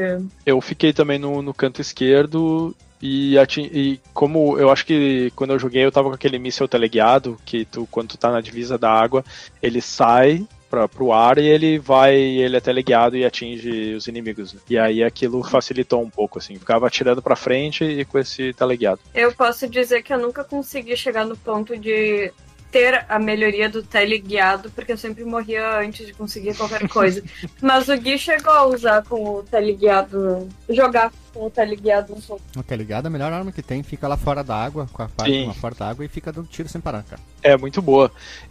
eu 0.47 0.61
fiquei 0.61 0.93
também 0.93 1.19
no, 1.19 1.43
no 1.43 1.53
canto 1.53 1.81
esquerdo 1.81 2.75
e, 3.05 3.37
e 3.59 4.01
como 4.15 4.59
eu 4.59 4.71
acho 4.71 4.87
que 4.87 5.31
quando 5.37 5.53
eu 5.53 5.59
joguei 5.59 5.85
eu 5.85 5.93
tava 5.93 6.09
com 6.09 6.15
aquele 6.15 6.39
míssil 6.39 6.67
teleguiado 6.67 7.37
que 7.45 7.67
tu 7.67 7.87
quando 7.91 8.09
tu 8.09 8.17
tá 8.17 8.31
na 8.31 8.41
divisa 8.41 8.79
da 8.79 8.91
água 8.91 9.23
ele 9.63 9.83
sai 9.83 10.47
para 10.71 10.89
pro 10.89 11.13
ar 11.13 11.37
e 11.37 11.47
ele 11.47 11.79
vai 11.79 12.17
ele 12.17 12.57
é 12.57 12.61
teleguiado 12.61 13.15
e 13.15 13.27
atinge 13.27 13.93
os 13.95 14.09
inimigos 14.09 14.55
né? 14.55 14.61
e 14.71 14.79
aí 14.79 15.05
aquilo 15.05 15.43
facilitou 15.45 16.03
um 16.03 16.09
pouco 16.09 16.39
assim 16.39 16.59
ficava 16.59 16.87
atirando 16.87 17.21
pra 17.21 17.37
frente 17.37 17.85
e 17.85 18.07
com 18.07 18.19
esse 18.19 18.55
teleguiado 18.55 19.01
Eu 19.15 19.35
posso 19.35 19.69
dizer 19.69 20.03
que 20.03 20.13
eu 20.13 20.19
nunca 20.19 20.43
consegui 20.43 20.97
chegar 20.97 21.27
no 21.27 21.37
ponto 21.37 21.77
de 21.77 22.33
ter 22.75 23.07
a 23.09 23.21
melhoria 23.21 23.69
do 23.69 23.85
teleguiado, 23.85 24.69
porque 24.73 24.91
eu 24.91 24.99
sempre 24.99 25.25
morria 25.25 25.79
antes 25.79 26.05
de 26.05 26.13
conseguir 26.13 26.57
qualquer 26.57 26.89
coisa. 26.89 27.23
Mas 27.63 27.89
o 27.89 27.97
Gui 27.97 28.19
chegou 28.19 28.53
a 28.53 28.67
usar 28.67 29.05
com 29.05 29.37
o 29.37 29.43
teleguiado, 29.45 30.49
jogar 30.69 31.13
com 31.33 31.47
o 31.47 31.51
teleguiado 31.51 32.13
um 32.13 32.21
pouco. 32.21 32.43
Tá 32.67 32.75
ligado? 32.75 33.07
A 33.07 33.11
melhor 33.11 33.33
arma 33.33 33.53
que 33.53 33.63
tem 33.63 33.85
fica 33.85 34.09
lá 34.09 34.17
fora 34.17 34.43
da 34.43 34.57
água, 34.57 34.89
com 34.93 35.03
a 35.05 35.09
parte 35.09 35.55
fora 35.61 35.75
da 35.77 35.89
água 35.91 36.05
e 36.05 36.09
fica 36.09 36.33
dando 36.33 36.49
tiro 36.49 36.69
sem 36.69 36.81
parar, 36.81 37.05
cara. 37.05 37.23
É 37.45 37.57
muito 37.57 37.81
boa. 37.81 38.11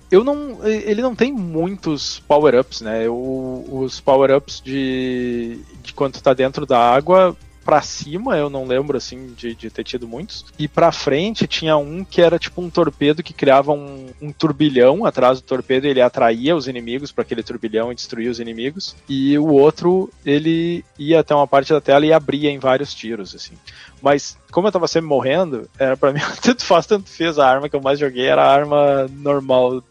Eu 0.10 0.24
não, 0.24 0.66
ele 0.66 1.02
não 1.02 1.14
tem 1.14 1.34
muitos 1.34 2.20
power-ups, 2.20 2.80
né? 2.80 3.10
O- 3.10 3.66
os 3.84 4.00
power-ups 4.00 4.62
de, 4.62 5.60
de 5.82 5.94
quando 5.94 6.14
tu 6.14 6.24
tá 6.24 6.34
dentro 6.34 6.66
da 6.66 6.80
água 6.80 7.36
pra 7.64 7.82
cima, 7.82 8.38
eu 8.38 8.50
não 8.50 8.66
lembro 8.66 8.98
assim 8.98 9.34
de, 9.38 9.56
de 9.56 9.70
ter 9.70 9.84
tido 9.84 10.08
muitos. 10.08 10.46
E 10.58 10.68
pra 10.68 10.92
frente 10.92 11.48
tinha 11.48 11.78
um 11.78 12.04
que 12.04 12.22
era 12.22 12.38
tipo 12.38 12.62
um 12.62 12.70
torpedo 12.70 13.24
que 13.24 13.34
criava 13.34 13.72
um, 13.72 14.08
um 14.22 14.32
turbilhão 14.32 15.06
atrás 15.06 15.40
do 15.40 15.46
torpedo, 15.46 15.86
ele 15.88 16.02
atraía 16.02 16.56
os 16.56 16.68
inimigos 16.68 17.12
para 17.12 17.22
aquele 17.24 17.44
turbilhão 17.44 17.92
e 17.92 17.96
destruía 17.96 18.30
os 18.30 18.40
inimigos. 18.40 18.96
E 19.08 19.38
o 19.38 19.48
outro, 19.48 20.10
ele 20.26 20.84
ia 20.98 21.20
até 21.20 21.34
uma 21.34 21.48
parte 21.48 21.72
da 21.74 21.82
tela 21.82 22.06
e 22.06 22.14
abria 22.14 22.50
em 22.50 22.60
vários 22.60 22.94
tiros, 22.94 23.34
assim. 23.36 23.54
Mas 24.02 24.38
como 24.52 24.68
eu 24.68 24.72
tava 24.72 24.88
sempre 24.88 25.08
morrendo, 25.08 25.70
era 25.80 25.96
para 25.96 26.12
mim 26.14 26.20
tanto 26.42 26.64
faz, 26.66 26.86
tanto 26.86 27.10
fez. 27.10 27.40
A 27.40 27.48
arma 27.48 27.70
que 27.70 27.76
eu 27.76 27.82
mais 27.82 27.98
joguei 28.00 28.26
era 28.26 28.44
a 28.44 28.54
arma 28.54 29.08
normal 29.10 29.82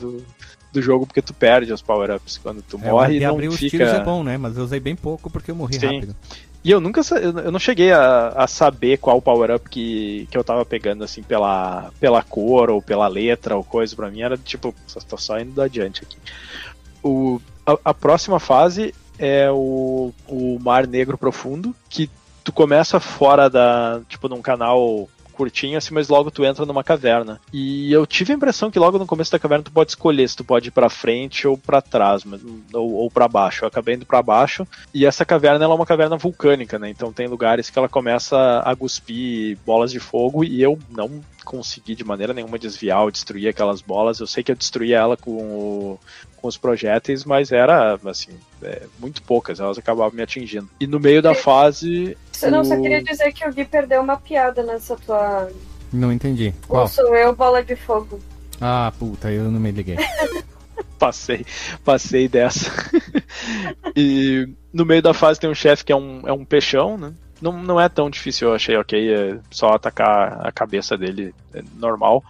do, 0.00 0.24
do 0.72 0.82
jogo, 0.82 1.06
porque 1.06 1.22
tu 1.22 1.34
perde 1.34 1.72
os 1.72 1.82
power-ups 1.82 2.38
quando 2.38 2.62
tu 2.62 2.78
É, 2.82 2.90
morre 2.90 3.16
e 3.16 3.20
não 3.20 3.30
abrir 3.34 3.48
os 3.48 3.56
fica... 3.56 3.70
tiros 3.70 3.92
é 3.92 4.00
bom, 4.02 4.22
né? 4.22 4.36
Mas 4.38 4.56
eu 4.56 4.64
usei 4.64 4.80
bem 4.80 4.96
pouco 4.96 5.30
porque 5.30 5.50
eu 5.50 5.54
morri 5.54 5.78
Sim. 5.78 5.86
rápido. 5.86 6.16
E 6.68 6.70
eu 6.70 6.82
nunca 6.82 7.00
eu 7.18 7.50
não 7.50 7.58
cheguei 7.58 7.92
a, 7.92 8.28
a 8.36 8.46
saber 8.46 8.98
qual 8.98 9.22
power-up 9.22 9.70
que, 9.70 10.28
que 10.30 10.36
eu 10.36 10.44
tava 10.44 10.66
pegando, 10.66 11.02
assim, 11.02 11.22
pela, 11.22 11.90
pela 11.98 12.22
cor 12.22 12.68
ou 12.68 12.82
pela 12.82 13.08
letra 13.08 13.56
ou 13.56 13.64
coisa. 13.64 13.96
Pra 13.96 14.10
mim 14.10 14.20
era 14.20 14.36
tipo, 14.36 14.74
só 14.86 15.00
tô 15.00 15.16
só 15.16 15.40
indo 15.40 15.62
adiante 15.62 16.02
aqui. 16.02 16.18
O, 17.02 17.40
a, 17.64 17.78
a 17.86 17.94
próxima 17.94 18.38
fase 18.38 18.94
é 19.18 19.50
o, 19.50 20.12
o 20.26 20.58
Mar 20.60 20.86
Negro 20.86 21.16
Profundo, 21.16 21.74
que 21.88 22.10
tu 22.44 22.52
começa 22.52 23.00
fora 23.00 23.48
da. 23.48 24.02
tipo, 24.06 24.28
num 24.28 24.42
canal 24.42 25.08
curtinho 25.38 25.78
assim, 25.78 25.94
mas 25.94 26.08
logo 26.08 26.30
tu 26.30 26.44
entra 26.44 26.66
numa 26.66 26.82
caverna. 26.84 27.40
E 27.52 27.92
eu 27.92 28.04
tive 28.06 28.32
a 28.32 28.36
impressão 28.36 28.70
que 28.70 28.78
logo 28.78 28.98
no 28.98 29.06
começo 29.06 29.30
da 29.32 29.38
caverna 29.38 29.62
tu 29.64 29.70
pode 29.72 29.92
escolher 29.92 30.28
se 30.28 30.36
tu 30.36 30.44
pode 30.44 30.68
ir 30.68 30.72
pra 30.72 30.90
frente 30.90 31.46
ou 31.46 31.56
pra 31.56 31.80
trás, 31.80 32.22
ou, 32.74 32.92
ou 32.94 33.10
para 33.10 33.28
baixo. 33.28 33.64
Eu 33.64 33.68
acabei 33.68 33.94
indo 33.94 34.04
pra 34.04 34.20
baixo 34.22 34.66
e 34.92 35.06
essa 35.06 35.24
caverna 35.24 35.64
ela 35.64 35.74
é 35.74 35.76
uma 35.76 35.86
caverna 35.86 36.16
vulcânica, 36.16 36.78
né? 36.78 36.90
Então 36.90 37.12
tem 37.12 37.28
lugares 37.28 37.70
que 37.70 37.78
ela 37.78 37.88
começa 37.88 38.58
a 38.64 38.74
cuspir 38.74 39.56
bolas 39.64 39.92
de 39.92 40.00
fogo 40.00 40.42
e 40.44 40.60
eu 40.60 40.78
não 40.90 41.20
consegui 41.44 41.94
de 41.94 42.04
maneira 42.04 42.34
nenhuma 42.34 42.58
desviar 42.58 43.02
ou 43.04 43.10
destruir 43.10 43.48
aquelas 43.48 43.80
bolas. 43.80 44.18
Eu 44.20 44.26
sei 44.26 44.42
que 44.42 44.50
eu 44.52 44.56
destruí 44.56 44.92
ela 44.92 45.16
com, 45.16 45.30
o- 45.30 46.00
com 46.36 46.46
os 46.48 46.58
projéteis, 46.58 47.24
mas 47.24 47.50
era 47.52 47.98
assim, 48.04 48.32
é, 48.62 48.82
muito 48.98 49.22
poucas, 49.22 49.58
elas 49.60 49.78
acabavam 49.78 50.12
me 50.14 50.22
atingindo. 50.22 50.68
E 50.78 50.86
no 50.86 51.00
meio 51.00 51.22
da 51.22 51.34
fase. 51.34 52.16
Você 52.38 52.50
não, 52.50 52.64
só 52.64 52.74
o- 52.74 52.82
queria 52.82 53.02
dizer 53.02 53.32
que 53.32 53.46
o 53.46 53.52
Gui 53.52 53.64
perdeu 53.64 54.00
uma 54.00 54.16
piada 54.16 54.62
nessa 54.62 54.96
tua. 54.96 55.50
Não 55.92 56.12
entendi. 56.12 56.54
Qual? 56.66 56.82
Ou 56.82 56.88
sou 56.88 57.14
eu, 57.14 57.34
bola 57.34 57.62
de 57.62 57.74
fogo. 57.76 58.18
Ah, 58.60 58.92
puta, 58.98 59.30
eu 59.30 59.44
não 59.50 59.60
me 59.60 59.70
liguei. 59.70 59.96
Passei, 60.98 61.46
passei 61.84 62.28
dessa. 62.28 62.72
e 63.94 64.48
no 64.72 64.84
meio 64.84 65.00
da 65.00 65.14
fase 65.14 65.38
tem 65.38 65.48
um 65.48 65.54
chefe 65.54 65.84
que 65.84 65.92
é 65.92 65.96
um, 65.96 66.22
é 66.26 66.32
um 66.32 66.44
peixão, 66.44 66.98
né? 66.98 67.12
Não, 67.40 67.52
não 67.52 67.80
é 67.80 67.88
tão 67.88 68.10
difícil, 68.10 68.48
eu 68.48 68.54
achei, 68.54 68.76
ok, 68.76 69.14
é 69.14 69.38
só 69.48 69.74
atacar 69.74 70.44
a 70.44 70.50
cabeça 70.50 70.98
dele, 70.98 71.32
é 71.54 71.62
normal. 71.76 72.24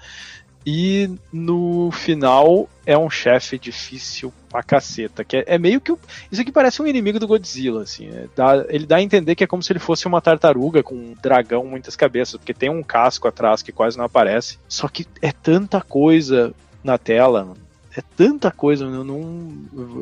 E 0.71 1.09
no 1.33 1.91
final 1.91 2.69
é 2.85 2.97
um 2.99 3.09
chefe 3.09 3.59
difícil 3.59 4.31
pra 4.51 4.63
caceta, 4.63 5.25
que 5.25 5.39
é, 5.39 5.45
é 5.47 5.59
meio 5.59 5.81
que. 5.81 5.91
o- 5.93 5.99
Isso 6.31 6.43
aqui 6.43 6.53
parece 6.53 6.83
um 6.83 6.87
inimigo 6.87 7.19
do 7.19 7.27
Godzilla, 7.27 7.83
assim. 7.85 8.11
é, 8.11 8.27
dá- 8.37 8.67
ele 8.69 8.85
dá 8.85 8.97
a 8.97 9.03
entender 9.03 9.35
que 9.35 9.43
é 9.43 9.47
como 9.47 9.63
se 9.63 9.73
ele 9.73 9.79
fosse 9.79 10.07
uma 10.07 10.21
tartaruga 10.21 10.83
com 10.83 10.95
um 10.95 11.15
dragão, 11.23 11.65
muitas 11.65 11.97
cabeças, 11.97 12.37
porque 12.37 12.53
tem 12.53 12.69
um 12.69 12.83
casco 12.83 13.27
atrás 13.27 13.63
que 13.63 13.73
quase 13.73 13.97
não 13.97 14.05
aparece. 14.05 14.59
Só 14.69 14.89
que 14.89 15.07
é 15.23 15.33
tanta 15.33 15.81
coisa 15.81 16.53
na 16.85 16.99
tela, 16.99 17.55
é 17.99 18.03
tanta 18.17 18.51
coisa, 18.51 18.85
eu 18.85 19.03
não. 19.05 19.53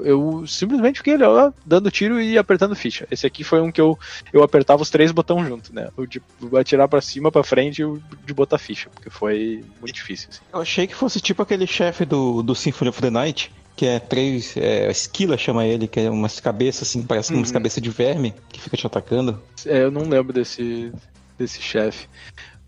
Eu 0.05 0.47
simplesmente 0.47 0.99
fiquei 0.99 1.16
ó, 1.22 1.51
dando 1.64 1.90
tiro 1.90 2.20
e 2.20 2.36
apertando 2.36 2.76
ficha. 2.76 3.07
Esse 3.11 3.26
aqui 3.26 3.42
foi 3.42 3.61
um 3.61 3.72
que 3.72 3.80
eu, 3.80 3.99
eu 4.32 4.42
apertava 4.42 4.82
os 4.82 4.90
três 4.90 5.11
botões 5.12 5.49
junto, 5.49 5.74
né? 5.74 5.88
O 5.97 6.05
de 6.07 6.20
atirar 6.59 6.88
pra 6.88 7.01
cima, 7.01 7.32
pra 7.32 7.42
frente 7.42 7.78
e 7.80 7.84
o 7.84 8.01
de 8.24 8.34
botar 8.34 8.59
ficha, 8.59 8.90
porque 8.90 9.09
foi 9.09 9.64
muito 9.80 9.94
difícil. 9.94 10.28
assim. 10.30 10.40
Eu 10.53 10.61
achei 10.61 10.86
que 10.86 10.94
fosse 10.94 11.20
tipo 11.20 11.40
aquele 11.42 11.66
chefe 11.66 12.05
do, 12.05 12.42
do 12.42 12.55
Symphony 12.55 12.90
of 12.90 13.01
the 13.01 13.09
Night, 13.11 13.51
que 13.74 13.86
é 13.86 13.99
três. 13.99 14.55
É, 14.57 14.90
Esquila 14.90 15.38
chama 15.38 15.64
ele, 15.64 15.88
que 15.88 16.01
é 16.01 16.11
umas 16.11 16.38
cabeças 16.38 16.88
assim, 16.88 17.03
parece 17.03 17.32
umas 17.32 17.49
Uhum. 17.49 17.55
cabeças 17.55 17.82
de 17.82 17.88
verme 17.90 18.34
que 18.51 18.61
fica 18.61 18.76
te 18.76 18.86
atacando. 18.86 19.40
É, 19.64 19.84
eu 19.84 19.90
não 19.90 20.03
lembro 20.03 20.32
desse, 20.34 20.92
desse 21.38 21.62
chefe. 21.62 22.09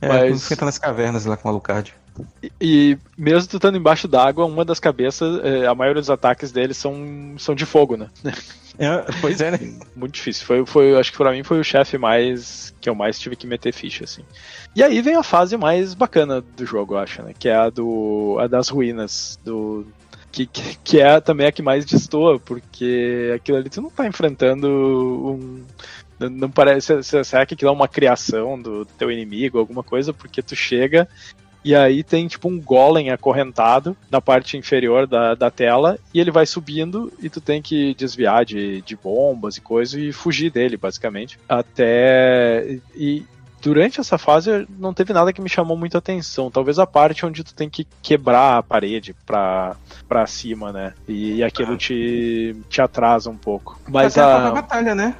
É, 0.00 0.08
Mas- 0.08 0.50
entra 0.50 0.64
nas 0.64 0.78
cavernas 0.78 1.26
lá 1.26 1.36
com 1.36 1.48
o 1.48 1.50
Alucard. 1.50 1.92
E, 2.42 2.52
e 2.60 2.98
mesmo 3.16 3.48
tu 3.48 3.56
estando 3.56 3.76
embaixo 3.78 4.06
d'água, 4.08 4.44
uma 4.46 4.64
das 4.64 4.78
cabeças, 4.80 5.40
é, 5.44 5.66
a 5.66 5.74
maioria 5.74 6.00
dos 6.00 6.10
ataques 6.10 6.52
dele 6.52 6.72
são, 6.74 7.34
são 7.38 7.54
de 7.54 7.66
fogo, 7.66 7.96
né? 7.96 8.08
É, 8.78 9.04
pois 9.20 9.40
é, 9.40 9.50
né? 9.52 9.58
Muito 9.96 10.14
difícil. 10.14 10.46
Foi, 10.46 10.64
foi, 10.64 10.96
acho 10.98 11.10
que 11.10 11.18
pra 11.18 11.32
mim 11.32 11.42
foi 11.42 11.58
o 11.58 11.64
chefe 11.64 11.98
mais. 11.98 12.72
que 12.80 12.88
eu 12.88 12.94
mais 12.94 13.18
tive 13.18 13.34
que 13.36 13.46
meter 13.46 13.72
ficha, 13.72 14.04
assim. 14.04 14.22
E 14.74 14.82
aí 14.82 15.02
vem 15.02 15.16
a 15.16 15.22
fase 15.22 15.56
mais 15.56 15.94
bacana 15.94 16.40
do 16.40 16.64
jogo, 16.64 16.94
eu 16.94 16.98
acho, 16.98 17.22
né? 17.22 17.32
Que 17.36 17.48
é 17.48 17.56
a 17.56 17.70
do. 17.70 18.36
a 18.38 18.46
das 18.46 18.68
ruínas. 18.68 19.38
Do. 19.44 19.84
Que, 20.30 20.46
que, 20.46 20.76
que 20.84 21.00
é 21.00 21.20
também 21.20 21.46
a 21.46 21.52
que 21.52 21.62
mais 21.62 21.84
destoa, 21.86 22.38
porque 22.38 23.32
aquilo 23.34 23.56
ali 23.56 23.68
tu 23.70 23.80
não 23.80 23.90
tá 23.90 24.06
enfrentando 24.06 24.68
um. 24.68 25.64
Não, 26.20 26.28
não 26.30 26.50
parece. 26.50 27.02
se- 27.02 27.24
Será 27.24 27.44
que 27.46 27.54
aquilo 27.54 27.70
é 27.70 27.74
uma 27.74 27.88
criação 27.88 28.60
do 28.60 28.84
teu 28.84 29.10
inimigo, 29.10 29.58
alguma 29.58 29.82
coisa? 29.82 30.12
Porque 30.12 30.42
tu 30.42 30.54
chega 30.54 31.08
e 31.68 31.74
aí 31.74 32.02
tem 32.02 32.26
tipo 32.26 32.48
um 32.48 32.58
golem 32.58 33.10
acorrentado 33.10 33.94
na 34.10 34.22
parte 34.22 34.56
inferior 34.56 35.06
da, 35.06 35.34
da 35.34 35.50
tela 35.50 35.98
e 36.14 36.18
ele 36.18 36.30
vai 36.30 36.46
subindo 36.46 37.12
e 37.20 37.28
tu 37.28 37.42
tem 37.42 37.60
que 37.60 37.92
desviar 37.92 38.42
de, 38.46 38.80
de 38.80 38.96
bombas 38.96 39.58
e 39.58 39.60
coisa 39.60 40.00
e 40.00 40.10
fugir 40.10 40.50
dele, 40.50 40.78
basicamente. 40.78 41.38
Até. 41.46 42.78
E 42.94 43.22
durante 43.60 44.00
essa 44.00 44.16
fase 44.16 44.66
não 44.78 44.94
teve 44.94 45.12
nada 45.12 45.30
que 45.30 45.42
me 45.42 45.48
chamou 45.50 45.76
muita 45.76 45.98
atenção. 45.98 46.50
Talvez 46.50 46.78
a 46.78 46.86
parte 46.86 47.26
onde 47.26 47.44
tu 47.44 47.52
tem 47.52 47.68
que 47.68 47.86
quebrar 48.02 48.56
a 48.56 48.62
parede 48.62 49.14
pra, 49.26 49.76
pra 50.08 50.26
cima, 50.26 50.72
né? 50.72 50.94
E, 51.06 51.34
e 51.34 51.44
aquilo 51.44 51.76
te, 51.76 52.56
te 52.70 52.80
atrasa 52.80 53.28
um 53.28 53.36
pouco. 53.36 53.78
Mas 53.86 54.16
Até 54.16 54.22
a 54.22 54.36
a, 54.36 54.40
própria 54.40 54.62
batalha, 54.62 54.94
né? 54.94 55.14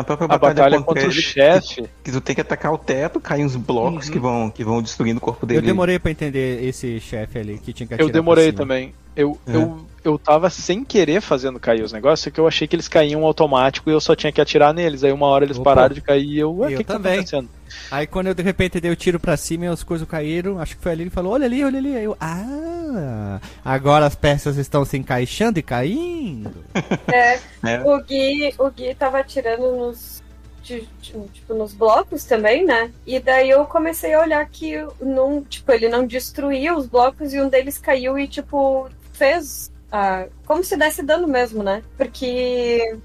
A 0.00 0.04
própria 0.04 0.26
a 0.26 0.38
batalha 0.38 0.80
contra 0.82 1.02
o 1.08 1.10
ele, 1.10 1.20
chefe. 1.22 1.86
Que 2.04 2.10
tu 2.12 2.20
tem 2.20 2.34
que 2.34 2.40
atacar 2.40 2.72
o 2.72 2.78
teto, 2.78 3.20
caem 3.20 3.44
uns 3.44 3.56
blocos 3.56 4.06
Uhum. 4.06 4.12
que, 4.12 4.18
vão, 4.18 4.50
que 4.50 4.64
vão 4.64 4.82
destruindo 4.82 5.18
o 5.18 5.20
corpo 5.20 5.44
dele. 5.46 5.60
Eu 5.60 5.62
demorei 5.62 5.98
pra 5.98 6.10
entender 6.10 6.64
esse 6.64 7.00
chefe 7.00 7.38
ali 7.38 7.58
que 7.58 7.72
tinha 7.72 7.86
que 7.86 7.94
atirar 7.94 8.08
Eu 8.08 8.12
demorei 8.12 8.52
pra 8.52 8.64
cima. 8.64 8.74
também. 8.74 8.94
Eu, 9.16 9.38
É. 9.46 9.56
eu, 9.56 9.78
eu 10.08 10.18
tava 10.18 10.48
sem 10.50 10.84
querer 10.84 11.20
fazendo 11.20 11.58
cair 11.60 11.82
os 11.82 11.92
negócios, 11.92 12.32
que 12.32 12.40
eu 12.40 12.46
achei 12.48 12.66
que 12.66 12.74
eles 12.74 12.88
caíam 12.88 13.24
automático 13.24 13.88
e 13.90 13.92
eu 13.92 14.00
só 14.00 14.14
tinha 14.16 14.32
que 14.32 14.40
atirar 14.40 14.72
neles. 14.74 15.04
Aí 15.04 15.12
uma 15.12 15.26
hora 15.26 15.44
eles 15.44 15.58
Opa. 15.58 15.70
pararam 15.74 15.94
de 15.94 16.00
cair 16.00 16.24
e 16.26 16.38
eu, 16.38 16.54
ué, 16.56 16.68
o 16.68 16.70
Eu 16.70 16.76
que, 16.78 16.84
que 16.84 16.88
tá 16.88 16.94
também. 16.94 17.14
acontecendo? 17.14 17.48
Aí 17.90 18.06
quando 18.06 18.28
eu 18.28 18.34
de 18.34 18.42
repente 18.42 18.80
dei 18.80 18.90
o 18.90 18.96
tiro 18.96 19.20
pra 19.20 19.36
cima 19.36 19.66
e 19.66 19.68
as 19.68 19.82
coisas 19.82 20.08
caíram, 20.08 20.58
acho 20.58 20.76
que 20.76 20.82
foi 20.82 20.92
ali, 20.92 21.02
ele 21.04 21.10
falou, 21.10 21.32
olha 21.34 21.44
ali, 21.46 21.62
olha 21.64 21.78
ali. 21.78 21.96
Aí 21.96 22.04
eu, 22.04 22.16
ah, 22.20 23.40
agora 23.64 24.06
as 24.06 24.14
peças 24.14 24.56
estão 24.56 24.84
se 24.84 24.96
encaixando 24.96 25.58
e 25.58 25.62
caindo. 25.62 26.64
É, 27.12 27.38
É. 27.64 27.80
o 27.84 28.00
Gui, 28.02 28.54
o 28.58 28.70
Gui 28.70 28.94
tava 28.94 29.18
atirando 29.20 29.76
nos. 29.76 30.22
tipo, 30.62 31.54
nos 31.54 31.72
blocos 31.74 32.24
também, 32.24 32.64
né? 32.64 32.90
E 33.06 33.18
daí 33.20 33.50
eu 33.50 33.64
comecei 33.64 34.12
a 34.14 34.20
olhar 34.20 34.44
que 34.48 34.74
não, 35.00 35.42
tipo, 35.42 35.70
ele 35.72 35.88
não 35.88 36.06
destruía 36.06 36.76
os 36.76 36.86
blocos 36.86 37.32
e 37.32 37.40
um 37.40 37.48
deles 37.48 37.78
caiu 37.78 38.18
e, 38.18 38.26
tipo, 38.28 38.88
fez. 39.12 39.70
Ah, 39.90 40.26
como 40.46 40.62
se 40.62 40.76
desse 40.76 41.02
dano 41.02 41.26
mesmo, 41.26 41.62
né? 41.62 41.82
Porque 41.96 42.96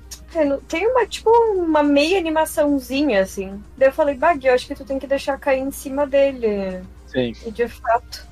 tem 0.68 0.88
uma, 0.88 1.06
tipo, 1.06 1.30
uma 1.56 1.84
meia 1.84 2.18
animaçãozinha, 2.18 3.22
assim. 3.22 3.62
Daí 3.78 3.90
eu 3.90 3.94
falei, 3.94 4.16
Bag, 4.16 4.46
eu 4.46 4.54
acho 4.54 4.68
que 4.68 4.76
tu 4.76 4.84
tem 4.84 4.98
que 5.00 5.08
deixar 5.08 5.38
cair 5.40 5.60
em 5.62 5.72
cima 5.72 6.08
dele. 6.08 6.82
Sim. 7.08 7.34
E 7.46 7.52
de 7.52 7.68
fato. 7.68 8.28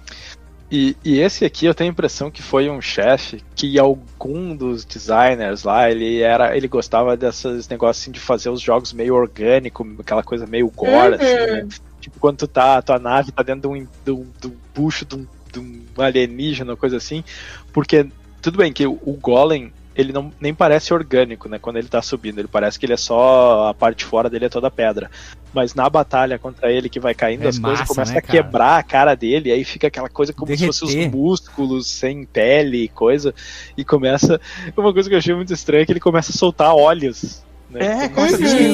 E, 0.72 0.96
e 1.04 1.20
esse 1.20 1.44
aqui 1.44 1.66
eu 1.66 1.76
tenho 1.76 1.90
a 1.90 1.94
impressão 1.94 2.32
que 2.32 2.42
foi 2.42 2.70
um 2.70 2.82
chefe 2.82 3.44
que 3.56 3.78
algum 3.78 4.56
dos 4.56 4.86
designers 4.86 5.64
lá, 5.64 5.92
ele 5.92 6.22
era. 6.22 6.56
ele 6.56 6.68
gostava 6.68 7.16
desses 7.18 7.68
negócios 7.68 8.04
assim, 8.04 8.12
de 8.12 8.20
fazer 8.22 8.50
os 8.50 8.62
jogos 8.62 8.94
meio 8.94 9.14
orgânico, 9.14 9.86
aquela 10.00 10.24
coisa 10.24 10.48
meio 10.48 10.70
gore, 10.70 11.16
Uhum. 11.16 11.16
assim, 11.16 11.52
né? 11.52 11.68
Tipo, 12.00 12.20
quando 12.20 12.38
tu 12.38 12.48
tá, 12.48 12.82
tua 12.82 12.98
nave 12.98 13.32
tá 13.32 13.44
dentro 13.44 13.62
de 13.62 13.68
um, 13.68 13.88
de 14.04 14.12
um, 14.12 14.28
de 14.40 14.48
um 14.48 14.54
bucho 14.74 15.06
de 15.06 15.16
um, 15.16 15.28
de 15.52 15.60
um 15.60 15.84
alienígena, 16.02 16.76
coisa 16.76 16.98
assim. 16.98 17.24
Porque, 17.72 18.08
tudo 18.42 18.58
bem 18.58 18.74
que 18.74 18.86
o, 18.88 19.00
o 19.06 19.14
Golem, 19.14 19.72
ele 19.96 20.12
não 20.14 20.32
nem 20.40 20.54
parece 20.54 20.94
orgânico, 20.94 21.48
né? 21.50 21.60
Quando 21.60 21.78
ele 21.78 21.88
tá 21.88 22.02
subindo, 22.02 22.40
ele 22.40 22.48
parece 22.48 22.80
que 22.80 22.86
ele 22.86 22.94
é 22.94 22.98
só. 22.98 23.68
a 23.70 23.74
parte 23.74 24.04
fora 24.06 24.30
dele 24.30 24.46
é 24.46 24.50
toda 24.50 24.72
pedra. 24.72 25.10
Mas 25.54 25.76
na 25.76 25.90
batalha 25.90 26.40
contra 26.40 26.72
ele, 26.72 26.88
que 26.88 26.98
vai 27.00 27.14
caindo 27.14 27.44
É 27.44 27.50
as 27.50 27.60
coisas, 27.60 27.80
massa, 27.82 27.94
começa 27.94 28.14
né, 28.14 28.20
a 28.20 28.22
cara? 28.22 28.32
quebrar 28.44 28.78
a 28.80 28.84
cara 28.84 29.16
dele, 29.16 29.50
e 29.50 29.52
aí 29.52 29.64
fica 29.66 29.88
aquela 29.88 30.08
coisa 30.08 30.32
como 30.32 30.56
se 30.56 30.66
fosse 30.66 30.84
os 30.86 30.92
Derreter. 30.94 31.12
músculos 31.18 31.88
sem 31.88 32.24
pele 32.26 32.84
e 32.86 32.88
coisa. 32.88 33.36
E 33.78 33.84
começa. 33.84 34.40
Uma 34.78 34.94
coisa 34.94 35.10
que 35.10 35.16
eu 35.16 35.20
achei 35.20 35.36
muito 35.36 35.54
estranha 35.54 35.84
é 35.84 35.86
que 35.86 35.92
ele 35.92 36.00
começa 36.00 36.32
a 36.32 36.36
soltar 36.36 36.74
olhos 36.74 37.44
Né? 37.70 37.80
É, 37.86 38.08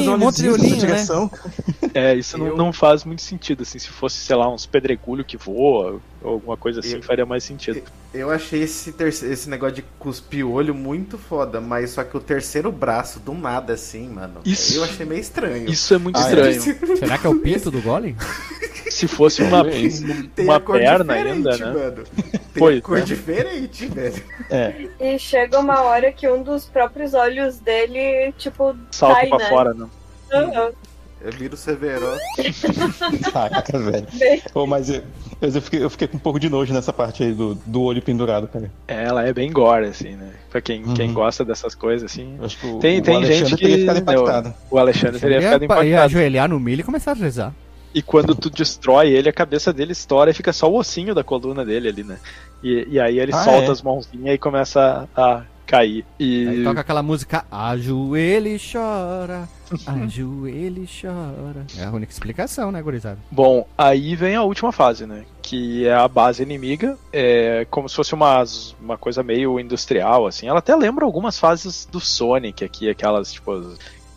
um 0.08 0.14
os 0.14 0.18
monte 0.20 0.36
de 0.42 0.48
olhos 0.48 0.60
olhinho, 0.60 0.76
né? 0.76 0.86
direção. 0.86 1.30
É, 1.94 2.14
isso 2.14 2.36
não, 2.38 2.46
Eu- 2.48 2.56
não 2.56 2.72
faz 2.72 3.04
muito 3.04 3.22
sentido, 3.22 3.62
assim, 3.62 3.78
se 3.78 3.88
fosse, 3.88 4.16
sei 4.18 4.36
lá, 4.36 4.48
uns 4.52 4.66
pedregulho 4.66 5.24
que 5.24 5.36
voa, 5.36 6.00
ou 6.22 6.32
alguma 6.32 6.56
coisa 6.56 6.80
assim, 6.80 6.94
Eu- 6.96 7.02
faria 7.02 7.24
mais 7.26 7.44
sentido. 7.44 7.82
Eu 8.12 8.30
achei 8.30 8.62
esse, 8.62 8.92
terce- 8.92 9.26
esse 9.26 9.48
negócio 9.48 9.76
de 9.76 9.82
cuspir 9.98 10.46
o 10.46 10.52
olho 10.52 10.74
muito 10.74 11.16
foda, 11.18 11.60
mas 11.60 11.90
só 11.90 12.02
que 12.02 12.16
o 12.16 12.20
terceiro 12.20 12.72
braço, 12.72 13.20
do 13.20 13.32
nada, 13.34 13.74
assim, 13.74 14.08
mano. 14.08 14.40
Isso- 14.44 14.76
Eu 14.78 14.84
achei 14.84 15.04
meio 15.06 15.20
estranho. 15.20 15.68
Isso 15.70 15.94
é 15.94 15.98
muito 15.98 16.18
Ah, 16.18 16.22
é. 16.30 16.50
estranho. 16.50 16.62
Será 16.98 17.18
que 17.18 17.26
é 17.26 17.30
o 17.30 17.38
pinto 17.38 17.70
do 17.70 17.80
Golem? 17.82 18.16
Se 18.90 19.06
fosse 19.06 19.42
uma, 19.42 19.58
É 19.58 20.42
uma 20.42 20.60
perna 20.60 21.04
diferente, 21.04 21.28
ainda, 21.48 21.56
né? 21.58 21.66
mano. 21.72 22.04
Tem 22.04 22.40
Pois 22.58 22.80
cor 22.80 22.98
é. 22.98 23.00
diferente, 23.02 23.86
velho. 23.86 24.22
É, 24.50 24.88
E 24.98 25.18
chega 25.18 25.58
uma 25.60 25.82
hora 25.82 26.10
que 26.10 26.26
um 26.28 26.42
dos 26.42 26.64
próprios 26.64 27.12
olhos 27.14 27.58
dele, 27.58 28.32
tipo, 28.38 28.74
Salta 28.90 29.14
sai, 29.20 29.28
pra 29.28 29.38
né? 29.38 29.48
fora, 29.48 29.74
né? 29.74 29.86
Eu 31.20 31.32
viro 31.32 31.54
o 31.54 31.56
Severo. 31.56 32.06
caraca, 33.32 33.78
velho. 33.78 34.06
Pô, 34.52 34.66
mas 34.66 34.88
eu, 34.88 35.02
eu, 35.42 35.60
fiquei, 35.62 35.82
eu 35.82 35.90
fiquei 35.90 36.06
com 36.08 36.16
um 36.16 36.20
pouco 36.20 36.38
de 36.38 36.48
nojo 36.48 36.72
nessa 36.72 36.92
parte 36.92 37.22
aí 37.24 37.32
do, 37.32 37.54
do 37.66 37.82
olho 37.82 38.00
pendurado, 38.02 38.46
cara. 38.48 38.70
É, 38.86 39.04
Ela 39.04 39.26
é 39.26 39.32
bem 39.32 39.52
gore, 39.52 39.86
assim, 39.86 40.10
né? 40.16 40.30
Pra 40.50 40.60
quem, 40.60 40.82
quem 40.94 41.08
Uhum. 41.08 41.14
gosta 41.14 41.44
dessas 41.44 41.74
coisas, 41.74 42.10
assim. 42.10 42.38
Acho 42.42 42.56
que 42.58 42.66
o, 42.66 42.78
Tem- 42.78 43.00
o 43.00 43.02
tem 43.02 43.16
Alexandre 43.16 43.44
gente 43.50 43.60
teria 43.60 43.74
que- 43.74 43.80
ficado 43.82 43.98
impactado. 43.98 44.54
O 44.70 44.78
Alexandre 44.78 45.20
teria 45.20 45.36
Ele 45.38 45.44
ficado 45.44 45.62
ia, 45.62 45.66
ia 45.66 45.66
impactado. 45.74 46.04
ajoelhar 46.04 46.48
no 46.48 46.60
milho 46.60 46.80
e 46.80 46.84
começar 46.84 47.12
a 47.12 47.14
rezar. 47.14 47.54
E 47.94 48.02
quando 48.02 48.34
tu 48.34 48.50
destrói 48.50 49.08
ele, 49.10 49.28
a 49.28 49.32
cabeça 49.32 49.72
dele 49.72 49.92
estoura 49.92 50.30
e 50.30 50.34
fica 50.34 50.52
só 50.52 50.70
o 50.70 50.76
ossinho 50.78 51.14
da 51.14 51.24
coluna 51.24 51.64
dele 51.64 51.88
ali, 51.88 52.04
né? 52.04 52.18
E, 52.62 52.86
e 52.90 53.00
aí 53.00 53.18
ele 53.18 53.32
Ah, 53.32 53.42
solta 53.44 53.68
é? 53.68 53.70
as 53.70 53.82
mãozinhas 53.82 54.34
e 54.34 54.38
começa 54.38 55.08
a, 55.16 55.22
a 55.38 55.42
cair. 55.68 56.04
E 56.18 56.48
Aí 56.48 56.64
toca 56.64 56.80
aquela 56.80 57.02
música 57.02 57.44
Ajoelha 57.50 58.48
e 58.48 58.58
chora, 58.58 59.48
ajoelha 59.86 60.80
e 60.80 60.88
chora. 60.88 61.66
É 61.76 61.84
a 61.84 61.90
única 61.90 62.10
explicação, 62.10 62.72
né, 62.72 62.80
gurizada? 62.80 63.18
Bom, 63.30 63.68
aí 63.76 64.16
vem 64.16 64.34
a 64.34 64.42
última 64.42 64.72
fase, 64.72 65.06
né? 65.06 65.24
Que 65.42 65.86
é 65.86 65.94
a 65.94 66.08
base 66.08 66.42
inimiga, 66.42 66.98
é 67.12 67.66
como 67.70 67.88
se 67.88 67.94
fosse 67.94 68.14
uma, 68.14 68.42
uma 68.80 68.96
coisa 68.96 69.22
meio 69.22 69.60
industrial, 69.60 70.26
assim. 70.26 70.48
Ela 70.48 70.58
até 70.60 70.74
lembra 70.74 71.04
algumas 71.04 71.38
fases 71.38 71.86
do 71.90 72.00
Sonic 72.00 72.64
aqui, 72.64 72.88
aquelas, 72.88 73.32
tipo, 73.32 73.52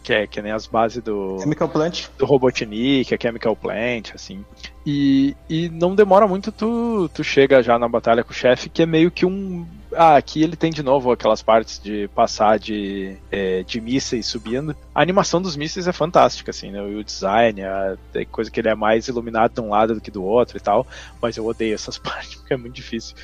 que, 0.04 0.14
é, 0.14 0.28
que 0.28 0.42
nem 0.42 0.52
as 0.52 0.68
bases 0.68 1.04
do, 1.04 1.38
Chemical 1.40 1.70
Plant. 1.70 2.08
do 2.18 2.26
Robotnik, 2.26 3.14
a 3.14 3.18
Chemical 3.20 3.56
Plant, 3.56 4.12
assim. 4.16 4.44
E, 4.86 5.36
e 5.50 5.70
não 5.70 5.96
demora 5.96 6.28
muito, 6.28 6.52
tu, 6.52 7.10
tu 7.14 7.24
chega 7.24 7.62
já 7.62 7.78
na 7.78 7.88
batalha 7.88 8.24
com 8.24 8.32
o 8.32 8.36
chefe, 8.36 8.70
que 8.70 8.82
é 8.82 8.86
meio 8.86 9.12
que 9.12 9.26
um. 9.26 9.66
Ah, 9.94 10.16
aqui 10.16 10.42
ele 10.42 10.56
tem 10.56 10.72
de 10.72 10.82
novo 10.82 11.12
aquelas 11.12 11.42
partes 11.42 11.80
de 11.80 12.08
passar 12.10 12.58
de, 12.58 13.18
é, 13.30 13.64
de 13.64 13.82
mísseis 13.82 14.26
subindo. 14.26 14.76
A 14.96 15.02
animação 15.02 15.42
dos 15.42 15.56
mísseis 15.56 15.88
é 15.88 15.92
fantástica, 15.92 16.52
assim, 16.52 16.72
né? 16.72 16.82
O 16.82 17.04
design, 17.04 17.62
a, 17.64 17.98
a 18.16 18.26
coisa 18.26 18.50
que 18.50 18.60
ele 18.60 18.70
é 18.70 18.76
mais 18.76 19.08
iluminado 19.08 19.54
de 19.54 19.62
um 19.62 19.70
lado 19.70 19.96
do 19.96 20.02
que 20.02 20.12
do 20.12 20.24
outro 20.24 20.58
e 20.58 20.62
tal. 20.62 20.88
Mas 21.22 21.36
eu 21.36 21.46
odeio 21.46 21.76
essas 21.76 21.98
partes, 22.00 22.36
porque 22.36 22.54
é 22.54 22.58
muito 22.58 22.76
difícil. 22.76 23.16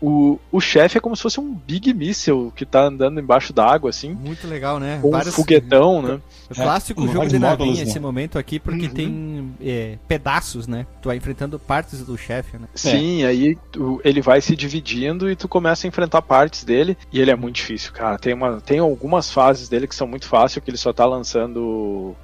O, 0.00 0.38
o 0.50 0.60
chefe 0.60 0.96
é 0.96 1.00
como 1.00 1.14
se 1.14 1.22
fosse 1.22 1.38
um 1.38 1.52
Big 1.54 1.92
Missile 1.92 2.50
que 2.56 2.64
tá 2.64 2.84
andando 2.84 3.20
embaixo 3.20 3.52
d'água, 3.52 3.90
assim. 3.90 4.12
Muito 4.14 4.46
legal, 4.48 4.78
né? 4.80 4.98
Com 5.02 5.08
um 5.08 5.10
Vários- 5.10 5.34
foguetão, 5.34 6.00
né? 6.00 6.20
O 6.50 6.54
clássico 6.54 7.00
É, 7.02 7.04
jogo 7.04 7.16
vários 7.18 7.32
de 7.32 7.38
módulos, 7.38 7.58
navinha 7.68 7.84
né? 7.84 7.90
esse 7.90 8.00
momento 8.00 8.38
aqui, 8.38 8.58
porque 8.58 8.86
Uhum. 8.86 8.92
tem 8.94 9.54
é, 9.60 9.98
pedaços, 10.08 10.66
né? 10.66 10.86
Tu 11.02 11.08
vai 11.08 11.16
enfrentando 11.16 11.58
partes 11.58 12.04
do 12.04 12.16
chefe, 12.16 12.56
né? 12.56 12.66
Sim, 12.74 13.24
aí 13.24 13.56
tu- 13.70 14.00
ele 14.04 14.20
vai 14.22 14.40
se 14.40 14.56
dividindo 14.56 15.30
e 15.30 15.36
tu 15.36 15.46
começa 15.46 15.86
a 15.86 15.88
enfrentar 15.88 16.22
partes 16.22 16.64
dele. 16.64 16.96
E 17.12 17.20
ele 17.20 17.30
é 17.30 17.36
muito 17.36 17.56
difícil, 17.56 17.92
cara. 17.92 18.18
Tem, 18.18 18.32
uma, 18.34 18.60
tem 18.60 18.78
algumas 18.78 19.30
fases 19.30 19.68
dele 19.68 19.86
que 19.86 19.94
são 19.94 20.06
muito 20.06 20.26
fáceis, 20.26 20.64
que 20.64 20.70
ele 20.70 20.76
só 20.78 20.92
tá 20.92 21.04
lançando. 21.04 22.16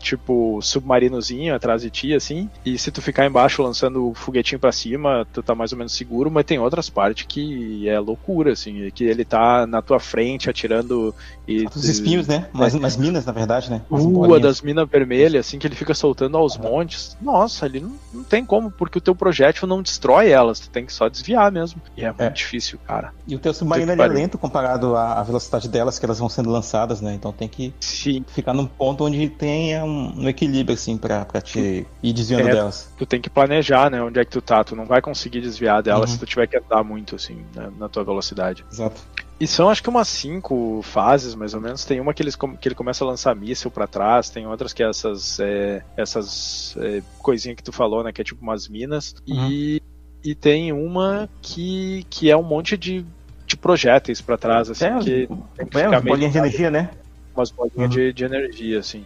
É, 0.00 0.02
tipo, 0.02 0.58
submarinozinho 0.62 1.54
atrás 1.54 1.82
de 1.82 1.90
ti, 1.90 2.14
assim. 2.14 2.48
E 2.64 2.78
se 2.78 2.90
tu 2.90 3.00
ficar 3.02 3.26
embaixo 3.26 3.62
lançando 3.62 4.08
o 4.10 4.14
foguetinho 4.14 4.58
pra 4.58 4.72
cima, 4.72 5.26
tu 5.32 5.42
tá 5.42 5.54
mais 5.54 5.72
ou 5.72 5.78
menos 5.78 5.92
seguro, 5.92 6.30
mas 6.30 6.44
tem 6.44 6.58
outras 6.58 6.88
partes 6.90 7.26
que 7.28 7.88
é 7.88 7.98
loucura, 7.98 8.52
assim. 8.52 8.90
Que 8.90 9.04
ele 9.04 9.24
tá 9.24 9.66
na 9.66 9.82
tua 9.82 10.00
frente 10.00 10.48
atirando 10.50 11.14
e. 11.46 11.64
Os 11.74 11.84
espinhos, 11.84 12.26
né? 12.26 12.48
Mas, 12.52 12.74
mas 12.74 12.96
minas, 12.96 13.24
na 13.24 13.32
verdade, 13.32 13.70
né? 13.70 13.82
As 13.90 14.02
Rua 14.02 14.12
bolinhas. 14.28 14.42
das 14.42 14.62
minas 14.62 14.88
vermelhas, 14.88 15.46
assim, 15.46 15.58
que 15.58 15.66
ele 15.66 15.76
fica 15.76 15.94
soltando 15.94 16.36
aos 16.36 16.56
montes. 16.56 17.16
Nossa, 17.20 17.66
ali 17.66 17.80
não, 17.80 17.92
não 18.12 18.24
tem 18.24 18.44
como, 18.44 18.70
porque 18.70 18.98
o 18.98 19.00
teu 19.00 19.14
projétil 19.14 19.66
não 19.68 19.82
destrói 19.82 20.30
elas, 20.30 20.60
tu 20.60 20.70
tem 20.70 20.84
que 20.86 20.92
só 20.92 21.08
desviar 21.08 21.50
mesmo. 21.52 21.80
E 21.96 22.02
é 22.04 22.08
muito 22.08 22.20
É. 22.22 22.30
difícil, 22.30 22.78
cara. 22.86 23.12
E 23.26 23.34
o 23.34 23.38
teu 23.38 23.52
submarino 23.52 23.90
é 23.92 24.06
lento 24.08 24.38
comparado 24.38 24.96
à 24.96 25.10
à 25.20 25.22
velocidade 25.22 25.68
delas 25.68 25.98
que 25.98 26.04
elas 26.06 26.18
vão 26.18 26.28
sendo 26.28 26.50
lançadas, 26.50 27.00
né? 27.00 27.12
Então 27.14 27.32
tem 27.32 27.48
que 27.48 27.74
Sim, 27.80 28.24
ficar 28.28 28.54
num 28.54 28.64
ponto 28.66 29.04
onde 29.04 29.28
tenha 29.28 29.84
um, 29.90 30.22
um 30.24 30.28
equilíbrio, 30.28 30.74
assim, 30.74 30.96
pra, 30.96 31.24
pra 31.24 31.40
te 31.40 31.86
ir 32.02 32.12
desviando 32.12 32.48
É. 32.48 32.52
delas. 32.52 32.92
tu 32.96 33.04
tem 33.04 33.20
que 33.20 33.28
planejar, 33.30 33.90
né, 33.90 34.02
onde 34.02 34.18
é 34.20 34.24
que 34.24 34.30
tu 34.30 34.40
tá. 34.40 34.62
Tu 34.64 34.74
não 34.76 34.86
vai 34.86 35.00
conseguir 35.02 35.40
desviar 35.40 35.82
delas 35.82 36.10
Uhum. 36.10 36.14
se 36.16 36.20
tu 36.20 36.26
tiver 36.26 36.46
que 36.46 36.56
andar 36.56 36.82
muito, 36.84 37.16
assim, 37.16 37.44
né, 37.54 37.70
na 37.78 37.88
tua 37.88 38.04
velocidade. 38.04 38.64
Exato. 38.70 39.00
E 39.38 39.46
são 39.46 39.70
acho 39.70 39.82
que 39.82 39.88
umas 39.88 40.06
cinco 40.08 40.80
fases, 40.82 41.34
mais 41.34 41.54
ou 41.54 41.60
menos. 41.62 41.84
Tem 41.84 41.98
uma 41.98 42.12
que, 42.12 42.22
eles, 42.22 42.36
que 42.36 42.68
ele 42.68 42.74
começa 42.74 43.02
a 43.02 43.06
lançar 43.06 43.34
míssil 43.34 43.70
pra 43.70 43.86
trás, 43.86 44.28
tem 44.28 44.46
outras 44.46 44.72
que 44.74 44.82
é 44.82 44.88
essas, 44.90 45.40
é, 45.40 45.82
essas 45.96 46.74
é, 46.78 47.02
coisinhas 47.18 47.56
que 47.56 47.62
tu 47.62 47.72
falou, 47.72 48.04
né? 48.04 48.12
Que 48.12 48.20
é 48.20 48.24
tipo 48.24 48.42
umas 48.42 48.68
minas. 48.68 49.14
E, 49.26 49.80
e 50.22 50.34
tem 50.34 50.72
uma 50.74 51.26
que, 51.40 52.04
que 52.10 52.30
é 52.30 52.36
um 52.36 52.42
monte 52.42 52.76
de, 52.76 53.02
de 53.46 53.56
projéteis 53.56 54.20
pra 54.20 54.36
trás, 54.36 54.68
assim, 54.68 54.84
É, 54.84 54.98
que 54.98 55.28
tem 55.56 55.66
que 55.66 55.78
É, 55.78 56.00
bolinhas 56.02 56.32
de 56.32 56.38
energia, 56.38 56.70
né? 56.70 56.90
Umas 57.34 57.50
bolinhas 57.50 57.74
Uhum. 57.76 57.88
de, 57.88 58.12
de 58.12 58.24
energia, 58.24 58.78
assim. 58.80 59.04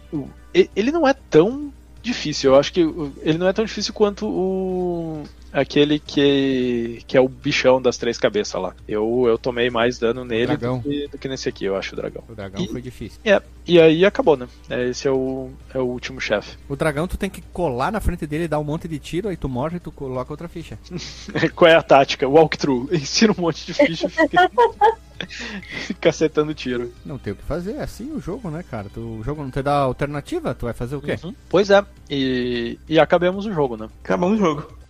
Ele 0.75 0.91
não 0.91 1.07
é 1.07 1.13
tão 1.13 1.71
difícil, 2.01 2.51
eu 2.53 2.59
acho 2.59 2.71
que 2.71 2.81
ele 3.23 3.37
não 3.39 3.47
é 3.47 3.53
tão 3.53 3.65
difícil 3.65 3.91
quanto 3.93 4.27
o 4.27 5.23
aquele 5.51 5.99
que, 5.99 7.01
que 7.07 7.15
é 7.17 7.21
o 7.21 7.29
bichão 7.29 7.81
das 7.81 7.97
três 7.97 8.17
cabeças 8.17 8.61
lá. 8.61 8.75
Eu, 8.87 9.23
eu 9.25 9.37
tomei 9.37 9.69
mais 9.69 9.97
dano 9.97 10.25
nele 10.25 10.55
do 10.57 10.81
que, 10.81 11.07
do 11.07 11.17
que 11.17 11.27
nesse 11.29 11.47
aqui, 11.47 11.63
eu 11.65 11.75
acho, 11.77 11.93
o 11.93 11.95
dragão. 11.95 12.23
O 12.29 12.35
dragão 12.35 12.61
E- 12.61 12.67
foi 12.67 12.81
difícil. 12.81 13.19
É, 13.23 13.41
e 13.65 13.79
aí 13.79 14.05
acabou, 14.05 14.35
né? 14.35 14.47
É, 14.69 14.89
Esse 14.89 15.07
é 15.07 15.11
o, 15.11 15.49
é 15.73 15.79
o 15.79 15.85
último 15.85 16.19
chefe. 16.19 16.57
O 16.67 16.75
dragão 16.75 17.07
tu 17.07 17.15
tem 17.17 17.29
que 17.29 17.41
colar 17.53 17.89
na 17.91 18.01
frente 18.01 18.27
dele, 18.27 18.49
dar 18.49 18.59
um 18.59 18.65
monte 18.65 18.85
de 18.87 18.99
tiro, 18.99 19.29
aí 19.29 19.37
tu 19.37 19.47
morre 19.47 19.77
e 19.77 19.79
tu 19.79 19.91
coloca 19.93 20.31
outra 20.33 20.49
ficha. 20.49 20.77
Qual 21.55 21.71
é 21.71 21.75
a 21.75 21.81
tática? 21.81 22.27
Walkthrough. 22.27 22.89
Ensina 22.93 23.33
um 23.35 23.41
monte 23.41 23.65
de 23.65 23.73
ficha 23.73 24.09
fica, 24.09 24.51
fica 25.87 26.09
acertando 26.09 26.53
tiro. 26.53 26.93
Não 27.05 27.17
tem 27.17 27.33
o 27.33 27.35
que 27.35 27.43
fazer, 27.43 27.75
é 27.75 27.83
assim 27.83 28.11
o 28.11 28.19
jogo, 28.19 28.49
né, 28.49 28.63
cara? 28.63 28.87
Tu, 28.93 28.99
o 28.99 29.23
jogo 29.23 29.43
não 29.43 29.51
te 29.51 29.61
dá 29.61 29.75
alternativa, 29.77 30.53
tu 30.53 30.65
vai 30.65 30.73
fazer 30.73 30.95
o 30.95 31.01
quê? 31.01 31.17
Uhum. 31.23 31.33
Pois 31.49 31.69
é, 31.69 31.83
e, 32.09 32.79
e 32.87 32.99
acabemos 32.99 33.45
o 33.45 33.51
jogo, 33.51 33.77
né? 33.77 33.87
Acabamos 34.03 34.39
o 34.39 34.43
jogo. 34.43 34.84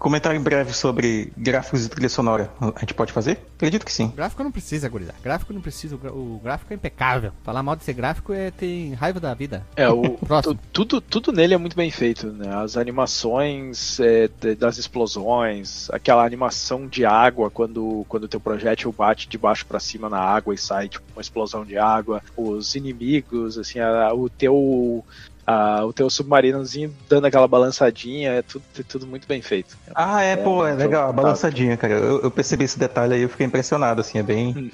Comentário 0.00 0.40
breve 0.40 0.72
sobre 0.72 1.30
gráficos 1.36 1.84
e 1.84 1.88
trilha 1.90 2.08
sonora. 2.08 2.50
A 2.58 2.80
gente 2.80 2.94
pode 2.94 3.12
fazer? 3.12 3.38
Acredito 3.56 3.84
que 3.84 3.92
sim. 3.92 4.10
Gráfico 4.16 4.42
não 4.42 4.50
precisa, 4.50 4.88
gurizada. 4.88 5.18
Gráfico 5.22 5.52
não 5.52 5.60
precisa, 5.60 5.94
o 5.94 6.40
gráfico 6.42 6.72
é 6.72 6.76
impecável. 6.76 7.32
Falar 7.44 7.62
mal 7.62 7.76
de 7.76 7.84
ser 7.84 7.92
gráfico 7.92 8.32
é 8.32 8.50
ter 8.50 8.94
raiva 8.94 9.20
da 9.20 9.34
vida. 9.34 9.66
É, 9.76 9.86
o, 9.90 10.18
tudo, 10.72 11.02
tudo 11.02 11.32
nele 11.32 11.52
é 11.52 11.58
muito 11.58 11.76
bem 11.76 11.90
feito, 11.90 12.28
né? 12.28 12.48
As 12.56 12.78
animações 12.78 14.00
é, 14.00 14.28
das 14.54 14.78
explosões, 14.78 15.90
aquela 15.90 16.24
animação 16.24 16.86
de 16.86 17.04
água 17.04 17.50
quando 17.50 18.06
quando 18.08 18.26
teu 18.26 18.40
projétil 18.40 18.90
bate 18.96 19.28
de 19.28 19.36
baixo 19.36 19.66
pra 19.66 19.78
cima 19.78 20.08
na 20.08 20.18
água 20.18 20.54
e 20.54 20.58
sai 20.58 20.88
tipo 20.88 21.04
uma 21.14 21.20
explosão 21.20 21.62
de 21.62 21.76
água, 21.76 22.22
os 22.34 22.74
inimigos, 22.74 23.58
assim, 23.58 23.78
a- 23.80 24.14
o 24.14 24.30
teu 24.30 25.04
a- 25.50 25.84
o 25.84 25.92
teu 25.92 26.08
submarinozinho 26.10 26.94
dando 27.08 27.26
aquela 27.26 27.48
balançadinha, 27.48 28.32
é 28.32 28.42
tudo, 28.42 28.64
é 28.78 28.82
tudo 28.82 29.06
muito 29.06 29.26
bem 29.26 29.42
feito. 29.42 29.76
Ah, 29.94 30.22
é, 30.22 30.36
pô, 30.36 30.66
é 30.66 30.74
legal, 30.74 31.04
a 31.04 31.06
jogo 31.06 31.16
balançadinha, 31.22 31.76
cara. 31.76 31.94
Eu, 31.94 32.20
eu 32.22 32.30
percebi 32.30 32.64
esse 32.64 32.78
detalhe 32.78 33.14
aí, 33.14 33.22
eu 33.22 33.28
fiquei 33.28 33.46
impressionado, 33.46 34.00
assim, 34.00 34.18
é 34.18 34.22
bem 34.22 34.54
Uhum. 34.56 34.70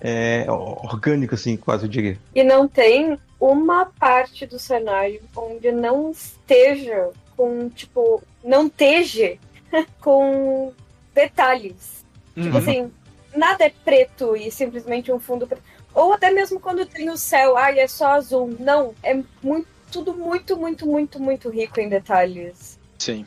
é, 0.00 0.46
orgânico, 0.48 1.34
assim, 1.34 1.56
quase 1.56 1.84
eu 1.84 1.88
diria. 1.88 2.18
E 2.34 2.42
não 2.42 2.66
tem 2.68 3.18
uma 3.38 3.86
parte 3.86 4.46
do 4.46 4.58
cenário 4.58 5.20
onde 5.36 5.70
não 5.72 6.10
esteja 6.10 7.10
com, 7.36 7.68
tipo, 7.70 8.22
não 8.44 8.66
esteja 8.66 9.36
com 10.00 10.72
detalhes. 11.14 12.04
Tipo 12.34 12.48
Uhum. 12.50 12.56
assim, 12.56 12.92
nada 13.36 13.64
é 13.64 13.70
preto 13.84 14.36
e 14.36 14.50
simplesmente 14.50 15.12
um 15.12 15.18
fundo 15.20 15.46
preto. 15.46 15.62
Ou 15.94 16.12
até 16.12 16.30
mesmo 16.30 16.60
quando 16.60 16.86
tem 16.86 17.10
o 17.10 17.16
céu, 17.16 17.56
ai, 17.56 17.78
é 17.80 17.88
só 17.88 18.12
azul. 18.12 18.54
Não, 18.60 18.94
é 19.02 19.18
muito, 19.42 19.66
tudo 19.90 20.14
muito, 20.14 20.56
muito, 20.56 20.86
muito, 20.86 21.20
muito 21.20 21.48
rico 21.48 21.80
em 21.80 21.88
detalhes. 21.88 22.78
Sim. 22.98 23.24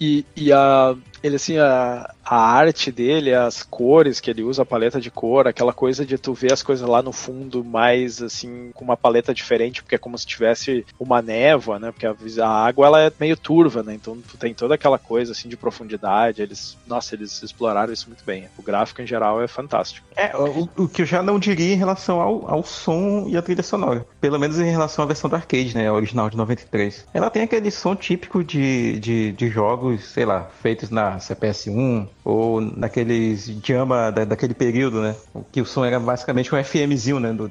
E, 0.00 0.24
e 0.36 0.52
a, 0.52 0.96
ele 1.22 1.36
assim, 1.36 1.58
a, 1.58 2.12
a 2.24 2.36
arte 2.36 2.92
dele, 2.92 3.34
as 3.34 3.62
cores 3.62 4.20
que 4.20 4.30
ele 4.30 4.42
usa, 4.42 4.62
a 4.62 4.66
paleta 4.66 5.00
de 5.00 5.10
cor, 5.10 5.46
aquela 5.46 5.72
coisa 5.72 6.04
de 6.04 6.18
tu 6.18 6.34
ver 6.34 6.52
as 6.52 6.62
coisas 6.62 6.86
lá 6.86 7.02
no 7.02 7.12
fundo 7.12 7.64
mais 7.64 8.22
assim, 8.22 8.70
com 8.74 8.84
uma 8.84 8.96
paleta 8.96 9.32
diferente, 9.32 9.82
porque 9.82 9.94
é 9.94 9.98
como 9.98 10.18
se 10.18 10.26
tivesse 10.26 10.84
uma 10.98 11.22
névoa, 11.22 11.78
né? 11.78 11.90
Porque 11.90 12.06
a, 12.06 12.14
a 12.46 12.66
água 12.66 12.86
ela 12.86 13.00
é 13.00 13.12
meio 13.18 13.36
turva, 13.36 13.82
né? 13.82 13.94
Então 13.94 14.16
tu 14.16 14.36
tem 14.36 14.54
toda 14.54 14.74
aquela 14.74 14.98
coisa 14.98 15.32
assim 15.32 15.48
de 15.48 15.56
profundidade. 15.56 16.42
Eles, 16.42 16.76
nossa, 16.86 17.14
eles 17.14 17.42
exploraram 17.42 17.92
isso 17.92 18.08
muito 18.08 18.24
bem. 18.24 18.48
O 18.58 18.62
gráfico 18.62 19.02
em 19.02 19.06
geral 19.06 19.42
é 19.42 19.48
fantástico. 19.48 20.06
É, 20.14 20.36
o, 20.36 20.68
o 20.76 20.88
que 20.88 21.02
eu 21.02 21.06
já 21.06 21.22
não 21.22 21.38
diria 21.38 21.72
em 21.72 21.78
relação 21.78 22.20
ao, 22.20 22.50
ao 22.50 22.62
som 22.62 23.26
e 23.28 23.36
à 23.36 23.42
trilha 23.42 23.62
sonora. 23.62 24.06
Pelo 24.20 24.38
menos 24.38 24.58
em 24.58 24.70
relação 24.70 25.04
à 25.04 25.06
versão 25.06 25.30
do 25.30 25.36
arcade, 25.36 25.74
né? 25.74 25.88
A 25.88 25.92
original 25.92 26.28
de 26.28 26.36
93. 26.36 27.06
Ela 27.12 27.30
tem 27.30 27.42
aquele 27.42 27.70
som 27.70 27.96
típico 27.96 28.44
de, 28.44 28.98
de, 28.98 29.32
de 29.32 29.48
jogos, 29.48 30.04
sei 30.04 30.24
lá, 30.24 30.48
feitos 30.60 30.90
na 30.90 31.07
CPS1 31.16 32.06
ou 32.24 32.60
naqueles 32.60 33.46
Jama 33.64 34.10
da, 34.10 34.24
daquele 34.24 34.54
período, 34.54 35.00
né? 35.00 35.16
Que 35.50 35.60
o 35.60 35.66
som 35.66 35.84
era 35.84 35.98
basicamente 35.98 36.54
um 36.54 36.62
FMzinho, 36.62 37.18
né? 37.18 37.32
Do, 37.32 37.50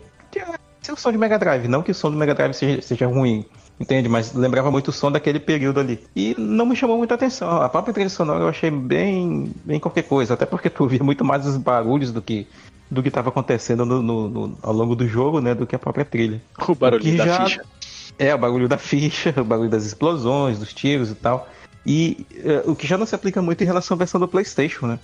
o 0.92 0.98
som 0.98 1.12
de 1.12 1.18
Mega 1.18 1.38
Drive. 1.38 1.68
Não 1.68 1.82
que 1.82 1.92
o 1.92 1.96
som 1.96 2.12
do 2.12 2.18
Mega 2.18 2.34
Drive 2.34 2.54
seja, 2.54 2.82
seja 2.82 3.08
ruim, 3.08 3.46
entende? 3.80 4.08
Mas 4.08 4.34
lembrava 4.34 4.72
muito 4.72 4.90
o 4.90 4.92
som 4.92 5.12
daquele 5.12 5.40
período 5.40 5.80
ali. 5.80 6.04
E 6.16 6.36
não 6.38 6.66
me 6.66 6.76
chamou 6.76 6.98
muita 6.98 7.16
atenção. 7.16 7.62
A 7.62 7.70
própria 7.70 7.94
trilha 7.94 8.10
sonora 8.10 8.44
eu 8.44 8.50
achei 8.50 8.72
bem, 8.72 9.52
bem 9.66 9.80
qualquer 9.80 10.04
coisa, 10.04 10.34
até 10.34 10.46
porque 10.46 10.70
tu 10.70 10.88
via 10.88 11.04
muito 11.04 11.26
mais 11.26 11.46
os 11.46 11.58
barulhos 11.58 12.12
do 12.12 12.22
que 12.22 12.48
do 12.90 13.02
que 13.02 13.10
estava 13.10 13.28
acontecendo 13.28 13.86
no, 13.86 14.02
no, 14.02 14.30
no, 14.30 14.58
ao 14.62 14.72
longo 14.72 14.96
do 14.96 15.06
jogo, 15.06 15.42
né, 15.42 15.54
do 15.54 15.68
que 15.68 15.76
a 15.76 15.80
própria 15.80 16.06
trilha. 16.06 16.42
O 16.70 16.74
barulho 16.74 17.14
o 17.14 17.18
da 17.18 17.26
já... 17.26 17.46
ficha. 17.46 17.62
É, 18.18 18.34
o 18.34 18.38
barulho 18.38 18.68
da 18.70 18.78
ficha, 18.78 19.34
o 19.38 19.44
barulho 19.44 19.70
das 19.70 19.86
explosões, 19.86 20.58
dos 20.58 20.74
tiros 20.74 21.12
e 21.12 21.16
tal. 21.16 21.50
E 21.88 22.28
uh, 22.66 22.72
o 22.72 22.76
que 22.76 22.86
já 22.86 22.98
não 22.98 23.06
se 23.06 23.16
aplica 23.16 23.42
muito 23.42 23.64
em 23.64 23.66
relação 23.66 23.96
à 23.96 23.98
versão 23.98 24.20
do 24.20 24.28
PlayStation, 24.28 24.88
né? 24.88 25.00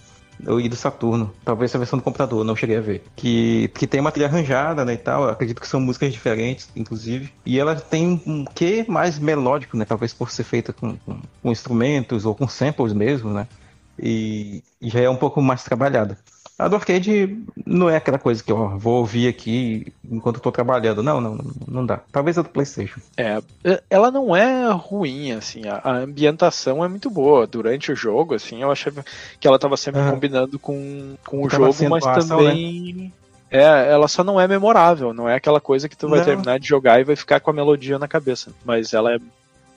E 0.59 0.67
do 0.67 0.75
Saturno. 0.75 1.33
Talvez 1.45 1.73
a 1.73 1.77
versão 1.77 1.97
do 1.97 2.03
computador, 2.03 2.43
não 2.43 2.55
cheguei 2.55 2.75
a 2.75 2.81
ver. 2.81 3.03
Que, 3.15 3.69
que 3.69 3.87
tem 3.87 4.01
uma 4.01 4.11
trilha 4.11 4.27
arranjada, 4.27 4.83
né, 4.83 4.93
e 4.93 4.97
tal. 4.97 5.29
Acredito 5.29 5.61
que 5.61 5.67
são 5.67 5.79
músicas 5.79 6.11
diferentes, 6.11 6.67
inclusive. 6.75 7.31
E 7.45 7.57
ela 7.57 7.75
tem 7.75 8.21
um 8.25 8.43
quê 8.43 8.83
mais 8.87 9.17
melódico, 9.17 9.77
né? 9.77 9.85
Talvez 9.85 10.13
por 10.13 10.29
ser 10.31 10.43
feita 10.43 10.73
com, 10.73 10.97
com, 10.97 11.19
com 11.41 11.51
instrumentos 11.51 12.25
ou 12.25 12.35
com 12.35 12.47
samples 12.47 12.91
mesmo, 12.91 13.31
né? 13.31 13.47
E, 13.97 14.61
e 14.81 14.89
já 14.89 14.99
é 14.99 15.09
um 15.09 15.15
pouco 15.15 15.41
mais 15.41 15.63
trabalhada. 15.63 16.17
A 16.57 16.67
do 16.67 16.75
arcade 16.75 17.43
não 17.65 17.89
é 17.89 17.95
aquela 17.95 18.19
coisa 18.19 18.43
que 18.43 18.51
eu 18.51 18.77
vou 18.77 18.99
ouvir 18.99 19.27
aqui 19.27 19.91
enquanto 20.09 20.37
estou 20.37 20.51
trabalhando. 20.51 21.01
Não, 21.01 21.19
não, 21.19 21.37
não 21.67 21.85
dá. 21.85 22.01
Talvez 22.11 22.37
a 22.37 22.43
do 22.43 22.49
PlayStation. 22.49 22.99
É, 23.17 23.41
ela 23.89 24.11
não 24.11 24.35
é 24.35 24.69
ruim, 24.71 25.31
assim. 25.31 25.63
A, 25.67 25.97
ambientação 25.97 26.85
é 26.85 26.87
muito 26.87 27.09
boa. 27.09 27.47
Durante 27.47 27.91
o 27.91 27.95
jogo, 27.95 28.35
assim, 28.35 28.61
eu 28.61 28.71
achei 28.71 28.93
que 29.39 29.47
ela 29.47 29.55
estava 29.55 29.75
sempre 29.75 30.01
combinando 30.09 30.59
com, 30.59 31.15
com 31.25 31.43
o 31.43 31.49
jogo, 31.49 31.89
mas 31.89 32.27
também. 32.27 32.93
Né? 32.93 33.11
É, 33.49 33.91
ela 33.91 34.07
só 34.07 34.23
não 34.23 34.39
é 34.39 34.47
memorável, 34.47 35.13
não 35.13 35.29
é 35.29 35.35
aquela 35.35 35.61
coisa 35.61 35.87
que 35.87 35.95
tu 35.95 36.09
vai 36.09 36.19
não. 36.19 36.25
terminar 36.25 36.59
de 36.59 36.67
jogar 36.67 36.99
e 36.99 37.03
vai 37.03 37.15
ficar 37.15 37.39
com 37.39 37.51
a 37.51 37.53
melodia 37.53 37.99
na 37.99 38.07
cabeça. 38.07 38.51
Mas 38.65 38.93
ela 38.93 39.13
é 39.13 39.19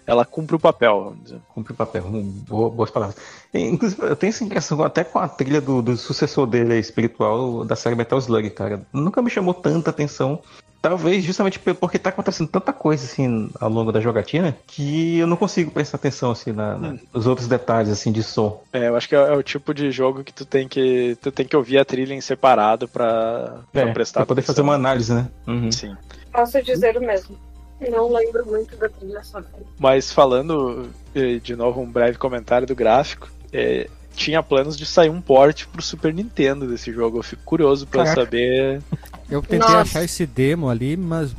ela 0.06 0.24
cumpre 0.24 0.54
o 0.54 0.58
papel, 0.58 1.04
vamos 1.04 1.24
dizer. 1.24 1.40
Cumpre 1.52 1.72
o 1.72 1.76
papel, 1.76 2.04
boa, 2.48 2.70
boas 2.70 2.90
palavras. 2.90 3.16
Inclusive, 3.52 4.02
eu 4.02 4.16
tenho 4.16 4.30
essa 4.30 4.44
impressão 4.44 4.82
até 4.82 5.02
com 5.02 5.18
a 5.18 5.28
trilha 5.28 5.60
do, 5.60 5.82
do 5.82 5.96
sucessor 5.96 6.46
dele 6.46 6.78
espiritual 6.78 7.64
da 7.64 7.74
série 7.74 7.96
Metal 7.96 8.18
Slug, 8.18 8.50
cara. 8.50 8.86
Nunca 8.92 9.20
me 9.20 9.30
chamou 9.30 9.52
tanta 9.52 9.90
atenção. 9.90 10.40
Talvez 10.80 11.24
justamente 11.24 11.58
porque 11.58 11.98
tá 11.98 12.10
acontecendo 12.10 12.48
tanta 12.48 12.72
coisa 12.72 13.04
assim 13.04 13.50
ao 13.58 13.68
longo 13.68 13.90
da 13.90 14.00
jogatina 14.00 14.56
que 14.68 15.18
eu 15.18 15.26
não 15.26 15.36
consigo 15.36 15.70
prestar 15.70 15.96
atenção 15.96 16.30
assim 16.30 16.52
na, 16.52 16.78
na, 16.78 16.96
nos 17.12 17.26
outros 17.26 17.48
detalhes 17.48 17.90
assim 17.90 18.12
de 18.12 18.22
som. 18.22 18.62
É, 18.72 18.86
eu 18.86 18.94
acho 18.94 19.08
que 19.08 19.16
é, 19.16 19.18
é, 19.18 19.32
o 19.32 19.42
tipo 19.42 19.74
de 19.74 19.90
jogo 19.90 20.22
que 20.22 20.32
tu 20.32 20.44
tem 20.44 20.68
que 20.68 21.18
tu 21.20 21.32
tem 21.32 21.44
que 21.44 21.56
ouvir 21.56 21.78
a 21.78 21.84
trilha 21.84 22.14
em 22.14 22.20
separado 22.20 22.86
para 22.86 23.62
é, 23.74 23.86
prestar 23.86 24.20
pra 24.20 24.26
poder 24.26 24.40
atenção. 24.40 24.54
fazer 24.54 24.62
uma 24.62 24.74
análise, 24.74 25.12
né? 25.12 25.28
Uhum. 25.48 25.72
Sim. 25.72 25.96
Posso 26.30 26.62
dizer 26.62 26.96
o 26.96 27.00
mesmo. 27.00 27.36
Não 27.80 28.12
lembro 28.12 28.46
muito 28.46 28.76
da 28.76 28.88
trilha 28.88 29.22
sonora. 29.22 29.52
Mas 29.78 30.12
falando 30.12 30.88
eh, 31.14 31.38
de 31.42 31.54
novo 31.54 31.80
um 31.80 31.90
breve 31.90 32.16
comentário 32.16 32.66
do 32.66 32.74
gráfico, 32.74 33.30
é, 33.52 33.88
tinha 34.16 34.42
planos 34.42 34.76
de 34.76 34.86
sair 34.86 35.10
um 35.10 35.20
port 35.20 35.66
pro 35.66 35.82
Super 35.82 36.12
Nintendo 36.12 36.66
desse 36.66 36.90
jogo. 36.90 37.18
Eu 37.18 37.22
fico 37.22 37.42
curioso 37.44 37.86
para 37.86 38.06
saber. 38.06 38.82
Eu 39.30 39.42
tentei 39.42 39.58
Nossa. 39.58 39.80
achar 39.80 40.04
esse 40.04 40.24
demo 40.24 40.70
ali, 40.70 40.96
mas 40.96 41.34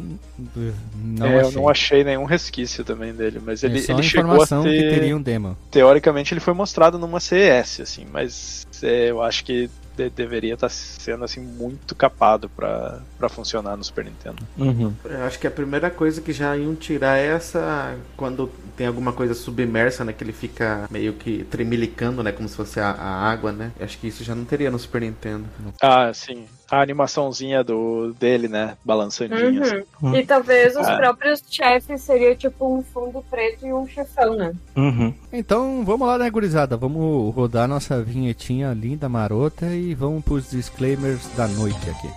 não 0.95 1.26
é, 1.26 1.39
achei. 1.39 1.47
Eu 1.47 1.51
não 1.51 1.69
achei 1.69 2.03
nenhum 2.03 2.26
resquício 2.26 2.85
também 2.85 3.14
dele, 3.14 3.41
mas 3.43 3.64
ele, 3.64 3.80
é 3.80 3.91
ele 3.91 4.03
chegou 4.03 4.41
a 4.41 4.45
ter... 4.45 4.61
que 4.64 4.89
teria 4.89 5.18
um 5.18 5.22
demo. 5.22 5.57
Teoricamente 5.72 6.34
ele 6.34 6.41
foi 6.41 6.53
mostrado 6.53 6.99
numa 6.99 7.19
CES, 7.19 7.80
assim, 7.81 8.05
mas 8.11 8.68
é, 8.84 9.09
eu 9.09 9.22
acho 9.22 9.43
que 9.43 9.69
de, 9.98 10.10
deveria 10.10 10.53
estar 10.53 10.68
tá 10.68 10.74
sendo 10.74 11.26
assim 11.26 11.41
muito 11.41 11.95
capado 11.95 12.48
para 12.49 13.30
funcionar 13.30 13.76
no 13.76 13.84
Super 13.84 14.06
Nintendo. 14.06 14.38
Uhum. 14.57 14.94
Eu 15.03 15.24
acho 15.24 15.40
que 15.40 15.48
a 15.48 15.52
primeira 15.52 15.90
coisa 15.90 16.22
que 16.22 16.32
já 16.32 16.56
iam 16.56 16.76
tirar 16.76 17.18
é 17.18 17.26
essa 17.26 17.98
quando 18.15 18.49
tem 18.76 18.86
alguma 18.86 19.11
coisa 19.11 19.34
submersa, 19.34 20.06
né, 20.06 20.14
que 20.14 20.24
ele 20.24 20.34
fica 20.34 20.88
meio 20.91 21.14
que 21.14 21.44
tremilicando, 21.45 22.22
né, 22.22 22.32
como 22.32 22.48
se 22.48 22.56
fosse 22.56 22.80
a, 22.80 22.91
a 22.91 23.30
água, 23.30 23.52
né? 23.52 23.72
Eu 23.80 23.86
acho 23.86 23.98
que 23.98 24.07
isso 24.07 24.24
já 24.24 24.36
não 24.36 24.45
teria 24.45 24.69
no 24.69 24.78
Super 24.78 25.02
Nintendo. 25.02 25.45
Ah, 25.82 26.14
sim 26.14 26.45
a 26.69 26.81
animaçãozinha 26.81 27.64
do 27.64 28.14
dele, 28.19 28.48
né? 28.48 28.77
Balançandinho. 28.84 29.61
Uhum. 29.61 29.64
Assim. 29.64 29.84
Uhum. 30.02 30.15
E 30.15 30.26
talvez 30.26 30.76
os 30.76 30.88
ah. 30.88 30.98
próprios 30.98 31.44
chefes 31.49 32.02
seria 32.02 32.35
tipo 32.35 32.77
um 32.77 32.84
fundo 32.84 33.23
preto 33.30 33.65
e 33.65 33.73
um 33.73 33.88
chefão, 33.88 34.35
né? 34.35 34.53
Uhum. 34.76 35.14
Então 35.31 35.84
vamos 35.85 36.07
lá, 36.07 36.18
né, 36.18 36.30
gurizada? 36.30 36.76
Vamos 36.76 37.34
rodar 37.34 37.68
nossa 37.68 38.02
vinhetinha 38.02 38.73
linda, 38.73 39.07
marota 39.07 39.68
e 39.68 39.94
vamos 39.94 40.23
pros 40.23 40.52
disclaimers 40.52 41.27
da 41.35 41.48
noite 41.48 41.89
aqui. 41.89 42.07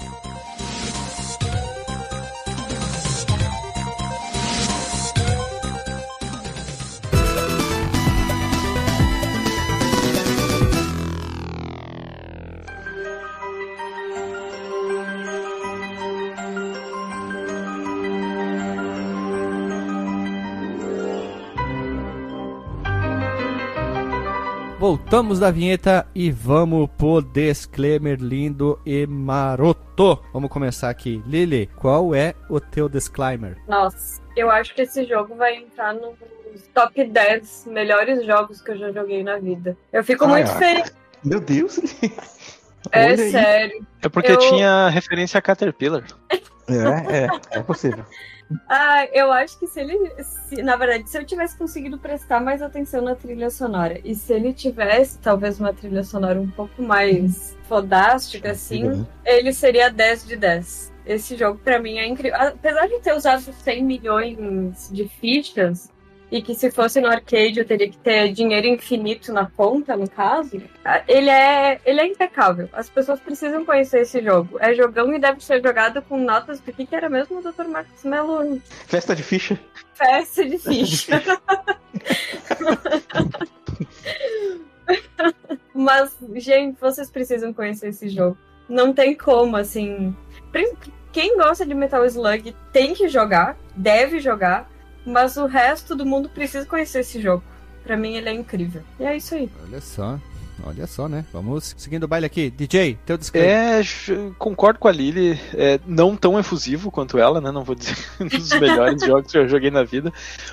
Voltamos 24.90 25.38
da 25.38 25.52
vinheta 25.52 26.04
e 26.12 26.32
vamos 26.32 26.90
pro 26.98 27.22
disclaimer 27.22 28.18
lindo 28.18 28.76
e 28.84 29.06
maroto. 29.06 30.20
Vamos 30.32 30.50
começar 30.50 30.90
aqui. 30.90 31.22
Lili, 31.28 31.70
qual 31.76 32.12
é 32.12 32.34
o 32.48 32.58
teu 32.58 32.88
disclaimer? 32.88 33.56
Nossa, 33.68 34.20
eu 34.36 34.50
acho 34.50 34.74
que 34.74 34.82
esse 34.82 35.04
jogo 35.04 35.36
vai 35.36 35.58
entrar 35.58 35.94
nos 35.94 36.16
top 36.74 37.04
10 37.04 37.66
melhores 37.68 38.26
jogos 38.26 38.60
que 38.60 38.72
eu 38.72 38.78
já 38.78 38.90
joguei 38.90 39.22
na 39.22 39.38
vida. 39.38 39.76
Eu 39.92 40.02
fico 40.02 40.26
muito 40.26 40.50
feliz. 40.54 40.92
Meu 41.24 41.38
Deus! 41.38 41.78
É 42.90 43.14
sério. 43.14 43.86
É 44.02 44.08
porque 44.08 44.32
eu... 44.32 44.38
tinha 44.38 44.88
referência 44.88 45.36
a 45.36 45.42
Caterpillar. 45.42 46.02
É, 46.30 47.24
é, 47.24 47.58
é 47.58 47.62
possível. 47.62 48.06
Ah, 48.68 49.06
eu 49.12 49.30
acho 49.32 49.58
que 49.58 49.66
se 49.66 49.80
ele. 49.80 50.10
Se, 50.22 50.62
na 50.62 50.76
verdade, 50.76 51.08
se 51.08 51.16
eu 51.16 51.24
tivesse 51.24 51.56
conseguido 51.56 51.98
prestar 51.98 52.40
mais 52.40 52.62
atenção 52.62 53.02
na 53.02 53.14
trilha 53.14 53.50
sonora, 53.50 54.00
e 54.04 54.14
se 54.14 54.32
ele 54.32 54.52
tivesse 54.52 55.18
talvez 55.18 55.60
uma 55.60 55.72
trilha 55.72 56.02
sonora 56.02 56.40
um 56.40 56.50
pouco 56.50 56.82
mais 56.82 57.56
fodástica, 57.68 58.50
assim, 58.50 58.84
uhum. 58.84 59.06
ele 59.24 59.52
seria 59.52 59.90
10 59.90 60.26
de 60.26 60.36
10. 60.36 60.92
Esse 61.06 61.36
jogo, 61.36 61.58
para 61.58 61.78
mim, 61.78 61.98
é 61.98 62.06
incrível. 62.06 62.38
Apesar 62.40 62.86
de 62.86 63.00
ter 63.00 63.14
usado 63.14 63.40
100 63.40 63.84
milhões 63.84 64.90
de 64.92 65.08
fichas, 65.08 65.90
e 66.30 66.40
que 66.40 66.54
se 66.54 66.70
fosse 66.70 67.00
no 67.00 67.08
arcade 67.08 67.58
eu 67.58 67.64
teria 67.64 67.90
que 67.90 67.98
ter 67.98 68.32
dinheiro 68.32 68.66
infinito 68.66 69.32
na 69.32 69.46
conta, 69.46 69.96
no 69.96 70.08
caso, 70.08 70.62
ele 71.08 71.28
é, 71.28 71.80
ele 71.84 72.00
é 72.00 72.06
impecável. 72.06 72.68
As 72.72 72.88
pessoas 72.88 73.18
precisam 73.20 73.64
conhecer 73.64 74.02
esse 74.02 74.22
jogo. 74.22 74.58
É 74.60 74.72
jogão 74.74 75.12
e 75.12 75.18
deve 75.18 75.44
ser 75.44 75.60
jogado 75.62 76.00
com 76.02 76.18
notas 76.18 76.60
do 76.60 76.72
que, 76.72 76.86
que 76.86 76.94
era 76.94 77.08
mesmo 77.08 77.38
o 77.38 77.42
Dr. 77.42 77.66
Marcos 77.66 78.04
Mello. 78.04 78.60
Festa 78.86 79.16
de 79.16 79.22
ficha. 79.22 79.58
Festa 79.94 80.44
de 80.44 80.58
ficha. 80.58 81.22
Mas, 85.74 86.16
gente, 86.36 86.78
vocês 86.80 87.10
precisam 87.10 87.52
conhecer 87.52 87.88
esse 87.88 88.08
jogo. 88.08 88.38
Não 88.68 88.92
tem 88.92 89.16
como, 89.16 89.56
assim. 89.56 90.14
Quem 91.12 91.36
gosta 91.36 91.66
de 91.66 91.74
Metal 91.74 92.04
Slug 92.04 92.54
tem 92.72 92.94
que 92.94 93.08
jogar, 93.08 93.56
deve 93.74 94.20
jogar 94.20 94.70
mas 95.10 95.36
o 95.36 95.46
resto 95.46 95.94
do 95.94 96.06
mundo 96.06 96.28
precisa 96.28 96.64
conhecer 96.64 97.00
esse 97.00 97.20
jogo. 97.20 97.42
Para 97.82 97.96
mim 97.96 98.14
ele 98.14 98.28
é 98.28 98.32
incrível. 98.32 98.82
E 98.98 99.04
é 99.04 99.16
isso 99.16 99.34
aí. 99.34 99.50
Olha 99.64 99.80
só. 99.80 100.18
Olha 100.64 100.86
só, 100.86 101.08
né? 101.08 101.24
Vamos 101.32 101.74
seguindo 101.76 102.04
o 102.04 102.08
baile 102.08 102.26
aqui. 102.26 102.50
DJ, 102.50 102.98
teu 103.06 103.16
disclaimer. 103.16 103.50
É, 103.50 103.82
concordo 104.38 104.78
com 104.78 104.88
a 104.88 104.92
Lily. 104.92 105.38
É, 105.54 105.80
não 105.86 106.16
tão 106.16 106.38
efusivo 106.38 106.90
quanto 106.90 107.18
ela, 107.18 107.40
né? 107.40 107.50
Não 107.50 107.64
vou 107.64 107.74
dizer 107.74 107.96
um 108.20 108.26
dos 108.26 108.50
melhores 108.52 109.02
jogos 109.04 109.30
que 109.30 109.38
eu 109.38 109.48
joguei 109.48 109.70
na 109.70 109.82
vida. 109.82 110.12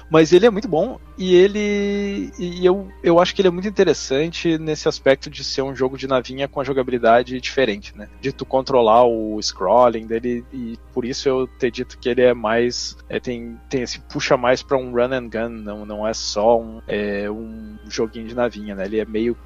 Mas 0.09 0.31
ele 0.31 0.45
é 0.45 0.49
muito 0.49 0.67
bom 0.67 0.99
e 1.17 1.35
ele. 1.35 2.31
E 2.38 2.65
eu, 2.65 2.88
eu 3.03 3.19
acho 3.19 3.34
que 3.34 3.41
ele 3.41 3.47
é 3.49 3.51
muito 3.51 3.67
interessante 3.67 4.57
nesse 4.57 4.88
aspecto 4.88 5.29
de 5.29 5.43
ser 5.43 5.61
um 5.61 5.75
jogo 5.75 5.97
de 5.97 6.07
navinha 6.07 6.47
com 6.47 6.59
a 6.59 6.63
jogabilidade 6.63 7.39
diferente, 7.39 7.97
né? 7.97 8.07
De 8.21 8.31
tu 8.31 8.45
controlar 8.45 9.05
o 9.05 9.41
scrolling 9.41 10.05
dele 10.05 10.45
e 10.53 10.77
por 10.93 11.05
isso 11.05 11.27
eu 11.27 11.47
ter 11.47 11.71
dito 11.71 11.97
que 11.97 12.09
ele 12.09 12.21
é 12.21 12.34
mais. 12.34 12.97
é, 13.09 13.19
tem, 13.19 13.57
tem 13.69 13.81
esse 13.81 13.99
puxa 13.99 14.38
mais 14.38 14.63
pra 14.63 14.77
um 14.77 14.91
run 14.91 15.13
and 15.13 15.29
gun, 15.29 15.49
não, 15.49 15.85
não 15.85 16.07
é 16.07 16.13
só 16.13 16.59
um, 16.59 16.81
é, 16.88 17.29
um 17.29 17.77
joguinho 17.88 18.27
de 18.27 18.35
navinha, 18.35 18.75
né? 18.75 18.85
Ele 18.85 18.99
é 18.99 19.05
meio 19.05 19.38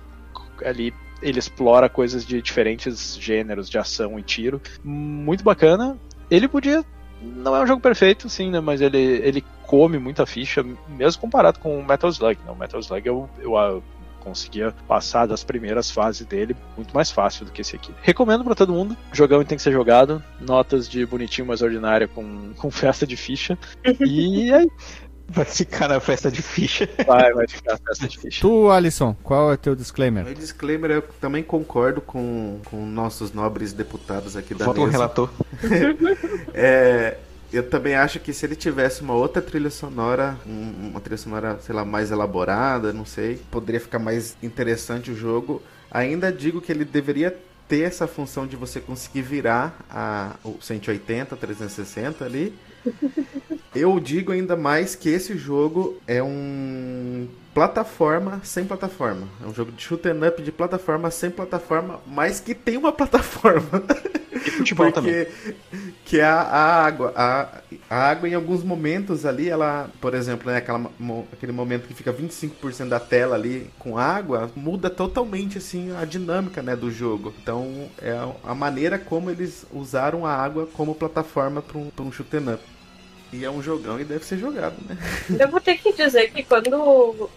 ali 0.65 0.93
ele 1.21 1.39
explora 1.39 1.87
coisas 1.87 2.25
de 2.25 2.41
diferentes 2.41 3.15
gêneros 3.19 3.69
de 3.69 3.77
ação 3.77 4.17
e 4.17 4.23
tiro. 4.23 4.61
Muito 4.83 5.43
bacana. 5.43 5.97
Ele 6.29 6.47
podia. 6.47 6.83
Não 7.21 7.55
é 7.55 7.61
um 7.61 7.67
jogo 7.67 7.81
perfeito, 7.81 8.27
sim, 8.27 8.49
né? 8.49 8.59
Mas 8.59 8.81
ele, 8.81 8.97
ele 8.97 9.43
come 9.67 9.99
muita 9.99 10.25
ficha, 10.25 10.65
mesmo 10.89 11.21
comparado 11.21 11.59
com 11.59 11.79
o 11.79 11.85
Metal 11.85 12.09
Slug. 12.09 12.39
Né? 12.43 12.51
O 12.51 12.55
Metal 12.55 12.79
Slug 12.79 13.07
eu, 13.07 13.29
eu 13.39 13.55
ah, 13.55 13.79
conseguia 14.21 14.73
passar 14.87 15.27
das 15.27 15.43
primeiras 15.43 15.91
fases 15.91 16.25
dele 16.25 16.55
muito 16.75 16.93
mais 16.93 17.11
fácil 17.11 17.45
do 17.45 17.51
que 17.51 17.61
esse 17.61 17.75
aqui. 17.75 17.93
Recomendo 18.01 18.43
pra 18.43 18.55
todo 18.55 18.73
mundo. 18.73 18.97
Jogão 19.13 19.43
tem 19.43 19.57
que 19.57 19.61
ser 19.61 19.71
jogado. 19.71 20.23
Notas 20.39 20.89
de 20.89 21.05
bonitinho 21.05 21.47
mais 21.47 21.61
ordinária 21.61 22.07
com, 22.07 22.53
com 22.57 22.71
festa 22.71 23.05
de 23.05 23.15
ficha. 23.15 23.57
E 23.99 24.51
aí 24.51 24.67
Vai 25.33 25.45
ficar 25.45 25.87
na 25.87 25.99
festa 25.99 26.29
de 26.31 26.41
ficha. 26.41 26.87
vai, 27.05 27.33
vai 27.33 27.47
ficar 27.47 27.73
a 27.73 27.77
festa 27.77 28.07
de 28.07 28.19
ficha. 28.19 28.41
Tu, 28.41 28.69
Alisson, 28.69 29.15
qual 29.23 29.51
é 29.51 29.53
o 29.53 29.57
teu 29.57 29.75
disclaimer? 29.75 30.23
Meu 30.25 30.33
disclaimer, 30.33 30.91
eu 30.91 31.01
também 31.19 31.43
concordo 31.43 32.01
com, 32.01 32.59
com 32.65 32.85
nossos 32.85 33.31
nobres 33.33 33.73
deputados 33.73 34.35
aqui 34.35 34.53
da 34.53 34.69
um 34.69 34.73
mesa. 34.73 34.91
relator. 34.91 35.29
É, 36.53 37.17
eu 37.51 37.69
também 37.69 37.95
acho 37.95 38.19
que 38.19 38.33
se 38.33 38.45
ele 38.45 38.55
tivesse 38.55 39.01
uma 39.01 39.13
outra 39.13 39.41
trilha 39.41 39.69
sonora, 39.69 40.37
um- 40.45 40.89
uma 40.91 40.99
trilha 40.99 41.17
sonora, 41.17 41.59
sei 41.61 41.73
lá, 41.75 41.83
mais 41.85 42.11
elaborada, 42.11 42.91
não 42.93 43.05
sei, 43.05 43.39
poderia 43.51 43.79
ficar 43.79 43.99
mais 43.99 44.35
interessante 44.41 45.11
o 45.11 45.15
jogo. 45.15 45.61
Ainda 45.89 46.31
digo 46.31 46.61
que 46.61 46.71
ele 46.71 46.85
deveria 46.85 47.35
ter 47.67 47.81
essa 47.83 48.07
função 48.07 48.45
de 48.47 48.55
você 48.55 48.79
conseguir 48.81 49.21
virar 49.21 49.77
a, 49.89 50.35
o 50.43 50.57
180, 50.61 51.35
360 51.37 52.25
ali. 52.25 52.53
Eu 53.73 53.99
digo 53.99 54.31
ainda 54.31 54.55
mais 54.55 54.95
que 54.95 55.09
esse 55.09 55.37
jogo 55.37 55.97
é 56.05 56.21
um 56.21 57.27
plataforma 57.53 58.41
sem 58.43 58.65
plataforma. 58.65 59.27
É 59.41 59.47
um 59.47 59.53
jogo 59.53 59.71
de 59.71 59.81
shoot 59.81 60.01
up 60.07 60.41
de 60.41 60.51
plataforma 60.51 61.09
sem 61.09 61.29
plataforma, 61.29 61.99
mas 62.05 62.39
que 62.39 62.53
tem 62.53 62.77
uma 62.77 62.91
plataforma. 62.93 63.83
E 64.33 64.51
futebol 64.51 64.91
também. 64.91 65.25
Porque 65.25 65.55
que 66.03 66.19
a, 66.19 66.41
a 66.41 66.85
água, 66.85 67.13
a, 67.15 67.61
a 67.89 67.95
água 68.09 68.27
em 68.27 68.33
alguns 68.33 68.63
momentos 68.63 69.25
ali, 69.25 69.47
ela, 69.47 69.89
por 70.01 70.13
exemplo, 70.13 70.51
né, 70.51 70.57
aquela, 70.57 70.91
aquele 71.31 71.53
momento 71.53 71.87
que 71.87 71.93
fica 71.93 72.11
25% 72.11 72.89
da 72.89 72.99
tela 72.99 73.35
ali 73.35 73.69
com 73.79 73.97
água, 73.97 74.51
muda 74.53 74.89
totalmente 74.89 75.57
assim 75.57 75.95
a 75.95 76.03
dinâmica, 76.03 76.61
né, 76.61 76.75
do 76.75 76.91
jogo. 76.91 77.33
Então, 77.41 77.89
é 78.01 78.11
a 78.43 78.53
maneira 78.53 78.99
como 78.99 79.29
eles 79.29 79.65
usaram 79.71 80.25
a 80.25 80.33
água 80.33 80.67
como 80.73 80.95
plataforma 80.95 81.61
para 81.61 81.77
um, 81.77 81.89
pra 81.89 82.03
um 82.03 82.11
shoot 82.11 82.35
up. 82.35 82.61
E 83.33 83.45
é 83.45 83.49
um 83.49 83.61
jogão 83.61 83.99
e 83.99 84.03
deve 84.03 84.25
ser 84.25 84.37
jogado, 84.37 84.75
né? 84.87 84.97
Eu 85.39 85.47
vou 85.49 85.61
ter 85.61 85.77
que 85.77 85.93
dizer 85.93 86.31
que 86.31 86.43
quando 86.43 86.73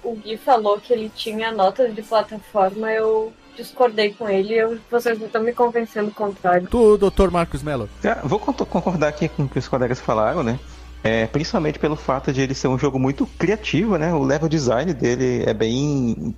o 0.03 0.17
Gui 0.17 0.37
falou 0.37 0.79
que 0.81 0.93
ele 0.93 1.11
tinha 1.15 1.53
notas 1.53 1.95
de 1.95 2.03
plataforma, 2.03 2.91
eu 2.91 3.33
discordei 3.57 4.13
com 4.13 4.29
ele. 4.29 4.55
Eu, 4.55 4.79
vocês 4.91 5.21
estão 5.23 5.41
me 5.43 5.53
convencendo 5.53 6.09
o 6.09 6.15
contrário. 6.15 6.67
Tu, 6.69 6.99
Dr. 6.99 7.31
Marcos 7.31 7.63
Mello. 7.63 7.89
Ah, 8.05 8.21
Vou 8.25 8.41
con- 8.41 8.53
concordar 8.53 9.07
aqui 9.09 9.29
com 9.29 9.45
o 9.45 9.49
que 9.49 9.59
os 9.61 9.69
colegas 9.69 10.01
falaram, 10.01 10.43
né? 10.43 10.59
É, 11.05 11.27
principalmente 11.27 11.79
pelo 11.79 11.95
fato 11.97 12.33
de 12.33 12.41
ele 12.41 12.55
ser 12.55 12.67
um 12.67 12.79
jogo 12.79 12.99
muito 12.99 13.27
criativo, 13.39 13.97
né? 13.97 14.13
O 14.13 14.25
level 14.25 14.49
design 14.49 14.93
dele 14.93 15.45
é 15.47 15.55
bem 15.55 16.35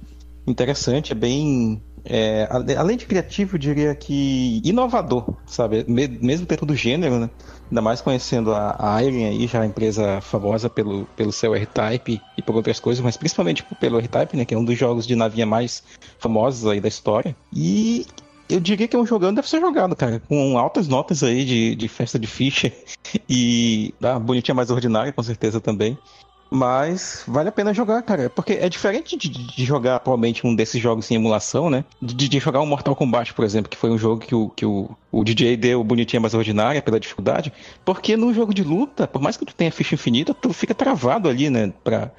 interessante, 0.47 1.13
é 1.13 1.15
bem. 1.15 1.81
É, 2.09 2.49
além 2.77 2.97
de 2.97 3.07
criativo, 3.07 3.57
eu 3.57 3.59
diria 3.59 3.95
que 3.95 4.61
inovador, 4.65 5.25
sabe? 5.47 5.85
Me- 5.89 6.09
mesmo 6.09 6.47
dentro 6.47 6.65
do 6.67 6.75
gênero, 6.75 7.19
né? 7.19 7.31
Ainda 7.71 7.83
mais 7.83 8.01
conhecendo 8.01 8.53
a, 8.55 8.77
a 8.79 9.03
Iron 9.03 9.27
aí, 9.29 9.47
já 9.47 9.61
a 9.63 9.67
empresa 9.67 10.21
famosa 10.21 10.71
pelo, 10.71 11.07
pelo 11.17 11.33
seu 11.33 11.55
R-Type 11.55 12.21
e 12.37 12.43
por 12.43 12.55
outras 12.57 12.79
coisas, 12.81 13.03
mas 13.05 13.17
principalmente 13.17 13.65
pelo 13.81 13.99
R-Type, 13.99 14.37
né? 14.37 14.45
Que 14.45 14.55
é 14.55 14.59
um 14.59 14.65
dos 14.65 14.79
jogos 14.79 15.07
de 15.07 15.17
navinha 15.17 15.47
mais 15.47 15.83
famosos 16.19 16.67
aí 16.67 16.81
da 16.81 16.89
história. 16.89 17.37
E 17.53 18.07
eu 18.49 18.61
diria 18.61 18.87
que 18.87 18.95
é 18.95 18.99
um 18.99 19.07
jogão 19.07 19.35
deve 19.35 19.49
ser 19.49 19.61
jogado, 19.61 19.97
cara, 19.97 20.21
com 20.21 20.57
altas 20.57 20.87
notas 20.87 21.23
aí 21.23 21.45
de, 21.45 21.75
de 21.75 21.89
festa 21.89 22.19
de 22.19 22.27
ficha 22.29 22.73
e 23.29 23.93
ah, 24.03 24.19
bonitinha 24.19 24.55
mais 24.55 24.71
ordinária, 24.71 25.13
com 25.13 25.23
certeza 25.23 25.61
também. 25.61 25.99
Mas 26.51 27.25
vale 27.27 27.49
a 27.49 27.53
pena 27.53 27.75
jogar, 27.75 28.01
cara, 28.03 28.31
porque 28.31 28.53
é 28.53 28.69
diferente 28.69 29.17
de, 29.17 29.29
de 29.29 29.65
jogar 29.65 29.97
atualmente 29.97 30.47
um 30.47 30.55
desses 30.55 30.81
jogos 30.81 31.11
em 31.11 31.17
emulação, 31.17 31.69
né? 31.69 31.85
De, 32.01 32.29
de 32.29 32.39
jogar 32.39 32.61
um 32.61 32.67
Mortal 32.67 32.95
Kombat, 32.95 33.35
por 33.35 33.45
exemplo, 33.45 33.69
que 33.69 33.77
foi 33.77 33.91
um 33.91 33.99
jogo 33.99 34.21
que 34.21 34.35
o, 34.35 34.49
que 34.51 34.65
o, 34.65 34.91
o 35.11 35.25
DJ 35.25 35.57
deu 35.57 35.83
bonitinha 35.83 36.21
mais 36.21 36.35
ordinária 36.35 36.81
pela 36.81 37.01
dificuldade. 37.01 37.53
Porque 37.85 38.17
no 38.17 38.33
jogo 38.33 38.55
de 38.55 38.63
luta, 38.63 39.07
por 39.07 39.21
mais 39.21 39.37
que 39.37 39.45
tu 39.45 39.55
tenha 39.55 39.73
ficha 39.73 39.95
infinita, 39.95 40.33
tu 40.33 40.53
fica 40.53 40.75
travado 40.75 41.29
ali, 41.29 41.51
né? 41.51 41.73
Pra, 41.83 42.13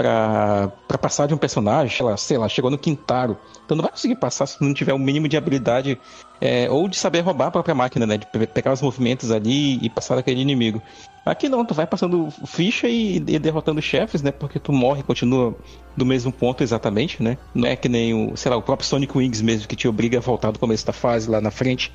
pra, 0.00 0.72
pra 0.88 0.96
passar 0.98 1.26
de 1.26 1.34
um 1.34 1.36
personagem, 1.36 1.94
sei 1.94 2.06
lá, 2.06 2.16
sei 2.16 2.38
lá, 2.38 2.48
chegou 2.48 2.70
no 2.70 2.78
Quintaro. 2.78 3.36
Então 3.64 3.76
não 3.76 3.82
vai 3.82 3.90
conseguir 3.90 4.16
passar 4.16 4.46
se 4.46 4.56
não 4.62 4.72
tiver 4.72 4.94
o 4.94 4.98
mínimo 4.98 5.28
de 5.28 5.36
habilidade 5.36 6.00
é, 6.40 6.70
ou 6.70 6.88
de 6.88 6.96
saber 6.96 7.20
roubar 7.20 7.48
a 7.48 7.50
própria 7.50 7.74
máquina, 7.74 8.06
né? 8.06 8.16
De 8.16 8.26
pe- 8.26 8.46
pegar 8.46 8.72
os 8.72 8.80
movimentos 8.80 9.30
ali 9.30 9.78
e 9.84 9.90
passar 9.90 10.14
daquele 10.16 10.40
inimigo. 10.40 10.82
Aqui 11.24 11.50
não, 11.50 11.66
tu 11.66 11.74
vai 11.74 11.86
passando 11.86 12.30
ficha 12.46 12.88
e, 12.88 13.16
e 13.16 13.38
derrotando 13.38 13.82
chefes, 13.82 14.22
né? 14.22 14.32
Porque 14.32 14.58
tu 14.58 14.72
morre 14.72 15.00
e 15.00 15.04
continua 15.04 15.54
do 15.94 16.06
mesmo 16.06 16.32
ponto 16.32 16.62
exatamente, 16.62 17.22
né? 17.22 17.36
Não 17.54 17.68
é 17.68 17.76
que 17.76 17.90
nem 17.90 18.14
o, 18.14 18.34
sei 18.38 18.50
lá, 18.50 18.56
o 18.56 18.62
próprio 18.62 18.88
Sonic 18.88 19.16
Wings 19.16 19.42
mesmo, 19.42 19.68
que 19.68 19.76
te 19.76 19.86
obriga 19.86 20.16
a 20.16 20.20
voltar 20.22 20.50
do 20.50 20.58
começo 20.58 20.86
da 20.86 20.94
fase 20.94 21.28
lá 21.28 21.38
na 21.42 21.50
frente. 21.50 21.92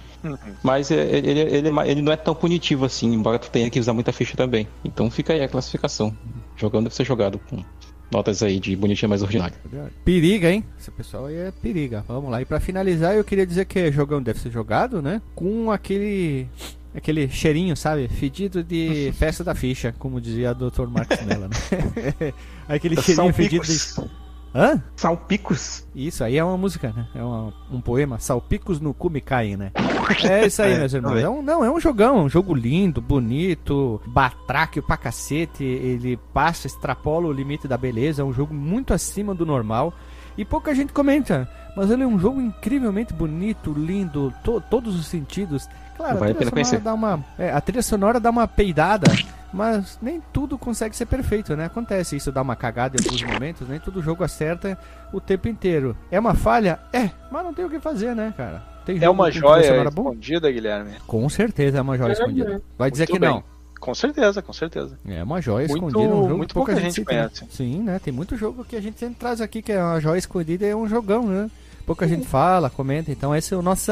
Mas 0.62 0.92
é- 0.92 1.18
ele, 1.18 1.40
ele, 1.40 1.70
é 1.70 1.92
ele 1.92 2.02
não 2.04 2.12
é 2.14 2.16
tão 2.16 2.36
punitivo 2.36 2.86
assim, 2.86 3.12
embora 3.14 3.40
tu 3.40 3.50
tenha 3.50 3.70
que 3.70 3.80
usar 3.80 3.94
muita 3.94 4.14
ficha 4.14 4.38
também. 4.38 4.68
Então 4.84 5.10
fica 5.10 5.34
aí 5.34 5.42
a 5.42 5.50
classificação. 5.50 6.16
Jogando 6.56 6.84
deve 6.84 6.96
ser 6.96 7.04
jogado 7.06 7.40
com 7.40 7.64
notas 8.12 8.42
aí 8.44 8.60
de 8.60 8.76
bonitinha 8.76 9.10
mais 9.10 9.22
ordinária. 9.22 9.56
Periga, 10.04 10.52
hein? 10.52 10.64
Esse 10.80 10.92
pessoal 10.92 11.26
aí 11.26 11.36
é 11.36 11.52
periga. 11.52 12.04
Vamos 12.08 12.30
lá. 12.30 12.42
E 12.42 12.46
pra 12.46 12.60
finalizar, 12.60 13.16
eu 13.16 13.24
queria 13.24 13.46
dizer 13.46 13.66
que 13.66 13.92
jogão 13.92 14.22
deve 14.22 14.40
ser 14.40 14.52
jogado, 14.52 15.02
né? 15.02 15.22
Com 15.34 15.72
aquele. 15.72 16.48
Aquele 16.94 17.28
cheirinho, 17.28 17.76
sabe? 17.76 18.08
Fedido 18.08 18.64
de 18.64 19.12
festa 19.20 19.44
da 19.44 19.54
ficha, 19.54 19.94
como 20.00 20.22
dizia 20.22 20.52
o 20.52 20.56
Dr. 20.56 20.88
Marcos 20.88 21.22
Mello, 21.26 21.50
né? 21.50 22.34
aquele 22.70 23.02
cheirinho 23.02 23.34
fedido 23.34 23.66
de. 23.66 24.25
Hã? 24.56 24.82
Salpicos. 24.96 25.86
Isso 25.94 26.24
aí 26.24 26.38
é 26.38 26.44
uma 26.44 26.58
música, 26.58 26.94
né? 26.96 27.06
É 27.14 27.22
uma- 27.22 27.54
um 27.70 27.82
poema. 27.82 28.18
Salpicos 28.20 28.80
no 28.80 28.94
cu 28.94 29.10
me 29.10 29.20
caem, 29.20 29.58
né? 29.58 29.72
É 30.24 30.46
isso 30.48 30.62
aí, 30.62 30.74
É, 30.74 30.78
meus 30.80 30.94
irmãos. 30.94 31.18
É 31.18 31.28
um, 31.28 31.42
não, 31.42 31.66
é 31.66 31.70
um 31.70 31.80
jogão. 31.80 32.24
Um 32.24 32.30
jogo 32.30 32.54
lindo, 32.54 33.02
bonito, 33.02 34.00
batráquio 34.06 34.82
pra 34.84 34.96
cacete. 34.96 35.64
Ele 35.64 36.18
passa, 36.34 36.68
extrapola 36.68 37.28
o 37.28 37.32
limite 37.34 37.68
da 37.68 37.76
beleza. 37.78 38.22
É 38.22 38.26
um 38.26 38.32
jogo 38.32 38.54
muito 38.54 38.94
acima 38.94 39.34
do 39.36 39.46
normal. 39.46 39.94
E 40.38 40.46
pouca 40.46 40.74
gente 40.76 40.94
comenta. 40.94 41.50
Mas 41.76 41.92
ele 41.92 42.04
é 42.04 42.08
um 42.08 42.18
jogo 42.18 42.40
incrivelmente 42.42 43.14
bonito, 43.14 43.74
lindo, 43.74 44.34
to- 44.44 44.62
todos 44.70 44.96
os 44.98 45.08
sentidos. 45.08 45.68
Claro, 45.98 46.18
Vale 46.20 46.32
a 46.32 46.34
a 46.34 46.38
trilha 46.38 46.52
pena 46.52 46.66
sonora 46.66 46.84
dá 46.84 46.94
uma. 46.94 47.26
é, 47.38 47.52
a 47.52 47.62
trilha 47.62 47.82
sonora 47.82 48.20
dá 48.20 48.30
uma 48.30 48.48
peidada. 48.48 49.08
Mas 49.54 49.98
nem 50.02 50.22
tudo 50.34 50.58
consegue 50.58 50.94
ser 50.96 51.06
perfeito, 51.06 51.56
né? 51.56 51.66
Acontece 51.66 52.18
isso, 52.18 52.30
dá 52.30 52.42
uma 52.42 52.58
cagada 52.58 52.98
em 53.00 53.06
alguns 53.06 53.24
momentos, 53.24 53.68
nem 53.70 53.80
todo 53.80 54.02
jogo 54.02 54.22
acerta 54.22 54.78
o 55.14 55.22
tempo 55.22 55.48
inteiro. 55.48 55.96
É 56.12 56.20
uma 56.20 56.34
falha? 56.34 56.78
É, 56.92 57.10
mas 57.32 57.42
não 57.44 57.54
tem 57.54 57.64
o 57.64 57.70
que 57.70 57.80
fazer, 57.80 58.14
né, 58.14 58.34
cara? 58.36 58.62
Tem 58.86 58.98
É 58.98 59.00
jogo 59.02 59.14
uma 59.14 59.32
joia 59.32 59.82
escondida, 59.88 60.52
Guilherme. 60.52 60.92
Com 61.08 61.30
certeza 61.30 61.78
é 61.78 61.82
uma 61.82 61.98
joia 61.98 62.08
Uhum. 62.10 62.14
escondida. 62.14 62.62
Vai 62.78 62.92
dizer 62.92 63.04
Muito 63.04 63.14
que 63.14 63.20
bem. 63.20 63.30
não. 63.30 63.44
Com 63.80 63.96
certeza, 63.96 64.42
com 64.42 64.52
certeza. 64.52 64.98
É 65.08 65.24
uma 65.24 65.42
joia 65.42 65.68
Muito- 65.70 65.88
escondida, 65.88 66.14
um 66.14 66.24
jogo 66.24 66.38
muito 66.38 66.48
que 66.50 66.54
pouca, 66.54 66.72
pouca 66.74 66.82
gente, 66.86 66.96
gente 66.98 67.06
conhece. 67.06 67.46
Sim, 67.50 67.84
né? 67.84 67.98
Tem 68.04 68.12
muito 68.12 68.36
jogo 68.36 68.66
que 68.66 68.76
a 68.76 68.82
gente 68.82 69.00
sempre 69.00 69.16
traz 69.16 69.40
aqui 69.40 69.62
que 69.62 69.72
é 69.72 69.82
uma 69.82 70.02
joia 70.02 70.18
escondida 70.18 70.66
e 70.66 70.70
é 70.70 70.76
um 70.76 70.88
jogão, 70.88 71.28
né? 71.28 71.50
Pouca 71.86 72.08
gente 72.08 72.26
fala, 72.26 72.70
comenta. 72.70 73.12
Então 73.12 73.36
esse 73.36 73.54
é 73.54 73.58
o 73.58 73.62
nosso 73.62 73.92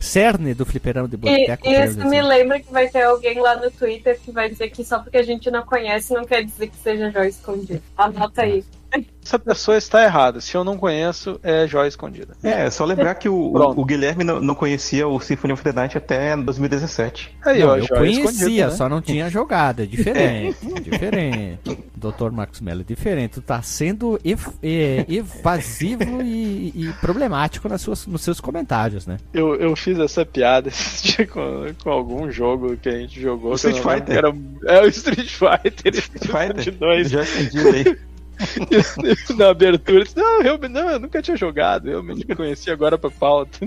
cerne 0.00 0.54
do 0.54 0.64
fliperão 0.64 1.08
de 1.08 1.16
boteco. 1.16 1.66
e 1.66 1.74
podemos 1.74 1.96
isso 1.96 2.08
me 2.08 2.22
lembra 2.22 2.60
que 2.60 2.72
vai 2.72 2.88
ter 2.88 3.02
alguém 3.02 3.40
lá 3.40 3.56
no 3.56 3.70
Twitter 3.70 4.18
que 4.20 4.30
vai 4.30 4.48
dizer 4.48 4.70
que 4.70 4.84
só 4.84 5.00
porque 5.00 5.18
a 5.18 5.22
gente 5.22 5.50
não 5.50 5.64
conhece 5.64 6.14
não 6.14 6.24
quer 6.24 6.44
dizer 6.44 6.68
que 6.68 6.76
seja 6.76 7.10
joia 7.10 7.28
escondida. 7.28 7.82
Anota 7.96 8.42
aí. 8.42 8.64
essa 9.24 9.38
pessoa 9.38 9.76
está 9.76 10.02
errada. 10.04 10.40
Se 10.40 10.56
eu 10.56 10.64
não 10.64 10.76
conheço, 10.78 11.38
é 11.42 11.66
joia 11.66 11.88
escondida. 11.88 12.36
É, 12.42 12.66
é 12.66 12.70
só 12.70 12.84
lembrar 12.84 13.14
que 13.16 13.28
o, 13.28 13.52
o 13.54 13.84
Guilherme 13.84 14.24
não, 14.24 14.40
não 14.40 14.54
conhecia 14.54 15.06
o 15.06 15.18
Symphony 15.20 15.52
of 15.52 15.62
the 15.62 15.72
Night 15.72 15.98
até 15.98 16.36
2017. 16.36 17.36
Aí, 17.44 17.60
Não, 17.60 17.68
ó, 17.68 17.76
eu 17.76 17.84
joia 17.84 18.00
conhecia, 18.00 18.24
escondida, 18.24 18.66
né? 18.68 18.70
só 18.72 18.88
não 18.88 19.02
tinha 19.02 19.28
jogado. 19.28 19.82
É 19.82 19.86
diferente. 19.86 20.58
É 20.76 20.80
diferente. 20.80 21.78
Doutor 21.98 22.32
Marcos 22.32 22.60
Mello, 22.60 22.80
é 22.80 22.84
diferente. 22.84 23.32
Tu 23.34 23.42
tá 23.42 23.60
sendo 23.60 24.18
ev- 24.24 24.48
é, 24.62 25.04
evasivo 25.08 26.22
e, 26.22 26.72
e 26.74 26.92
problemático 27.00 27.68
nas 27.68 27.82
suas, 27.82 28.06
nos 28.06 28.22
seus 28.22 28.40
comentários, 28.40 29.06
né? 29.06 29.18
Eu, 29.34 29.54
eu 29.56 29.76
fiz 29.76 29.98
essa 29.98 30.24
piada 30.24 30.68
esse 30.68 31.08
dia 31.16 31.26
com, 31.26 31.66
com 31.82 31.90
algum 31.90 32.30
jogo 32.30 32.76
que 32.76 32.88
a 32.88 32.98
gente 32.98 33.20
jogou. 33.20 33.50
O 33.50 33.52
eu 33.52 33.56
Street 33.56 33.76
Fighter. 33.78 34.16
Era, 34.16 34.34
é 34.66 34.82
o 34.82 34.88
Street 34.88 35.28
Fighter. 35.30 35.94
Street 35.94 36.24
Fighter? 36.56 36.74
2. 36.74 37.10
Já 37.10 37.22
entendi 37.22 37.58
aí. 37.58 37.98
Na 39.36 39.48
abertura, 39.50 39.98
eu 39.98 40.04
disse, 40.04 40.16
não, 40.16 40.40
realmente, 40.42 40.70
não, 40.72 40.88
eu 40.90 41.00
nunca 41.00 41.20
tinha 41.20 41.36
jogado. 41.36 41.90
Eu 41.90 42.02
me 42.02 42.22
conheci 42.24 42.70
agora 42.70 42.96
pra 42.96 43.10
pauta. 43.10 43.66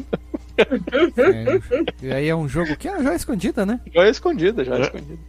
É, 0.62 2.06
e 2.06 2.12
aí 2.12 2.28
é 2.28 2.36
um 2.36 2.48
jogo 2.48 2.76
que 2.76 2.88
é 2.88 3.04
já 3.04 3.16
escondida, 3.16 3.66
né? 3.66 3.80
Joia 3.94 4.10
escondida, 4.10 4.64
joia 4.64 4.82
escondida. 4.82 5.20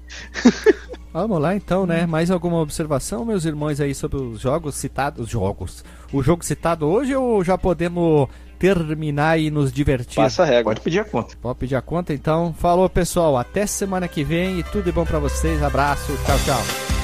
Vamos 1.12 1.40
lá 1.40 1.54
então, 1.54 1.84
né? 1.84 2.06
Mais 2.06 2.30
alguma 2.30 2.58
observação, 2.58 3.24
meus 3.24 3.44
irmãos, 3.44 3.80
aí 3.80 3.94
sobre 3.94 4.16
os 4.18 4.40
jogos 4.40 4.74
citados? 4.76 5.26
Os 5.26 5.30
jogos. 5.30 5.84
O 6.12 6.22
jogo 6.22 6.44
citado 6.44 6.86
hoje 6.86 7.14
ou 7.14 7.44
já 7.44 7.58
podemos 7.58 8.28
terminar 8.58 9.38
e 9.38 9.50
nos 9.50 9.72
divertir? 9.72 10.16
Passa 10.16 10.42
a 10.42 10.46
régua. 10.46 10.72
Pode 10.72 10.80
pedir 10.80 11.00
a 11.00 11.04
conta. 11.04 11.36
Pode 11.40 11.58
pedir 11.58 11.76
a 11.76 11.82
conta 11.82 12.14
então. 12.14 12.54
Falou, 12.54 12.88
pessoal. 12.88 13.36
Até 13.36 13.66
semana 13.66 14.08
que 14.08 14.24
vem 14.24 14.60
e 14.60 14.62
tudo 14.62 14.84
de 14.84 14.92
bom 14.92 15.04
pra 15.04 15.18
vocês. 15.18 15.62
Abraço. 15.62 16.16
Tchau, 16.24 16.38
tchau. 16.44 17.01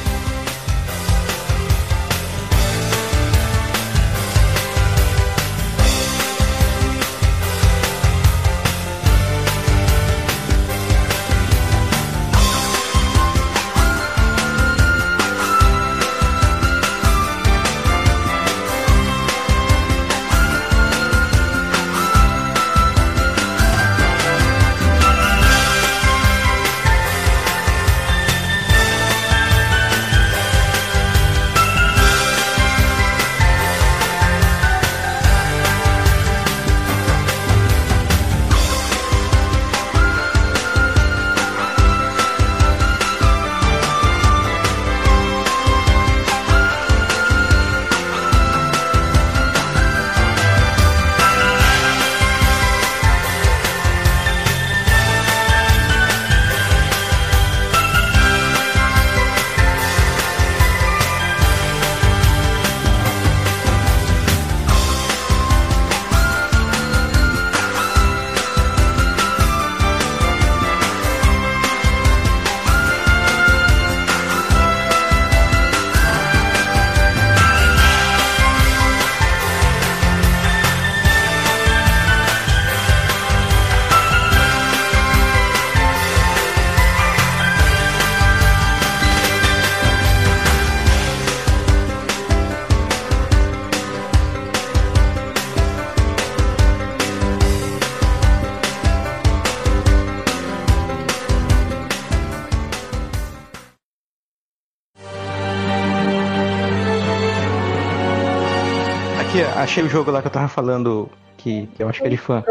Aqui, 109.29 109.43
achei 109.43 109.85
o 109.85 109.89
jogo 109.89 110.11
lá 110.11 110.23
que 110.23 110.29
eu 110.29 110.33
tava 110.33 110.49
falando, 110.49 111.11
que, 111.37 111.67
que 111.77 111.83
eu 111.83 111.89
acho 111.89 112.01
que 112.01 112.07
é 112.07 112.11
de 112.11 112.17
fã. 112.17 112.43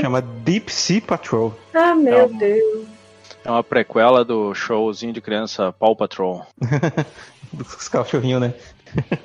Chama 0.00 0.20
Deep 0.20 0.72
Sea 0.72 1.00
Patrol. 1.00 1.54
Ah, 1.72 1.94
meu 1.94 2.28
Não. 2.28 2.36
Deus. 2.36 2.86
É 3.44 3.50
uma 3.50 3.62
prequela 3.62 4.24
do 4.24 4.52
showzinho 4.52 5.12
de 5.12 5.20
criança 5.20 5.72
Paw 5.72 5.94
Patrol. 5.94 6.44
Dos 7.52 7.88
cachorrinhos, 7.88 8.40
né? 8.40 8.54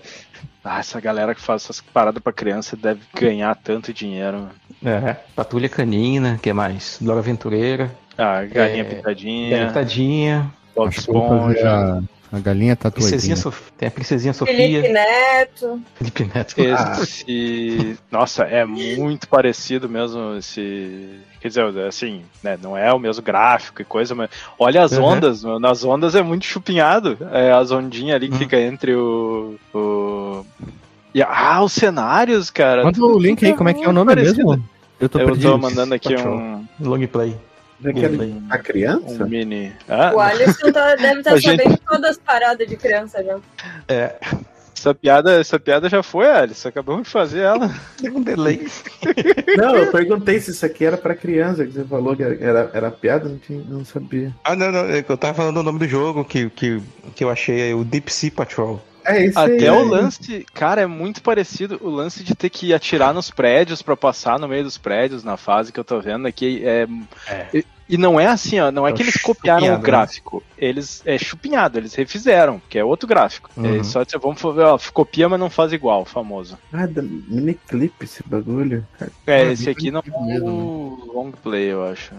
Ah, 0.64 0.78
essa 0.78 1.02
galera 1.02 1.34
que 1.34 1.41
faz 1.41 1.64
essas 1.64 1.82
paradas 1.82 2.22
pra 2.22 2.32
criança 2.32 2.78
deve 2.78 3.02
ganhar 3.15 3.56
tanto 3.56 3.91
dinheiro. 3.91 4.48
É. 4.86 5.15
Patrulha 5.36 5.68
Canina, 5.68 6.38
que 6.40 6.52
é 6.52 6.53
mais? 6.53 6.99
Dora 7.02 7.18
Aventureira. 7.18 7.90
Ah, 8.15 8.44
galinha 8.44 8.82
É, 8.82 8.84
pintadinha, 8.84 9.72
Tadinha. 9.73 10.53
Bob 10.76 10.90
Acho 10.90 11.02
que 11.02 11.10
eu 11.10 11.14
vou 11.15 11.28
fazer 11.28 11.56
Esponja. 11.56 12.03
A, 12.32 12.40
galinha 12.40 12.76
Princesinha 12.76 13.12
tatuadinha. 13.12 13.36
Sof... 13.36 13.62
Tem 13.78 13.88
a 13.88 13.91
Princesinha 13.91 14.34
Felipe 14.34 14.62
Sofia. 14.64 14.94
Neto. 14.94 15.82
Felipe 15.95 16.24
Neto. 16.34 16.56
Esse. 16.58 17.98
Nossa, 18.12 18.44
é 18.44 18.66
muito 18.66 19.28
parecido 19.28 19.90
mesmo 19.90 20.36
esse. 20.38 21.20
Quer 21.40 21.48
dizer, 21.49 21.80
assim, 21.88 22.22
né? 22.44 22.58
Não 22.62 22.78
é 22.78 22.94
o 22.94 22.99
mesmo 22.99 23.22
gráfico 23.24 23.82
e 23.82 23.86
coisa, 23.86 24.16
mas. 24.16 24.30
Olha 24.58 24.84
as 24.84 24.94
Uhum. 24.94 25.03
ondas, 25.03 25.44
meu, 25.44 25.60
nas 25.60 25.84
ondas 25.84 26.16
é 26.16 26.22
muito 26.22 26.45
chupinhado. 26.45 27.18
É 27.32 27.52
as 27.52 27.72
ondinhas 27.72 28.16
ali 28.16 28.28
que 28.28 28.34
Uhum. 28.34 28.40
fica 28.40 28.60
entre 28.60 28.95
o. 28.95 29.56
o... 29.74 30.45
E, 31.14 31.22
ah, 31.22 31.62
os 31.62 31.74
cenários, 31.74 32.49
cara. 32.49 32.84
Manda 32.86 33.03
o 33.03 33.20
link 33.20 33.45
aí, 33.45 33.53
como 33.53 33.68
é 33.70 33.74
que 33.74 33.84
é 33.84 33.90
o 33.90 33.91
nome 33.91 34.16
Parecido. 34.16 34.48
mesmo? 34.48 34.64
Eu 34.99 35.10
tô 35.10 35.20
Eu 35.20 35.38
tô 35.38 35.58
mandando 35.58 35.94
aqui 35.94 36.14
Patrol. 36.16 36.38
um, 36.38 36.66
Long 36.80 37.06
play. 37.08 37.36
Daquele 37.82 38.41
pra 38.48 38.58
criança? 38.60 39.24
um 39.24 39.28
mini. 39.28 39.74
Ah, 39.90 40.12
O 40.14 40.20
Alisson 40.20 40.72
tá- 40.72 40.95
deve 40.95 41.20
estar 41.20 41.34
A 41.34 41.40
gente- 41.40 41.62
sabendo 41.64 41.80
todas 41.88 42.12
as 42.12 42.18
paradas 42.18 42.68
de 42.68 42.76
criança 42.78 43.24
já. 43.24 43.38
É. 43.88 44.16
essa, 44.76 44.94
piada, 44.95 45.40
essa 45.40 45.60
piada 45.60 45.90
já 45.90 46.02
foi, 46.02 46.28
Alice. 46.30 46.68
Acabamos 46.68 47.03
de 47.03 47.10
fazer 47.10 47.41
ela. 47.41 47.70
Tem 47.99 48.10
um 48.12 48.22
delay. 48.22 48.68
Não, 49.58 49.76
eu 49.76 49.91
perguntei 49.91 50.40
se 50.40 50.52
isso 50.52 50.66
aqui 50.66 50.86
era 50.86 50.98
pra 50.98 51.14
criança, 51.16 51.66
que 51.66 51.72
você 51.74 51.84
falou 51.84 52.16
que 52.16 52.24
era, 52.24 52.70
era 52.74 52.90
piada, 52.91 53.28
não, 53.28 53.38
tinha, 53.38 53.62
não 53.68 53.84
sabia. 53.84 54.34
Ah, 54.44 54.56
não, 54.56 54.72
não. 54.72 54.86
é 54.86 55.02
que 55.03 55.12
Eu 55.12 55.18
tava 55.18 55.34
falando 55.34 55.58
o 55.58 55.64
nome 55.64 55.80
do 55.80 55.88
jogo 55.88 56.24
que, 56.24 56.49
que, 56.52 56.82
que 57.16 57.24
eu 57.24 57.30
achei, 57.30 57.72
é 57.72 57.76
o 57.76 57.84
Deep 57.84 58.12
Sea 58.12 58.32
Patrol. 58.32 58.82
É 59.06 59.26
isso 59.26 59.40
aí. 59.40 59.57
Até 59.57 59.72
o 59.72 59.86
né? 59.86 59.91
lance, 59.91 60.45
cara, 60.53 60.82
é 60.82 60.86
muito 60.86 61.22
parecido. 61.22 61.80
O 61.82 61.90
lance 61.90 62.23
de 62.23 62.36
ter 62.36 62.49
que 62.49 62.73
atirar 62.73 63.14
nos 63.14 63.30
prédios 63.32 63.82
pra 63.82 63.98
passar 63.98 64.40
no 64.40 64.48
meio 64.48 64.64
dos 64.64 64.78
prédios 64.78 65.23
na 65.23 65.38
fase 65.38 65.72
que 65.72 65.80
eu 65.80 65.84
tô 65.84 65.99
vendo 65.99 66.28
aqui 66.28 66.61
é. 66.64 66.88
E, 67.53 67.65
e 67.91 67.97
não 67.97 68.19
é 68.19 68.26
assim, 68.26 68.59
ó. 68.59 68.72
Não 68.72 68.88
é 68.88 68.91
É 68.91 68.93
que 68.93 69.03
eles 69.03 69.18
copiaram 69.18 69.68
o 69.68 69.72
né? 69.72 69.77
gráfico. 69.77 70.41
Eles 70.57 71.01
é 71.05 71.18
chupinhado, 71.18 71.77
eles 71.77 71.93
refizeram, 71.93 72.61
que 72.69 72.80
é 72.80 72.84
outro 72.84 73.07
gráfico. 73.07 73.49
Uhum. 73.57 73.80
É 73.80 73.84
só 73.84 74.03
vamos 74.22 74.41
ver, 74.55 74.63
ó, 74.63 74.80
copia, 74.93 75.27
mas 75.30 75.39
não 75.39 75.49
faz 75.49 75.73
igual, 75.73 76.05
famoso. 76.05 76.57
Ah, 76.72 76.85
da 76.88 77.01
miniclip 77.01 77.93
esse 78.03 78.23
bagulho. 78.26 78.85
É, 79.27 79.41
Ah, 79.41 79.43
esse 79.51 79.69
aqui 79.69 79.91
não 79.91 80.01
que 80.01 80.09
é 80.09 80.39
o 80.39 81.11
long 81.13 81.31
play, 81.31 81.72
eu 81.72 81.84
acho. 81.85 82.11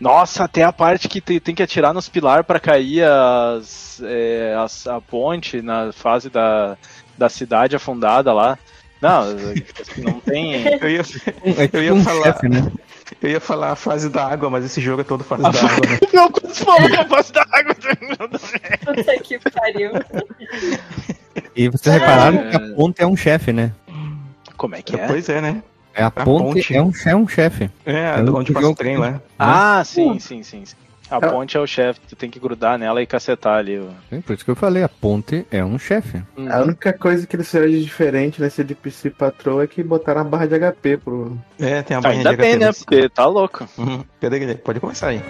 Nossa, 0.00 0.44
até 0.44 0.62
a 0.64 0.72
parte 0.72 1.08
que 1.08 1.20
tem, 1.20 1.38
tem 1.38 1.54
que 1.54 1.62
atirar 1.62 1.92
nos 1.94 2.08
pilares 2.08 2.46
pra 2.46 2.58
cair 2.60 3.04
as, 3.04 4.00
é, 4.04 4.54
as- 4.58 4.86
a 4.86 5.00
ponte 5.00 5.60
na 5.62 5.92
fase 5.92 6.28
da, 6.30 6.76
da 7.16 7.28
cidade 7.28 7.76
afundada 7.76 8.32
lá. 8.32 8.58
Não, 9.00 9.24
não 9.98 10.20
tem. 10.20 10.62
Eu 10.80 10.90
ia, 10.90 11.00
É 11.00 11.02
tipo 11.66 11.76
eu 11.76 11.82
ia 11.82 11.94
um 11.94 12.02
falar- 12.04 12.22
chefe, 12.34 12.48
né? 12.48 12.70
Eu 13.20 13.30
ia 13.30 13.40
falar 13.40 13.72
a 13.72 13.76
fase 13.76 14.08
da 14.08 14.26
água, 14.26 14.48
mas 14.50 14.64
esse 14.64 14.80
jogo 14.80 15.00
é 15.02 15.04
todo 15.04 15.24
fase 15.24 15.42
da 15.42 15.48
água, 15.48 15.90
né? 15.90 15.98
Não, 16.12 16.30
quando 16.30 16.52
você 16.54 16.64
falou 16.64 16.88
que 16.88 16.96
a 16.96 17.08
fase 17.08 17.32
da 17.32 17.46
água. 17.50 17.74
Puta 18.84 19.18
que 19.22 19.38
pariu. 19.50 19.90
E 21.54 21.68
vocês 21.68 21.94
repararam 21.94 22.50
que 22.50 22.56
a 22.56 22.74
ponte 22.74 23.02
é 23.02 23.06
um 23.06 23.16
chefe, 23.16 23.52
né? 23.52 23.72
Como 24.56 24.74
é 24.74 24.82
que 24.82 24.94
é? 24.98 25.06
Pois 25.06 25.28
é, 25.28 25.40
né? 25.40 25.62
É 25.94 26.02
a, 26.02 26.06
A 26.06 26.10
ponte, 26.10 26.54
ponte. 26.54 26.76
é 26.76 26.82
um, 26.82 26.92
é 27.06 27.16
um 27.16 27.28
chefe. 27.28 27.70
É, 27.84 28.14
É 28.18 28.30
onde 28.30 28.52
passa 28.52 28.68
o 28.68 28.74
trem 28.74 28.96
lá. 28.96 29.20
Ah, 29.38 29.82
sim, 29.84 30.18
sim, 30.18 30.42
sim. 30.42 30.64
sim. 30.64 30.76
A 31.12 31.16
É. 31.26 31.30
ponte 31.30 31.56
é 31.56 31.60
o 31.60 31.66
chefe, 31.66 32.00
tu 32.08 32.16
tem 32.16 32.30
que 32.30 32.40
grudar 32.40 32.78
nela 32.78 33.02
e 33.02 33.06
cacetar 33.06 33.58
ali. 33.58 33.78
o- 33.78 33.90
Sim, 34.08 34.20
por 34.20 34.32
isso 34.34 34.44
que 34.44 34.50
eu 34.50 34.56
falei, 34.56 34.82
a 34.82 34.88
ponte 34.88 35.46
é 35.50 35.64
um 35.64 35.78
chefe. 35.78 36.22
A 36.50 36.60
única 36.62 36.92
coisa 36.92 37.26
que 37.26 37.36
eles 37.36 37.46
fizeram 37.46 37.68
de 37.70 37.82
diferente 37.82 38.40
nesse 38.40 38.64
DPC 38.64 39.10
Patrol 39.10 39.62
é 39.62 39.66
que 39.66 39.82
botaram 39.82 40.22
a 40.22 40.24
barra 40.24 40.46
de 40.46 40.54
HP 40.54 40.96
pro. 40.96 41.38
É, 41.60 41.82
tem 41.82 41.96
a 41.96 42.00
barrinha 42.00 42.20
Ainda 42.20 42.30
de 42.30 42.36
bem, 42.36 42.52
HP 42.54 42.58
né? 42.58 42.66
desse. 42.68 42.84
Porque 42.84 43.08
tá 43.08 43.26
louco. 43.26 43.68
Uhum. 43.78 44.02
Pode 44.64 44.80
começar 44.80 45.08
aí. 45.08 45.20